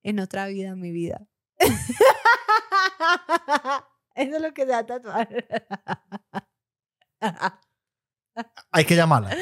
En 0.02 0.18
otra 0.20 0.46
vida, 0.46 0.74
mi 0.76 0.90
vida. 0.92 1.26
Eso 4.14 4.36
es 4.36 4.42
lo 4.42 4.52
que 4.54 4.62
se 4.62 4.68
va 4.72 4.78
a 4.78 4.86
tatuar. 4.86 5.28
Hay 8.70 8.84
que 8.84 8.96
llamarla. 8.96 9.36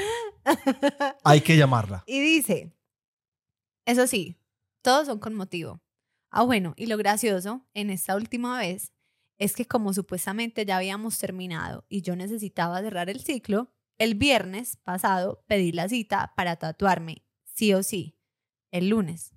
Hay 1.25 1.41
que 1.41 1.57
llamarla. 1.57 2.05
y 2.07 2.20
dice, 2.20 2.72
eso 3.87 4.07
sí, 4.07 4.39
todos 4.83 5.07
son 5.07 5.18
con 5.18 5.35
motivo. 5.35 5.81
Ah, 6.31 6.43
bueno, 6.43 6.75
y 6.77 6.87
lo 6.87 6.97
gracioso 6.97 7.66
en 7.75 7.91
esta 7.91 8.16
última 8.16 8.59
vez 8.59 8.93
es 9.39 9.55
que 9.55 9.66
como 9.66 9.93
supuestamente 9.93 10.64
ya 10.64 10.77
habíamos 10.77 11.18
terminado 11.18 11.85
y 11.89 12.03
yo 12.03 12.16
necesitaba 12.16 12.81
cerrar 12.81 13.09
el 13.11 13.20
ciclo, 13.20 13.72
el 13.99 14.14
viernes 14.14 14.77
pasado 14.77 15.45
pedí 15.47 15.72
la 15.72 15.89
cita 15.89 16.33
para 16.37 16.57
tatuarme, 16.57 17.25
sí 17.45 17.72
o 17.75 17.83
sí, 17.83 18.18
el 18.70 18.89
lunes 18.89 19.35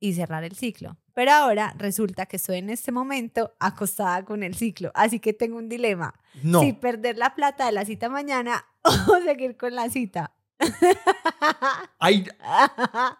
y 0.00 0.14
cerrar 0.14 0.44
el 0.44 0.56
ciclo. 0.56 0.98
Pero 1.18 1.32
ahora 1.32 1.74
resulta 1.76 2.26
que 2.26 2.36
estoy 2.36 2.58
en 2.58 2.70
este 2.70 2.92
momento 2.92 3.52
acostada 3.58 4.24
con 4.24 4.44
el 4.44 4.54
ciclo, 4.54 4.92
así 4.94 5.18
que 5.18 5.32
tengo 5.32 5.56
un 5.56 5.68
dilema. 5.68 6.14
No. 6.44 6.60
Si 6.60 6.74
perder 6.74 7.18
la 7.18 7.34
plata 7.34 7.66
de 7.66 7.72
la 7.72 7.84
cita 7.84 8.08
mañana 8.08 8.64
o 8.84 9.20
seguir 9.24 9.56
con 9.56 9.74
la 9.74 9.90
cita. 9.90 10.32
Ay, 11.98 12.24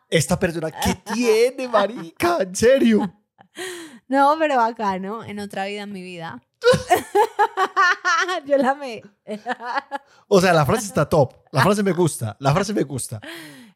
esta 0.08 0.38
persona, 0.38 0.70
¿qué 0.70 0.94
tiene, 1.12 1.66
marica? 1.66 2.36
En 2.38 2.54
serio. 2.54 3.12
No, 4.06 4.36
pero 4.38 4.58
bacano, 4.58 5.24
en 5.24 5.40
otra 5.40 5.64
vida 5.64 5.82
en 5.82 5.92
mi 5.92 6.02
vida. 6.02 6.40
Yo 8.46 8.58
la 8.58 8.70
amé. 8.70 9.02
O 10.28 10.40
sea, 10.40 10.52
la 10.52 10.64
frase 10.64 10.86
está 10.86 11.08
top. 11.08 11.34
La 11.50 11.62
frase 11.62 11.82
me 11.82 11.90
gusta. 11.90 12.36
La 12.38 12.52
frase 12.54 12.72
me 12.72 12.84
gusta. 12.84 13.20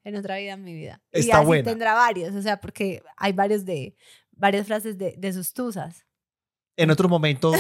En 0.05 0.17
otra 0.17 0.37
vida 0.39 0.53
en 0.53 0.65
mi 0.65 0.75
vida. 0.75 1.01
Está 1.11 1.27
y 1.27 1.31
así 1.39 1.47
buena. 1.47 1.71
tendrá 1.71 1.95
varios, 1.95 2.35
o 2.35 2.43
sea, 2.43 2.61
porque 2.61 3.03
hay 3.17 3.33
varios 3.33 3.65
de 3.65 3.97
varias 4.33 4.67
frases 4.67 4.99
de, 4.99 5.15
de 5.17 5.33
sus 5.33 5.53
tusas. 5.53 6.07
En 6.77 6.91
otro 6.91 7.09
momento, 7.09 7.53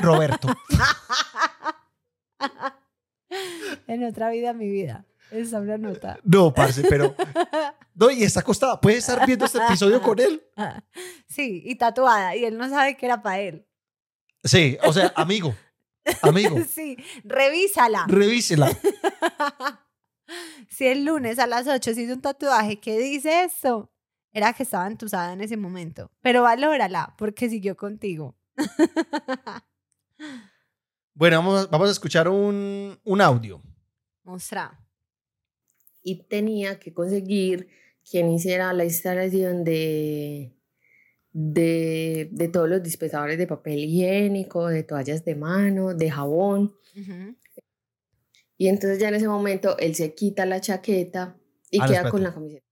Roberto. 0.00 0.48
en 3.86 4.04
otra 4.04 4.30
vida 4.30 4.52
mi 4.52 4.68
vida. 4.68 5.04
Esa 5.30 5.58
es 5.58 5.62
una 5.62 5.78
nota. 5.78 6.18
No, 6.24 6.52
parce, 6.52 6.82
pero. 6.88 7.14
No, 7.94 8.10
y 8.10 8.24
está 8.24 8.40
acostada. 8.40 8.80
Puede 8.80 8.96
estar 8.96 9.24
viendo 9.26 9.44
este 9.44 9.58
episodio 9.58 10.02
con 10.02 10.18
él. 10.18 10.42
Sí, 11.26 11.62
y 11.64 11.76
tatuada, 11.76 12.34
y 12.34 12.44
él 12.44 12.58
no 12.58 12.68
sabe 12.68 12.96
que 12.96 13.06
era 13.06 13.22
para 13.22 13.38
él. 13.38 13.64
Sí, 14.42 14.76
o 14.82 14.92
sea, 14.92 15.12
amigo. 15.14 15.54
Amigo. 16.22 16.58
Sí, 16.68 16.96
revísala. 17.22 18.04
Revísela. 18.08 18.76
Si 20.68 20.86
el 20.86 21.04
lunes 21.04 21.38
a 21.38 21.46
las 21.46 21.66
8 21.66 21.94
se 21.94 22.02
hizo 22.02 22.14
un 22.14 22.20
tatuaje 22.20 22.78
que 22.80 22.98
dice 22.98 23.44
eso, 23.44 23.90
era 24.32 24.52
que 24.52 24.62
estaba 24.62 24.86
entusada 24.86 25.32
en 25.32 25.40
ese 25.40 25.56
momento. 25.56 26.10
Pero 26.22 26.42
valórala, 26.42 27.14
porque 27.18 27.48
siguió 27.48 27.76
contigo. 27.76 28.36
Bueno, 31.14 31.38
vamos, 31.38 31.64
a- 31.64 31.66
vamos 31.70 31.88
a 31.88 31.92
escuchar 31.92 32.28
un, 32.28 32.98
un 33.04 33.20
audio. 33.20 33.62
Mostra. 34.24 34.78
y 36.02 36.22
tenía 36.28 36.78
que 36.78 36.94
conseguir 36.94 37.68
quien 38.08 38.30
hiciera 38.30 38.72
la 38.72 38.84
instalación 38.84 39.64
de, 39.64 40.54
de, 41.32 42.28
de 42.32 42.48
todos 42.48 42.68
los 42.68 42.82
dispensadores 42.82 43.36
de 43.38 43.46
papel 43.46 43.80
higiénico, 43.80 44.66
de 44.68 44.82
toallas 44.82 45.24
de 45.24 45.34
mano, 45.34 45.92
de 45.94 46.10
jabón. 46.10 46.74
Y 48.60 48.68
entonces 48.68 48.98
ya 48.98 49.08
en 49.08 49.14
ese 49.14 49.26
momento 49.26 49.78
él 49.78 49.94
se 49.94 50.12
quita 50.14 50.44
la 50.44 50.60
chaqueta 50.60 51.34
y 51.70 51.80
Ah, 51.80 51.86
queda 51.86 52.10
con 52.10 52.22
la 52.22 52.34
camiseta. 52.34 52.66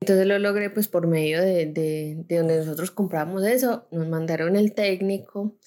Entonces 0.00 0.24
lo 0.24 0.38
logré 0.38 0.70
pues 0.70 0.86
por 0.86 1.08
medio 1.08 1.40
de, 1.40 1.66
de, 1.66 2.22
de 2.28 2.36
donde 2.38 2.58
nosotros 2.58 2.92
compramos 2.92 3.44
eso, 3.44 3.88
nos 3.90 4.08
mandaron 4.08 4.54
el 4.54 4.72
técnico 4.72 5.58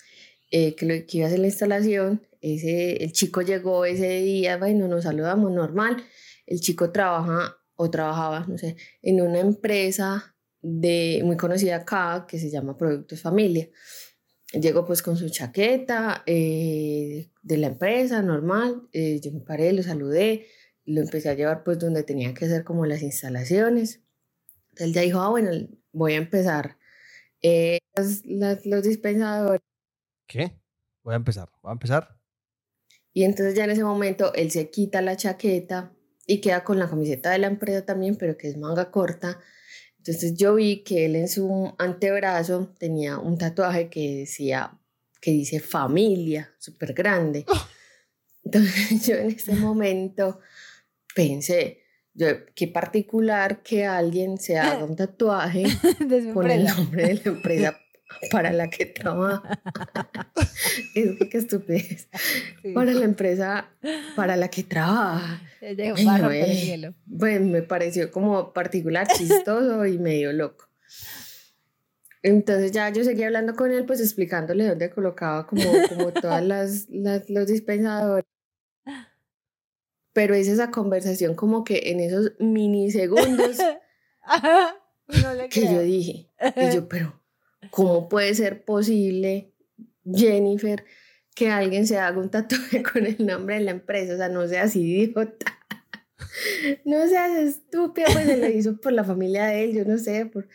eh, 0.50 0.76
que, 0.76 0.86
lo, 0.86 0.94
que 1.06 1.18
iba 1.18 1.26
a 1.26 1.28
hacer 1.28 1.40
la 1.40 1.48
instalación, 1.48 2.26
ese, 2.40 3.04
el 3.04 3.12
chico 3.12 3.42
llegó 3.42 3.84
ese 3.84 4.22
día, 4.22 4.56
bueno, 4.56 4.88
nos 4.88 5.04
saludamos 5.04 5.52
normal, 5.52 5.98
el 6.46 6.62
chico 6.62 6.94
trabaja 6.94 7.58
o 7.76 7.90
trabajaba, 7.90 8.46
no 8.48 8.58
sé, 8.58 8.78
en 9.02 9.20
una 9.20 9.42
empresa 9.42 10.38
de, 10.62 11.20
muy 11.26 11.36
conocida 11.36 11.76
acá 11.76 12.28
que 12.30 12.40
se 12.40 12.50
llama 12.50 12.78
Productos 12.78 13.22
Familia. 13.22 13.68
Llegó 14.54 14.86
pues 14.86 15.02
con 15.02 15.18
su 15.18 15.30
chaqueta 15.30 16.24
eh, 16.26 17.30
de 17.42 17.58
la 17.58 17.68
empresa, 17.68 18.22
normal. 18.22 18.88
eh, 18.94 19.20
yo 19.20 19.32
me 19.32 19.42
paré, 19.42 19.74
lo 19.74 19.84
saludé, 19.84 20.48
lo 20.86 21.02
empecé 21.02 21.30
a 21.30 21.34
llevar 21.34 21.64
pues 21.64 21.80
donde 21.80 22.04
tenía 22.04 22.34
que 22.34 22.46
hacer 22.46 22.64
como 22.64 22.86
las 22.86 23.02
instalaciones. 23.02 24.02
Él 24.78 24.94
ya 24.94 25.02
dijo, 25.02 25.20
ah, 25.20 25.30
bueno, 25.30 25.52
voy 25.92 26.14
a 26.14 26.18
empezar. 26.18 26.78
Eh, 27.42 27.80
las- 27.96 28.26
las- 28.26 28.66
los 28.66 28.84
dispensadores. 28.84 29.62
¿Qué? 30.28 30.54
Voy 31.04 31.14
a 31.14 31.18
empezar. 31.18 31.50
Voy 31.62 31.72
a 31.72 31.74
empezar. 31.74 32.18
Y 33.14 33.24
entonces 33.24 33.56
ya 33.56 33.66
en 33.66 33.72
ese 33.72 33.84
momento 33.84 34.34
él 34.34 34.52
se 34.52 34.70
quita 34.70 35.02
la 35.02 35.18
chaqueta 35.18 35.92
y 36.26 36.40
queda 36.40 36.64
con 36.64 36.80
la 36.80 36.90
camiseta 36.90 37.32
de 37.32 37.40
la 37.40 37.48
empresa 37.48 37.86
también, 37.86 38.16
pero 38.16 38.38
que 38.38 38.48
es 38.48 38.58
manga 38.58 38.92
corta. 38.92 39.40
Entonces 40.08 40.36
yo 40.36 40.56
vi 40.56 40.84
que 40.84 41.06
él 41.06 41.18
en 41.18 41.28
su 41.28 41.74
antebrazo 41.78 42.74
tenía 42.78 43.18
un 43.18 43.38
tatuaje 43.38 43.90
que 43.90 44.20
decía, 44.20 44.72
que 45.20 45.32
dice 45.32 45.60
familia, 45.60 46.54
súper 46.60 46.94
grande. 46.94 47.46
Entonces 48.42 49.06
yo 49.08 49.16
en 49.16 49.32
ese 49.32 49.54
momento 49.56 50.40
pensé, 51.14 51.82
yo, 52.14 52.28
qué 52.56 52.70
particular 52.70 53.62
que 53.62 53.86
alguien 53.86 54.38
se 54.38 54.58
haga 54.58 54.86
un 54.86 54.96
tatuaje 54.96 55.64
con 56.34 56.50
el 56.50 56.64
nombre 56.64 57.08
de 57.08 57.14
la 57.16 57.32
empresa 57.32 57.78
para 58.32 58.52
la 58.52 58.70
que 58.70 58.86
trabaja. 58.86 59.62
es 60.96 61.18
que 61.18 61.30
qué 61.30 61.38
estupidez. 61.38 62.08
Para 62.74 62.92
la 62.94 63.06
empresa 63.06 63.70
para 64.16 64.36
la 64.36 64.50
que 64.50 64.64
trabaja. 64.64 65.42
Pues 67.18 67.42
me 67.42 67.62
pareció 67.62 68.12
como 68.12 68.54
particular, 68.54 69.08
chistoso 69.18 69.86
y 69.86 69.98
medio 69.98 70.34
loco. 70.34 70.68
Entonces 72.24 72.72
ya 72.72 72.90
yo 72.90 73.04
seguía 73.04 73.28
hablando 73.28 73.56
con 73.56 73.72
él, 73.72 73.86
pues 73.86 74.02
explicándole 74.02 74.68
dónde 74.68 74.90
colocaba 74.90 75.48
como, 75.48 75.64
como 75.90 76.12
todas 76.12 76.44
las, 76.46 76.88
los 76.90 77.48
dispensadores. 77.48 78.26
Pero 80.14 80.34
es 80.34 80.48
esa 80.48 80.72
conversación 80.72 81.36
como 81.36 81.64
que 81.64 81.92
en 81.92 82.00
esos 82.00 82.32
minisegundos 82.40 83.58
que 85.52 85.62
yo 85.62 85.82
dije, 85.82 86.32
y 86.56 86.74
yo, 86.74 86.90
pero 86.90 87.22
¿cómo 87.72 88.10
puede 88.10 88.34
ser 88.36 88.64
posible, 88.64 89.54
Jennifer, 90.06 90.84
que 91.36 91.50
alguien 91.50 91.86
se 91.88 91.98
haga 91.98 92.18
un 92.18 92.30
tatuaje 92.30 92.84
con 92.94 93.06
el 93.06 93.26
nombre 93.26 93.56
de 93.56 93.62
la 93.62 93.72
empresa? 93.72 94.14
O 94.14 94.18
sea, 94.18 94.30
no 94.30 94.48
seas 94.48 94.76
idiota. 94.76 95.54
No 96.86 97.08
seas 97.08 97.38
estúpida, 97.38 98.08
pues 98.12 98.26
se 98.26 98.38
lo 98.38 98.48
hizo 98.48 98.78
por 98.82 98.92
la 98.92 99.04
familia 99.04 99.46
de 99.46 99.64
él, 99.64 99.74
yo 99.74 99.86
no 99.86 99.98
sé, 99.98 100.26
por... 100.26 100.48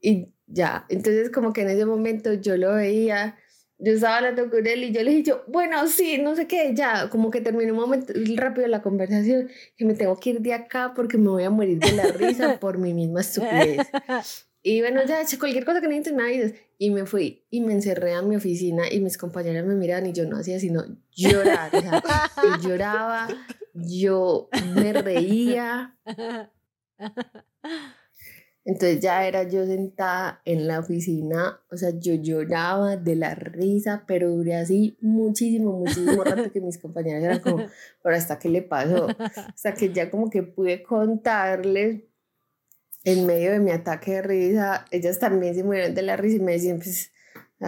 Y 0.00 0.32
ya, 0.46 0.86
entonces 0.88 1.30
como 1.30 1.52
que 1.52 1.62
en 1.62 1.68
ese 1.68 1.84
momento 1.84 2.32
yo 2.34 2.56
lo 2.56 2.74
veía, 2.74 3.36
yo 3.78 3.92
estaba 3.92 4.18
hablando 4.18 4.50
con 4.50 4.66
él 4.66 4.84
y 4.84 4.92
yo 4.92 5.02
le 5.02 5.14
dije, 5.14 5.34
bueno, 5.48 5.86
sí, 5.86 6.18
no 6.18 6.34
sé 6.36 6.46
qué, 6.46 6.72
ya, 6.74 7.08
como 7.10 7.30
que 7.30 7.40
terminé 7.40 7.72
un 7.72 7.78
momento 7.78 8.12
rápido 8.36 8.66
la 8.68 8.82
conversación, 8.82 9.50
que 9.76 9.84
me 9.84 9.94
tengo 9.94 10.18
que 10.18 10.30
ir 10.30 10.40
de 10.40 10.54
acá 10.54 10.92
porque 10.94 11.18
me 11.18 11.28
voy 11.28 11.44
a 11.44 11.50
morir 11.50 11.78
de 11.78 11.92
la 11.92 12.04
risa 12.04 12.58
por 12.58 12.78
mi 12.78 12.94
misma 12.94 13.20
estupidez. 13.20 13.86
Y 14.62 14.80
bueno, 14.80 15.00
ya, 15.06 15.24
cualquier 15.38 15.64
cosa 15.64 15.80
que 15.80 15.88
necesites 15.88 16.14
me 16.14 16.22
avisas. 16.22 16.52
Y 16.78 16.90
me 16.90 17.06
fui 17.06 17.46
y 17.50 17.60
me 17.60 17.72
encerré 17.72 18.14
a 18.14 18.22
mi 18.22 18.36
oficina 18.36 18.84
y 18.90 19.00
mis 19.00 19.18
compañeras 19.18 19.64
me 19.64 19.74
miraban 19.74 20.06
y 20.06 20.12
yo 20.12 20.26
no 20.26 20.36
hacía 20.36 20.58
sino 20.58 20.84
llorar. 21.12 21.74
O 21.74 21.80
sea, 21.80 22.02
yo 22.42 22.68
lloraba, 22.68 23.28
yo 23.74 24.48
me 24.74 24.92
reía. 24.92 25.96
Entonces 28.64 29.00
ya 29.00 29.26
era 29.26 29.44
yo 29.44 29.64
sentada 29.64 30.42
en 30.44 30.68
la 30.68 30.80
oficina, 30.80 31.60
o 31.70 31.76
sea, 31.78 31.90
yo 31.98 32.14
lloraba 32.14 32.96
de 32.96 33.16
la 33.16 33.34
risa, 33.34 34.04
pero 34.06 34.30
duré 34.30 34.54
así 34.54 34.98
muchísimo, 35.00 35.72
muchísimo 35.72 36.22
rato 36.22 36.52
que 36.52 36.60
mis 36.60 36.76
compañeras 36.76 37.24
eran 37.24 37.40
como, 37.40 37.66
pero 38.02 38.14
hasta 38.14 38.38
qué 38.38 38.50
le 38.50 38.60
pasó, 38.60 39.08
hasta 39.18 39.74
que 39.74 39.92
ya 39.92 40.10
como 40.10 40.28
que 40.28 40.42
pude 40.42 40.82
contarles 40.82 42.02
en 43.12 43.26
medio 43.26 43.52
de 43.52 43.60
mi 43.60 43.70
ataque 43.70 44.12
de 44.12 44.22
risa, 44.22 44.86
ellas 44.90 45.18
también 45.18 45.54
se 45.54 45.64
murieron 45.64 45.94
de 45.94 46.02
la 46.02 46.16
risa 46.16 46.36
y 46.36 46.40
me 46.40 46.52
decían, 46.52 46.78
pues, 46.78 47.12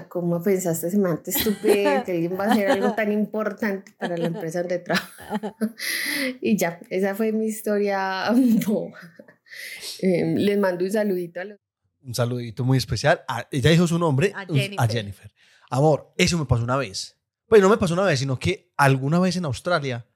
¿cómo 0.08 0.42
pensaste 0.42 0.90
semejante 0.90 1.30
estúpido 1.30 2.04
que 2.04 2.12
alguien 2.12 2.38
va 2.38 2.44
a 2.44 2.52
hacer 2.52 2.70
algo 2.70 2.94
tan 2.94 3.12
importante 3.12 3.92
para 3.98 4.16
la 4.16 4.26
empresa 4.26 4.60
donde 4.60 4.78
trabajo? 4.78 5.56
y 6.40 6.56
ya, 6.56 6.80
esa 6.90 7.14
fue 7.14 7.32
mi 7.32 7.46
historia 7.46 8.30
Eh, 10.00 10.34
les 10.36 10.58
mando 10.58 10.84
un 10.84 10.90
saludito 10.90 11.40
a 11.40 11.44
los... 11.44 11.58
Un 12.02 12.14
saludito 12.14 12.64
muy 12.64 12.78
especial. 12.78 13.22
ella 13.50 13.70
dijo 13.70 13.86
su 13.86 13.98
nombre, 13.98 14.32
a 14.34 14.46
Jennifer. 14.46 14.76
a 14.78 14.88
Jennifer. 14.88 15.32
Amor, 15.70 16.12
eso 16.16 16.38
me 16.38 16.46
pasó 16.46 16.64
una 16.64 16.76
vez. 16.76 17.18
Pues 17.46 17.60
no 17.62 17.68
me 17.68 17.76
pasó 17.76 17.94
una 17.94 18.04
vez, 18.04 18.18
sino 18.18 18.38
que 18.38 18.72
alguna 18.76 19.20
vez 19.20 19.36
en 19.36 19.44
Australia 19.44 20.06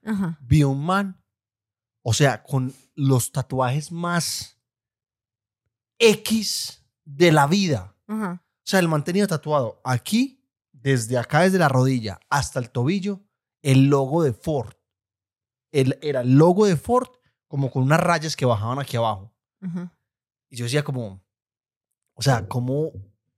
vi 0.40 0.64
un 0.64 0.84
man, 0.84 1.22
o 2.02 2.12
sea, 2.12 2.42
con 2.42 2.72
los 2.94 3.30
tatuajes 3.30 3.92
más 3.92 4.55
X 5.98 6.84
de 7.04 7.32
la 7.32 7.46
vida. 7.46 7.96
O 8.08 8.38
sea, 8.62 8.80
el 8.80 8.88
man 8.88 9.04
tenía 9.04 9.26
tatuado 9.26 9.80
aquí, 9.84 10.44
desde 10.72 11.18
acá, 11.18 11.42
desde 11.42 11.58
la 11.58 11.68
rodilla 11.68 12.20
hasta 12.28 12.58
el 12.58 12.70
tobillo, 12.70 13.24
el 13.62 13.88
logo 13.88 14.22
de 14.22 14.32
Ford. 14.32 14.74
El, 15.72 15.98
era 16.02 16.20
el 16.20 16.36
logo 16.36 16.66
de 16.66 16.76
Ford 16.76 17.08
como 17.48 17.70
con 17.70 17.82
unas 17.82 18.00
rayas 18.00 18.36
que 18.36 18.44
bajaban 18.44 18.78
aquí 18.78 18.96
abajo. 18.96 19.32
Y 20.48 20.56
yo 20.56 20.64
decía 20.64 20.84
como, 20.84 21.24
o 22.14 22.22
sea, 22.22 22.46
¿cómo, 22.46 22.92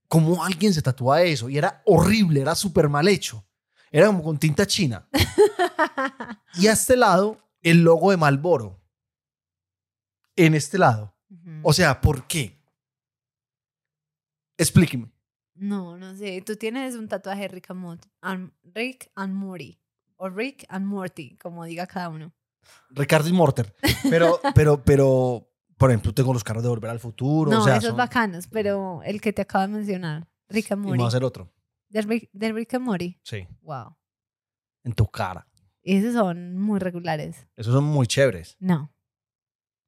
¿cómo 0.09 0.45
alguien 0.45 0.75
se 0.75 0.83
tatúa 0.83 1.23
eso? 1.23 1.49
Y 1.49 1.57
era 1.57 1.83
horrible, 1.87 2.41
era 2.41 2.55
súper 2.55 2.89
mal 2.89 3.09
hecho. 3.09 3.47
Era 3.91 4.09
como 4.09 4.23
con 4.23 4.39
tinta 4.39 4.67
china. 4.67 5.09
y 6.55 6.67
a 6.67 6.73
este 6.73 6.97
lado, 6.97 7.39
el 7.63 7.83
logo 7.83 8.11
de 8.11 8.19
Malboro. 8.19 8.83
En 10.37 10.55
este 10.55 10.79
lado. 10.79 11.18
O 11.63 11.73
sea, 11.73 12.01
¿por 12.01 12.27
qué? 12.27 12.59
Explíqueme. 14.57 15.11
No, 15.55 15.97
no 15.97 16.15
sé. 16.17 16.43
Tú 16.43 16.57
tienes 16.57 16.95
un 16.95 17.09
tatuaje 17.09 17.43
de 17.43 17.49
Rick 17.49 17.71
and, 18.21 18.53
Rick 18.75 19.11
and 19.15 19.35
Morty. 19.35 19.79
O 20.17 20.29
Rick 20.29 20.67
and 20.69 20.87
Morty, 20.87 21.37
como 21.37 21.65
diga 21.65 21.87
cada 21.87 22.09
uno. 22.09 22.33
Ricardo 22.91 23.29
y 23.29 23.33
Morter. 23.33 23.75
Pero, 24.11 24.41
pero, 24.55 24.83
pero, 24.83 25.49
por 25.77 25.91
ejemplo, 25.91 26.13
tengo 26.13 26.33
los 26.33 26.45
carros 26.45 26.63
de 26.63 26.69
Volver 26.69 26.91
al 26.91 27.01
Futuro. 27.01 27.51
No, 27.51 27.61
o 27.61 27.65
sea, 27.65 27.77
esos 27.77 27.97
bacanos, 27.97 28.47
pero 28.49 29.01
el 29.05 29.21
que 29.21 29.33
te 29.33 29.43
acabo 29.43 29.63
de 29.63 29.69
mencionar, 29.69 30.29
Rick 30.49 30.73
and 30.73 30.83
Morty. 30.83 31.01
Y 31.01 31.05
a 31.05 31.07
hacer 31.07 31.25
otro. 31.25 31.53
¿De 31.89 32.03
Rick, 32.03 32.31
de 32.33 32.53
Rick 32.53 32.75
and 32.75 32.85
Morty? 32.85 33.21
Sí. 33.23 33.47
Wow. 33.63 33.97
En 34.85 34.93
tu 34.93 35.07
cara. 35.07 35.47
Esos 35.83 36.15
son 36.15 36.59
muy 36.59 36.79
regulares. 36.81 37.47
Esos 37.57 37.73
son 37.73 37.85
muy 37.85 38.07
chéveres. 38.07 38.57
No. 38.59 38.93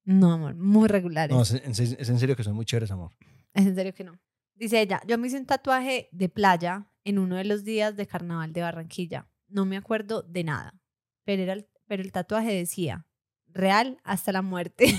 No, 0.04 0.32
amor, 0.32 0.54
muy 0.54 0.88
regulares. 0.88 1.36
No, 1.36 1.42
es 1.42 1.52
en, 1.52 1.70
es 1.70 2.08
en 2.08 2.18
serio 2.18 2.36
que 2.36 2.44
son 2.44 2.54
muy 2.54 2.64
chéveres, 2.64 2.90
amor. 2.90 3.12
Es 3.52 3.66
en 3.66 3.74
serio 3.74 3.94
que 3.94 4.04
no. 4.04 4.18
Dice 4.54 4.80
ella, 4.80 5.00
yo 5.06 5.18
me 5.18 5.26
hice 5.26 5.38
un 5.38 5.46
tatuaje 5.46 6.08
de 6.12 6.28
playa 6.28 6.90
en 7.04 7.18
uno 7.18 7.36
de 7.36 7.44
los 7.44 7.64
días 7.64 7.96
de 7.96 8.06
carnaval 8.06 8.52
de 8.52 8.62
Barranquilla. 8.62 9.28
No 9.48 9.64
me 9.64 9.76
acuerdo 9.76 10.22
de 10.22 10.44
nada, 10.44 10.80
pero 11.24 11.42
era 11.42 11.54
el 11.54 11.66
pero 11.90 12.04
el 12.04 12.12
tatuaje 12.12 12.52
decía, 12.54 13.04
real 13.52 13.98
hasta 14.04 14.32
la 14.32 14.42
muerte. 14.42 14.94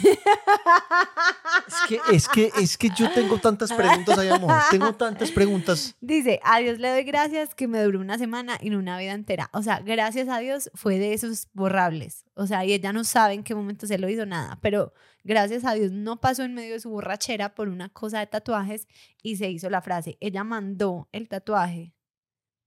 Es 1.68 1.76
que, 1.88 1.99
es 2.16 2.28
que, 2.28 2.52
es 2.58 2.78
que 2.78 2.89
yo 2.95 3.12
tengo 3.12 3.38
tantas 3.38 3.72
preguntas 3.72 4.18
ahí, 4.18 4.30
amor. 4.30 4.54
Tengo 4.70 4.93
tantas 4.93 5.32
preguntas. 5.32 5.95
Dice, 6.02 6.39
a 6.43 6.60
Dios 6.60 6.80
le 6.80 6.89
doy 6.89 7.04
gracias 7.04 7.56
que 7.56 7.68
me 7.68 7.82
duró 7.82 7.99
una 7.99 8.18
semana 8.18 8.58
y 8.62 8.70
no 8.70 8.80
una 8.80 8.97
vida 8.97 9.14
entera. 9.14 9.49
O 9.54 9.62
sea, 9.62 9.80
gracias 9.80 10.28
a 10.28 10.39
Dios 10.39 10.70
fue 10.74 10.97
de 10.99 11.14
esos 11.14 11.47
borrables. 11.54 12.26
O 12.36 12.47
sea, 12.47 12.66
y 12.66 12.74
ella 12.74 12.93
no 12.93 13.04
sabe 13.04 13.34
en 13.34 13.43
qué 13.43 13.56
momento 13.56 13.88
se 13.88 13.97
lo 13.97 14.10
hizo 14.10 14.26
nada. 14.26 14.60
Pero 14.62 14.93
gracias 15.24 15.66
a 15.66 15.74
Dios 15.74 15.91
no 15.91 16.20
pasó 16.20 16.43
en 16.43 16.54
medio 16.54 16.74
de 16.74 16.80
su 16.80 16.89
borrachera 16.89 17.54
por 17.56 17.70
una 17.70 17.89
cosa 17.89 18.20
de 18.20 18.28
tatuajes 18.28 18.88
y 19.22 19.38
se 19.38 19.49
hizo 19.49 19.70
la 19.70 19.82
frase. 19.82 20.18
Ella 20.20 20.43
mandó 20.43 21.10
el 21.12 21.28
tatuaje 21.28 21.93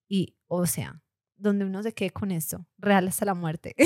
y, 0.09 0.37
o 0.47 0.67
sea, 0.67 1.03
donde 1.45 1.65
uno 1.65 1.83
se 1.83 1.93
quede 1.93 2.11
con 2.11 2.33
esto, 2.33 2.67
real 2.79 3.07
hasta 3.07 3.25
la 3.25 3.35
muerte. 3.35 3.77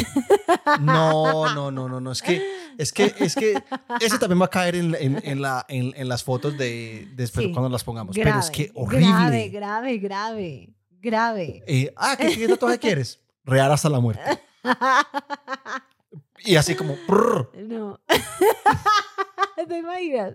No, 0.80 1.54
no, 1.54 1.70
no, 1.70 1.88
no, 1.88 2.00
no, 2.00 2.12
es 2.12 2.22
que, 2.22 2.42
es 2.76 2.92
que, 2.92 3.14
es 3.18 3.34
que 3.34 3.62
ese 4.00 4.18
también 4.18 4.40
va 4.40 4.46
a 4.46 4.50
caer 4.50 4.76
en, 4.76 4.94
en, 4.94 5.42
la, 5.42 5.64
en, 5.68 6.08
las 6.08 6.22
fotos 6.22 6.56
de, 6.58 7.08
después 7.14 7.48
cuando 7.52 7.68
las 7.68 7.84
pongamos, 7.84 8.14
pero 8.14 8.38
es 8.38 8.50
que 8.50 8.70
horrible. 8.74 9.08
Grave, 9.08 9.48
grave, 9.48 9.98
grave, 9.98 10.74
grave. 10.90 11.62
Eh, 11.66 11.92
ah, 11.96 12.16
¿qué, 12.18 12.36
¿qué 12.36 12.48
tatuaje 12.48 12.78
quieres? 12.78 13.20
Real 13.44 13.72
hasta 13.72 13.88
la 13.88 14.00
muerte. 14.00 14.22
Y 16.44 16.56
así 16.56 16.74
como... 16.74 16.96
No. 17.54 18.00
¿Te 19.68 19.78
imaginas? 19.78 20.34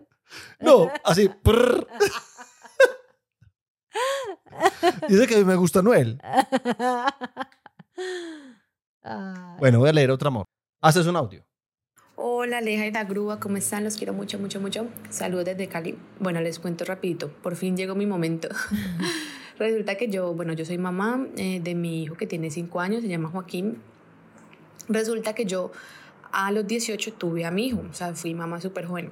No, 0.60 0.92
así... 1.04 1.30
Dice 5.10 5.28
que 5.28 5.44
me 5.46 5.56
gusta 5.56 5.82
Noel. 5.82 6.20
Bueno, 9.60 9.80
voy 9.80 9.90
a 9.90 9.94
leer 9.94 10.12
otro 10.12 10.28
amor. 10.30 10.46
Haces 10.82 11.08
un 11.08 11.16
audio. 11.16 11.44
Hola, 12.16 12.60
Aleja 12.60 12.86
y 12.86 12.92
la 12.92 13.04
grúa, 13.04 13.40
¿cómo 13.40 13.58
están? 13.58 13.84
Los 13.84 13.98
quiero 13.98 14.14
mucho, 14.14 14.38
mucho, 14.38 14.62
mucho. 14.62 14.88
Saludos 15.10 15.46
desde 15.46 15.68
Cali. 15.68 15.98
Bueno, 16.20 16.42
les 16.42 16.60
cuento 16.60 16.86
rapidito. 16.86 17.30
Por 17.30 17.56
fin 17.56 17.76
llegó 17.76 17.96
mi 17.96 18.06
momento. 18.06 18.50
Resulta 19.60 19.96
que 19.96 20.08
yo, 20.10 20.34
bueno, 20.34 20.54
yo 20.54 20.66
soy 20.66 20.78
mamá 20.78 21.28
eh, 21.38 21.60
de 21.62 21.76
mi 21.76 22.04
hijo 22.04 22.16
que 22.16 22.28
tiene 22.28 22.50
5 22.50 22.80
años, 22.80 23.02
se 23.02 23.08
llama 23.08 23.30
Joaquín. 23.30 23.78
Resulta 24.90 25.34
que 25.34 25.46
yo 25.46 25.72
a 26.34 26.52
los 26.52 26.66
18 26.68 27.14
tuve 27.14 27.46
a 27.46 27.52
mi 27.52 27.68
hijo, 27.68 27.84
o 27.90 27.94
sea, 27.94 28.14
fui 28.16 28.34
mamá 28.34 28.60
súper 28.60 28.86
joven. 28.88 29.12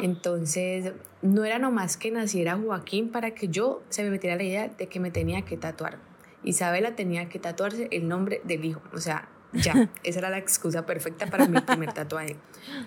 Entonces, 0.00 0.92
no 1.20 1.44
era 1.44 1.58
nomás 1.58 1.96
que 1.96 2.10
naciera 2.10 2.56
Joaquín 2.56 3.10
para 3.10 3.32
que 3.34 3.48
yo 3.48 3.82
se 3.88 4.04
me 4.04 4.10
metiera 4.10 4.36
la 4.36 4.44
idea 4.44 4.68
de 4.68 4.86
que 4.86 5.00
me 5.00 5.10
tenía 5.10 5.42
que 5.42 5.56
tatuar. 5.56 5.98
Isabela 6.44 6.94
tenía 6.94 7.28
que 7.28 7.40
tatuarse 7.40 7.88
el 7.90 8.08
nombre 8.08 8.40
del 8.44 8.64
hijo, 8.64 8.80
o 8.92 8.98
sea, 8.98 9.28
Ya, 9.52 9.90
esa 10.04 10.18
era 10.20 10.30
la 10.30 10.38
excusa 10.38 10.86
perfecta 10.86 11.26
para 11.26 11.46
mi 11.46 11.60
primer 11.60 11.92
tatuaje. 11.94 12.36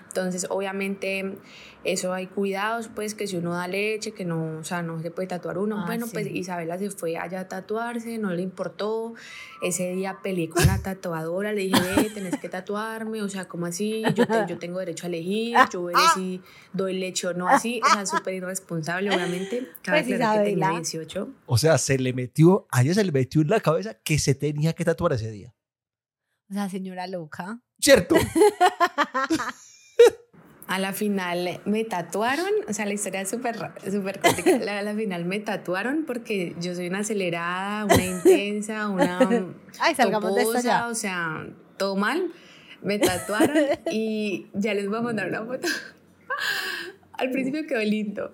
Entonces, 0.07 0.47
obviamente, 0.49 1.37
eso 1.83 2.13
hay 2.13 2.27
cuidados, 2.27 2.87
pues, 2.87 3.13
que 3.13 3.27
si 3.27 3.35
uno 3.37 3.53
da 3.53 3.67
leche, 3.67 4.11
que 4.13 4.25
no, 4.25 4.57
o 4.59 4.63
sea, 4.63 4.81
no 4.81 4.99
se 5.01 5.11
puede 5.11 5.27
tatuar 5.27 5.57
uno. 5.57 5.79
Ah, 5.81 5.85
bueno, 5.85 6.07
pues 6.11 6.25
sí. 6.27 6.37
Isabela 6.37 6.77
se 6.79 6.89
fue 6.89 7.17
allá 7.17 7.41
a 7.41 7.47
tatuarse, 7.47 8.17
no 8.17 8.31
le 8.33 8.41
importó. 8.41 9.13
Ese 9.61 9.91
día 9.91 10.19
peleé 10.23 10.49
con 10.49 10.65
la 10.65 10.79
tatuadora, 10.81 11.51
le 11.53 11.61
dije, 11.63 11.79
ve, 11.97 12.09
tenés 12.09 12.37
que 12.37 12.49
tatuarme, 12.49 13.21
o 13.21 13.29
sea, 13.29 13.45
¿cómo 13.47 13.65
así? 13.67 14.03
Yo, 14.15 14.25
te- 14.25 14.45
yo 14.47 14.57
tengo 14.57 14.79
derecho 14.79 15.05
a 15.05 15.09
elegir, 15.09 15.57
yo 15.71 15.83
veré 15.83 15.99
si 16.15 16.41
doy 16.73 16.97
leche 16.97 17.27
o 17.27 17.33
no 17.33 17.47
así. 17.47 17.79
O 17.85 17.93
sea, 17.93 18.05
súper 18.05 18.33
irresponsable, 18.35 19.13
obviamente. 19.13 19.67
Cabe 19.83 20.03
Pues, 20.03 20.13
aclarar 20.13 20.37
que 20.39 20.49
tenía 20.51 20.65
Isabela. 20.65 20.79
18. 20.79 21.29
O 21.45 21.57
sea, 21.57 21.77
se 21.77 21.99
le 21.99 22.13
metió, 22.13 22.65
a 22.71 22.81
ella 22.81 22.93
se 22.93 23.03
le 23.03 23.11
metió 23.11 23.41
en 23.41 23.49
la 23.49 23.59
cabeza 23.59 23.93
que 24.03 24.17
se 24.17 24.33
tenía 24.33 24.73
que 24.73 24.83
tatuar 24.85 25.13
ese 25.13 25.29
día. 25.29 25.53
O 26.49 26.53
sea, 26.53 26.69
señora 26.69 27.07
loca. 27.07 27.59
¿Cierto? 27.80 28.15
A 30.67 30.80
la 30.80 30.93
final 30.93 31.61
me 31.65 31.84
tatuaron, 31.84 32.49
o 32.67 32.73
sea, 32.73 32.88
la 32.88 32.93
historia 32.93 33.22
es 33.22 33.30
súper 33.30 33.55
súper 33.91 34.19
A 34.67 34.81
la 34.81 34.95
final 34.95 35.23
me 35.26 35.39
tatuaron 35.39 36.05
porque 36.05 36.55
yo 36.59 36.73
soy 36.73 36.88
una 36.88 36.99
acelerada, 36.99 37.85
una 37.85 38.03
intensa, 38.03 38.89
una 38.89 39.19
Ay, 39.80 39.93
salgamos 39.93 40.34
de 40.34 40.41
toposa, 40.41 40.57
esto 40.57 40.69
ya. 40.69 40.88
o 40.88 40.95
sea, 40.95 41.47
todo 41.77 41.95
mal. 41.95 42.31
Me 42.81 42.97
tatuaron 42.97 43.55
y 43.91 44.47
ya 44.53 44.73
les 44.73 44.88
voy 44.88 44.97
a 44.97 45.01
mandar 45.01 45.27
una 45.27 45.45
foto. 45.45 45.67
Al 47.13 47.30
principio 47.30 47.67
quedó 47.67 47.81
lindo. 47.81 48.34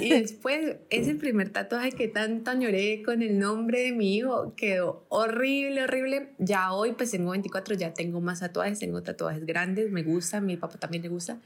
Y 0.00 0.10
después, 0.10 0.76
ese 0.90 1.14
primer 1.14 1.50
tatuaje 1.50 1.92
que 1.92 2.08
tanto 2.08 2.50
añoré 2.50 3.02
con 3.02 3.22
el 3.22 3.38
nombre 3.38 3.80
de 3.80 3.92
mi 3.92 4.16
hijo 4.16 4.54
quedó 4.56 5.04
horrible, 5.08 5.84
horrible. 5.84 6.30
Ya 6.38 6.72
hoy, 6.72 6.92
pues 6.92 7.10
tengo 7.10 7.30
24, 7.32 7.74
ya 7.74 7.92
tengo 7.94 8.20
más 8.20 8.40
tatuajes, 8.40 8.78
tengo 8.78 9.02
tatuajes 9.02 9.44
grandes, 9.44 9.90
me 9.90 10.02
gusta, 10.02 10.38
a 10.38 10.40
mi 10.40 10.56
papá 10.56 10.78
también 10.78 11.02
le 11.02 11.08
gusta. 11.08 11.38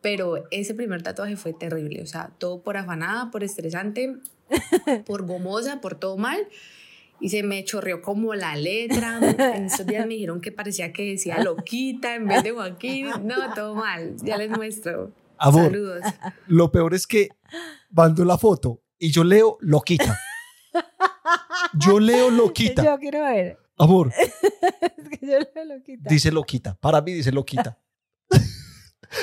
Pero 0.00 0.46
ese 0.50 0.74
primer 0.74 1.02
tatuaje 1.02 1.36
fue 1.36 1.52
terrible, 1.52 2.02
o 2.02 2.06
sea, 2.06 2.30
todo 2.38 2.62
por 2.62 2.76
afanada, 2.76 3.30
por 3.30 3.44
estresante, 3.44 4.16
por 5.06 5.26
gomosa, 5.26 5.80
por 5.80 5.94
todo 5.94 6.16
mal. 6.16 6.48
Y 7.20 7.28
se 7.28 7.42
me 7.42 7.62
chorreó 7.64 8.00
como 8.00 8.34
la 8.34 8.56
letra. 8.56 9.20
En 9.54 9.66
esos 9.66 9.86
días 9.86 10.06
me 10.06 10.14
dijeron 10.14 10.40
que 10.40 10.52
parecía 10.52 10.92
que 10.94 11.04
decía 11.04 11.42
loquita 11.42 12.14
en 12.14 12.26
vez 12.26 12.42
de 12.42 12.52
Joaquín. 12.52 13.08
No, 13.24 13.52
todo 13.54 13.74
mal. 13.74 14.16
Ya 14.22 14.38
les 14.38 14.48
muestro. 14.48 15.12
Amor, 15.42 15.64
Saludos. 15.72 16.02
lo 16.48 16.70
peor 16.70 16.94
es 16.94 17.06
que 17.06 17.28
mandó 17.90 18.24
la 18.24 18.36
foto 18.36 18.82
y 18.98 19.10
yo 19.10 19.24
leo 19.24 19.56
loquita. 19.60 20.18
Yo 21.74 21.98
leo 21.98 22.30
loquita. 22.30 22.84
Yo 22.84 22.98
quiero 22.98 23.22
ver. 23.24 23.58
Amor, 23.78 24.12
Es 24.18 25.08
que 25.08 25.26
yo 25.26 25.38
lo 25.54 25.64
loquita. 25.76 26.08
dice 26.08 26.30
loquita. 26.30 26.74
Para 26.76 27.00
mí 27.00 27.12
dice 27.12 27.32
loquita. 27.32 27.78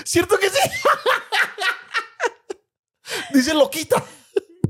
¿Cierto 0.04 0.38
que 0.38 0.50
sí? 0.50 0.60
dice 3.34 3.54
loquita. 3.54 4.04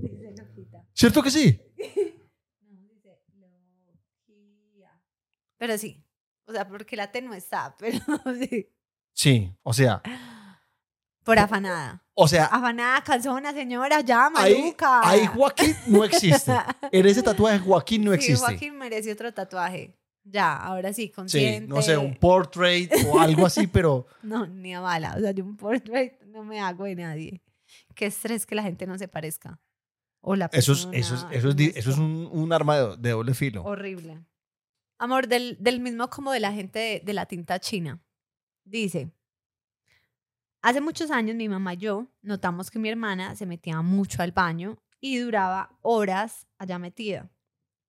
Dice 0.02 0.34
loquita. 0.36 0.86
¿Cierto 0.94 1.24
que 1.24 1.32
sí? 1.32 1.60
No, 2.62 3.48
dice 3.80 4.36
loquía. 4.36 5.02
Pero 5.58 5.78
sí. 5.78 6.04
O 6.46 6.52
sea, 6.54 6.68
porque 6.68 6.96
la 6.96 7.12
T 7.12 7.22
no 7.22 7.34
está, 7.34 7.76
pero 7.78 8.00
sí. 8.40 8.70
Sí, 9.14 9.52
o 9.64 9.74
sea, 9.74 10.02
Por 11.28 11.40
afanada. 11.40 12.04
o 12.16 12.28
sea, 12.28 12.46
Afanada, 12.46 13.04
calzona, 13.04 13.54
señora, 13.54 14.02
ya, 14.02 14.30
maluca. 14.30 15.08
ahí 15.08 15.28
Joaquín 15.28 15.76
no 15.88 16.04
existe. 16.04 16.52
En 16.92 17.06
ese 17.06 17.22
tatuaje 17.22 17.60
Joaquín 17.60 18.04
no 18.06 18.12
Sí, 18.14 18.16
existe. 18.16 18.40
Joaquín 18.46 18.78
merece 18.78 19.12
otro 19.12 19.32
tatuaje. 19.34 19.94
Ya, 20.24 20.56
ahora 20.58 20.92
sí, 20.94 21.04
Sí, 21.04 21.10
consciente. 21.10 21.68
no 21.68 21.82
sé, 21.82 21.96
un 21.98 22.16
portrait 22.16 22.92
o 23.08 23.20
algo 23.20 23.46
así, 23.46 23.68
pero 23.68 24.08
No, 24.24 24.46
ni 24.48 24.74
a 24.74 24.80
bala. 24.82 25.14
O 25.18 25.22
sea, 25.22 25.32
yo 25.32 25.46
un 25.46 25.56
portrait 25.56 26.20
no 26.26 26.44
me 26.44 26.60
hago 26.60 26.84
de 26.86 26.96
nadie. 26.96 27.42
Qué 27.96 28.08
estrés 28.08 28.46
que 28.46 28.56
la 28.56 28.64
gente 28.64 28.86
no 28.88 28.98
se 28.98 29.08
parezca. 29.08 29.60
O 30.22 30.36
la 30.36 30.50
eso 30.52 30.74
es, 30.74 30.88
eso 30.92 31.16
es, 31.16 31.26
eso 31.32 31.50
es, 31.50 31.56
di- 31.56 31.68
eso 31.76 31.80
es 31.92 31.96
esto. 31.96 32.02
un, 32.02 32.28
un 32.32 32.52
arma 32.52 32.78
de, 32.78 32.98
de 32.98 33.10
doble 33.12 33.34
filo. 33.34 33.64
Horrible. 33.64 34.20
Amor, 35.00 35.28
del, 35.28 35.56
del 35.60 35.80
mismo 35.80 36.10
como 36.10 36.32
de 36.32 36.40
la 36.40 36.52
gente 36.52 36.80
de, 36.80 37.02
de 37.06 37.14
la 37.14 37.26
tinta 37.28 37.60
china. 37.60 38.02
Dice, 38.66 39.12
hace 40.68 40.82
muchos 40.82 41.12
años 41.12 41.38
mi 41.38 41.48
mamá 41.48 41.76
y 41.76 41.78
yo 41.78 42.08
notamos 42.22 42.70
que 42.70 42.78
mi 42.78 42.90
hermana 42.90 43.38
se 43.38 43.46
metía 43.46 43.82
mucho 43.82 44.22
al 44.22 44.34
baño 44.34 44.78
y 45.00 45.18
duraba 45.18 45.80
horas 45.82 46.46
allá 46.58 46.78
metida. 46.78 47.32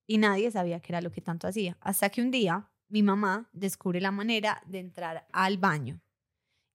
Y 0.07 0.17
nadie 0.17 0.49
sabía 0.49 0.79
qué 0.79 0.93
era 0.93 1.01
lo 1.01 1.11
que 1.11 1.19
tanto 1.19 1.45
hacía. 1.45 1.77
Hasta 1.81 2.09
que 2.09 2.21
un 2.21 2.31
día 2.31 2.71
mi 2.87 3.03
mamá 3.03 3.49
descubre 3.51 3.99
la 3.99 4.11
manera 4.11 4.63
de 4.65 4.79
entrar 4.79 5.27
al 5.33 5.57
baño. 5.57 5.99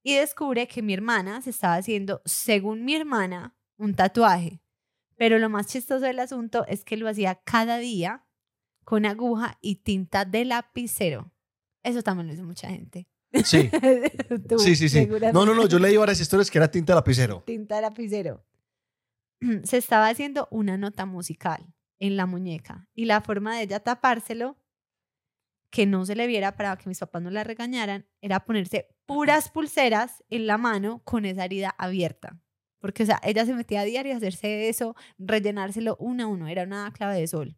Y 0.02 0.16
descubre 0.16 0.68
que 0.68 0.82
mi 0.82 0.92
hermana 0.92 1.40
se 1.40 1.48
estaba 1.48 1.76
haciendo, 1.76 2.20
según 2.26 2.84
mi 2.84 2.94
hermana, 2.94 3.56
un 3.78 3.94
tatuaje. 3.94 4.60
Pero 5.16 5.38
lo 5.38 5.48
más 5.48 5.68
chistoso 5.68 6.04
del 6.04 6.18
asunto 6.18 6.66
es 6.66 6.84
que 6.84 6.98
lo 6.98 7.08
hacía 7.08 7.36
cada 7.36 7.78
día 7.78 8.26
con 8.84 9.06
aguja 9.06 9.56
y 9.62 9.76
tinta 9.76 10.26
de 10.26 10.44
lapicero. 10.44 11.32
Eso 11.82 12.02
también 12.02 12.26
lo 12.26 12.34
hizo 12.34 12.44
mucha 12.44 12.68
gente. 12.68 13.08
Sí, 13.42 13.70
Tú, 14.48 14.58
sí, 14.58 14.76
sí, 14.76 14.88
sí. 14.88 15.06
No, 15.32 15.44
no, 15.44 15.54
no, 15.54 15.66
yo 15.66 15.78
leí 15.78 15.96
varias 15.96 16.20
historias 16.20 16.50
que 16.50 16.58
era 16.58 16.70
tinta 16.70 16.94
lapicero. 16.94 17.42
Tinta 17.46 17.80
lapicero. 17.80 18.44
Se 19.64 19.76
estaba 19.76 20.08
haciendo 20.08 20.48
una 20.50 20.76
nota 20.76 21.06
musical 21.06 21.74
en 21.98 22.16
la 22.16 22.26
muñeca 22.26 22.88
y 22.94 23.06
la 23.06 23.20
forma 23.20 23.56
de 23.56 23.62
ella 23.62 23.80
tapárselo, 23.80 24.56
que 25.70 25.86
no 25.86 26.06
se 26.06 26.14
le 26.14 26.28
viera 26.28 26.56
para 26.56 26.76
que 26.76 26.88
mis 26.88 27.00
papás 27.00 27.20
no 27.22 27.30
la 27.30 27.42
regañaran, 27.42 28.06
era 28.20 28.44
ponerse 28.44 28.94
puras 29.06 29.50
pulseras 29.50 30.22
en 30.30 30.46
la 30.46 30.56
mano 30.56 31.02
con 31.02 31.24
esa 31.24 31.44
herida 31.44 31.74
abierta. 31.76 32.40
Porque, 32.78 33.02
o 33.02 33.06
sea, 33.06 33.20
ella 33.24 33.44
se 33.44 33.54
metía 33.54 33.80
a 33.80 33.84
diario 33.84 34.12
a 34.14 34.18
hacerse 34.18 34.68
eso, 34.68 34.94
rellenárselo 35.18 35.96
uno 35.98 36.24
a 36.24 36.26
uno, 36.26 36.48
era 36.48 36.62
una 36.62 36.92
clave 36.92 37.18
de 37.18 37.26
sol. 37.26 37.56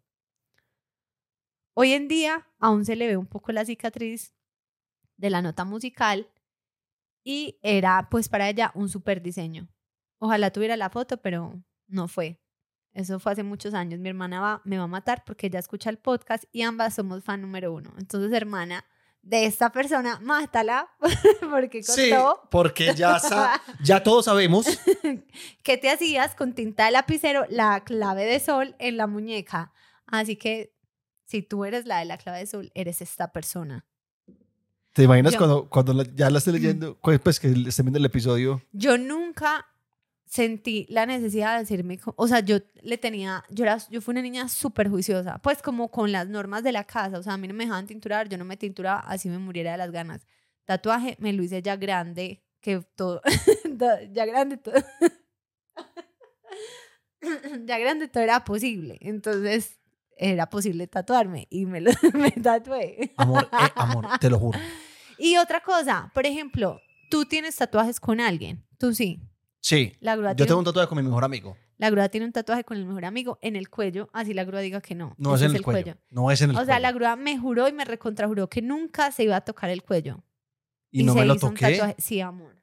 Hoy 1.74 1.93
en 1.93 2.09
día 2.09 2.47
aún 2.59 2.85
se 2.86 2.97
le 2.97 3.07
ve 3.07 3.16
un 3.16 3.27
poco 3.27 3.53
la 3.53 3.65
cicatriz 3.65 4.35
de 5.16 5.30
la 5.30 5.43
nota 5.43 5.64
musical 5.64 6.30
y 7.24 7.59
era 7.62 8.09
pues 8.10 8.28
para 8.28 8.48
ella 8.48 8.72
un 8.74 8.88
super 8.88 9.22
diseño. 9.22 9.68
Ojalá 10.18 10.51
tuviera 10.51 10.76
la 10.76 10.90
foto, 10.90 11.16
pero 11.18 11.62
no 11.88 12.09
fue. 12.09 12.40
Eso 12.93 13.18
fue 13.18 13.32
hace 13.32 13.43
muchos 13.43 13.74
años. 13.74 14.01
Mi 14.01 14.09
hermana 14.09 14.40
va, 14.40 14.62
me 14.64 14.78
va 14.78 14.84
a 14.84 14.88
matar 14.88 15.22
porque 15.26 15.48
ella 15.48 15.59
escucha 15.59 15.90
el 15.90 15.98
podcast 15.98 16.44
y 16.52 16.62
ambas 16.62 16.94
somos 16.94 17.22
fan 17.22 17.43
número 17.43 17.72
uno. 17.72 17.93
Entonces, 17.98 18.32
hermana 18.32 18.84
de 19.26 19.44
esta 19.44 19.70
persona, 19.70 20.20
mátala 20.22 20.88
porque 21.51 21.82
Sí, 21.82 22.10
contó 22.10 22.48
porque 22.48 22.94
ya, 22.94 23.20
ya 23.82 24.02
todos 24.02 24.26
sabemos. 24.26 24.66
que 25.64 25.76
te 25.76 25.90
hacías 25.90 26.36
con 26.36 26.55
tinta 26.55 26.86
de 26.86 26.93
lapicero 26.93 27.44
la 27.51 27.82
clave 27.82 28.24
de 28.24 28.38
sol 28.38 28.76
en 28.78 28.97
la 28.97 29.09
muñeca. 29.09 29.72
Así 30.06 30.36
que 30.36 30.76
si 31.24 31.43
tú 31.43 31.64
eres 31.64 31.86
la 31.86 31.98
de 31.98 32.05
la 32.05 32.18
clave 32.18 32.38
de 32.38 32.47
sol, 32.47 32.70
eres 32.74 33.02
esta 33.02 33.32
persona. 33.32 33.84
¿Te 34.97 35.02
imaginas 35.02 35.35
Yo- 35.35 35.39
cuando, 35.39 35.68
cuando 35.68 35.93
la- 35.93 36.06
ya 36.14 36.31
la 36.31 36.39
esté 36.39 36.52
leyendo, 36.52 36.98
cu- 36.98 37.18
pues 37.23 37.39
que 37.39 37.48
estén 37.48 37.85
viendo 37.85 37.98
el 37.98 38.05
episodio? 38.06 38.62
Yo 38.73 38.97
nunca 38.97 39.66
sentí 40.24 40.86
la 40.89 41.05
necesidad 41.05 41.52
de 41.52 41.60
decirme, 41.60 41.98
o 42.16 42.27
sea, 42.27 42.40
yo 42.40 42.56
le 42.81 42.97
tenía, 42.97 43.44
yo, 43.51 43.64
era, 43.64 43.77
yo 43.90 44.01
fui 44.01 44.12
una 44.12 44.23
niña 44.23 44.48
súper 44.48 44.89
juiciosa, 44.89 45.36
pues 45.43 45.60
como 45.60 45.90
con 45.90 46.12
las 46.12 46.27
normas 46.28 46.62
de 46.64 46.73
la 46.73 46.85
casa, 46.85 47.18
o 47.18 47.23
sea, 47.23 47.35
a 47.35 47.36
mí 47.36 47.47
no 47.47 47.52
me 47.52 47.64
dejaban 47.64 47.86
tinturar, 47.86 48.31
yo 48.31 48.39
no 48.39 48.47
me 48.47 48.56
tinturaba, 48.56 49.01
así 49.01 49.28
me 49.28 49.36
muriera 49.39 49.73
de 49.73 49.77
las 49.78 49.90
ganas. 49.93 50.27
Tatuaje 50.64 51.16
me 51.20 51.35
lo 51.35 51.43
hice 51.43 51.60
ya 51.60 51.77
grande, 51.77 52.43
que 52.62 52.81
todo, 52.97 53.20
to- 53.78 54.02
ya 54.14 54.24
grande 54.24 54.56
todo. 54.56 54.74
ya 57.66 57.78
grande 57.78 58.09
todo 58.09 58.23
era 58.23 58.44
posible, 58.44 58.97
entonces 59.02 59.78
era 60.16 60.48
posible 60.48 60.86
tatuarme 60.86 61.47
y 61.51 61.66
me 61.66 61.82
lo 61.82 61.90
me 62.14 62.31
tatué. 62.31 63.12
Amor, 63.18 63.44
eh, 63.52 63.70
amor, 63.77 64.06
te 64.18 64.31
lo 64.31 64.39
juro. 64.39 64.59
Y 65.18 65.36
otra 65.36 65.60
cosa, 65.60 66.10
por 66.14 66.26
ejemplo, 66.26 66.80
tú 67.10 67.24
tienes 67.24 67.56
tatuajes 67.56 68.01
con 68.01 68.20
alguien, 68.20 68.64
tú 68.78 68.93
sí. 68.94 69.20
Sí, 69.60 69.94
La 70.01 70.14
grúa, 70.16 70.34
yo 70.34 70.47
tengo 70.47 70.59
un 70.60 70.64
tatuaje 70.64 70.88
con 70.88 70.97
mi 70.98 71.02
mejor 71.02 71.24
amigo. 71.24 71.56
la 71.78 71.90
grúa 71.90 72.09
tiene 72.09 72.26
un 72.26 72.32
tatuaje 72.32 72.62
con 72.64 72.76
el 72.76 72.86
mejor 72.86 73.05
amigo 73.05 73.38
en 73.43 73.56
el 73.56 73.68
cuello, 73.68 74.09
así 74.12 74.32
la 74.34 74.44
grúa 74.44 74.60
diga 74.60 74.80
que 74.80 74.94
no. 74.94 75.14
No 75.18 75.34
es 75.34 75.43
en 75.43 75.56
el, 75.56 75.62
cuello. 75.62 75.97
No 76.10 76.30
es 76.30 76.40
en 76.43 76.51
el 76.51 76.56
O 76.56 76.64
sea, 76.64 76.78
la 76.78 76.88
cuello. 76.93 76.98
grúa 76.98 77.16
me 77.16 77.36
juró 77.38 77.66
y 77.68 77.72
me 77.72 77.84
recontrajuró 77.84 78.48
que 78.48 78.62
nunca 78.62 79.10
se 79.10 79.24
iba 79.24 79.36
a 79.36 79.40
tocar 79.40 79.70
el 79.70 79.82
cuello. 79.82 80.22
Y 80.93 81.02
no 81.02 81.12
se 81.14 81.20
me 81.20 81.26
lo 81.26 81.34
hizo 81.34 81.48
un 81.48 81.55
toqué. 81.55 81.78
tatuaje- 81.78 81.94
Sí, 81.98 82.20
amor. 82.20 82.56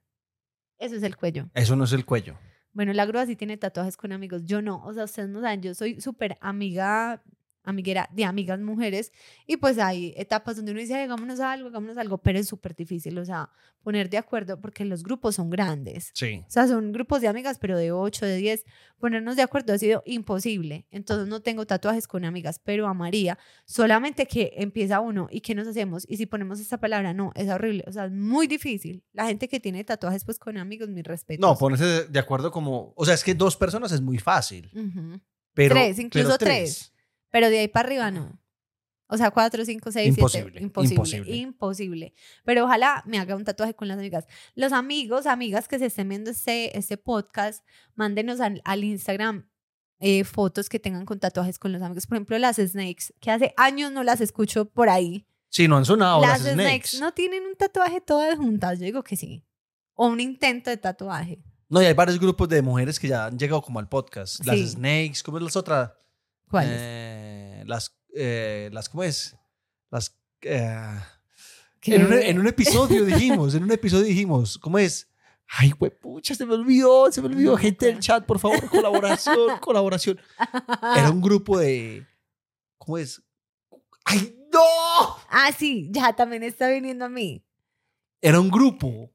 Eso 0.77 0.95
es 0.95 1.03
el 1.03 1.15
cuello. 1.17 1.49
Eso 1.53 1.75
no 1.75 1.84
es 1.84 1.91
el 1.93 2.05
cuello. 2.05 2.38
Bueno, 2.71 2.93
la 2.93 3.05
grúa 3.05 3.25
sí 3.25 3.35
tiene 3.35 3.57
tatuajes 3.57 3.97
con 3.97 4.11
amigos. 4.13 4.43
Yo 4.45 4.61
no. 4.61 4.84
O 4.85 4.93
sea, 4.93 5.03
ustedes 5.03 5.30
no 5.30 5.41
saben, 5.41 5.61
yo 5.61 5.75
soy 5.75 5.99
súper 6.01 6.38
amiga, 6.41 7.21
amiguera 7.64 8.10
de 8.11 8.26
amigas 8.26 8.60
mujeres 8.60 9.11
y 9.48 9.57
pues 9.57 9.77
hay 9.80 10.14
etapas 10.18 10.56
donde 10.57 10.72
uno 10.72 10.81
dice, 10.81 10.95
"Ay, 10.95 11.03
hagámonos 11.03 11.40
algo, 11.40 11.69
hagámonos 11.69 11.98
algo, 11.98 12.18
pero 12.18 12.40
es 12.40 12.48
súper 12.48 12.76
difícil, 12.76 13.18
o 13.18 13.26
sea, 13.26 13.49
poner 13.81 14.10
de 14.10 14.18
acuerdo 14.18 14.60
porque 14.61 14.85
los 14.85 15.03
grupos 15.03 15.35
son 15.35 15.49
grandes. 15.49 16.11
Sí. 16.14 16.41
O 16.48 16.49
sea, 16.52 16.68
son 16.68 16.91
grupos 16.94 17.19
de 17.22 17.27
amigas, 17.27 17.57
pero 17.60 17.77
de 17.77 17.91
8, 17.91 18.26
de 18.26 18.38
10. 18.38 18.64
Ponernos 18.98 19.35
de 19.35 19.41
acuerdo 19.41 19.73
ha 19.73 19.77
sido 19.77 20.02
imposible. 20.06 20.85
Entonces 20.90 21.27
no 21.27 21.41
tengo 21.41 21.65
tatuajes 21.65 22.07
con 22.07 22.23
amigas, 22.23 22.60
pero 22.64 22.88
a 22.88 22.94
María, 22.94 23.38
solamente 23.65 24.26
que 24.26 24.53
empieza 24.56 24.99
uno 25.02 25.27
y 25.30 25.41
qué 25.41 25.53
nos 25.56 25.68
hacemos. 25.68 26.06
Y 26.07 26.15
si 26.18 26.26
ponemos 26.26 26.60
esta 26.61 26.80
palabra, 26.80 27.14
no, 27.14 27.31
es 27.35 27.49
horrible. 27.49 27.84
O 27.88 27.91
sea, 27.91 28.06
es 28.06 28.11
muy 28.11 28.48
difícil. 28.48 29.03
La 29.11 29.26
gente 29.27 29.48
que 29.49 29.60
tiene 29.60 29.84
tatuajes, 29.84 30.23
pues 30.23 30.40
con 30.40 30.57
amigos, 30.57 30.88
mi 30.90 31.02
respeto. 31.02 31.45
No, 31.45 31.57
ponerse 31.57 32.07
de- 32.07 32.19
acuerdo 32.19 32.52
como. 32.52 32.94
O 32.95 33.03
sea, 33.06 33.14
es 33.15 33.23
que 33.23 33.34
dos 33.35 33.57
personas 33.57 33.91
es 33.91 33.99
muy 33.99 34.18
fácil. 34.18 34.69
Pero, 35.53 35.76
Tres, 35.76 35.99
incluso 35.99 36.27
pero 36.30 36.38
tres. 36.38 36.93
Pero 37.34 37.49
de 37.49 37.57
ahí 37.60 37.68
para 37.68 37.88
arriba 37.88 38.11
no. 38.11 38.39
O 39.07 39.18
sea, 39.18 39.31
cuatro, 39.31 39.65
cinco, 39.65 39.91
seis, 39.91 40.10
Imposible, 40.15 40.51
siete. 40.51 40.64
Imposible. 40.64 40.93
imposible. 40.95 41.35
Imposible. 41.35 42.14
Pero 42.45 42.65
ojalá 42.65 43.01
me 43.07 43.18
haga 43.18 43.35
un 43.35 43.43
tatuaje 43.43 43.73
con 43.73 43.88
las 43.88 43.97
amigas. 43.97 44.27
Los 44.53 44.72
amigos, 44.72 45.26
amigas 45.26 45.68
que 45.68 45.80
se 45.80 45.88
estén 45.88 46.10
viendo 46.10 46.30
este, 46.30 46.77
este 46.77 46.97
podcast, 46.97 47.65
mándenos 47.95 48.39
al, 48.39 48.61
al 48.64 48.84
Instagram 48.84 49.47
eh, 49.99 50.23
fotos 50.23 50.69
que 50.69 50.80
tengan 50.80 51.05
con 51.05 51.19
tatuajes 51.19 51.57
con 51.57 51.72
los 51.72 51.81
amigos. 51.81 52.05
Por 52.05 52.18
ejemplo, 52.18 52.38
las 52.38 52.57
Snakes, 52.57 53.14
que 53.19 53.31
hace 53.31 53.53
años 53.57 53.91
no 53.91 54.03
las 54.03 54.22
escucho 54.22 54.65
por 54.65 54.89
ahí. 54.89 55.26
Sí, 55.49 55.68
no 55.68 55.77
han 55.77 55.85
sonado 55.85 56.22
las 56.22 56.43
las 56.43 56.53
snakes. 56.53 56.99
no 56.99 57.14
tienen 57.14 57.45
un 57.45 57.55
tatuaje 57.55 57.99
todas 57.99 58.35
juntas. 58.38 58.77
Yo 58.80 58.85
digo 58.85 59.03
que 59.03 59.15
sí. 59.18 59.43
O 59.95 60.07
un 60.07 60.19
intento 60.19 60.69
de 60.69 60.77
tatuaje. 60.77 61.43
No, 61.69 61.81
y 61.81 61.85
hay 61.85 61.93
varios 61.93 62.19
grupos 62.19 62.47
de 62.49 62.61
mujeres 62.61 62.99
que 62.99 63.07
ya 63.07 63.26
han 63.26 63.39
llegado 63.39 63.61
como 63.64 63.80
al 63.80 63.89
podcast. 63.89 64.43
Las 64.45 64.55
Sí. 64.57 64.68
snakes, 64.69 65.22
¿cómo 65.23 65.38
es 65.39 65.43
las 65.43 65.55
otras? 65.55 65.91
¿Cuáles? 66.53 66.77
Eh, 66.80 67.63
las, 67.65 67.97
eh, 68.13 68.69
las, 68.71 68.88
¿cómo 68.88 69.01
es? 69.01 69.35
Las... 69.89 70.15
eh, 70.43 70.99
en, 71.85 72.05
un, 72.05 72.13
en 72.13 72.39
un 72.39 72.45
episodio 72.45 73.05
dijimos, 73.05 73.55
en 73.55 73.63
un 73.63 73.71
episodio 73.71 74.03
dijimos, 74.03 74.59
¿cómo 74.59 74.77
es? 74.77 75.09
Ay, 75.47 75.73
pucha, 75.73 76.35
se 76.35 76.45
me 76.45 76.53
olvidó, 76.53 77.11
se 77.11 77.23
me 77.23 77.27
olvidó. 77.30 77.57
Gente 77.57 77.88
del 77.88 77.99
chat, 77.99 78.23
por 78.27 78.38
favor, 78.38 78.69
colaboración, 78.69 79.57
colaboración. 79.61 80.21
Era 80.95 81.09
un 81.09 81.21
grupo 81.21 81.57
de... 81.57 82.05
¿Cómo 82.77 82.99
es? 82.99 83.19
¡Ay, 84.05 84.38
no! 84.53 84.59
Ah, 85.31 85.49
sí, 85.57 85.89
ya 85.89 86.13
también 86.13 86.43
está 86.43 86.69
viniendo 86.69 87.05
a 87.05 87.09
mí. 87.09 87.43
Era 88.21 88.39
un 88.39 88.51
grupo. 88.51 89.11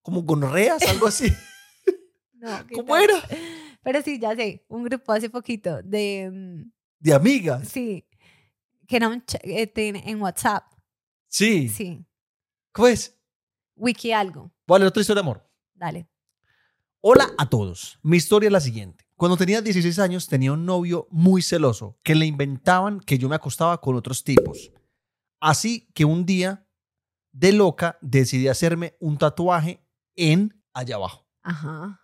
Como 0.00 0.22
gonorreas, 0.22 0.82
algo 0.88 1.08
así. 1.08 1.30
No, 2.32 2.66
¿qué 2.66 2.74
¿Cómo 2.74 2.94
tal? 2.94 3.04
era? 3.04 3.22
Pero 3.84 4.02
sí, 4.02 4.18
ya 4.18 4.34
sé, 4.34 4.64
un 4.68 4.82
grupo 4.84 5.12
hace 5.12 5.30
poquito 5.30 5.82
de, 5.82 6.30
mm, 6.32 6.72
De 6.98 7.14
amigas. 7.14 7.68
sí, 7.68 8.04
que 8.88 8.96
era 8.96 9.08
un 9.08 9.22
eh, 9.42 9.70
en 9.76 10.20
WhatsApp, 10.20 10.64
Sí. 11.28 11.68
sí, 11.68 12.04
¿Cómo 12.72 12.88
es? 12.88 13.16
wiki 13.76 14.12
algo, 14.12 14.52
Vale, 14.66 14.86
otra 14.86 15.00
historia 15.00 15.22
de 15.22 15.26
amor. 15.28 15.50
dale. 15.74 16.08
Hola 17.06 17.30
a 17.36 17.48
todos. 17.50 17.98
Mi 18.02 18.16
historia 18.16 18.46
es 18.46 18.52
la 18.52 18.60
siguiente. 18.60 19.04
Cuando 19.16 19.36
tenía 19.36 19.60
16 19.60 19.98
años 19.98 20.26
tenía 20.26 20.52
un 20.52 20.64
novio 20.64 21.06
muy 21.10 21.42
celoso 21.42 21.98
que 22.02 22.14
le 22.14 22.24
inventaban 22.24 22.98
que 23.00 23.18
yo 23.18 23.28
me 23.28 23.36
acostaba 23.36 23.78
con 23.80 23.94
otros 23.94 24.24
tipos. 24.24 24.72
Así 25.38 25.90
que 25.92 26.06
un 26.06 26.24
día, 26.24 26.66
de 27.32 27.52
loca, 27.52 27.98
decidí 28.00 28.48
hacerme 28.48 28.96
un 29.00 29.18
tatuaje 29.18 29.84
en 30.16 30.62
allá 30.72 30.94
abajo, 30.96 31.28
Ajá, 31.42 32.00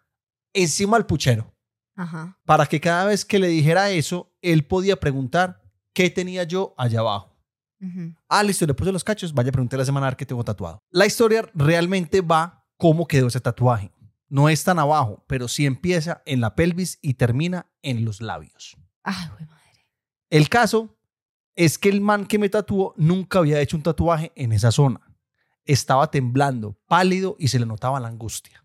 encima 0.53 0.97
al 0.99 1.07
puchero, 1.07 1.55
ajá. 2.03 2.39
para 2.45 2.67
que 2.67 2.81
cada 2.81 3.05
vez 3.05 3.25
que 3.25 3.39
le 3.39 3.49
dijera 3.49 3.91
eso, 3.91 4.33
él 4.43 4.65
podía 4.65 4.99
preguntar 4.99 5.63
qué 5.93 6.11
tenía 6.11 6.45
yo 6.45 6.75
allá 6.77 7.01
abajo. 7.01 7.37
ujú. 7.81 8.15
Ah, 8.29 8.43
listo, 8.43 8.67
le 8.67 8.75
puse 8.75 8.93
los 8.93 9.05
cachos, 9.05 9.33
vaya 9.33 9.51
a 9.51 9.53
preguntarle 9.53 9.81
a 9.81 9.85
la 9.85 9.87
semana 9.87 10.07
a 10.07 10.11
ver 10.11 10.17
qué 10.17 10.27
tengo 10.27 10.45
tatuado. 10.45 10.79
La 10.91 11.07
historia 11.07 11.49
realmente 11.55 12.21
va 12.21 12.65
cómo 12.77 13.07
quedó 13.07 13.27
ese 13.29 13.41
tatuaje. 13.41 13.91
No 14.29 14.49
es 14.49 14.63
tan 14.63 14.79
abajo, 14.79 15.25
pero 15.27 15.49
sí 15.49 15.67
empieza 15.67 16.23
en 16.25 16.41
la 16.41 16.55
pelvis 16.55 16.99
y 17.03 17.15
termina 17.15 17.67
en 17.83 18.05
los 18.05 18.21
labios. 18.21 18.77
Ay, 19.03 19.29
güey, 19.29 19.47
madre. 19.47 19.87
El 20.31 20.49
caso 20.49 20.97
es 21.57 21.79
que 21.79 21.89
el 21.89 22.01
man 22.01 22.27
que 22.27 22.39
me 22.39 22.49
tatuó 22.49 22.95
nunca 22.97 23.41
había 23.41 23.61
hecho 23.61 23.77
un 23.77 23.83
tatuaje 23.83 24.31
en 24.37 24.53
esa 24.53 24.71
zona. 24.71 25.01
Estaba 25.65 26.11
temblando, 26.11 26.79
pálido 26.87 27.37
y 27.39 27.49
se 27.49 27.59
le 27.59 27.67
notaba 27.67 27.99
la 28.01 28.09
angustia. 28.09 28.65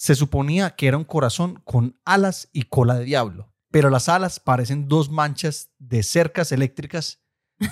Se 0.00 0.14
suponía 0.14 0.76
que 0.76 0.88
era 0.88 0.96
un 0.96 1.04
corazón 1.04 1.60
con 1.62 2.00
alas 2.06 2.48
y 2.54 2.62
cola 2.62 2.94
de 2.94 3.04
diablo, 3.04 3.52
pero 3.70 3.90
las 3.90 4.08
alas 4.08 4.40
parecen 4.40 4.88
dos 4.88 5.10
manchas 5.10 5.74
de 5.78 6.02
cercas 6.02 6.52
eléctricas 6.52 7.22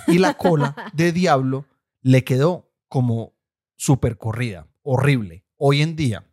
y 0.07 0.19
la 0.19 0.37
cola 0.37 0.77
de 0.93 1.13
diablo 1.13 1.65
le 2.03 2.25
quedó 2.25 2.71
como 2.87 3.35
súper 3.77 4.19
corrida, 4.19 4.69
horrible. 4.83 5.47
Hoy 5.57 5.81
en 5.81 5.97
día 5.97 6.31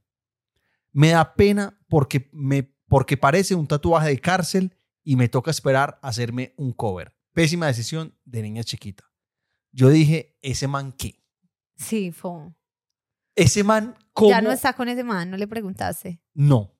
me 0.91 1.11
da 1.11 1.33
pena 1.33 1.79
porque, 1.87 2.29
me, 2.33 2.63
porque 2.89 3.15
parece 3.15 3.55
un 3.55 3.65
tatuaje 3.65 4.09
de 4.09 4.19
cárcel 4.19 4.75
y 5.01 5.15
me 5.15 5.29
toca 5.29 5.49
esperar 5.49 5.97
a 6.01 6.09
hacerme 6.09 6.53
un 6.57 6.73
cover. 6.73 7.15
Pésima 7.31 7.67
decisión 7.67 8.13
de 8.25 8.41
niña 8.41 8.65
chiquita. 8.65 9.05
Yo 9.71 9.87
dije, 9.87 10.37
ese 10.41 10.67
man 10.67 10.91
qué? 10.91 11.23
Sí, 11.77 12.11
fue. 12.11 12.51
Ese 13.35 13.63
man, 13.63 13.95
¿cómo? 14.13 14.29
Ya 14.29 14.41
no 14.41 14.51
está 14.51 14.73
con 14.73 14.87
ese 14.89 15.03
man, 15.03 15.29
no 15.29 15.37
le 15.37 15.47
preguntaste. 15.47 16.21
No. 16.33 16.71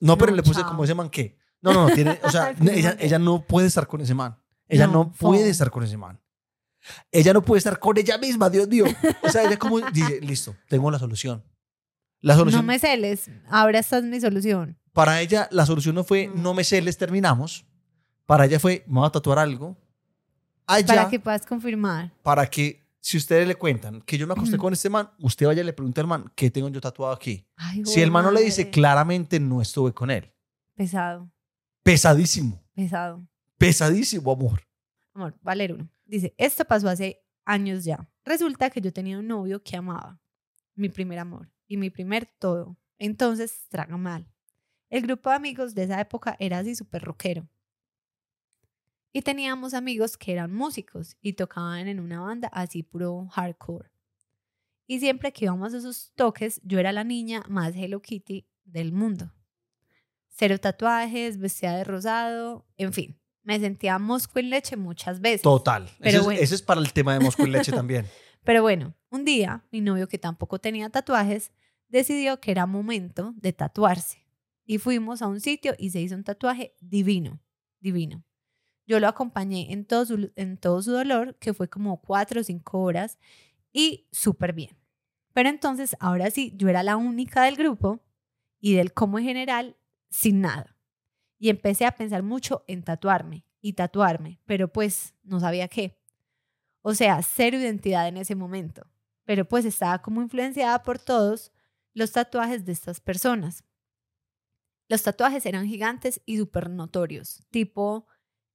No, 0.00 0.16
pero 0.18 0.30
No, 0.30 0.36
le 0.36 0.42
puse 0.42 0.60
chao. 0.60 0.70
como 0.70 0.84
ese 0.84 0.94
man 0.94 1.08
qué. 1.10 1.38
No, 1.60 1.72
no, 1.72 1.88
no, 1.88 1.94
tiene, 1.94 2.18
o 2.22 2.30
sea, 2.30 2.54
ella, 2.72 2.96
ella 3.00 3.18
no 3.18 3.42
puede 3.42 3.66
estar 3.66 3.86
con 3.86 4.00
ese 4.00 4.14
man. 4.14 4.36
Ella 4.68 4.86
no, 4.86 4.92
No, 5.04 5.12
puede 5.12 5.48
estar 5.48 5.70
con 5.70 5.82
ese 5.82 5.96
man. 5.96 6.20
Ella 7.10 7.32
no 7.32 7.42
puede 7.42 7.58
estar 7.58 7.78
con 7.78 7.96
ella 7.98 8.16
misma, 8.18 8.48
Dios 8.48 8.68
mío. 8.68 8.84
O 9.22 9.28
sea, 9.28 9.42
ella 9.44 9.58
como 9.58 9.80
dice, 9.80 10.20
listo, 10.22 10.54
tengo 10.68 10.90
la 10.90 10.98
solución. 10.98 11.42
La 12.20 12.34
solución 12.36 12.62
No 12.62 12.66
me 12.66 12.78
celes, 12.78 13.30
ahora 13.48 13.78
esta 13.78 13.98
es 13.98 14.04
mi 14.04 14.20
solución. 14.20 14.76
para 14.92 15.20
ella 15.20 15.48
la 15.52 15.64
solución 15.66 15.94
no 15.94 16.02
fue 16.04 16.28
Mm. 16.28 16.42
no 16.42 16.54
me 16.54 16.64
celes, 16.64 16.96
terminamos. 16.98 17.64
Para 18.26 18.44
ella 18.44 18.58
fue 18.60 18.84
me 18.88 18.98
voy 19.00 19.06
a 19.06 19.10
tatuar 19.10 19.38
algo. 19.38 19.76
Allá, 20.66 20.86
Para 20.86 21.08
que 21.10 21.18
puedas 21.20 21.46
confirmar. 21.46 22.12
para 22.22 22.46
que 22.48 22.84
si 23.00 23.16
ustedes 23.16 23.46
le 23.46 23.54
cuentan 23.54 24.00
que 24.02 24.18
yo 24.18 24.26
me 24.26 24.32
acosté 24.34 24.56
con 24.58 24.72
este 24.72 24.90
man, 24.90 25.10
usted 25.20 25.46
vaya 25.46 25.62
y 25.62 25.64
le 25.64 25.72
pregunta 25.72 26.00
al 26.00 26.06
man 26.06 26.32
qué 26.34 26.50
tengo 26.50 26.68
yo 26.68 26.80
tatuado 26.80 27.12
aquí. 27.14 27.46
Ay, 27.56 27.84
Si 27.84 28.00
el 28.02 28.10
man 28.10 28.24
no 28.24 28.30
le 28.30 28.42
dice 28.42 28.70
claramente 28.70 29.38
no 29.40 29.62
estuve 29.62 29.92
con 29.94 30.10
él. 30.10 30.32
Pesado, 30.74 31.30
Pesadísimo, 31.82 32.62
pesado. 32.74 33.26
pesadísimo, 33.56 34.30
amor. 34.32 34.60
Amor, 35.14 35.34
va 35.46 35.52
a 35.52 35.54
leer 35.54 35.72
uno. 35.74 35.88
Dice, 36.04 36.34
esto 36.36 36.64
pasó 36.64 36.88
hace 36.88 37.22
años 37.44 37.84
ya. 37.84 38.08
Resulta 38.24 38.68
que 38.70 38.80
yo 38.80 38.92
tenía 38.92 39.18
un 39.18 39.26
novio 39.26 39.62
que 39.62 39.76
amaba. 39.76 40.20
Mi 40.74 40.88
primer 40.88 41.18
amor 41.18 41.50
y 41.66 41.76
mi 41.76 41.90
primer 41.90 42.26
todo. 42.38 42.76
Entonces, 42.98 43.66
traga 43.68 43.96
mal. 43.96 44.26
El 44.90 45.02
grupo 45.02 45.30
de 45.30 45.36
amigos 45.36 45.74
de 45.74 45.84
esa 45.84 46.00
época 46.00 46.36
era 46.38 46.58
así 46.58 46.74
súper 46.74 47.02
rockero. 47.02 47.48
Y 49.18 49.22
teníamos 49.22 49.74
amigos 49.74 50.16
que 50.16 50.30
eran 50.30 50.54
músicos 50.54 51.16
y 51.20 51.32
tocaban 51.32 51.88
en 51.88 51.98
una 51.98 52.20
banda 52.20 52.46
así 52.52 52.84
puro 52.84 53.26
hardcore. 53.32 53.90
Y 54.86 55.00
siempre 55.00 55.32
que 55.32 55.46
íbamos 55.46 55.74
a 55.74 55.78
esos 55.78 56.12
toques, 56.14 56.60
yo 56.62 56.78
era 56.78 56.92
la 56.92 57.02
niña 57.02 57.42
más 57.48 57.74
Hello 57.74 58.00
Kitty 58.00 58.46
del 58.64 58.92
mundo. 58.92 59.32
Cero 60.28 60.56
tatuajes, 60.60 61.36
vestida 61.38 61.76
de 61.76 61.82
rosado, 61.82 62.64
en 62.76 62.92
fin. 62.92 63.20
Me 63.42 63.58
sentía 63.58 63.98
mosco 63.98 64.38
en 64.38 64.50
leche 64.50 64.76
muchas 64.76 65.20
veces. 65.20 65.42
Total. 65.42 65.90
Pero 65.98 66.08
ese, 66.08 66.18
es- 66.18 66.24
bueno. 66.24 66.40
ese 66.40 66.54
es 66.54 66.62
para 66.62 66.80
el 66.80 66.92
tema 66.92 67.12
de 67.14 67.18
Moscú 67.18 67.44
y 67.44 67.50
leche 67.50 67.72
también. 67.72 68.06
Pero 68.44 68.62
bueno, 68.62 68.94
un 69.10 69.24
día 69.24 69.64
mi 69.72 69.80
novio, 69.80 70.06
que 70.06 70.18
tampoco 70.18 70.60
tenía 70.60 70.90
tatuajes, 70.90 71.50
decidió 71.88 72.38
que 72.38 72.52
era 72.52 72.66
momento 72.66 73.34
de 73.34 73.52
tatuarse. 73.52 74.28
Y 74.64 74.78
fuimos 74.78 75.22
a 75.22 75.26
un 75.26 75.40
sitio 75.40 75.74
y 75.76 75.90
se 75.90 76.00
hizo 76.00 76.14
un 76.14 76.22
tatuaje 76.22 76.76
divino, 76.78 77.40
divino. 77.80 78.22
Yo 78.88 78.98
lo 79.00 79.06
acompañé 79.06 79.70
en 79.70 79.84
todo 79.84 80.06
su, 80.06 80.32
en 80.34 80.56
todo 80.56 80.80
su 80.80 80.92
dolor, 80.92 81.36
que 81.38 81.52
fue 81.52 81.68
como 81.68 82.00
cuatro 82.00 82.40
o 82.40 82.44
cinco 82.44 82.80
horas, 82.80 83.18
y 83.70 84.08
súper 84.10 84.54
bien. 84.54 84.78
Pero 85.34 85.50
entonces, 85.50 85.94
ahora 86.00 86.30
sí, 86.30 86.54
yo 86.56 86.70
era 86.70 86.82
la 86.82 86.96
única 86.96 87.42
del 87.42 87.56
grupo 87.56 88.00
y 88.60 88.74
del 88.74 88.94
como 88.94 89.18
en 89.18 89.26
general, 89.26 89.76
sin 90.08 90.40
nada. 90.40 90.74
Y 91.38 91.50
empecé 91.50 91.84
a 91.84 91.96
pensar 91.96 92.22
mucho 92.22 92.64
en 92.66 92.82
tatuarme 92.82 93.44
y 93.60 93.74
tatuarme, 93.74 94.40
pero 94.46 94.72
pues 94.72 95.14
no 95.22 95.38
sabía 95.38 95.68
qué. 95.68 96.00
O 96.80 96.94
sea, 96.94 97.20
cero 97.22 97.58
identidad 97.58 98.08
en 98.08 98.16
ese 98.16 98.34
momento. 98.34 98.86
Pero 99.24 99.46
pues 99.46 99.66
estaba 99.66 100.00
como 100.00 100.22
influenciada 100.22 100.82
por 100.82 100.98
todos 100.98 101.52
los 101.92 102.12
tatuajes 102.12 102.64
de 102.64 102.72
estas 102.72 103.00
personas. 103.00 103.64
Los 104.88 105.02
tatuajes 105.02 105.44
eran 105.44 105.66
gigantes 105.66 106.22
y 106.24 106.38
súper 106.38 106.70
notorios, 106.70 107.42
tipo 107.50 108.06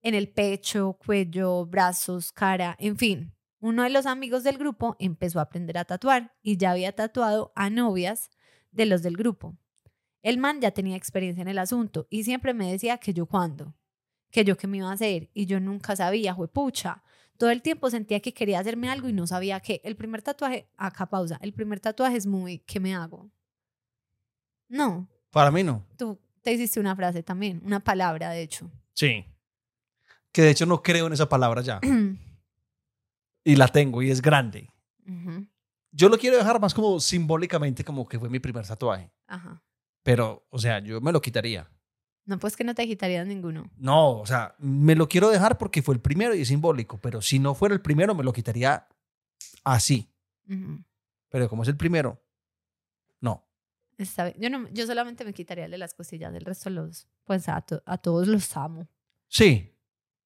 en 0.03 0.13
el 0.13 0.29
pecho, 0.29 0.93
cuello, 1.03 1.65
brazos, 1.65 2.31
cara, 2.31 2.75
en 2.79 2.97
fin. 2.97 3.33
Uno 3.59 3.83
de 3.83 3.89
los 3.89 4.05
amigos 4.05 4.43
del 4.43 4.57
grupo 4.57 4.95
empezó 4.99 5.39
a 5.39 5.43
aprender 5.43 5.77
a 5.77 5.85
tatuar 5.85 6.35
y 6.41 6.57
ya 6.57 6.71
había 6.71 6.91
tatuado 6.93 7.53
a 7.55 7.69
novias 7.69 8.29
de 8.71 8.85
los 8.85 9.01
del 9.01 9.15
grupo. 9.15 9.57
El 10.21 10.37
man 10.37 10.59
ya 10.61 10.71
tenía 10.71 10.97
experiencia 10.97 11.41
en 11.41 11.47
el 11.47 11.57
asunto 11.57 12.05
y 12.09 12.23
siempre 12.25 12.53
me 12.53 12.69
decía 12.71 12.97
que 12.97 13.13
yo 13.13 13.25
cuándo, 13.25 13.73
que 14.29 14.43
yo 14.43 14.57
qué 14.57 14.67
me 14.67 14.77
iba 14.77 14.89
a 14.89 14.93
hacer 14.93 15.29
y 15.33 15.45
yo 15.45 15.59
nunca 15.59 15.95
sabía, 15.95 16.35
pucha. 16.35 17.03
Todo 17.37 17.49
el 17.49 17.61
tiempo 17.61 17.89
sentía 17.89 18.19
que 18.19 18.33
quería 18.33 18.59
hacerme 18.59 18.89
algo 18.89 19.07
y 19.09 19.13
no 19.13 19.25
sabía 19.25 19.59
qué. 19.61 19.81
El 19.83 19.95
primer 19.95 20.21
tatuaje, 20.21 20.67
acá 20.77 21.05
pausa, 21.07 21.39
el 21.41 21.53
primer 21.53 21.79
tatuaje 21.79 22.17
es 22.17 22.27
muy, 22.27 22.59
¿qué 22.59 22.79
me 22.79 22.93
hago? 22.93 23.31
No, 24.67 25.07
Para 25.31 25.51
mí 25.51 25.63
no. 25.63 25.85
tú 25.97 26.19
te 26.41 26.51
hiciste 26.51 26.79
una 26.79 26.95
frase 26.95 27.23
también, 27.23 27.61
una 27.65 27.79
palabra 27.79 28.29
de 28.31 28.41
hecho. 28.41 28.69
Sí. 28.93 29.25
Que 30.33 30.41
de 30.41 30.49
hecho 30.49 30.65
no 30.65 30.81
creo 30.83 31.07
en 31.07 31.13
esa 31.13 31.29
palabra 31.29 31.61
ya. 31.61 31.79
Y 33.45 33.55
la 33.57 33.67
tengo 33.67 34.01
y 34.01 34.09
es 34.09 34.21
grande. 34.21 34.69
Yo 35.91 36.07
lo 36.07 36.17
quiero 36.17 36.37
dejar 36.37 36.61
más 36.61 36.73
como 36.73 36.97
simbólicamente 37.01 37.83
como 37.83 38.07
que 38.07 38.17
fue 38.17 38.29
mi 38.29 38.39
primer 38.39 38.65
tatuaje. 38.65 39.11
Ajá. 39.27 39.61
Pero, 40.01 40.45
o 40.49 40.57
sea, 40.59 40.79
yo 40.79 41.01
me 41.01 41.11
lo 41.11 41.19
quitaría. 41.21 41.69
No, 42.25 42.39
pues 42.39 42.55
que 42.55 42.63
no 42.63 42.73
te 42.73 42.87
quitarías 42.87 43.27
ninguno. 43.27 43.69
No, 43.75 44.19
o 44.19 44.25
sea, 44.25 44.55
me 44.59 44.95
lo 44.95 45.09
quiero 45.09 45.29
dejar 45.29 45.57
porque 45.57 45.81
fue 45.81 45.93
el 45.95 45.99
primero 46.01 46.33
y 46.33 46.41
es 46.43 46.47
simbólico. 46.47 46.99
Pero 47.01 47.21
si 47.21 47.37
no 47.37 47.53
fuera 47.53 47.75
el 47.75 47.81
primero, 47.81 48.15
me 48.15 48.23
lo 48.23 48.31
quitaría 48.31 48.87
así. 49.65 50.09
Ujú. 50.49 50.81
Pero 51.27 51.49
como 51.49 51.63
es 51.63 51.69
el 51.69 51.75
primero, 51.75 52.23
no. 53.19 53.45
Está 53.97 54.23
bien. 54.23 54.37
Yo, 54.39 54.49
no, 54.49 54.69
yo 54.69 54.85
solamente 54.87 55.25
me 55.25 55.33
quitaría 55.33 55.67
de 55.67 55.77
las 55.77 55.93
costillas, 55.93 56.31
del 56.31 56.45
resto 56.45 56.69
los, 56.69 57.09
pues 57.25 57.49
a, 57.49 57.59
to- 57.59 57.83
a 57.85 57.97
todos 57.97 58.25
los 58.29 58.55
amo. 58.55 58.87
Sí. 59.27 59.69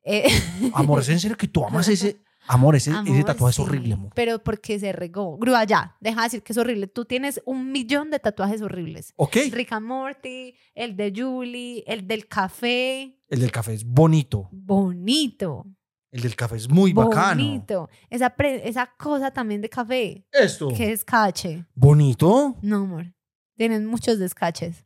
Eh, 0.09 0.23
Amor, 0.73 1.01
¿es 1.01 1.09
en 1.09 1.19
serio 1.19 1.35
que 1.35 1.49
tú 1.49 1.65
amas 1.65 1.87
ese? 1.89 2.21
Amor, 2.47 2.77
ese, 2.77 2.91
ese 2.91 2.99
amor, 2.99 3.25
tatuaje 3.25 3.51
es 3.51 3.59
horrible, 3.59 3.93
amor. 3.93 4.13
Pero 4.15 4.41
porque 4.41 4.79
se 4.79 4.93
regó. 4.93 5.37
Grúa, 5.37 5.65
ya, 5.65 5.97
deja 5.99 6.21
de 6.21 6.25
decir 6.27 6.43
que 6.43 6.53
es 6.53 6.57
horrible. 6.57 6.87
Tú 6.87 7.03
tienes 7.03 7.41
un 7.45 7.73
millón 7.73 8.09
de 8.09 8.19
tatuajes 8.19 8.61
horribles. 8.61 9.13
Ok. 9.17 9.35
Rick 9.51 9.73
and 9.73 9.85
Morty, 9.85 10.55
el 10.73 10.95
de 10.95 11.11
Julie, 11.13 11.83
el 11.85 12.07
del 12.07 12.25
café. 12.29 13.19
El 13.27 13.41
del 13.41 13.51
café 13.51 13.73
es 13.73 13.83
bonito. 13.83 14.47
Bonito. 14.53 15.65
El 16.09 16.21
del 16.21 16.37
café 16.37 16.55
es 16.55 16.69
muy 16.69 16.93
bacano. 16.93 17.43
Bonito. 17.43 17.89
Esa, 18.09 18.33
esa 18.63 18.85
cosa 18.97 19.31
también 19.31 19.59
de 19.59 19.67
café. 19.67 20.25
Esto. 20.31 20.69
Que 20.69 20.93
es 20.93 21.03
cache. 21.03 21.65
¿Bonito? 21.75 22.55
No, 22.61 22.77
amor. 22.77 23.13
Tienen 23.57 23.85
muchos 23.85 24.19
descaches. 24.19 24.85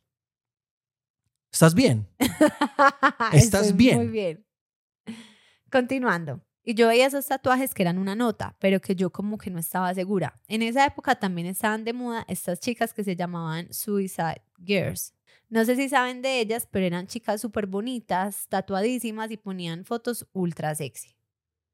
¿Estás 1.52 1.74
bien? 1.74 2.08
¿Estás 3.32 3.66
Estoy 3.66 3.72
bien? 3.76 3.98
Muy 3.98 4.08
bien. 4.08 4.44
Continuando. 5.72 6.42
Y 6.62 6.74
yo 6.74 6.88
veía 6.88 7.06
esos 7.06 7.26
tatuajes 7.26 7.72
que 7.72 7.82
eran 7.82 7.96
una 7.96 8.14
nota, 8.14 8.54
pero 8.60 8.78
que 8.78 8.94
yo 8.94 9.08
como 9.10 9.38
que 9.38 9.48
no 9.48 9.58
estaba 9.58 9.94
segura. 9.94 10.38
En 10.46 10.60
esa 10.60 10.84
época 10.84 11.14
también 11.14 11.46
estaban 11.46 11.82
de 11.82 11.94
moda 11.94 12.26
estas 12.28 12.60
chicas 12.60 12.92
que 12.92 13.02
se 13.02 13.16
llamaban 13.16 13.72
Suicide 13.72 14.42
Girls. 14.62 15.14
No 15.48 15.64
sé 15.64 15.76
si 15.76 15.88
saben 15.88 16.20
de 16.20 16.40
ellas, 16.40 16.68
pero 16.70 16.84
eran 16.84 17.06
chicas 17.06 17.40
súper 17.40 17.66
bonitas, 17.66 18.48
tatuadísimas 18.50 19.30
y 19.30 19.38
ponían 19.38 19.86
fotos 19.86 20.28
ultra 20.34 20.74
sexy. 20.74 21.16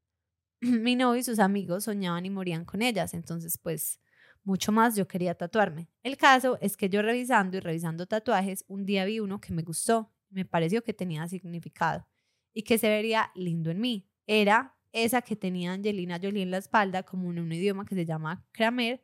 Mi 0.61 0.95
novio 0.95 1.19
y 1.19 1.23
sus 1.23 1.39
amigos 1.39 1.83
soñaban 1.83 2.25
y 2.25 2.29
morían 2.29 2.63
con 2.63 2.81
ellas, 2.81 3.13
entonces 3.13 3.57
pues 3.57 3.99
mucho 4.45 4.71
más 4.71 4.95
yo 4.95 5.09
quería 5.09 5.35
tatuarme. 5.35 5.89
El 6.03 6.15
caso 6.15 6.57
es 6.61 6.77
que 6.77 6.87
yo 6.87 7.01
revisando 7.01 7.57
y 7.57 7.59
revisando 7.59 8.07
tatuajes, 8.07 8.63
un 8.69 8.85
día 8.85 9.03
vi 9.03 9.19
uno 9.19 9.41
que 9.41 9.51
me 9.51 9.61
gustó, 9.61 10.09
me 10.29 10.45
pareció 10.45 10.85
que 10.85 10.93
tenía 10.93 11.27
significado 11.27 12.07
y 12.53 12.63
que 12.63 12.77
se 12.77 12.89
vería 12.89 13.31
lindo 13.35 13.71
en 13.71 13.79
mí. 13.79 14.07
Era 14.27 14.75
esa 14.91 15.21
que 15.21 15.35
tenía 15.35 15.73
Angelina 15.73 16.19
Jolie 16.21 16.43
en 16.43 16.51
la 16.51 16.57
espalda, 16.57 17.03
como 17.03 17.31
en 17.31 17.39
un 17.39 17.51
idioma 17.51 17.85
que 17.85 17.95
se 17.95 18.05
llama 18.05 18.45
Kramer 18.51 19.03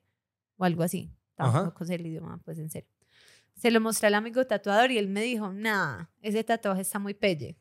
o 0.58 0.66
algo 0.66 0.84
así. 0.84 1.12
Ajá. 1.38 1.60
Tampoco 1.60 1.86
sé 1.86 1.96
el 1.96 2.06
idioma, 2.06 2.40
pues 2.44 2.58
en 2.60 2.70
serio. 2.70 2.90
Se 3.56 3.72
lo 3.72 3.80
mostré 3.80 4.08
al 4.08 4.16
amigo 4.16 4.46
tatuador 4.46 4.92
y 4.92 4.98
él 4.98 5.08
me 5.08 5.22
dijo, 5.22 5.52
nah, 5.54 6.06
ese 6.22 6.44
tatuaje 6.44 6.82
está 6.82 7.00
muy 7.00 7.14
pelle. 7.14 7.58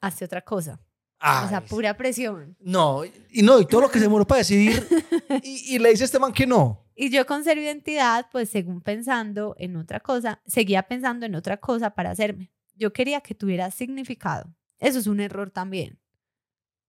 Hazte 0.00 0.24
otra 0.24 0.42
cosa. 0.42 0.80
o 1.18 1.48
sea, 1.48 1.58
Ay, 1.58 1.68
pura 1.68 1.96
presión. 1.96 2.56
No, 2.60 3.04
y 3.04 3.42
no, 3.42 3.60
y 3.60 3.66
todo 3.66 3.82
lo 3.82 3.90
que 3.90 3.98
se 3.98 4.04
demoró 4.04 4.26
para 4.26 4.38
decidir. 4.38 4.86
Y, 5.42 5.74
y 5.74 5.78
le 5.78 5.90
dice 5.90 6.04
a 6.04 6.06
este 6.06 6.18
man 6.18 6.32
que 6.32 6.46
no. 6.46 6.86
Y 6.94 7.10
yo 7.10 7.26
con 7.26 7.42
ser 7.42 7.58
identidad, 7.58 8.26
pues 8.30 8.50
según 8.50 8.80
pensando 8.80 9.56
en 9.58 9.76
otra 9.76 10.00
cosa, 10.00 10.40
seguía 10.46 10.84
pensando 10.84 11.26
en 11.26 11.34
otra 11.34 11.56
cosa 11.56 11.90
para 11.90 12.10
hacerme. 12.10 12.52
Yo 12.76 12.92
quería 12.92 13.20
que 13.20 13.34
tuviera 13.34 13.70
significado. 13.70 14.54
Eso 14.78 14.98
es 14.98 15.06
un 15.06 15.20
error 15.20 15.50
también. 15.50 15.98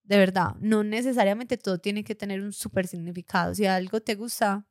De 0.04 0.18
verdad, 0.18 0.56
no 0.60 0.84
necesariamente 0.84 1.58
todo 1.58 1.80
tiene 1.80 2.04
que 2.04 2.14
tener 2.16 2.42
un 2.42 2.54
súper 2.54 2.88
significado. 2.88 3.56
Si 3.56 3.66
algo 3.66 4.02
te 4.02 4.16
gusta, 4.16 4.68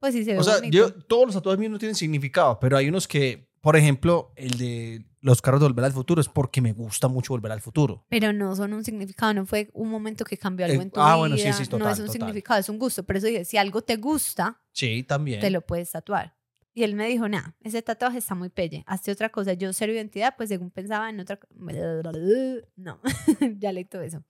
pues 0.00 0.12
sí 0.14 0.24
se 0.24 0.32
ve 0.32 0.38
O 0.38 0.42
sea, 0.42 0.56
bonito. 0.56 0.76
yo, 0.76 0.92
todos 1.04 1.26
los 1.26 1.34
tatuajes 1.36 1.58
míos 1.60 1.70
no 1.72 1.78
tienen 1.78 1.94
significado, 1.94 2.58
pero 2.58 2.76
hay 2.76 2.88
unos 2.88 3.06
que, 3.06 3.48
por 3.60 3.76
ejemplo, 3.76 4.32
el 4.36 4.58
de 4.58 5.06
los 5.20 5.40
carros 5.40 5.60
de 5.60 5.68
Volver 5.68 5.84
al 5.84 5.92
Futuro 5.92 6.20
es 6.20 6.28
porque 6.28 6.60
me 6.60 6.72
gusta 6.72 7.06
mucho 7.06 7.32
Volver 7.32 7.52
al 7.52 7.60
Futuro. 7.60 8.04
Pero 8.08 8.32
no 8.32 8.56
son 8.56 8.72
un 8.72 8.82
significado, 8.84 9.32
no 9.34 9.46
fue 9.46 9.70
un 9.72 9.88
momento 9.88 10.24
que 10.24 10.36
cambió 10.36 10.66
algo 10.66 10.80
Eh, 10.80 10.82
en 10.84 10.90
tu 10.90 11.00
ah, 11.00 11.04
vida. 11.10 11.16
bueno, 11.16 11.36
sí, 11.36 11.52
sí, 11.52 11.62
no 11.62 11.68
total, 11.68 11.92
es 11.92 11.98
un 12.00 12.06
total. 12.06 12.12
significado, 12.20 12.58
es 12.60 12.68
un 12.68 12.78
gusto. 12.80 13.04
Por 13.04 13.16
eso 13.18 13.28
dije, 13.28 13.44
si 13.44 13.56
algo 13.58 13.82
te 13.82 13.96
gusta, 13.98 14.60
Sí, 14.72 15.04
también. 15.04 15.38
te 15.40 15.50
lo 15.50 15.60
puedes 15.60 15.92
tatuar. 15.92 16.34
Y 16.74 16.84
él 16.84 16.94
me 16.94 17.06
dijo, 17.06 17.28
nah, 17.28 17.50
ese 17.60 17.82
tatuaje 17.82 18.18
está 18.18 18.34
muy 18.34 18.48
pelle, 18.48 18.82
hazte 18.86 19.12
otra 19.12 19.28
cosa. 19.28 19.52
Yo 19.52 19.72
cero 19.72 19.92
identidad, 19.92 20.34
pues 20.36 20.48
según 20.48 20.70
pensaba 20.70 21.10
en 21.10 21.20
otra... 21.20 21.38
No, 22.76 23.00
ya 23.58 23.72
leí 23.72 23.84
todo 23.84 24.02
eso. 24.02 24.24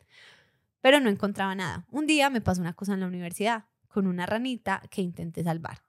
Pero 0.81 0.99
no 1.01 1.09
encontraba 1.09 1.55
nada. 1.55 1.87
Un 1.91 2.07
día 2.07 2.31
me 2.31 2.41
pasó 2.41 2.61
una 2.61 2.73
cosa 2.75 2.95
en 2.95 3.01
la 3.01 3.07
universidad 3.07 3.67
con 3.87 4.07
una 4.07 4.27
ranita 4.27 4.83
que 4.91 5.03
intenté 5.03 5.45
salvar. 5.45 5.83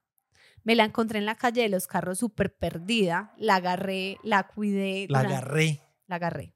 Me 0.63 0.75
la 0.75 0.83
encontré 0.85 1.19
en 1.19 1.25
la 1.25 1.35
calle 1.35 1.63
de 1.63 1.69
los 1.69 1.87
carros 1.87 2.19
súper 2.19 2.55
perdida, 2.55 3.33
la 3.37 3.55
agarré, 3.55 4.17
la 4.23 4.43
cuidé. 4.47 5.07
La 5.09 5.19
durante- 5.23 5.35
agarré. 5.37 5.81
la 6.07 6.15
agarré. 6.17 6.55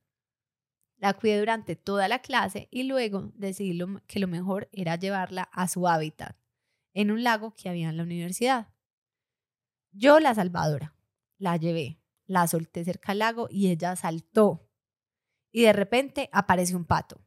La 0.98 1.14
cuidé 1.14 1.40
durante 1.40 1.76
toda 1.76 2.08
la 2.08 2.20
clase 2.20 2.68
y 2.72 2.84
luego 2.84 3.32
decidí 3.36 3.74
lo- 3.74 4.02
que 4.08 4.20
lo 4.20 4.28
mejor 4.28 4.70
era 4.72 4.96
llevarla 4.96 5.44
a 5.52 5.68
su 5.68 5.88
hábitat, 5.88 6.38
en 6.94 7.12
un 7.12 7.24
lago 7.24 7.54
que 7.56 7.70
había 7.70 7.90
en 7.90 7.98
la 7.98 8.04
universidad. 8.04 8.68
Yo, 10.00 10.20
la 10.20 10.36
salvadora, 10.36 10.94
la 11.40 11.58
llevé, 11.58 12.00
la 12.28 12.48
solté 12.48 12.86
cerca 12.86 13.14
al 13.14 13.20
lago 13.20 13.48
y 13.50 13.72
ella 13.72 13.96
saltó. 13.96 14.70
Y 15.52 15.64
de 15.64 15.74
repente 15.74 16.30
apareció 16.32 16.78
un 16.78 16.86
pato, 16.86 17.26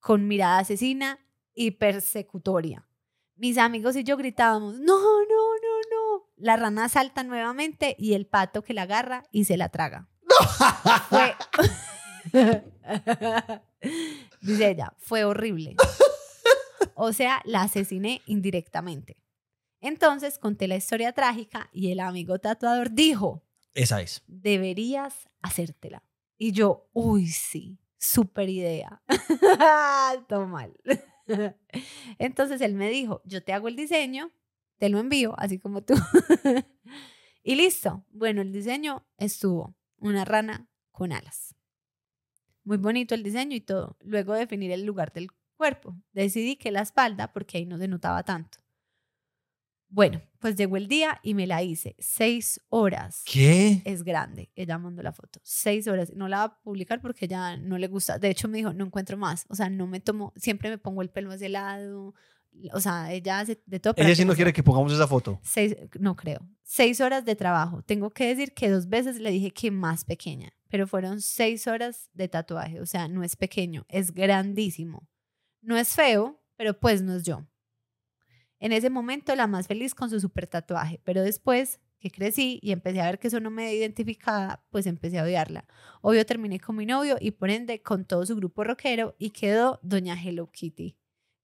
con 0.00 0.26
mirada 0.26 0.60
asesina 0.60 1.18
y 1.52 1.72
persecutoria. 1.72 2.88
Mis 3.36 3.58
amigos 3.58 3.94
y 3.94 4.04
yo 4.04 4.16
gritábamos, 4.16 4.78
no, 4.78 4.96
no, 4.96 5.26
no, 5.26 5.80
no. 5.90 6.30
La 6.36 6.56
rana 6.56 6.88
salta 6.88 7.24
nuevamente 7.24 7.94
y 7.98 8.14
el 8.14 8.26
pato 8.26 8.62
que 8.62 8.72
la 8.72 8.82
agarra 8.82 9.24
y 9.30 9.44
se 9.44 9.58
la 9.58 9.68
traga. 9.68 10.08
Fue. 11.10 11.34
Dice 14.40 14.70
ella, 14.70 14.94
fue 14.96 15.24
horrible. 15.24 15.76
O 16.94 17.12
sea, 17.12 17.42
la 17.44 17.62
asesiné 17.62 18.22
indirectamente. 18.24 19.27
Entonces 19.80 20.38
conté 20.38 20.68
la 20.68 20.76
historia 20.76 21.12
trágica 21.12 21.68
y 21.72 21.92
el 21.92 22.00
amigo 22.00 22.38
tatuador 22.38 22.90
dijo, 22.92 23.44
Esa 23.74 24.00
es. 24.00 24.22
deberías 24.26 25.28
hacértela. 25.42 26.02
Y 26.36 26.52
yo, 26.52 26.88
uy, 26.92 27.26
sí, 27.28 27.78
súper 27.98 28.48
idea. 28.48 29.02
Todo 30.28 30.46
mal. 30.46 30.72
Entonces 32.18 32.60
él 32.60 32.74
me 32.74 32.90
dijo, 32.90 33.22
yo 33.24 33.42
te 33.42 33.52
hago 33.52 33.68
el 33.68 33.76
diseño, 33.76 34.32
te 34.78 34.88
lo 34.88 34.98
envío, 34.98 35.34
así 35.38 35.58
como 35.58 35.82
tú. 35.82 35.94
y 37.42 37.54
listo. 37.56 38.04
Bueno, 38.10 38.42
el 38.42 38.52
diseño 38.52 39.06
estuvo 39.16 39.74
una 39.96 40.24
rana 40.24 40.68
con 40.92 41.12
alas. 41.12 41.54
Muy 42.64 42.76
bonito 42.76 43.14
el 43.14 43.22
diseño 43.22 43.56
y 43.56 43.60
todo. 43.60 43.96
Luego 44.00 44.34
definir 44.34 44.70
el 44.72 44.84
lugar 44.84 45.12
del 45.12 45.28
cuerpo. 45.56 45.96
Decidí 46.12 46.56
que 46.56 46.70
la 46.70 46.82
espalda, 46.82 47.32
porque 47.32 47.58
ahí 47.58 47.66
no 47.66 47.78
se 47.78 47.88
notaba 47.88 48.22
tanto. 48.22 48.58
Bueno, 49.90 50.20
pues 50.38 50.56
llegó 50.56 50.76
el 50.76 50.86
día 50.86 51.18
y 51.22 51.34
me 51.34 51.46
la 51.46 51.62
hice. 51.62 51.96
Seis 51.98 52.60
horas 52.68 53.22
¿Qué? 53.24 53.82
es 53.84 54.02
grande. 54.04 54.50
Ella 54.54 54.78
mandó 54.78 55.02
la 55.02 55.12
foto. 55.12 55.40
Seis 55.42 55.88
horas. 55.88 56.12
No 56.14 56.28
la 56.28 56.38
va 56.38 56.44
a 56.44 56.60
publicar 56.60 57.00
porque 57.00 57.26
ya 57.26 57.56
no 57.56 57.78
le 57.78 57.88
gusta. 57.88 58.18
De 58.18 58.28
hecho, 58.28 58.48
me 58.48 58.58
dijo, 58.58 58.72
no 58.74 58.84
encuentro 58.84 59.16
más. 59.16 59.46
O 59.48 59.54
sea, 59.54 59.70
no 59.70 59.86
me 59.86 60.00
tomo, 60.00 60.32
siempre 60.36 60.68
me 60.68 60.78
pongo 60.78 61.00
el 61.02 61.10
pelo 61.10 61.32
hacia 61.32 61.46
el 61.46 61.52
lado. 61.52 62.14
O 62.72 62.80
sea, 62.80 63.12
ella 63.12 63.40
hace 63.40 63.62
de 63.66 63.80
todo. 63.80 63.94
Ella 63.96 64.14
sí 64.14 64.24
no 64.24 64.34
quiere 64.34 64.52
que 64.52 64.62
pongamos 64.62 64.92
esa 64.92 65.06
foto. 65.06 65.40
Seis, 65.42 65.76
no 65.98 66.16
creo. 66.16 66.40
Seis 66.62 67.00
horas 67.00 67.24
de 67.24 67.36
trabajo. 67.36 67.82
Tengo 67.82 68.10
que 68.10 68.26
decir 68.26 68.52
que 68.52 68.68
dos 68.68 68.88
veces 68.88 69.18
le 69.20 69.30
dije 69.30 69.52
que 69.52 69.70
más 69.70 70.04
pequeña, 70.04 70.52
pero 70.68 70.86
fueron 70.86 71.20
seis 71.20 71.66
horas 71.66 72.10
de 72.12 72.28
tatuaje. 72.28 72.80
O 72.80 72.86
sea, 72.86 73.08
no 73.08 73.22
es 73.22 73.36
pequeño, 73.36 73.86
es 73.88 74.12
grandísimo. 74.12 75.08
No 75.62 75.76
es 75.76 75.94
feo, 75.94 76.42
pero 76.56 76.78
pues 76.78 77.02
no 77.02 77.14
es 77.14 77.22
yo. 77.22 77.46
En 78.60 78.72
ese 78.72 78.90
momento 78.90 79.34
la 79.36 79.46
más 79.46 79.66
feliz 79.68 79.94
con 79.94 80.10
su 80.10 80.20
super 80.20 80.46
tatuaje, 80.46 81.00
pero 81.04 81.22
después 81.22 81.80
que 81.98 82.10
crecí 82.10 82.58
y 82.62 82.72
empecé 82.72 83.00
a 83.00 83.06
ver 83.06 83.18
que 83.18 83.28
eso 83.28 83.40
no 83.40 83.50
me 83.50 83.74
identificaba, 83.74 84.64
pues 84.70 84.86
empecé 84.86 85.18
a 85.18 85.24
odiarla. 85.24 85.66
Obvio 86.00 86.24
terminé 86.26 86.60
con 86.60 86.76
mi 86.76 86.86
novio 86.86 87.16
y 87.20 87.32
por 87.32 87.50
ende 87.50 87.82
con 87.82 88.04
todo 88.04 88.24
su 88.26 88.36
grupo 88.36 88.64
rockero 88.64 89.14
y 89.18 89.30
quedó 89.30 89.80
Doña 89.82 90.20
Hello 90.20 90.50
Kitty, 90.50 90.96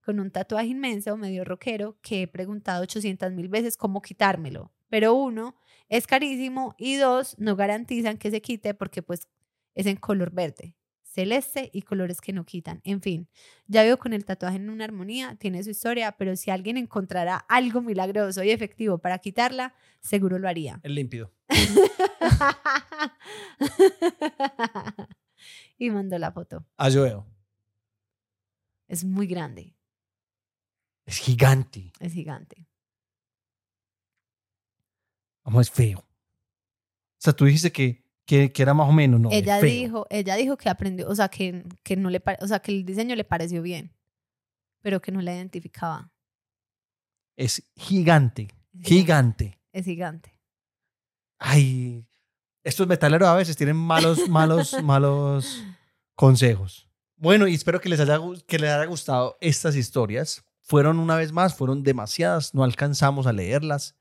con 0.03 0.19
un 0.19 0.31
tatuaje 0.31 0.67
inmenso, 0.67 1.17
medio 1.17 1.43
rockero, 1.43 1.97
que 2.01 2.23
he 2.23 2.27
preguntado 2.27 2.83
800 2.83 3.31
mil 3.31 3.49
veces 3.49 3.77
cómo 3.77 4.01
quitármelo. 4.01 4.71
Pero 4.89 5.13
uno, 5.13 5.55
es 5.89 6.07
carísimo 6.07 6.75
y 6.77 6.95
dos, 6.95 7.35
no 7.37 7.55
garantizan 7.55 8.17
que 8.17 8.31
se 8.31 8.41
quite 8.41 8.73
porque 8.73 9.01
pues 9.01 9.27
es 9.73 9.85
en 9.85 9.97
color 9.97 10.31
verde. 10.31 10.75
Celeste 11.15 11.69
y 11.73 11.81
colores 11.83 12.19
que 12.19 12.33
no 12.33 12.45
quitan. 12.45 12.81
En 12.83 13.01
fin, 13.01 13.29
ya 13.67 13.83
veo 13.83 13.97
con 13.97 14.11
el 14.13 14.25
tatuaje 14.25 14.57
en 14.57 14.69
una 14.69 14.83
armonía, 14.83 15.35
tiene 15.37 15.63
su 15.63 15.69
historia, 15.69 16.11
pero 16.17 16.35
si 16.35 16.51
alguien 16.51 16.75
encontrará 16.77 17.37
algo 17.37 17.81
milagroso 17.81 18.43
y 18.43 18.51
efectivo 18.51 18.97
para 18.97 19.19
quitarla, 19.19 19.73
seguro 20.01 20.37
lo 20.37 20.49
haría. 20.49 20.81
El 20.83 20.95
límpido. 20.95 21.31
y 25.77 25.89
mandó 25.89 26.17
la 26.19 26.31
foto. 26.33 26.65
Ah, 26.77 26.89
yo 26.89 27.03
veo. 27.03 27.25
Es 28.87 29.03
muy 29.03 29.25
grande, 29.25 29.75
Es 31.05 31.17
gigante. 31.17 31.91
es 31.99 32.13
gigante. 32.13 32.67
Vamos, 35.43 35.67
es 35.67 35.71
feo. 35.71 35.99
O 35.99 36.05
sea, 37.19 37.33
tú 37.33 37.45
dijiste 37.45 37.71
que, 37.71 38.04
que, 38.25 38.51
que 38.51 38.61
era 38.61 38.73
más 38.73 38.89
o 38.89 38.91
menos, 38.91 39.19
¿no? 39.19 39.29
ella 39.31 39.59
feo. 39.59 39.69
dijo, 39.69 40.07
ella 40.09 40.35
dijo 40.35 40.57
que 40.57 40.69
aprendió, 40.69 41.07
o 41.07 41.15
sea, 41.15 41.29
que, 41.29 41.63
que 41.83 41.95
no 41.95 42.09
le, 42.09 42.21
o 42.41 42.47
sea, 42.47 42.59
que 42.59 42.71
el 42.71 42.85
diseño 42.85 43.15
le 43.15 43.23
pareció 43.23 43.61
bien, 43.61 43.93
pero 44.81 45.01
que 45.01 45.11
no 45.11 45.21
la 45.21 45.35
identificaba. 45.35 46.11
Es 47.35 47.63
gigante. 47.75 48.47
Gigante. 48.81 49.59
Es 49.71 49.85
gigante. 49.85 50.33
Ay, 51.37 52.05
estos 52.63 52.87
metaleros 52.87 53.27
a 53.27 53.35
veces 53.35 53.55
tienen 53.55 53.75
malos, 53.75 54.27
malos, 54.27 54.75
malos 54.83 55.63
consejos. 56.15 56.89
Bueno, 57.17 57.47
y 57.47 57.53
espero 57.53 57.79
que 57.79 57.89
les 57.89 57.99
haya, 57.99 58.19
que 58.47 58.59
les 58.59 58.69
haya 58.69 58.85
gustado 58.85 59.37
estas 59.39 59.75
historias. 59.75 60.43
Fueron 60.61 60.97
una 60.97 61.15
vez 61.15 61.31
más, 61.31 61.55
fueron 61.55 61.83
demasiadas, 61.83 62.55
no 62.55 62.63
alcanzamos 62.63 63.27
a 63.27 63.33
leerlas. 63.33 63.95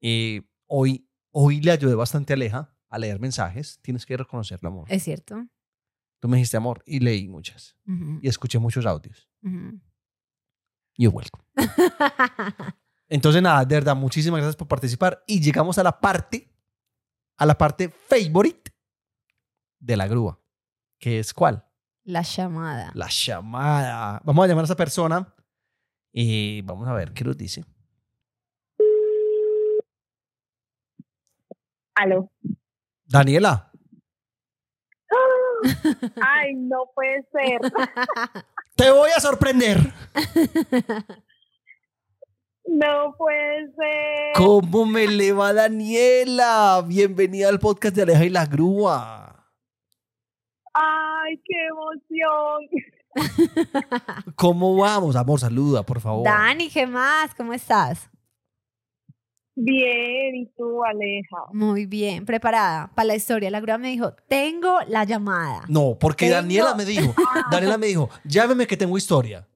Eh, 0.00 0.42
hoy, 0.66 1.06
hoy 1.32 1.60
le 1.60 1.72
ayudé 1.72 1.94
bastante 1.94 2.32
a 2.32 2.36
Aleja 2.36 2.77
a 2.88 2.98
leer 2.98 3.20
mensajes. 3.20 3.78
Tienes 3.82 4.04
que 4.06 4.16
reconocerlo, 4.16 4.68
amor. 4.68 4.86
Es 4.90 5.02
cierto. 5.02 5.46
Tú 6.20 6.28
me 6.28 6.36
dijiste 6.36 6.56
amor 6.56 6.82
y 6.86 7.00
leí 7.00 7.28
muchas. 7.28 7.76
Y 8.20 8.28
escuché 8.28 8.58
muchos 8.58 8.86
audios. 8.86 9.28
ujú. 9.42 9.80
You're 11.00 11.14
welcome. 11.16 11.44
Entonces, 13.08 13.40
nada, 13.40 13.64
de 13.64 13.76
verdad, 13.76 13.94
muchísimas 13.94 14.38
gracias 14.38 14.56
por 14.56 14.66
participar. 14.66 15.22
Y 15.28 15.40
llegamos 15.40 15.78
a 15.78 15.84
la 15.84 16.00
parte, 16.00 16.52
a 17.36 17.46
la 17.46 17.56
parte 17.56 17.88
favorite 17.88 18.72
de 19.78 19.96
la 19.96 20.08
grúa. 20.08 20.40
Que 20.98 21.20
es 21.20 21.32
cuál? 21.32 21.64
La 22.02 22.22
llamada. 22.22 22.90
La 22.94 23.08
llamada. 23.08 24.20
Vamos 24.24 24.44
a 24.44 24.48
llamar 24.48 24.64
a 24.64 24.66
esa 24.66 24.74
persona 24.76 25.32
y 26.12 26.62
vamos 26.62 26.88
a 26.88 26.92
ver 26.94 27.12
qué 27.12 27.22
nos 27.22 27.36
dice. 27.36 27.64
Aló. 31.94 32.30
Daniela, 33.08 33.68
Ay, 36.20 36.54
no 36.54 36.90
puede 36.94 37.24
ser. 37.32 37.60
te 38.76 38.90
voy 38.90 39.10
a 39.16 39.20
sorprender. 39.20 39.78
No 42.66 43.14
puede 43.16 43.72
ser. 43.72 44.32
¿Cómo 44.36 44.84
me 44.84 45.06
le 45.06 45.32
va 45.32 45.54
Daniela? 45.54 46.84
Bienvenida 46.86 47.48
al 47.48 47.58
podcast 47.58 47.96
de 47.96 48.02
Aleja 48.02 48.24
y 48.26 48.28
la 48.28 48.44
grúa. 48.44 49.50
Ay, 50.74 51.42
qué 51.44 51.66
emoción. 51.66 52.68
¿Cómo 54.36 54.76
vamos? 54.76 55.16
Amor, 55.16 55.40
saluda, 55.40 55.82
por 55.82 56.00
favor. 56.00 56.24
Dani, 56.24 56.68
¿qué 56.68 56.86
más? 56.86 57.34
¿Cómo 57.34 57.54
estás? 57.54 58.10
Bien, 59.60 60.36
¿y 60.36 60.46
tú, 60.56 60.84
Aleja? 60.84 61.36
Muy 61.52 61.86
bien, 61.86 62.24
preparada 62.24 62.92
para 62.94 63.08
la 63.08 63.16
historia. 63.16 63.50
La 63.50 63.58
grúa 63.60 63.76
me 63.76 63.88
dijo, 63.88 64.12
tengo 64.28 64.78
la 64.86 65.02
llamada. 65.02 65.62
No, 65.68 65.96
porque 65.98 66.26
Tengo- 66.26 66.36
Daniela 66.36 66.74
me 66.76 66.84
dijo, 66.84 67.12
Daniela 67.50 67.76
me 67.76 67.88
dijo, 67.88 68.08
llámeme 68.24 68.68
que 68.68 68.76
tengo 68.76 68.96
historia. 68.96 69.48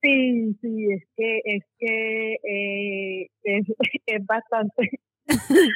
Sí, 0.00 0.56
sí, 0.62 0.86
es 0.92 1.04
que, 1.14 1.40
es 1.44 1.64
que 1.78 2.32
eh, 2.42 3.30
es, 3.42 3.66
es 4.06 4.24
bastante. 4.26 4.98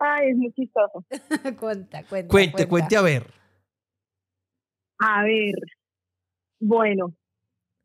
Ay, 0.00 0.30
es 0.30 0.36
muy 0.36 0.52
chistoso. 0.52 1.04
cuenta, 1.60 2.02
cuenta. 2.08 2.28
Cuente, 2.32 2.66
cuente 2.66 2.96
a 2.96 3.02
ver. 3.02 3.24
A 4.98 5.22
ver, 5.22 5.54
bueno, 6.58 7.14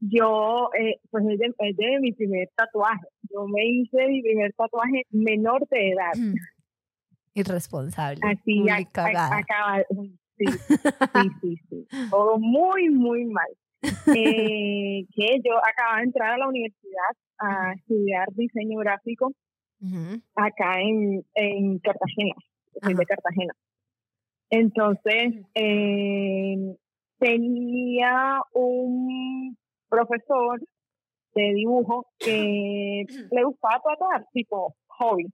yo, 0.02 0.70
eh, 0.78 1.00
pues 1.10 1.24
es 1.30 1.40
de, 1.40 1.54
es 1.60 1.78
de 1.78 2.00
mi 2.02 2.12
primer 2.12 2.50
tatuaje. 2.56 3.06
Yo 3.34 3.48
me 3.48 3.66
hice 3.66 4.08
mi 4.08 4.22
primer 4.22 4.52
tatuaje 4.54 5.04
menor 5.12 5.66
de 5.70 5.92
edad. 5.92 6.12
Mm. 6.18 6.34
Irresponsable. 7.36 8.20
Así, 8.24 8.60
muy 8.60 8.70
a- 8.70 8.78
acaba- 8.78 9.84
sí, 10.38 10.46
sí, 11.14 11.30
sí, 11.42 11.58
sí. 11.70 11.88
Todo 12.10 12.38
muy, 12.40 12.90
muy 12.90 13.26
mal. 13.26 13.48
Eh, 14.16 15.06
que 15.16 15.40
yo 15.44 15.54
acababa 15.66 15.98
de 16.00 16.04
entrar 16.04 16.32
a 16.32 16.38
la 16.38 16.48
universidad 16.50 17.16
a 17.40 17.74
estudiar 17.74 18.28
diseño 18.34 18.80
gráfico 18.80 19.32
acá 20.36 20.80
en, 20.82 21.24
en 21.36 21.80
Cartagena. 21.80 22.36
Soy 22.84 22.94
de. 22.94 23.06
Cartagena. 23.06 23.54
Entonces, 24.52 25.34
eh, 25.56 26.76
tenía 27.18 28.42
un 28.54 29.58
profesor 29.92 30.60
de 31.36 31.54
dibujo 31.54 32.06
que 32.20 33.06
le 33.32 33.44
gustaba 33.44 33.80
tatuar, 33.84 34.26
tipo 34.34 34.74
hobby. 34.88 35.28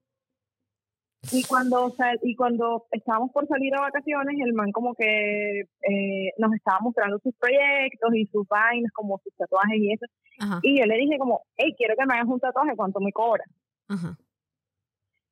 Y 1.31 1.43
cuando, 1.43 1.89
sal- 1.97 2.19
y 2.23 2.35
cuando 2.35 2.85
estábamos 2.91 3.31
por 3.33 3.45
salir 3.47 3.73
a 3.75 3.81
vacaciones, 3.81 4.35
el 4.39 4.53
man 4.53 4.71
como 4.71 4.93
que 4.95 5.59
eh, 5.61 6.31
nos 6.37 6.53
estaba 6.53 6.79
mostrando 6.79 7.19
sus 7.19 7.35
proyectos 7.35 8.13
y 8.15 8.25
sus 8.27 8.47
vainas, 8.47 8.91
como 8.93 9.19
sus 9.23 9.33
tatuajes 9.35 9.77
y 9.77 9.91
eso. 9.93 10.05
Ajá, 10.39 10.59
Y 10.63 10.79
yo 10.79 10.85
le 10.85 10.95
dije 10.95 11.17
como, 11.17 11.41
hey, 11.57 11.73
quiero 11.77 11.95
que 11.97 12.05
me 12.05 12.13
hagas 12.13 12.27
un 12.27 12.39
tatuaje, 12.39 12.75
¿cuánto 12.77 12.99
me 13.01 13.11
cobras? 13.11 13.47
ajá. 13.89 14.17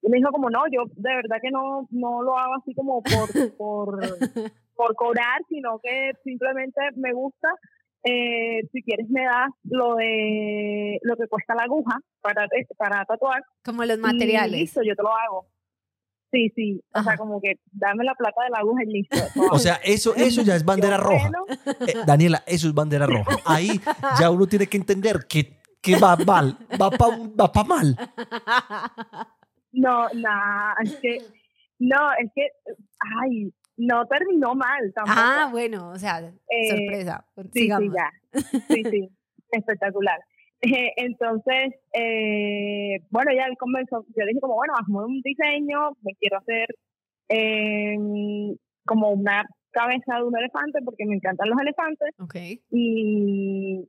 Y 0.02 0.10
me 0.10 0.18
dijo 0.18 0.32
como, 0.32 0.50
no, 0.52 0.64
yo 0.72 0.84
de 0.98 1.16
verdad 1.16 1.38
que 1.42 1.50
no, 1.50 1.88
no 1.90 2.22
lo 2.22 2.38
hago 2.38 2.56
así 2.56 2.76
como 2.76 3.02
por, 3.02 3.30
por, 3.58 4.20
por 4.76 4.96
cobrar, 4.96 5.40
sino 5.50 5.80
que 5.80 6.12
simplemente 6.24 6.82
me 6.96 7.14
gusta. 7.14 7.48
Eh, 8.08 8.62
si 8.72 8.84
quieres 8.84 9.10
me 9.10 9.26
das 9.26 9.50
lo 9.64 9.96
de 9.96 11.00
lo 11.02 11.18
que 11.18 11.28
cuesta 11.28 11.56
la 11.56 11.64
aguja 11.64 12.00
para, 12.22 12.48
para 12.78 13.04
tatuar. 13.06 13.44
Como 13.64 13.84
los 13.84 13.98
y 13.98 14.02
materiales. 14.02 14.60
listo, 14.60 14.84
yo 14.84 14.96
te 14.96 15.02
lo 15.02 15.10
hago. 15.10 15.48
Sí, 16.32 16.52
sí. 16.56 16.82
O 16.94 17.02
sea, 17.02 17.18
como 17.18 17.42
que 17.42 17.56
dame 17.72 18.04
la 18.04 18.14
plata 18.14 18.44
de 18.44 18.50
la 18.52 18.60
aguja 18.60 18.84
y 18.84 18.94
listo. 18.94 19.18
O 19.52 19.58
sea, 19.58 19.80
eso, 19.84 20.14
eso 20.16 20.44
ya 20.44 20.56
es 20.56 20.64
bandera 20.66 20.98
Yo, 20.98 21.04
roja. 21.04 21.32
Eh, 21.88 21.94
Daniela, 22.06 22.44
eso 22.46 22.68
es 22.68 22.74
bandera 22.76 23.08
roja. 23.08 23.38
Ahí 23.46 23.82
ya 24.20 24.30
uno 24.30 24.46
tiene 24.46 24.68
que 24.68 24.78
entender 24.78 25.26
que, 25.28 25.58
que 25.82 25.98
va 25.98 26.16
mal, 26.16 26.58
va 26.80 26.92
para 26.92 27.18
va 27.18 27.52
pa 27.52 27.64
mal. 27.64 27.98
No, 29.72 30.08
nada, 30.14 30.76
es 30.84 30.96
que, 30.98 31.18
no, 31.80 32.12
es 32.20 32.32
que, 32.34 32.48
ay, 33.22 33.52
no 33.78 34.06
terminó 34.08 34.56
mal 34.56 34.92
tampoco. 34.94 35.18
ah, 35.20 35.50
bueno, 35.52 35.90
o 35.92 35.98
sea, 35.98 36.20
Eh, 36.20 36.68
sorpresa. 36.70 37.26
Sí, 37.54 37.62
sí, 37.62 37.68
ya. 37.70 38.12
Sí, 38.70 38.84
sí, 38.90 39.10
espectacular. 39.52 40.20
Eh, 40.62 40.92
entonces, 40.98 41.74
eh, 41.94 43.00
bueno, 43.10 43.32
ya 43.36 43.46
él 43.46 43.56
comenzó, 43.60 44.04
yo 44.16 44.26
dije 44.26 44.40
como, 44.40 44.56
bueno, 44.56 44.74
hazme 44.80 45.04
un 45.06 45.22
diseño, 45.22 45.92
me 46.02 46.14
quiero 46.20 46.38
hacer 46.38 46.68
eh, 47.30 47.98
como 48.86 49.10
una 49.12 49.46
cabeza 49.72 50.16
de 50.18 50.24
un 50.24 50.38
elefante, 50.38 50.80
porque 50.84 51.06
me 51.06 51.16
encantan 51.16 51.50
los 51.50 51.60
elefantes, 51.60 52.10
Ok. 52.20 52.36
y, 52.72 53.88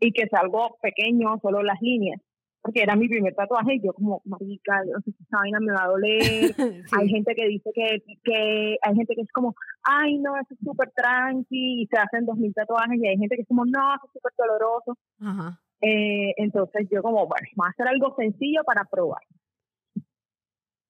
y 0.00 0.12
que 0.12 0.26
sea 0.28 0.40
algo 0.40 0.76
pequeño, 0.82 1.38
solo 1.40 1.62
las 1.62 1.80
líneas, 1.80 2.20
porque 2.62 2.82
era 2.82 2.96
mi 2.96 3.08
primer 3.08 3.34
tatuaje, 3.34 3.74
y 3.74 3.82
yo 3.82 3.92
como, 3.92 4.20
marica, 4.24 4.84
no 4.84 5.00
sé 5.00 5.12
si 5.12 5.22
esta 5.22 5.38
vaina 5.38 5.60
me 5.60 5.72
va 5.72 5.84
a 5.84 5.88
doler, 5.88 6.20
Sí. 6.90 6.96
hay 6.98 7.08
gente 7.08 7.34
que 7.34 7.46
dice 7.48 7.70
que, 7.74 8.02
que 8.22 8.76
hay 8.82 8.94
gente 8.94 9.14
que 9.14 9.22
es 9.22 9.32
como, 9.32 9.54
ay, 9.82 10.18
no, 10.18 10.36
eso 10.36 10.54
es 10.54 10.58
súper 10.62 10.90
tranqui 10.90 11.82
y 11.82 11.86
se 11.86 11.98
hacen 11.98 12.26
dos 12.26 12.36
mil 12.36 12.52
tatuajes 12.54 12.98
y 13.00 13.06
hay 13.06 13.18
gente 13.18 13.36
que 13.36 13.42
es 13.42 13.48
como, 13.48 13.64
no, 13.64 13.94
eso 13.94 14.06
es 14.06 14.12
súper 14.12 14.32
doloroso. 14.36 14.98
Ajá. 15.20 15.60
Eh, 15.82 16.34
entonces 16.36 16.88
yo 16.90 17.02
como, 17.02 17.26
bueno, 17.26 17.46
vamos 17.56 17.68
a 17.68 17.70
hacer 17.70 17.88
algo 17.88 18.14
sencillo 18.16 18.62
para 18.64 18.84
probar. 18.84 19.22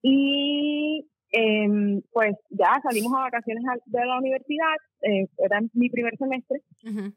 Y 0.03 1.10
em, 1.33 2.03
pues 2.13 2.35
ya 2.51 2.81
salimos 2.83 3.13
a 3.15 3.21
vacaciones 3.23 3.63
de 3.87 4.05
la 4.05 4.19
universidad, 4.19 4.75
eh, 5.03 5.27
era 5.39 5.61
mi 5.75 5.89
primer 5.91 6.17
semestre, 6.17 6.61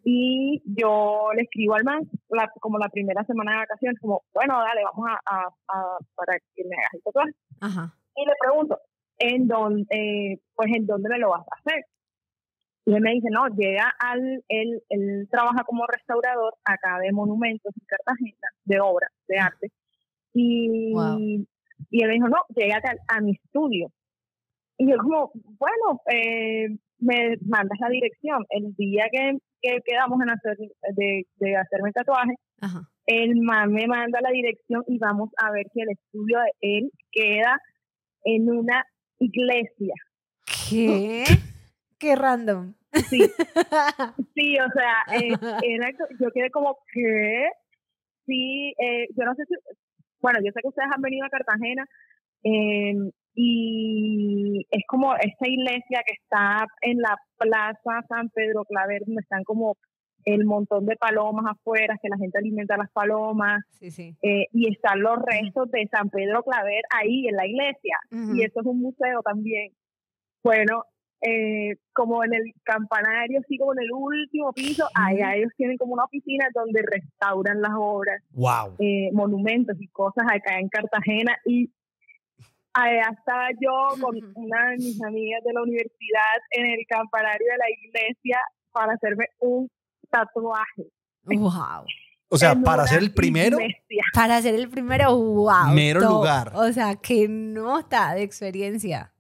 y 0.04 0.62
yo 0.66 1.30
le 1.36 1.42
escribo 1.44 1.76
al 1.76 1.84
man 1.84 2.02
la- 2.30 2.52
como 2.60 2.78
la 2.78 2.90
primera 2.90 3.24
semana 3.26 3.52
de 3.54 3.58
vacaciones, 3.60 4.00
como, 4.00 4.22
bueno, 4.34 4.60
dale, 4.60 4.82
vamos 4.84 5.10
a, 5.10 5.36
a, 5.36 5.48
a- 5.68 5.98
para 6.16 6.38
que 6.54 6.64
me 6.66 6.76
hagas 6.76 6.94
el 6.94 7.02
tatuaje 7.04 7.32
y 8.16 8.26
le 8.26 8.34
pregunto, 8.40 8.78
¿en 9.18 9.48
dónde, 9.48 9.86
eh, 9.90 10.40
pues 10.56 10.70
en 10.76 10.86
dónde 10.86 11.10
me 11.10 11.18
lo 11.20 11.30
vas 11.32 11.42
a 11.48 11.56
hacer? 11.60 11.86
Y 12.86 12.94
él 12.96 13.02
me 13.02 13.12
dice, 13.14 13.30
no, 13.32 13.48
llega 13.48 13.94
al, 13.98 14.44
él, 14.50 14.84
él 14.90 15.28
trabaja 15.32 15.64
como 15.64 15.86
restaurador 15.88 16.54
acá 16.66 17.00
de 17.00 17.12
monumentos 17.14 17.74
en 17.80 17.86
Cartagena, 17.88 18.48
de 18.66 18.80
obra, 18.82 19.08
de 19.28 19.40
arte. 19.40 19.72
Y, 20.34 20.92
Wow. 20.94 21.18
y 21.20 22.04
él 22.04 22.08
me 22.10 22.14
dijo, 22.16 22.28
no, 22.28 22.38
llega 22.56 22.78
acá 22.78 22.94
a 23.08 23.22
mi 23.22 23.32
estudio. 23.32 23.90
Y 24.78 24.90
yo 24.90 24.98
como, 24.98 25.32
bueno, 25.34 26.02
eh, 26.12 26.68
me 27.00 27.38
mandas 27.46 27.78
la 27.80 27.90
dirección. 27.90 28.46
El 28.50 28.74
día 28.76 29.06
que, 29.12 29.38
que 29.62 29.78
quedamos 29.86 30.20
en 30.22 30.30
hacer, 30.30 30.58
de, 30.96 31.26
de 31.36 31.56
hacerme 31.56 31.90
el 31.90 31.94
tatuaje, 31.94 32.36
Ajá. 32.62 32.82
el 33.06 33.42
man 33.42 33.72
me 33.72 33.88
manda 33.88 34.20
la 34.22 34.32
dirección 34.32 34.84
y 34.88 34.98
vamos 34.98 35.30
a 35.38 35.52
ver 35.52 35.66
que 35.74 35.82
el 35.82 35.90
estudio 35.92 36.40
de 36.40 36.78
él 36.78 36.92
queda 37.12 37.60
en 38.24 38.50
una 38.50 38.86
iglesia. 39.20 39.94
¿Qué? 40.70 41.24
Qué 42.00 42.16
random. 42.16 42.74
Sí, 43.10 43.22
sí, 44.36 44.58
o 44.60 44.72
sea, 44.72 45.20
eh, 45.20 45.34
era, 45.64 45.90
yo 46.20 46.30
quedé 46.32 46.52
como, 46.52 46.78
¿qué? 46.94 47.48
Sí, 48.26 48.74
eh, 48.78 49.08
yo 49.18 49.26
no 49.26 49.34
sé 49.36 49.44
si, 49.46 49.56
bueno, 50.22 50.40
yo 50.44 50.52
sé 50.54 50.62
que 50.62 50.68
ustedes 50.68 50.90
han 50.94 51.02
venido 51.02 51.26
a 51.26 51.30
Cartagena 51.30 51.86
eh, 52.44 52.94
y 53.36 54.66
es 54.72 54.84
como 54.88 55.16
esta 55.16 55.48
iglesia 55.48 56.02
que 56.06 56.14
está 56.22 56.66
en 56.82 56.98
la 57.00 57.16
Plaza 57.38 58.06
San 58.08 58.30
Pedro 58.30 58.64
Claver, 58.66 59.02
donde 59.06 59.22
están 59.22 59.44
como 59.44 59.76
el 60.26 60.46
montón 60.46 60.86
de 60.86 60.96
palomas 60.96 61.46
afuera, 61.52 61.98
que 62.02 62.08
la 62.08 62.18
gente 62.18 62.38
alimenta 62.38 62.76
a 62.76 62.78
las 62.78 62.92
palomas, 62.92 63.62
Sí, 63.72 63.92
sí. 63.92 64.16
eh, 64.22 64.46
y 64.54 64.72
están 64.72 65.02
los 65.02 65.18
restos 65.22 65.70
de 65.72 65.86
San 65.92 66.10
Pedro 66.10 66.44
Claver 66.44 66.82
ahí 66.98 67.28
en 67.28 67.36
la 67.36 67.46
iglesia, 67.46 67.98
y 68.12 68.44
eso 68.44 68.62
es 68.62 68.66
un 68.66 68.80
museo 68.80 69.22
también. 69.22 69.72
Bueno, 70.44 70.84
eh, 71.26 71.76
como 71.94 72.24
en 72.24 72.34
el 72.34 72.52
campanario, 72.64 73.40
así 73.40 73.58
como 73.58 73.74
en 73.74 73.80
el 73.80 73.92
último 73.94 74.52
piso, 74.54 74.86
allá 74.94 75.36
ellos 75.36 75.52
tienen 75.58 75.78
como 75.78 75.94
una 75.94 76.04
oficina 76.06 76.48
donde 76.54 76.82
restauran 76.84 77.62
las 77.62 77.72
obras, 77.78 78.22
Wow. 78.32 78.76
eh, 78.80 79.10
monumentos 79.14 79.76
y 79.80 79.88
cosas 79.88 80.26
acá 80.30 80.58
en 80.60 80.70
Cartagena, 80.70 81.36
y 81.46 81.70
allá 82.74 83.10
estaba 83.18 83.50
yo 83.60 84.02
con 84.02 84.16
una 84.36 84.70
de 84.70 84.78
mis 84.78 85.04
amigas 85.04 85.44
de 85.44 85.54
la 85.54 85.62
universidad 85.62 86.38
en 86.52 86.66
el 86.66 86.86
campanario 86.88 87.48
de 87.52 87.58
la 87.58 87.70
iglesia 87.70 88.40
para 88.72 88.94
hacerme 88.94 89.26
un 89.40 89.70
tatuaje. 90.10 90.90
Wow. 91.24 91.86
O 92.30 92.38
sea, 92.38 92.56
para 92.56 92.88
ser 92.88 93.04
el 93.04 93.14
primero, 93.14 93.60
iglesia. 93.60 94.04
Para 94.14 94.42
ser 94.42 94.56
el 94.56 94.70
primero, 94.70 95.16
wow. 95.16 95.72
Mero 95.74 96.02
top. 96.02 96.10
lugar. 96.10 96.52
O 96.56 96.72
sea, 96.74 96.96
qué 96.96 97.28
nota 97.30 98.16
de 98.16 98.24
experiencia. 98.24 99.14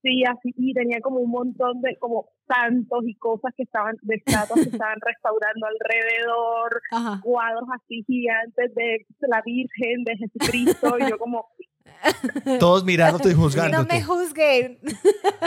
Sí, 0.00 0.22
así, 0.24 0.52
y 0.56 0.74
tenía 0.74 1.00
como 1.00 1.20
un 1.20 1.30
montón 1.30 1.80
de 1.80 1.96
como 1.98 2.28
santos 2.46 3.04
y 3.06 3.14
cosas 3.14 3.52
que 3.56 3.62
estaban, 3.62 3.96
de 4.02 4.16
estatuas 4.16 4.60
que 4.62 4.68
estaban 4.68 4.98
restaurando 5.00 5.66
alrededor, 5.66 6.82
Ajá. 6.90 7.20
cuadros 7.22 7.64
así 7.74 8.04
gigantes 8.06 8.74
de 8.74 9.06
la 9.20 9.40
Virgen, 9.42 10.04
de 10.04 10.16
Jesucristo, 10.18 10.98
y 10.98 11.08
yo 11.08 11.18
como, 11.18 11.46
todos 12.60 12.84
mirándote 12.84 13.30
y 13.30 13.34
No 13.34 13.40
juzgándote. 13.42 13.94
me 13.94 14.02
juzguen. 14.02 14.78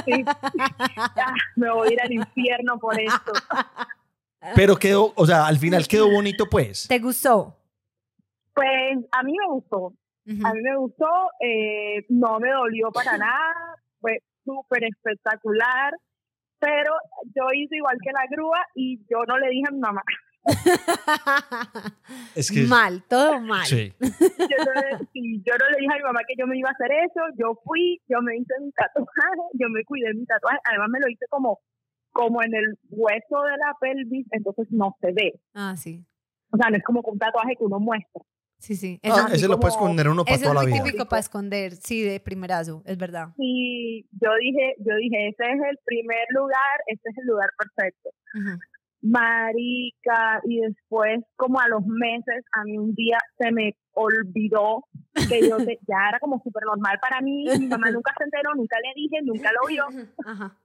sí, 0.05 0.25
me 1.55 1.71
voy 1.71 1.89
a 1.89 1.93
ir 1.93 2.01
al 2.01 2.11
infierno 2.11 2.77
por 2.79 2.99
esto. 2.99 3.31
Pero 4.55 4.75
quedó, 4.75 5.13
o 5.15 5.25
sea, 5.25 5.47
al 5.47 5.57
final 5.57 5.87
quedó 5.87 6.09
bonito, 6.09 6.47
pues. 6.49 6.87
¿Te 6.87 6.99
gustó? 6.99 7.55
Pues 8.53 8.97
a 9.11 9.23
mí 9.23 9.33
me 9.33 9.53
gustó, 9.53 9.93
a 10.43 10.53
mí 10.53 10.61
me 10.61 10.75
gustó, 10.77 11.07
eh, 11.39 12.05
no 12.09 12.39
me 12.39 12.49
dolió 12.51 12.91
para 12.91 13.17
nada, 13.17 13.53
fue 14.01 14.19
súper 14.43 14.83
espectacular, 14.85 15.93
pero 16.59 16.93
yo 17.35 17.43
hice 17.53 17.75
igual 17.75 17.97
que 18.03 18.11
la 18.11 18.25
grúa 18.29 18.59
y 18.73 18.97
yo 19.09 19.23
no 19.27 19.37
le 19.37 19.49
dije 19.49 19.65
a 19.67 19.71
mi 19.71 19.79
mamá. 19.79 20.01
Es 22.35 22.51
que. 22.51 22.63
mal, 22.63 23.03
todo 23.07 23.39
mal. 23.41 23.65
Sí. 23.65 23.93
yo 23.99 24.57
no, 24.65 24.73
le, 24.73 24.97
sí, 25.13 25.41
yo 25.45 25.53
no 25.57 25.69
le 25.69 25.77
dije 25.79 25.93
a 25.93 25.97
mi 25.97 26.03
mamá 26.03 26.19
que 26.27 26.35
yo 26.37 26.47
me 26.47 26.57
iba 26.57 26.69
a 26.69 26.73
hacer 26.73 26.91
eso, 27.05 27.21
yo 27.37 27.59
fui, 27.63 27.99
yo 28.07 28.21
me 28.21 28.35
hice 28.37 28.53
mi 28.61 28.71
tatuaje, 28.71 29.09
yo 29.53 29.69
me 29.69 29.83
cuidé 29.83 30.13
mi 30.13 30.25
tatuaje, 30.25 30.57
además 30.63 30.89
me 30.91 30.99
lo 30.99 31.07
hice 31.09 31.25
como, 31.29 31.59
como 32.11 32.41
en 32.43 32.53
el 32.55 32.77
hueso 32.89 33.41
de 33.43 33.57
la 33.57 33.73
pelvis, 33.79 34.27
entonces 34.31 34.67
no 34.71 34.95
se 35.01 35.11
ve, 35.11 35.39
Ah, 35.53 35.75
sí. 35.77 36.05
o 36.51 36.57
sea, 36.57 36.69
no 36.69 36.77
es 36.77 36.83
como 36.83 37.01
un 37.01 37.17
tatuaje 37.19 37.55
que 37.57 37.63
uno 37.63 37.79
muestra. 37.79 38.21
Sí, 38.59 38.75
sí. 38.75 38.99
Ah, 39.03 39.29
ese 39.31 39.47
lo 39.47 39.59
puedes 39.59 39.75
como- 39.77 39.89
poner 39.91 40.09
uno 40.09 40.25
para 40.25 40.37
toda 40.39 40.49
es 40.49 40.55
la 40.55 40.61
muy 40.63 40.71
vida. 40.71 40.83
típico 40.83 41.05
para 41.07 41.19
esconder, 41.19 41.75
sí, 41.75 42.01
de 42.01 42.19
primerazo, 42.19 42.81
es 42.85 42.97
verdad. 42.97 43.29
Y 43.37 44.07
yo 44.19 44.29
dije, 44.41 44.73
yo 44.79 44.95
dije, 44.95 45.27
ese 45.29 45.43
es 45.43 45.59
el 45.69 45.77
primer 45.85 46.25
lugar, 46.31 46.79
ese 46.87 47.01
es 47.05 47.17
el 47.19 47.27
lugar 47.27 47.49
perfecto. 47.57 48.09
Ujú. 48.33 48.57
Marica, 49.01 50.41
y 50.45 50.59
después, 50.61 51.19
como 51.35 51.59
a 51.59 51.67
los 51.67 51.85
meses, 51.85 52.43
a 52.53 52.63
mí 52.63 52.77
un 52.77 52.93
día 52.95 53.17
se 53.37 53.51
me 53.51 53.75
olvidó 53.93 54.85
que 55.29 55.47
yo 55.49 55.57
te- 55.57 55.79
ya 55.87 56.09
era 56.09 56.19
como 56.19 56.41
súper 56.43 56.63
normal 56.65 56.97
para 57.01 57.21
mí, 57.21 57.45
mi 57.59 57.67
mamá 57.67 57.89
nunca 57.91 58.13
se 58.17 58.23
enteró, 58.25 58.53
nunca 58.55 58.77
le 58.79 58.93
dije, 58.95 59.17
nunca 59.23 59.51
lo 59.51 59.67
vio, 59.67 59.85
Ajá. 60.25 60.57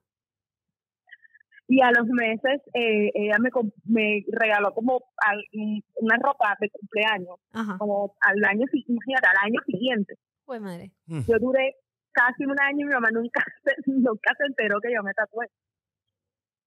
y 1.68 1.80
a 1.80 1.90
los 1.92 2.06
meses 2.08 2.60
eh, 2.74 3.10
ella 3.14 3.36
me, 3.38 3.50
me 3.84 4.24
regaló 4.30 4.72
como 4.74 5.00
al- 5.26 5.44
una 5.96 6.16
ropa 6.16 6.54
de 6.60 6.68
cumpleaños, 6.70 7.36
Ajá. 7.52 7.76
como 7.78 8.14
al 8.20 8.44
año, 8.44 8.66
imagínate, 8.72 9.28
al 9.28 9.46
año 9.50 9.60
siguiente. 9.66 10.14
Fue 10.44 10.58
madre. 10.60 10.90
Yo 11.06 11.38
duré 11.40 11.76
casi 12.12 12.44
un 12.44 12.60
año 12.60 12.80
y 12.80 12.84
mi 12.84 12.92
mamá 12.92 13.08
nunca 13.12 13.42
se, 13.64 13.74
nunca 13.86 14.34
se 14.36 14.44
enteró 14.46 14.80
que 14.80 14.92
yo 14.92 15.02
me 15.02 15.14
tatué. 15.14 15.46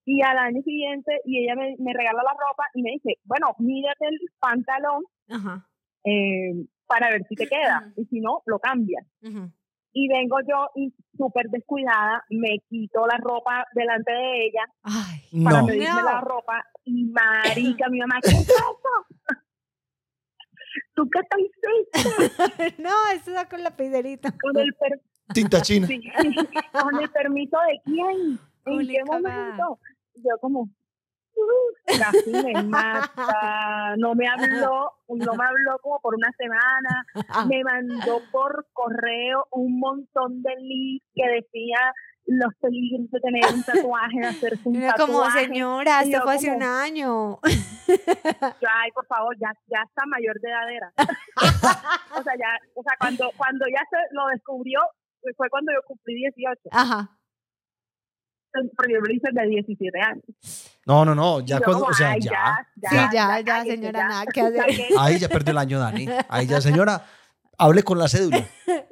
Y 0.06 0.22
al 0.22 0.38
año 0.38 0.62
siguiente, 0.62 1.20
y 1.26 1.44
ella 1.44 1.56
me, 1.56 1.76
me 1.80 1.92
regala 1.94 2.22
la 2.24 2.32
ropa 2.32 2.66
y 2.76 2.82
me 2.84 2.92
dice, 2.92 3.16
bueno, 3.24 3.56
mírate 3.58 4.06
el 4.06 4.20
pantalón 4.40 5.04
Ajá. 5.30 5.68
eh, 6.04 6.54
para 6.86 7.10
ver 7.10 7.24
si 7.28 7.36
te 7.36 7.48
queda, 7.48 7.92
y 7.98 8.06
si 8.06 8.20
no, 8.22 8.44
lo 8.46 8.60
cambias. 8.60 9.04
Y 9.98 10.08
vengo 10.10 10.38
yo 10.48 10.70
y 10.76 10.94
súper 11.18 11.48
descuidada, 11.50 12.24
me 12.30 12.60
quito 12.70 13.08
la 13.08 13.18
ropa 13.18 13.66
delante 13.74 14.12
de 14.12 14.46
ella 14.46 14.66
Ay. 14.84 15.44
para 15.44 15.62
No. 15.62 15.68
medirme 15.68 15.88
No. 16.02 16.04
la 16.04 16.22
ropa 16.22 16.64
y 16.84 17.06
marica, 17.06 17.90
mi 17.90 18.00
mamá, 18.00 18.20
¿qué 18.22 18.30
es 18.36 18.48
eso? 18.50 19.18
¿Tú 20.96 21.10
qué 21.10 21.20
te 21.30 21.42
hiciste? 21.42 22.82
no, 22.84 22.90
eso 23.14 23.32
está 23.32 23.48
con 23.50 23.64
lapicerito. 23.64 24.30
Con 24.42 24.58
el, 24.60 24.74
per- 24.76 25.02
Tinta 25.34 25.62
china. 25.62 25.88
sí, 25.88 26.00
con 26.80 27.02
el 27.02 27.10
permiso 27.10 27.58
de 27.68 27.82
quién? 27.86 28.40
¿En 28.68 28.88
qué 28.88 29.04
momento? 29.06 29.80
Yo 30.16 30.38
como, 30.42 30.62
"Uh, 30.62 31.98
casi 32.00 32.32
me 32.32 32.64
mata, 32.64 33.96
no 33.98 34.16
me 34.16 34.28
habló, 34.28 34.92
no 35.10 35.34
me 35.34 35.46
habló 35.46 35.78
como 35.82 36.00
por 36.02 36.16
una 36.16 36.32
semana, 36.38 37.06
me 37.48 37.64
mandó 37.64 38.22
por 38.32 38.66
correo 38.74 39.46
un 39.52 39.80
montón 39.80 40.42
de 40.42 40.56
links 40.58 41.06
que 41.14 41.28
decía 41.28 41.94
los 42.28 42.52
peligros 42.60 43.12
de 43.12 43.20
tener 43.20 43.44
un 43.54 43.62
tatuaje, 43.64 44.20
de 44.20 44.26
hacerse 44.28 44.62
un 44.68 44.74
como, 44.98 45.20
tatuaje. 45.22 45.46
señora, 45.46 46.04
Y 46.04 46.12
esto 46.12 46.24
fue 46.24 46.36
hace 46.36 46.48
como- 46.48 46.58
un 46.58 46.64
año. 46.64 47.40
Yo, 47.88 48.68
ay, 48.74 48.92
por 48.94 49.06
favor, 49.06 49.36
ya, 49.40 49.52
ya 49.68 49.84
está 49.88 50.06
mayor 50.08 50.40
de 50.42 50.50
edad 50.50 50.70
era. 50.72 50.94
o 52.20 52.24
sea, 52.24 52.34
ya, 52.36 52.50
o 52.74 52.82
sea, 52.82 52.94
cuando, 53.00 53.30
cuando 53.38 53.66
ya 53.68 53.84
se 53.90 53.98
lo 54.12 54.26
descubrió, 54.28 54.80
fue 55.38 55.50
cuando 55.50 55.72
yo 55.72 55.80
cumplí 55.86 56.16
18. 56.16 56.62
Ajá. 56.72 57.15
Porque 58.76 58.94
yo 58.94 59.02
me 59.02 59.08
lo 59.08 59.14
hice 59.14 59.30
de 59.32 59.48
17 59.48 60.02
años. 60.02 60.24
No, 60.86 61.04
no, 61.04 61.16
no. 61.16 61.42
Ya 61.42 61.60
cuando, 61.60 61.86
o 61.86 61.94
sea, 61.94 62.12
ay, 62.12 62.22
ya. 62.22 62.68
Sí, 62.76 62.96
ya, 62.96 63.10
ya, 63.12 63.44
cállese, 63.44 63.76
señora, 63.76 64.00
ya. 64.00 64.08
nada 64.08 64.26
que 64.26 64.42
hacer. 64.42 64.66
Ahí 65.00 65.20
ya 65.20 65.30
perdió 65.30 65.52
el 65.52 65.58
año, 65.58 65.80
Dani. 65.80 66.08
Ahí 66.30 66.48
ya, 66.48 66.62
señora, 66.62 67.06
hable 67.58 67.84
con 67.84 67.98
la 67.98 68.08
cédula. 68.08 68.46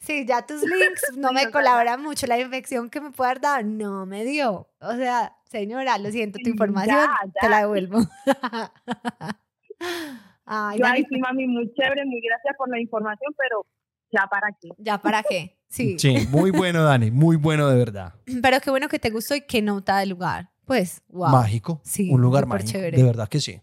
Sí, 0.00 0.24
ya 0.26 0.46
tus 0.46 0.62
links 0.62 1.16
no 1.16 1.32
me 1.32 1.50
colaboran 1.50 2.02
mucho. 2.02 2.26
La 2.26 2.38
infección 2.38 2.88
que 2.88 3.00
me 3.00 3.10
puede 3.10 3.30
haber 3.30 3.42
dado 3.42 3.62
no 3.64 4.06
me 4.06 4.24
dio. 4.24 4.68
O 4.80 4.92
sea, 4.94 5.36
señora, 5.44 5.98
lo 5.98 6.10
siento, 6.10 6.38
tu 6.42 6.48
información 6.48 6.96
ya, 6.96 7.18
te 7.24 7.30
ya. 7.42 7.48
la 7.48 7.58
devuelvo. 7.60 7.98
Ay, 10.46 10.78
Yo, 10.78 10.84
Dani, 10.84 11.00
ay, 11.00 11.06
sí, 11.10 11.18
mami, 11.18 11.46
muy 11.46 11.70
chévere, 11.74 12.06
muy 12.06 12.22
gracias 12.22 12.56
por 12.56 12.70
la 12.70 12.80
información, 12.80 13.34
pero 13.36 13.66
ya 14.10 14.26
para 14.28 14.48
qué. 14.58 14.70
¿ya 14.78 14.96
para 14.96 15.22
qué? 15.22 15.57
Sí. 15.68 15.98
Sí, 15.98 16.26
muy 16.30 16.50
bueno, 16.50 16.82
Dani. 16.84 17.10
Muy 17.10 17.36
bueno, 17.36 17.68
de 17.68 17.76
verdad. 17.76 18.14
Pero 18.42 18.60
qué 18.60 18.70
bueno 18.70 18.88
que 18.88 18.98
te 18.98 19.10
gustó 19.10 19.34
y 19.34 19.42
qué 19.42 19.60
nota 19.62 19.98
del 19.98 20.10
lugar. 20.10 20.50
Pues, 20.64 21.02
wow. 21.08 21.30
Mágico. 21.30 21.80
Sí, 21.84 22.10
Un 22.10 22.20
lugar 22.20 22.46
mágico. 22.46 22.72
chévere. 22.72 22.96
De 22.96 23.02
verdad 23.02 23.28
que 23.28 23.40
sí. 23.40 23.60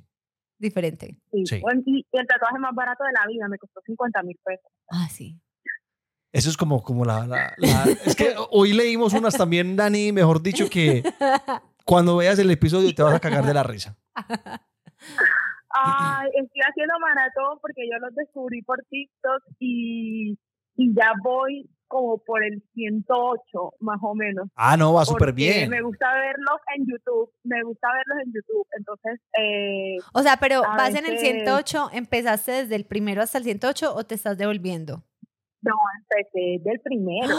Diferente. 0.57 1.17
Sí. 1.45 1.61
Y 1.85 2.05
el 2.11 2.27
tatuaje 2.27 2.57
más 2.59 2.73
barato 2.73 3.03
de 3.03 3.11
la 3.11 3.27
vida 3.27 3.47
me 3.49 3.57
costó 3.57 3.81
50 3.85 4.23
mil 4.23 4.39
pesos. 4.43 4.71
Ah, 4.89 5.07
sí. 5.09 5.39
Eso 6.31 6.49
es 6.49 6.57
como, 6.57 6.81
como 6.83 7.05
la, 7.05 7.25
la- 7.27 7.53
la- 7.57 7.85
Es 8.05 8.15
que 8.15 8.33
hoy 8.51 8.73
leímos 8.73 9.13
unas 9.13 9.35
también, 9.37 9.75
Dani, 9.75 10.11
mejor 10.11 10.41
dicho, 10.41 10.69
que 10.69 11.03
cuando 11.85 12.17
veas 12.17 12.39
el 12.39 12.49
episodio 12.51 12.93
te 12.95 13.03
vas 13.03 13.13
a 13.13 13.19
cagar 13.19 13.45
de 13.45 13.53
la 13.53 13.63
risa. 13.63 13.97
Ay, 15.77 16.29
estoy 16.41 16.61
haciendo 16.69 16.93
maratón 16.99 17.59
porque 17.61 17.83
yo 17.91 17.97
los 17.99 18.15
descubrí 18.15 18.61
por 18.61 18.81
TikTok 18.89 19.43
y, 19.59 20.37
y 20.77 20.93
ya 20.95 21.11
voy 21.21 21.69
como 21.87 22.17
por 22.17 22.43
el 22.43 22.61
108, 22.73 23.73
más 23.79 23.99
o 24.01 24.15
menos. 24.15 24.47
Ah, 24.55 24.75
no, 24.77 24.93
va 24.93 25.05
súper 25.05 25.33
bien. 25.33 25.69
Me 25.69 25.81
gusta 25.81 26.07
verlos 26.13 26.59
en 26.75 26.85
YouTube, 26.87 27.31
me 27.43 27.63
gusta 27.63 27.87
verlos 27.93 28.25
en 28.25 28.33
YouTube. 28.33 28.67
Entonces, 28.77 29.19
eh, 29.39 29.97
O 30.13 30.21
sea, 30.21 30.37
pero 30.37 30.61
vas 30.61 30.89
en 30.95 31.05
el 31.05 31.11
veces- 31.13 31.21
108, 31.21 31.89
¿empezaste 31.93 32.51
desde 32.51 32.75
el 32.75 32.85
primero 32.85 33.21
hasta 33.21 33.37
el 33.37 33.43
108 33.43 33.93
o 33.95 34.03
te 34.05 34.15
estás 34.15 34.37
devolviendo? 34.37 35.03
no, 35.61 35.73
empecé 35.99 36.61
del 36.63 36.79
primero. 36.81 37.35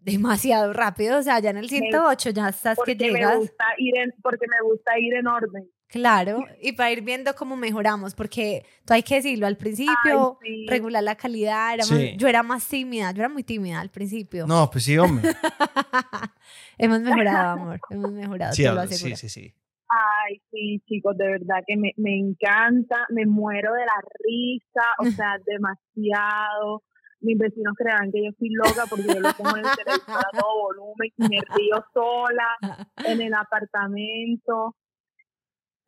demasiado 0.00 0.72
rápido, 0.72 1.18
o 1.18 1.22
sea, 1.22 1.40
ya 1.40 1.50
en 1.50 1.56
el 1.58 1.68
108 1.68 2.30
ya 2.30 2.48
estás 2.48 2.76
que 2.76 2.92
Porque 2.92 2.94
me 3.12 3.18
llegas. 3.18 3.36
gusta 3.38 3.64
ir 3.78 3.98
en, 3.98 4.14
porque 4.22 4.46
me 4.48 4.66
gusta 4.68 4.98
ir 4.98 5.14
en 5.14 5.26
orden. 5.26 5.68
Claro, 5.88 6.44
y 6.62 6.72
para 6.72 6.90
ir 6.92 7.02
viendo 7.02 7.34
cómo 7.34 7.56
mejoramos, 7.56 8.14
porque 8.14 8.64
tú 8.84 8.92
hay 8.94 9.02
que 9.02 9.16
decirlo, 9.16 9.46
al 9.46 9.56
principio, 9.56 10.38
Ay, 10.42 10.48
sí. 10.48 10.66
regular 10.68 11.02
la 11.02 11.14
calidad, 11.16 11.74
era 11.74 11.84
más- 11.86 11.88
Sí. 11.98 12.14
yo 12.16 12.28
era 12.28 12.42
más 12.42 12.66
tímida, 12.66 13.10
yo 13.12 13.20
era 13.20 13.28
muy 13.28 13.42
tímida 13.44 13.80
al 13.80 13.90
principio. 13.90 14.46
No, 14.46 14.68
pues 14.70 14.84
sí, 14.84 14.98
hombre. 14.98 15.30
hemos 16.78 17.00
mejorado, 17.00 17.50
amor, 17.52 17.80
hemos 17.90 18.12
mejorado, 18.12 18.52
Sí, 18.52 18.62
te 18.64 18.72
lo 18.72 18.86
sí, 18.86 19.16
sí, 19.16 19.28
sí. 19.28 19.54
Ay, 19.88 20.42
sí, 20.50 20.82
chicos, 20.86 21.16
de 21.16 21.26
verdad 21.28 21.62
que 21.66 21.76
me, 21.76 21.92
me 21.96 22.18
encanta, 22.18 23.06
me 23.10 23.24
muero 23.24 23.72
de 23.72 23.80
la 23.86 24.02
risa, 24.24 24.82
o 24.98 25.04
sea, 25.28 25.38
demasiado. 25.46 26.82
Mis 27.20 27.38
vecinos 27.38 27.72
crean 27.78 28.12
que 28.12 28.24
yo 28.24 28.30
soy 28.38 28.50
loca 28.50 28.84
porque 28.90 29.06
yo 29.06 29.20
lo 29.20 29.32
pongo 29.32 29.56
en 29.56 29.64
el 29.64 29.70
televisor 29.76 30.18
a 30.18 30.36
todo 30.38 30.60
volumen 30.60 31.10
y 31.16 31.22
me 31.28 31.40
río 31.56 31.82
sola 31.94 32.56
en 33.04 33.20
el 33.22 33.32
apartamento. 33.32 34.76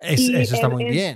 Es- 0.01 0.29
eso 0.29 0.55
está 0.55 0.67
es- 0.69 0.73
muy 0.73 0.85
es- 0.85 0.91
bien. 0.93 1.15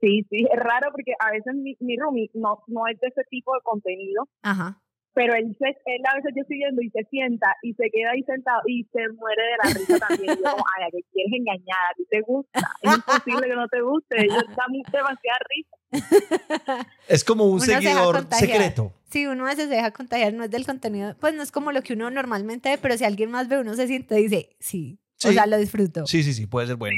sí, 0.00 0.26
sí, 0.30 0.46
es 0.52 0.58
raro 0.60 0.90
porque 0.92 1.12
a 1.18 1.30
veces 1.30 1.54
mi, 1.54 1.76
mi 1.80 1.96
roomie 1.96 2.30
no, 2.34 2.62
no 2.66 2.86
es 2.88 2.98
de 3.00 3.08
ese 3.08 3.22
tipo 3.30 3.54
de 3.54 3.60
contenido, 3.62 4.28
Ajá. 4.42 4.80
pero 5.14 5.34
él, 5.34 5.56
se, 5.58 5.68
él 5.68 6.02
a 6.10 6.16
veces 6.16 6.32
yo 6.36 6.42
estoy 6.42 6.58
viendo 6.58 6.82
y 6.82 6.90
se 6.90 7.04
sienta 7.04 7.54
y 7.62 7.72
se 7.74 7.90
queda 7.90 8.10
ahí 8.10 8.22
sentado 8.24 8.60
y 8.66 8.84
se 8.92 9.08
muere 9.14 9.42
de 9.42 9.56
la 9.62 9.74
risa 9.78 9.98
también. 10.06 10.32
Y 10.38 10.42
yo 10.42 10.50
como, 10.50 10.64
ay, 10.76 10.84
¿a 10.88 10.90
qué 10.90 11.00
quieres 11.12 11.32
engañar? 11.32 11.78
¿A 11.90 11.94
ti 11.96 12.04
te 12.10 12.20
gusta? 12.22 12.60
Es 12.82 12.94
imposible 12.96 13.48
que 13.48 13.54
no 13.54 13.68
te 13.68 13.80
guste. 13.80 14.22
Ellos 14.22 14.44
dan 14.56 14.72
demasiada 14.92 15.38
risa. 15.54 16.86
Es 17.08 17.24
como 17.24 17.44
un 17.44 17.52
Uno 17.52 17.60
se 17.60 17.72
seguidor 17.74 18.16
contagiar. 18.16 18.50
secreto. 18.50 18.92
Sí, 19.04 19.26
uno 19.26 19.46
a 19.46 19.50
veces 19.50 19.68
se 19.68 19.76
deja 19.76 19.92
contagiar, 19.92 20.32
no 20.32 20.42
es 20.42 20.50
del 20.50 20.66
contenido, 20.66 21.14
pues 21.20 21.34
no 21.34 21.42
es 21.42 21.52
como 21.52 21.70
lo 21.70 21.82
que 21.82 21.92
uno 21.92 22.10
normalmente 22.10 22.70
ve, 22.70 22.78
pero 22.82 22.96
si 22.98 23.04
alguien 23.04 23.30
más 23.30 23.48
ve, 23.48 23.60
uno 23.60 23.74
se 23.74 23.86
siente 23.86 24.18
y 24.18 24.24
dice, 24.24 24.56
sí, 24.58 24.98
o 25.22 25.28
Sí. 25.28 25.34
sea, 25.34 25.46
lo 25.46 25.56
disfruto. 25.58 26.06
Sí, 26.06 26.22
sí, 26.22 26.32
sí, 26.34 26.46
puede 26.46 26.66
ser 26.66 26.76
bueno. 26.76 26.96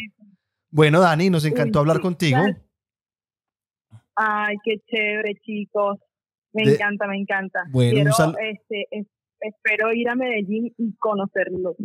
Bueno, 0.70 1.00
Dani, 1.00 1.30
nos 1.30 1.44
encantó 1.44 1.78
hablar 1.80 2.00
contigo. 2.00 2.38
Ay, 4.14 4.56
qué 4.64 4.78
chévere, 4.86 5.34
chicos. 5.42 5.98
Me 6.52 6.64
De- 6.64 6.74
encanta, 6.74 7.06
me 7.06 7.18
encanta. 7.18 7.64
Bueno, 7.70 7.90
un 7.90 7.94
Quiero, 7.96 8.12
sal- 8.12 8.34
este, 8.40 8.86
es- 8.90 9.06
espero 9.40 9.92
ir 9.92 10.08
a 10.08 10.14
Medellín 10.14 10.74
y 10.78 10.94
conocerlo. 10.96 11.76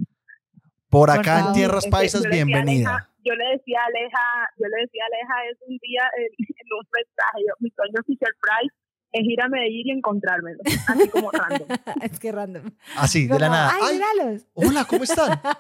Por 0.90 1.08
Por 1.08 1.10
acá 1.10 1.48
en. 1.48 1.54
Tierras 1.54 1.84
Este, 1.86 1.90
Paisas, 1.92 2.26
a 2.26 2.30
bienvenida. 2.30 2.90
Aleja- 2.96 3.10
yo 3.24 3.34
le 3.36 3.46
decía 3.58 3.80
a 3.82 3.86
Aleja, 3.86 4.26
yo 4.58 4.68
le 4.68 4.82
decía 4.82 5.04
a 5.04 5.08
Aleja 5.08 5.52
es 5.52 5.58
un 5.68 5.78
día 5.78 6.04
en, 6.18 6.26
en 6.48 6.68
un 6.80 6.86
mensaje, 6.92 7.38
yo, 7.48 7.54
mi 7.60 7.70
sueño 7.72 8.02
Fisher 8.08 8.34
Price 8.42 8.76
es 9.14 9.22
ir 9.26 9.42
a 9.42 9.48
Medellín 9.50 9.88
y 9.88 9.92
encontrármelo, 9.92 10.60
así 10.88 11.10
como 11.10 11.32
random. 11.32 11.68
es 12.02 12.20
que 12.20 12.32
random. 12.32 12.72
Así, 12.98 13.28
de 13.28 13.40
la 13.40 13.48
Como, 13.48 13.52
nada. 13.52 13.74
Ay, 13.82 13.96
míralos. 14.00 14.48
hola, 14.54 14.86
¿cómo 14.86 15.04
están? 15.04 15.40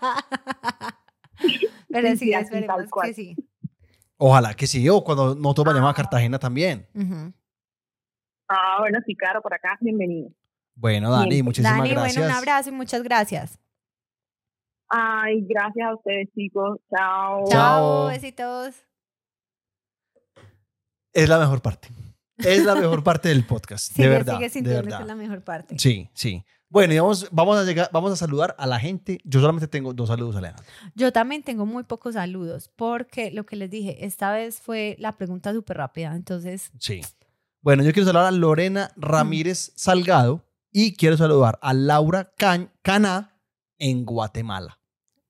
Pero 1.90 2.10
Sí, 2.12 2.18
sí, 2.18 2.26
sí, 2.26 2.34
así, 2.34 2.44
esperemos 2.46 2.78
tal 2.78 2.90
cual. 2.90 3.08
que 3.10 3.14
sí. 3.14 3.36
Ojalá 4.18 4.54
que 4.54 4.68
sí, 4.68 4.88
o 4.88 5.04
cuando 5.04 5.36
nosotros 5.36 5.66
vayamos 5.66 5.90
a 5.90 5.92
Ah. 5.92 5.96
Cartagena 5.96 6.40
también. 6.40 6.88
Ah, 8.48 8.78
bueno, 8.80 9.00
sí, 9.06 9.16
claro, 9.16 9.42
por 9.42 9.54
acá, 9.54 9.78
bienvenido. 9.82 10.30
Bueno, 10.76 11.12
Dani, 11.12 11.30
Bien. 11.30 11.46
muchísimas 11.46 11.78
Dani, 11.78 11.90
gracias. 11.90 12.16
bueno, 12.18 12.32
un 12.32 12.38
abrazo 12.38 12.70
y 12.70 12.74
muchas 12.74 13.04
gracias. 13.04 13.60
Ay, 14.90 15.46
gracias 15.48 15.88
a 15.88 15.96
ustedes, 15.96 16.30
chicos. 16.36 16.80
Chao. 16.90 17.46
Chao. 17.50 17.50
Chao, 17.50 18.08
besitos. 18.08 18.76
Es 21.14 21.28
la 21.30 21.40
mejor 21.40 21.62
parte. 21.62 21.90
Es 22.46 22.64
la 22.66 22.76
mejor 22.76 23.04
parte 23.04 23.30
del 23.30 23.46
podcast, 23.46 23.96
de 23.96 24.08
verdad. 24.08 24.34
sigue 24.34 24.46
de 24.46 24.50
sintiendo 24.50 24.82
que 24.82 24.86
verdad. 24.88 25.02
es 25.02 25.08
la 25.08 25.16
mejor 25.16 25.44
parte. 25.44 25.78
Sí, 25.80 26.10
sí. 26.14 26.44
Bueno, 26.70 26.94
y 26.94 27.00
vamos, 27.00 27.28
vamos 27.32 27.58
a 27.58 27.64
llegar, 27.66 27.90
vamos 27.92 28.14
a 28.14 28.16
saludar 28.16 28.56
a 28.58 28.66
la 28.66 28.80
gente. 28.80 29.20
Yo 29.26 29.42
solamente 29.42 29.68
tengo 29.68 29.94
dos 29.94 30.08
saludos, 30.08 30.38
Alejandro. 30.38 30.64
Yo 30.96 31.12
también 31.12 31.44
tengo 31.44 31.66
muy 31.66 31.84
pocos 31.84 32.14
saludos 32.14 32.70
porque 32.78 33.30
lo 33.32 33.46
que 33.46 33.58
les 33.58 33.70
dije, 33.70 34.06
esta 34.06 34.32
vez 34.32 34.62
fue 34.62 34.96
la 34.98 35.12
pregunta 35.18 35.52
súper 35.54 35.78
rápida. 35.78 36.16
Entonces, 36.16 36.72
Sí. 36.80 37.02
Bueno, 37.62 37.84
yo 37.84 37.92
quiero 37.94 38.08
saludar 38.08 38.28
a 38.28 38.32
Lorena 38.32 38.92
Ramírez 38.96 39.74
Salgado 39.76 40.46
y 40.72 40.96
quiero 40.96 41.18
saludar 41.18 41.60
a 41.62 41.74
Laura 41.74 42.32
Can 42.38 42.72
Cana 42.82 43.38
en 43.78 44.06
Guatemala. 44.06 44.80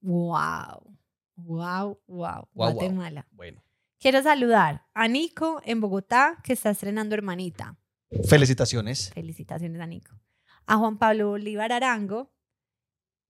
wow, 0.01 0.81
wow, 1.35 1.97
wow, 2.07 2.07
wow. 2.07 2.47
Guatemala. 2.53 3.27
Bueno, 3.31 3.63
Quiero 4.01 4.23
saludar 4.23 4.87
a 4.95 5.07
Nico 5.07 5.61
en 5.63 5.79
Bogotá, 5.79 6.39
que 6.43 6.53
está 6.53 6.71
estrenando 6.71 7.13
Hermanita. 7.13 7.77
felicitaciones. 8.27 9.11
Felicitaciones 9.13 9.79
a 9.79 9.85
Nico. 9.85 10.19
A 10.65 10.77
Juan 10.77 10.97
Pablo 10.97 11.29
Bolívar 11.29 11.71
Arango 11.71 12.33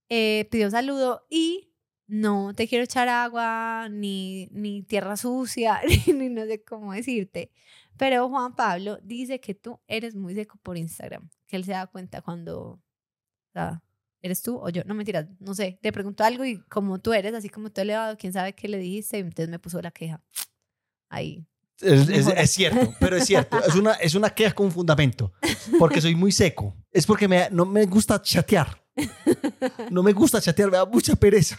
eh, 0.08 0.48
pidió 0.50 0.70
saludo 0.70 1.26
y 1.28 1.74
no 2.06 2.54
te 2.54 2.66
quiero 2.66 2.84
echar 2.84 3.06
agua, 3.10 3.88
ni, 3.90 4.48
ni 4.50 4.82
tierra 4.82 5.18
sucia, 5.18 5.78
ni 6.06 6.30
no 6.30 6.46
sé 6.46 6.64
cómo 6.64 6.94
decirte. 6.94 7.52
Pero 7.98 8.30
Juan 8.30 8.56
Pablo 8.56 8.98
dice 9.02 9.40
que 9.40 9.54
tú 9.54 9.78
eres 9.86 10.14
muy 10.14 10.34
seco 10.34 10.58
por 10.62 10.78
Instagram, 10.78 11.28
que 11.48 11.56
él 11.56 11.66
se 11.66 11.72
da 11.72 11.86
cuenta 11.86 12.22
cuando 12.22 12.80
eres 14.22 14.40
tú 14.40 14.56
o 14.56 14.70
yo. 14.70 14.84
No 14.86 14.94
mentiras, 14.94 15.26
no 15.38 15.54
sé. 15.54 15.78
Te 15.82 15.92
preguntó 15.92 16.24
algo 16.24 16.46
y 16.46 16.62
como 16.62 16.98
tú 16.98 17.12
eres, 17.12 17.34
así 17.34 17.50
como 17.50 17.70
tú 17.70 17.82
elevado, 17.82 18.16
quién 18.16 18.32
sabe 18.32 18.54
qué 18.54 18.68
le 18.68 18.78
dijiste, 18.78 19.18
entonces 19.18 19.50
me 19.50 19.58
puso 19.58 19.82
la 19.82 19.90
queja. 19.90 20.24
Ahí. 21.12 21.44
Es, 21.80 22.08
es- 22.08 22.26
Mejora. 22.26 22.40
es 22.40 22.50
cierto, 22.50 22.94
pero 23.00 23.16
es 23.16 23.26
cierto. 23.26 23.58
Es 23.64 23.74
una, 23.74 23.92
es 23.94 24.14
una 24.14 24.30
queja 24.30 24.54
con 24.54 24.70
fundamento. 24.72 25.32
Porque 25.78 26.00
soy 26.00 26.14
muy 26.14 26.32
seco. 26.32 26.74
Es 26.90 27.04
porque 27.06 27.28
me- 27.28 27.48
no 27.50 27.66
me 27.66 27.84
gusta 27.86 28.20
chatear. 28.22 28.82
No 29.90 30.02
me 30.02 30.12
gusta 30.12 30.40
chatear, 30.40 30.70
me 30.70 30.76
da 30.78 30.86
mucha 30.86 31.14
pereza. 31.16 31.58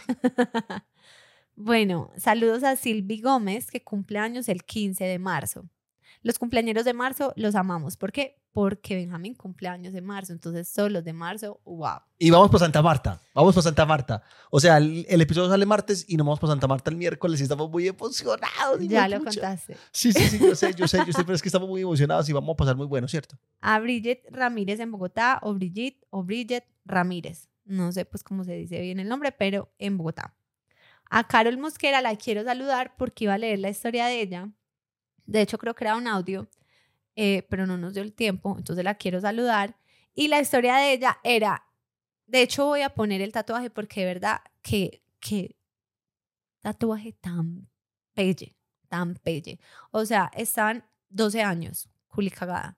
Bueno, 1.56 2.10
saludos 2.16 2.64
a 2.64 2.74
Silvi 2.76 3.20
Gómez, 3.20 3.70
que 3.70 3.82
cumple 3.82 4.18
años 4.18 4.48
el 4.48 4.64
15 4.64 5.04
de 5.04 5.18
marzo. 5.18 5.68
Los 6.22 6.38
cumpleaños 6.38 6.84
de 6.84 6.94
marzo 6.94 7.32
los 7.36 7.54
amamos. 7.54 7.96
¿Por 7.96 8.10
qué? 8.12 8.36
Porque 8.54 8.94
Benjamín 8.94 9.34
cumple 9.34 9.66
años 9.66 9.92
de 9.92 10.00
marzo. 10.00 10.32
Entonces, 10.32 10.72
todos 10.72 10.90
los 10.90 11.02
de 11.02 11.12
marzo, 11.12 11.60
wow. 11.64 11.98
Y 12.16 12.30
vamos 12.30 12.50
para 12.50 12.60
Santa 12.60 12.82
Marta. 12.82 13.20
Vamos 13.34 13.52
para 13.52 13.64
Santa 13.64 13.84
Marta. 13.84 14.22
O 14.48 14.60
sea, 14.60 14.76
el, 14.76 15.04
el 15.08 15.20
episodio 15.20 15.50
sale 15.50 15.66
martes 15.66 16.06
y 16.08 16.16
nos 16.16 16.24
vamos 16.24 16.38
para 16.38 16.52
Santa 16.52 16.68
Marta 16.68 16.88
el 16.88 16.96
miércoles 16.96 17.40
y 17.40 17.42
estamos 17.42 17.68
muy 17.68 17.88
emocionados. 17.88 18.78
Ya 18.82 19.08
lo 19.08 19.24
contaste. 19.24 19.76
Sí, 19.90 20.12
sí, 20.12 20.28
sí, 20.28 20.38
yo 20.38 20.54
sé, 20.54 20.72
yo 20.72 20.86
sé, 20.86 20.98
yo 21.04 21.12
sé, 21.12 21.22
pero 21.24 21.34
es 21.34 21.42
que 21.42 21.48
estamos 21.48 21.68
muy 21.68 21.82
emocionados 21.82 22.28
y 22.28 22.32
vamos 22.32 22.54
a 22.54 22.56
pasar 22.56 22.76
muy 22.76 22.86
bueno, 22.86 23.08
¿cierto? 23.08 23.36
A 23.60 23.80
Bridget 23.80 24.22
Ramírez 24.30 24.78
en 24.78 24.92
Bogotá, 24.92 25.40
o 25.42 25.52
Brigitte, 25.52 26.06
o 26.10 26.22
Bridget 26.22 26.64
Ramírez. 26.84 27.48
No 27.64 27.90
sé 27.90 28.04
pues 28.04 28.22
cómo 28.22 28.44
se 28.44 28.52
dice 28.52 28.80
bien 28.80 29.00
el 29.00 29.08
nombre, 29.08 29.32
pero 29.32 29.72
en 29.80 29.98
Bogotá. 29.98 30.32
A 31.10 31.26
Carol 31.26 31.58
Mosquera 31.58 32.00
la 32.00 32.14
quiero 32.14 32.44
saludar 32.44 32.94
porque 32.96 33.24
iba 33.24 33.34
a 33.34 33.38
leer 33.38 33.58
la 33.58 33.70
historia 33.70 34.06
de 34.06 34.20
ella. 34.20 34.48
De 35.26 35.40
hecho, 35.40 35.58
creo 35.58 35.74
que 35.74 35.82
era 35.82 35.96
un 35.96 36.06
audio, 36.06 36.46
eh, 37.16 37.46
pero 37.48 37.66
no 37.66 37.78
nos 37.78 37.94
dio 37.94 38.02
el 38.02 38.12
tiempo, 38.12 38.56
entonces 38.58 38.84
la 38.84 38.94
quiero 38.94 39.20
saludar. 39.20 39.76
Y 40.14 40.28
la 40.28 40.40
historia 40.40 40.76
de 40.76 40.92
ella 40.92 41.18
era, 41.24 41.66
de 42.26 42.42
hecho 42.42 42.66
voy 42.66 42.82
a 42.82 42.90
poner 42.90 43.20
el 43.20 43.32
tatuaje 43.32 43.70
porque 43.70 44.00
de 44.00 44.06
verdad 44.06 44.40
que, 44.62 45.02
que 45.20 45.56
tatuaje 46.60 47.12
tan 47.12 47.68
pelle, 48.14 48.56
tan 48.88 49.14
pelle. 49.14 49.58
O 49.90 50.04
sea, 50.04 50.30
estaban 50.34 50.84
12 51.10 51.42
años, 51.42 51.88
Juli 52.08 52.30
cagada. 52.30 52.76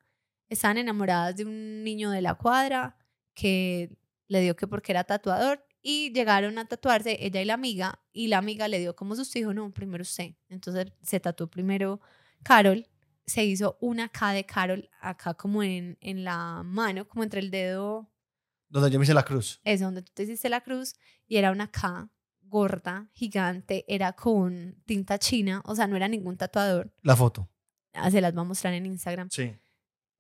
Estaban 0.49 0.79
enamoradas 0.79 1.37
de 1.37 1.45
un 1.45 1.85
niño 1.85 2.11
de 2.11 2.23
la 2.23 2.35
cuadra 2.35 2.97
que 3.35 3.97
le 4.29 4.41
dio 4.41 4.57
que 4.57 4.67
porque 4.67 4.93
era 4.93 5.05
tatuador 5.05 5.65
y 5.83 6.13
llegaron 6.13 6.59
a 6.59 6.67
tatuarse 6.67 7.17
ella 7.21 7.41
y 7.41 7.45
la 7.45 7.55
amiga 7.55 8.01
y 8.13 8.29
la 8.29 8.39
amiga 8.39 8.67
le 8.67 8.81
dio 8.81 8.97
como 8.97 9.15
sus 9.15 9.35
hijos, 9.37 9.55
no, 9.55 9.73
primero 9.73 10.03
usted. 10.03 10.35
Entonces 10.49 10.93
se 11.03 11.21
tatuó 11.21 11.49
primero 11.49 12.01
Carol, 12.43 12.89
se 13.27 13.45
hizo 13.45 13.77
una 13.81 14.09
K 14.09 14.33
de 14.33 14.47
Carol 14.47 14.89
acá 15.01 15.35
como 15.35 15.63
en, 15.63 15.99
en 16.01 16.25
la 16.25 16.63
mano, 16.65 17.07
como 17.09 17.23
entre 17.25 17.41
el 17.41 17.51
dedo, 17.51 18.11
Donde 18.69 18.91
yo 18.91 18.99
me 18.99 19.05
hice 19.05 19.15
la 19.15 19.25
cruz. 19.25 19.61
es 19.65 19.81
donde 19.81 20.03
tú 20.03 20.13
te 20.15 20.23
hiciste 20.25 20.49
la 20.49 20.61
cruz 20.61 20.95
y 21.27 21.37
era 21.37 21.51
una 21.51 21.71
K 21.71 22.09
gorda, 22.43 23.09
gigante, 23.13 23.85
era 23.89 24.13
con 24.13 24.81
tinta 24.87 25.19
china, 25.19 25.63
o 25.65 25.75
sea, 25.75 25.87
no 25.89 25.97
era 25.97 26.07
ningún 26.09 26.37
tatuador. 26.37 26.93
La 27.03 27.17
foto. 27.17 27.49
Ah, 27.93 28.11
Se 28.11 28.21
las 28.21 28.37
va 28.37 28.43
a 28.43 28.45
mostrar 28.45 28.73
en 28.75 28.87
Instagram. 28.87 29.29
Sí. 29.31 29.53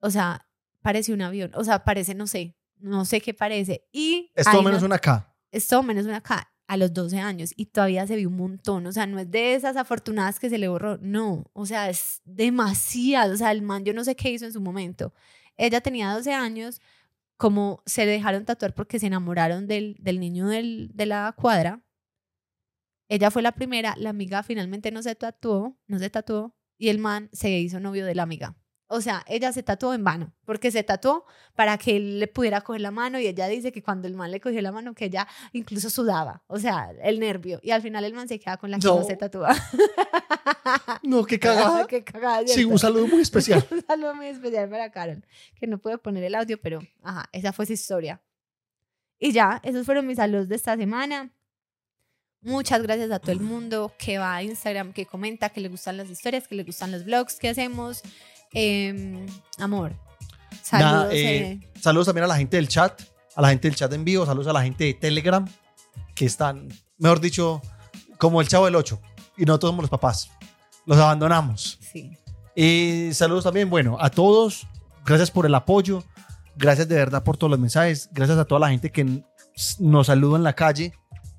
O 0.00 0.10
sea, 0.10 0.48
parece 0.82 1.12
un 1.12 1.22
avión. 1.22 1.52
O 1.54 1.62
sea, 1.62 1.84
parece, 1.84 2.14
no 2.14 2.26
sé, 2.26 2.56
no 2.78 3.04
sé 3.04 3.20
qué 3.20 3.32
parece. 3.34 3.86
Y 3.92 4.32
Es 4.34 4.44
todo 4.46 4.62
menos 4.62 4.78
una- 4.80 4.86
una 4.96 4.98
K. 4.98 5.36
es 5.52 5.68
todo 5.68 5.82
menos 5.84 6.04
una 6.06 6.20
K 6.20 6.50
a 6.68 6.76
los 6.76 6.92
12 6.92 7.18
años 7.18 7.52
y 7.56 7.66
todavía 7.66 8.06
se 8.06 8.16
vio 8.16 8.28
un 8.28 8.36
montón. 8.36 8.86
O 8.86 8.92
sea, 8.92 9.06
no 9.06 9.18
es 9.18 9.30
de 9.30 9.54
esas 9.54 9.76
afortunadas 9.76 10.38
que 10.40 10.50
se 10.50 10.58
le 10.58 10.68
borró. 10.68 10.98
No, 10.98 11.44
o 11.52 11.66
sea, 11.66 11.88
es 11.90 12.20
demasiado. 12.24 13.34
O 13.34 13.36
sea, 13.36 13.52
el 13.52 13.62
man, 13.62 13.84
yo 13.84 13.94
no 13.94 14.04
sé 14.04 14.16
qué 14.16 14.30
hizo 14.30 14.46
en 14.46 14.52
su 14.52 14.60
momento. 14.60 15.12
Ella 15.56 15.80
tenía 15.80 16.12
12 16.12 16.32
años, 16.34 16.80
como 17.36 17.82
se 17.86 18.06
dejaron 18.06 18.44
tatuar 18.44 18.74
porque 18.74 18.98
se 18.98 19.06
enamoraron 19.06 19.66
del, 19.66 19.96
del 20.00 20.20
niño 20.20 20.48
del, 20.48 20.90
de 20.94 21.06
la 21.06 21.34
cuadra. 21.36 21.82
Ella 23.08 23.30
fue 23.30 23.42
la 23.42 23.52
primera, 23.52 23.94
la 23.96 24.10
amiga 24.10 24.42
finalmente 24.42 24.90
no 24.90 25.02
se 25.02 25.14
tatuó, 25.14 25.78
no 25.86 25.98
se 25.98 26.10
tatuó 26.10 26.56
y 26.78 26.88
el 26.88 26.98
man 26.98 27.28
se 27.32 27.50
hizo 27.50 27.78
novio 27.80 28.04
de 28.04 28.14
la 28.14 28.24
amiga. 28.24 28.56
O 28.88 29.00
sea, 29.00 29.24
ella 29.26 29.52
se 29.52 29.62
tatuó 29.64 29.94
en 29.94 30.04
vano, 30.04 30.32
porque 30.44 30.70
se 30.70 30.84
tatuó 30.84 31.24
para 31.56 31.76
que 31.76 31.96
él 31.96 32.20
le 32.20 32.28
pudiera 32.28 32.60
coger 32.60 32.80
la 32.82 32.92
mano 32.92 33.18
y 33.18 33.26
ella 33.26 33.48
dice 33.48 33.72
que 33.72 33.82
cuando 33.82 34.06
el 34.06 34.14
man 34.14 34.30
le 34.30 34.40
cogió 34.40 34.60
la 34.62 34.70
mano, 34.70 34.94
que 34.94 35.06
ella 35.06 35.26
incluso 35.52 35.90
sudaba, 35.90 36.44
o 36.46 36.58
sea, 36.58 36.90
el 37.02 37.18
nervio. 37.18 37.58
Y 37.62 37.72
al 37.72 37.82
final 37.82 38.04
el 38.04 38.12
man 38.14 38.28
se 38.28 38.38
queda 38.38 38.56
con 38.58 38.70
la 38.70 38.78
que 38.78 38.86
no, 38.86 39.00
No. 39.00 39.04
se 39.04 39.16
tatúa. 39.16 39.54
No, 41.02 41.24
qué 41.24 41.38
cagada. 41.38 41.86
Qué 41.88 42.02
cagada, 42.02 42.46
Sí, 42.46 42.64
un 42.64 42.78
saludo 42.78 43.06
muy 43.06 43.20
especial. 43.22 43.64
Un 43.70 43.84
saludo 43.86 44.14
muy 44.14 44.26
especial 44.26 44.68
para 44.68 44.90
Carol, 44.90 45.24
que 45.54 45.66
no 45.66 45.78
pude 45.78 45.98
poner 45.98 46.24
el 46.24 46.34
audio, 46.34 46.60
pero 46.60 46.80
ajá, 47.02 47.26
esa 47.32 47.52
fue 47.52 47.66
su 47.66 47.72
historia. 47.72 48.20
Y 49.18 49.32
ya, 49.32 49.60
esos 49.62 49.86
fueron 49.86 50.06
mis 50.06 50.16
saludos 50.16 50.48
de 50.48 50.56
esta 50.56 50.76
semana. 50.76 51.30
Muchas 52.42 52.82
gracias 52.82 53.10
a 53.10 53.18
todo 53.18 53.32
el 53.32 53.40
mundo 53.40 53.92
que 53.98 54.18
va 54.18 54.36
a 54.36 54.42
Instagram, 54.42 54.92
que 54.92 55.06
comenta, 55.06 55.48
que 55.48 55.60
le 55.60 55.68
gustan 55.68 55.96
las 55.96 56.10
historias, 56.10 56.46
que 56.46 56.54
le 56.54 56.64
gustan 56.64 56.92
los 56.92 57.04
vlogs 57.04 57.36
que 57.38 57.48
hacemos. 57.48 58.02
Em, 58.52 59.26
amor, 59.58 59.94
saludos. 60.62 60.92
Nada, 60.92 61.12
eh, 61.12 61.36
eh. 61.38 61.70
saludos 61.80 62.06
también 62.06 62.24
a 62.24 62.28
la 62.28 62.36
gente 62.36 62.56
del 62.56 62.68
chat, 62.68 63.00
a 63.34 63.42
la 63.42 63.48
gente 63.50 63.68
del 63.68 63.76
chat 63.76 63.92
en 63.92 64.04
vivo, 64.04 64.24
saludos 64.26 64.48
a 64.48 64.52
la 64.52 64.62
gente 64.62 64.84
de 64.84 64.94
Telegram, 64.94 65.46
que 66.14 66.26
están, 66.26 66.68
mejor 66.98 67.20
dicho, 67.20 67.60
como 68.18 68.40
el 68.40 68.48
chavo 68.48 68.64
del 68.64 68.76
8. 68.76 69.00
Y 69.36 69.44
nosotros 69.44 69.70
somos 69.70 69.82
los 69.82 69.90
papás. 69.90 70.30
Los 70.86 70.98
abandonamos. 70.98 71.78
Sí. 71.80 72.16
Y 72.54 73.10
saludos 73.12 73.44
también, 73.44 73.68
bueno, 73.68 73.98
a 74.00 74.08
todos. 74.08 74.66
Gracias 75.04 75.30
por 75.30 75.44
el 75.46 75.54
apoyo. 75.54 76.02
Gracias 76.56 76.88
de 76.88 76.94
verdad 76.94 77.22
por 77.22 77.36
todos 77.36 77.50
los 77.50 77.60
mensajes. 77.60 78.08
Gracias 78.12 78.38
a 78.38 78.46
toda 78.46 78.60
la 78.60 78.70
gente 78.70 78.90
que 78.90 79.22
nos 79.78 80.06
saluda 80.06 80.38
en 80.38 80.42
la 80.42 80.54
calle, 80.54 80.94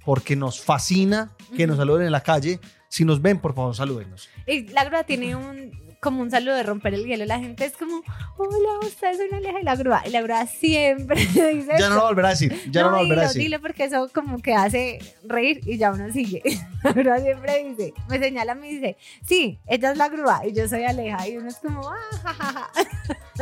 porque 0.05 0.35
nos 0.35 0.61
fascina 0.61 1.31
que 1.55 1.65
nos 1.65 1.77
saluden 1.77 2.05
en 2.05 2.11
la 2.11 2.21
calle. 2.21 2.59
Si 2.89 3.03
nos 3.03 3.21
ven, 3.21 3.39
por 3.39 3.55
favor, 3.55 3.75
salúdenos. 3.75 4.29
La 4.69 4.85
grúa 4.85 5.03
tiene 5.03 5.35
un 5.35 5.86
como 5.99 6.21
un 6.21 6.31
saludo 6.31 6.55
de 6.55 6.63
romper 6.63 6.93
el 6.93 7.05
hielo. 7.05 7.25
La 7.25 7.39
gente 7.39 7.65
es 7.65 7.73
como, 7.73 8.01
hola, 8.37 8.85
usted 8.87 9.09
es 9.11 9.19
una 9.27 9.37
aleja 9.37 9.59
y 9.61 9.63
la 9.63 9.75
grúa. 9.75 10.03
Y 10.05 10.09
la 10.11 10.21
grúa 10.21 10.45
siempre 10.47 11.15
dice 11.25 11.71
Ya 11.79 11.89
no 11.89 11.95
lo 11.95 12.01
volverá 12.03 12.29
a 12.29 12.31
decir. 12.31 12.55
Ya 12.71 12.83
no, 12.83 12.91
lo 12.91 12.97
volverá 12.97 13.21
a 13.21 13.23
dilo, 13.23 13.27
decir. 13.33 13.41
dilo 13.43 13.61
porque 13.61 13.83
eso 13.85 14.09
como 14.13 14.39
que 14.41 14.53
hace 14.53 14.99
reír 15.25 15.61
y 15.65 15.77
ya 15.77 15.91
uno 15.91 16.11
sigue. 16.11 16.41
La 16.83 16.93
grúa 16.93 17.17
siempre 17.19 17.63
dice, 17.63 17.93
me 18.07 18.19
señala, 18.19 18.55
me 18.55 18.67
dice, 18.69 18.97
sí, 19.25 19.59
ella 19.67 19.91
es 19.91 19.97
la 19.97 20.07
grúa 20.09 20.41
y 20.45 20.53
yo 20.53 20.67
soy 20.69 20.83
Aleja. 20.85 21.27
Y 21.27 21.37
uno 21.37 21.49
es 21.49 21.57
como, 21.57 21.89
ah, 21.89 21.95
ja, 22.23 22.33
ja, 22.33 22.53
ja". 22.53 22.69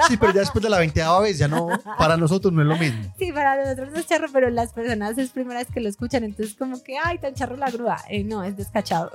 Sí, 0.07 0.17
pero 0.17 0.33
ya 0.33 0.41
después 0.41 0.61
de 0.61 0.69
la 0.69 0.79
veinteava 0.79 1.21
vez, 1.21 1.37
ya 1.37 1.47
no, 1.47 1.69
para 1.97 2.17
nosotros 2.17 2.53
no 2.53 2.61
es 2.61 2.67
lo 2.67 2.77
mismo. 2.77 3.13
Sí, 3.17 3.31
para 3.31 3.63
nosotros 3.63 3.89
es 3.95 4.05
charro, 4.07 4.27
pero 4.31 4.49
las 4.49 4.73
personas 4.73 5.17
es 5.17 5.29
primera 5.29 5.59
vez 5.59 5.69
que 5.73 5.79
lo 5.79 5.89
escuchan, 5.89 6.23
entonces 6.23 6.55
como 6.55 6.83
que, 6.83 6.97
ay, 6.97 7.17
tan 7.19 7.33
charro 7.33 7.55
la 7.55 7.71
grúa. 7.71 7.97
Eh, 8.09 8.23
no, 8.23 8.43
es 8.43 8.57
descachado. 8.57 9.11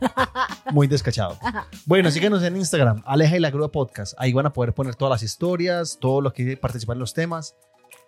Muy 0.72 0.86
descachado. 0.86 1.38
Bueno, 1.84 2.10
síguenos 2.10 2.42
en 2.42 2.56
Instagram, 2.56 3.02
Aleja 3.04 3.36
y 3.36 3.40
la 3.40 3.50
Grúa 3.50 3.70
Podcast. 3.70 4.14
Ahí 4.18 4.32
van 4.32 4.46
a 4.46 4.52
poder 4.52 4.72
poner 4.72 4.94
todas 4.94 5.10
las 5.10 5.22
historias, 5.22 5.98
todo 6.00 6.20
lo 6.20 6.32
que 6.32 6.56
participar 6.56 6.94
en 6.96 7.00
los 7.00 7.14
temas. 7.14 7.54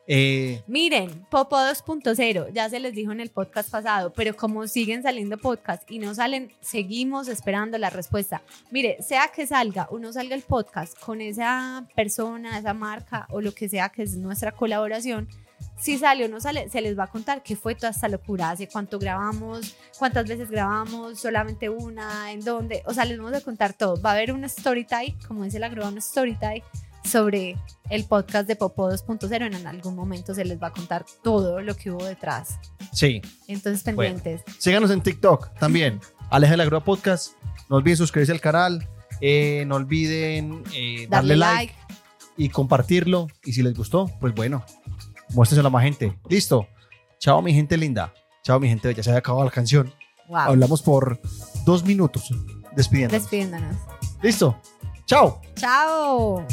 Eh, 0.07 0.63
Miren, 0.67 1.27
Popo 1.31 1.57
2.0, 1.57 2.53
ya 2.53 2.69
se 2.69 2.81
les 2.81 2.95
dijo 2.95 3.13
en 3.13 3.21
el 3.21 3.31
podcast 3.31 3.71
pasado, 3.71 4.13
pero 4.13 4.35
como 4.37 4.67
siguen 4.67 5.03
saliendo 5.03 5.39
podcasts 5.39 5.87
y 5.89 6.01
no 6.01 6.15
salen, 6.15 6.53
seguimos 6.61 7.29
esperando 7.29 7.79
la 7.79 7.91
respuesta. 7.91 8.43
Mire, 8.71 9.01
sea 9.01 9.29
que 9.29 9.47
salga 9.47 9.87
o 9.91 9.99
no 9.99 10.13
salga 10.13 10.35
el 10.35 10.43
podcast 10.43 10.99
con 10.99 11.21
esa 11.21 11.87
persona, 11.95 12.59
esa 12.59 12.75
marca 12.75 13.29
o 13.31 13.41
lo 13.41 13.53
que 13.53 13.69
sea 13.69 13.91
que 13.91 14.03
es 14.03 14.17
nuestra 14.17 14.53
colaboración, 14.53 15.29
si 15.79 15.99
sale 15.99 16.25
o 16.25 16.29
no 16.29 16.41
sale, 16.41 16.69
se 16.69 16.81
les 16.81 16.99
va 16.99 17.05
a 17.05 17.07
contar 17.09 17.43
qué 17.43 17.57
fue 17.57 17.75
toda 17.75 17.91
esta 17.91 18.09
locura, 18.09 18.51
hace 18.51 18.69
cuánto 18.69 18.99
grabamos, 18.99 19.77
cuántas 19.99 20.27
veces 20.27 20.51
grabamos, 20.51 21.19
solamente 21.19 21.69
una, 21.69 22.33
en 22.33 22.41
dónde, 22.41 22.83
o 22.87 22.95
sea, 22.95 23.05
les 23.05 23.19
vamos 23.19 23.35
a 23.35 23.41
contar 23.41 23.73
todo. 23.73 24.01
Va 24.01 24.11
a 24.11 24.15
haber 24.15 24.33
un 24.33 24.45
story 24.45 24.85
time, 24.85 25.17
como 25.27 25.45
dice 25.45 25.59
la 25.59 25.69
grúa, 25.69 25.89
un 25.89 25.99
story 25.99 26.37
time 26.37 26.63
sobre 27.05 27.57
el 27.91 28.05
podcast 28.05 28.47
de 28.49 28.57
Popo 28.57 28.91
2.0. 28.91 29.55
En 29.57 29.67
algún 29.67 29.95
momento 29.97 30.35
se 30.35 30.45
les 30.45 30.61
va 30.63 30.69
a 30.69 30.73
contar 30.73 31.05
todo 31.23 31.61
lo 31.61 31.75
que 31.77 31.91
hubo 31.91 32.05
detrás. 32.05 32.59
sí, 32.93 33.21
Entonces, 33.49 33.83
Bueno. 33.95 34.15
pendientes. 34.17 34.43
síganos 34.59 34.91
en 34.91 35.01
TikTok 35.03 35.59
también, 35.59 36.01
Aleja 36.31 36.55
y 36.55 36.57
la 36.59 36.65
Grúa 36.65 36.85
Podcast. 36.85 37.33
No 37.69 37.77
olviden 37.77 37.97
suscribirse 37.97 38.33
al 38.33 38.41
canal, 38.41 38.89
eh, 39.21 39.65
no 39.67 39.77
olviden 39.77 40.63
eh, 40.75 41.07
darle, 41.09 41.35
Darle 41.35 41.37
like, 41.37 41.75
like. 41.89 41.95
y 42.37 42.49
compartirlo. 42.49 43.29
Y 43.45 43.53
si 43.53 43.63
les 43.63 43.75
gustó, 43.75 44.11
pues 44.21 44.35
bueno, 44.35 44.65
muéstrenselo 45.31 45.69
a 45.69 45.71
más 45.71 45.85
gente. 45.85 46.19
Listo. 46.29 46.67
Chao, 47.19 47.41
mi 47.43 47.53
gente 47.55 47.77
linda. 47.77 48.13
Chao, 48.43 48.59
mi 48.59 48.69
gente 48.69 48.89
bella. 48.89 49.03
Se 49.03 49.11
había 49.11 49.21
acabado 49.21 49.45
la 49.45 49.51
canción. 49.51 49.93
Wow. 50.29 50.39
Hablamos 50.39 50.83
por 50.83 51.21
dos 51.65 51.85
minutos 51.85 52.31
despidiendo. 52.75 53.15
Despidiéndonos. 53.15 53.77
Listo. 54.23 54.61
Ciao! 55.07 55.41
Ciao! 55.57 56.47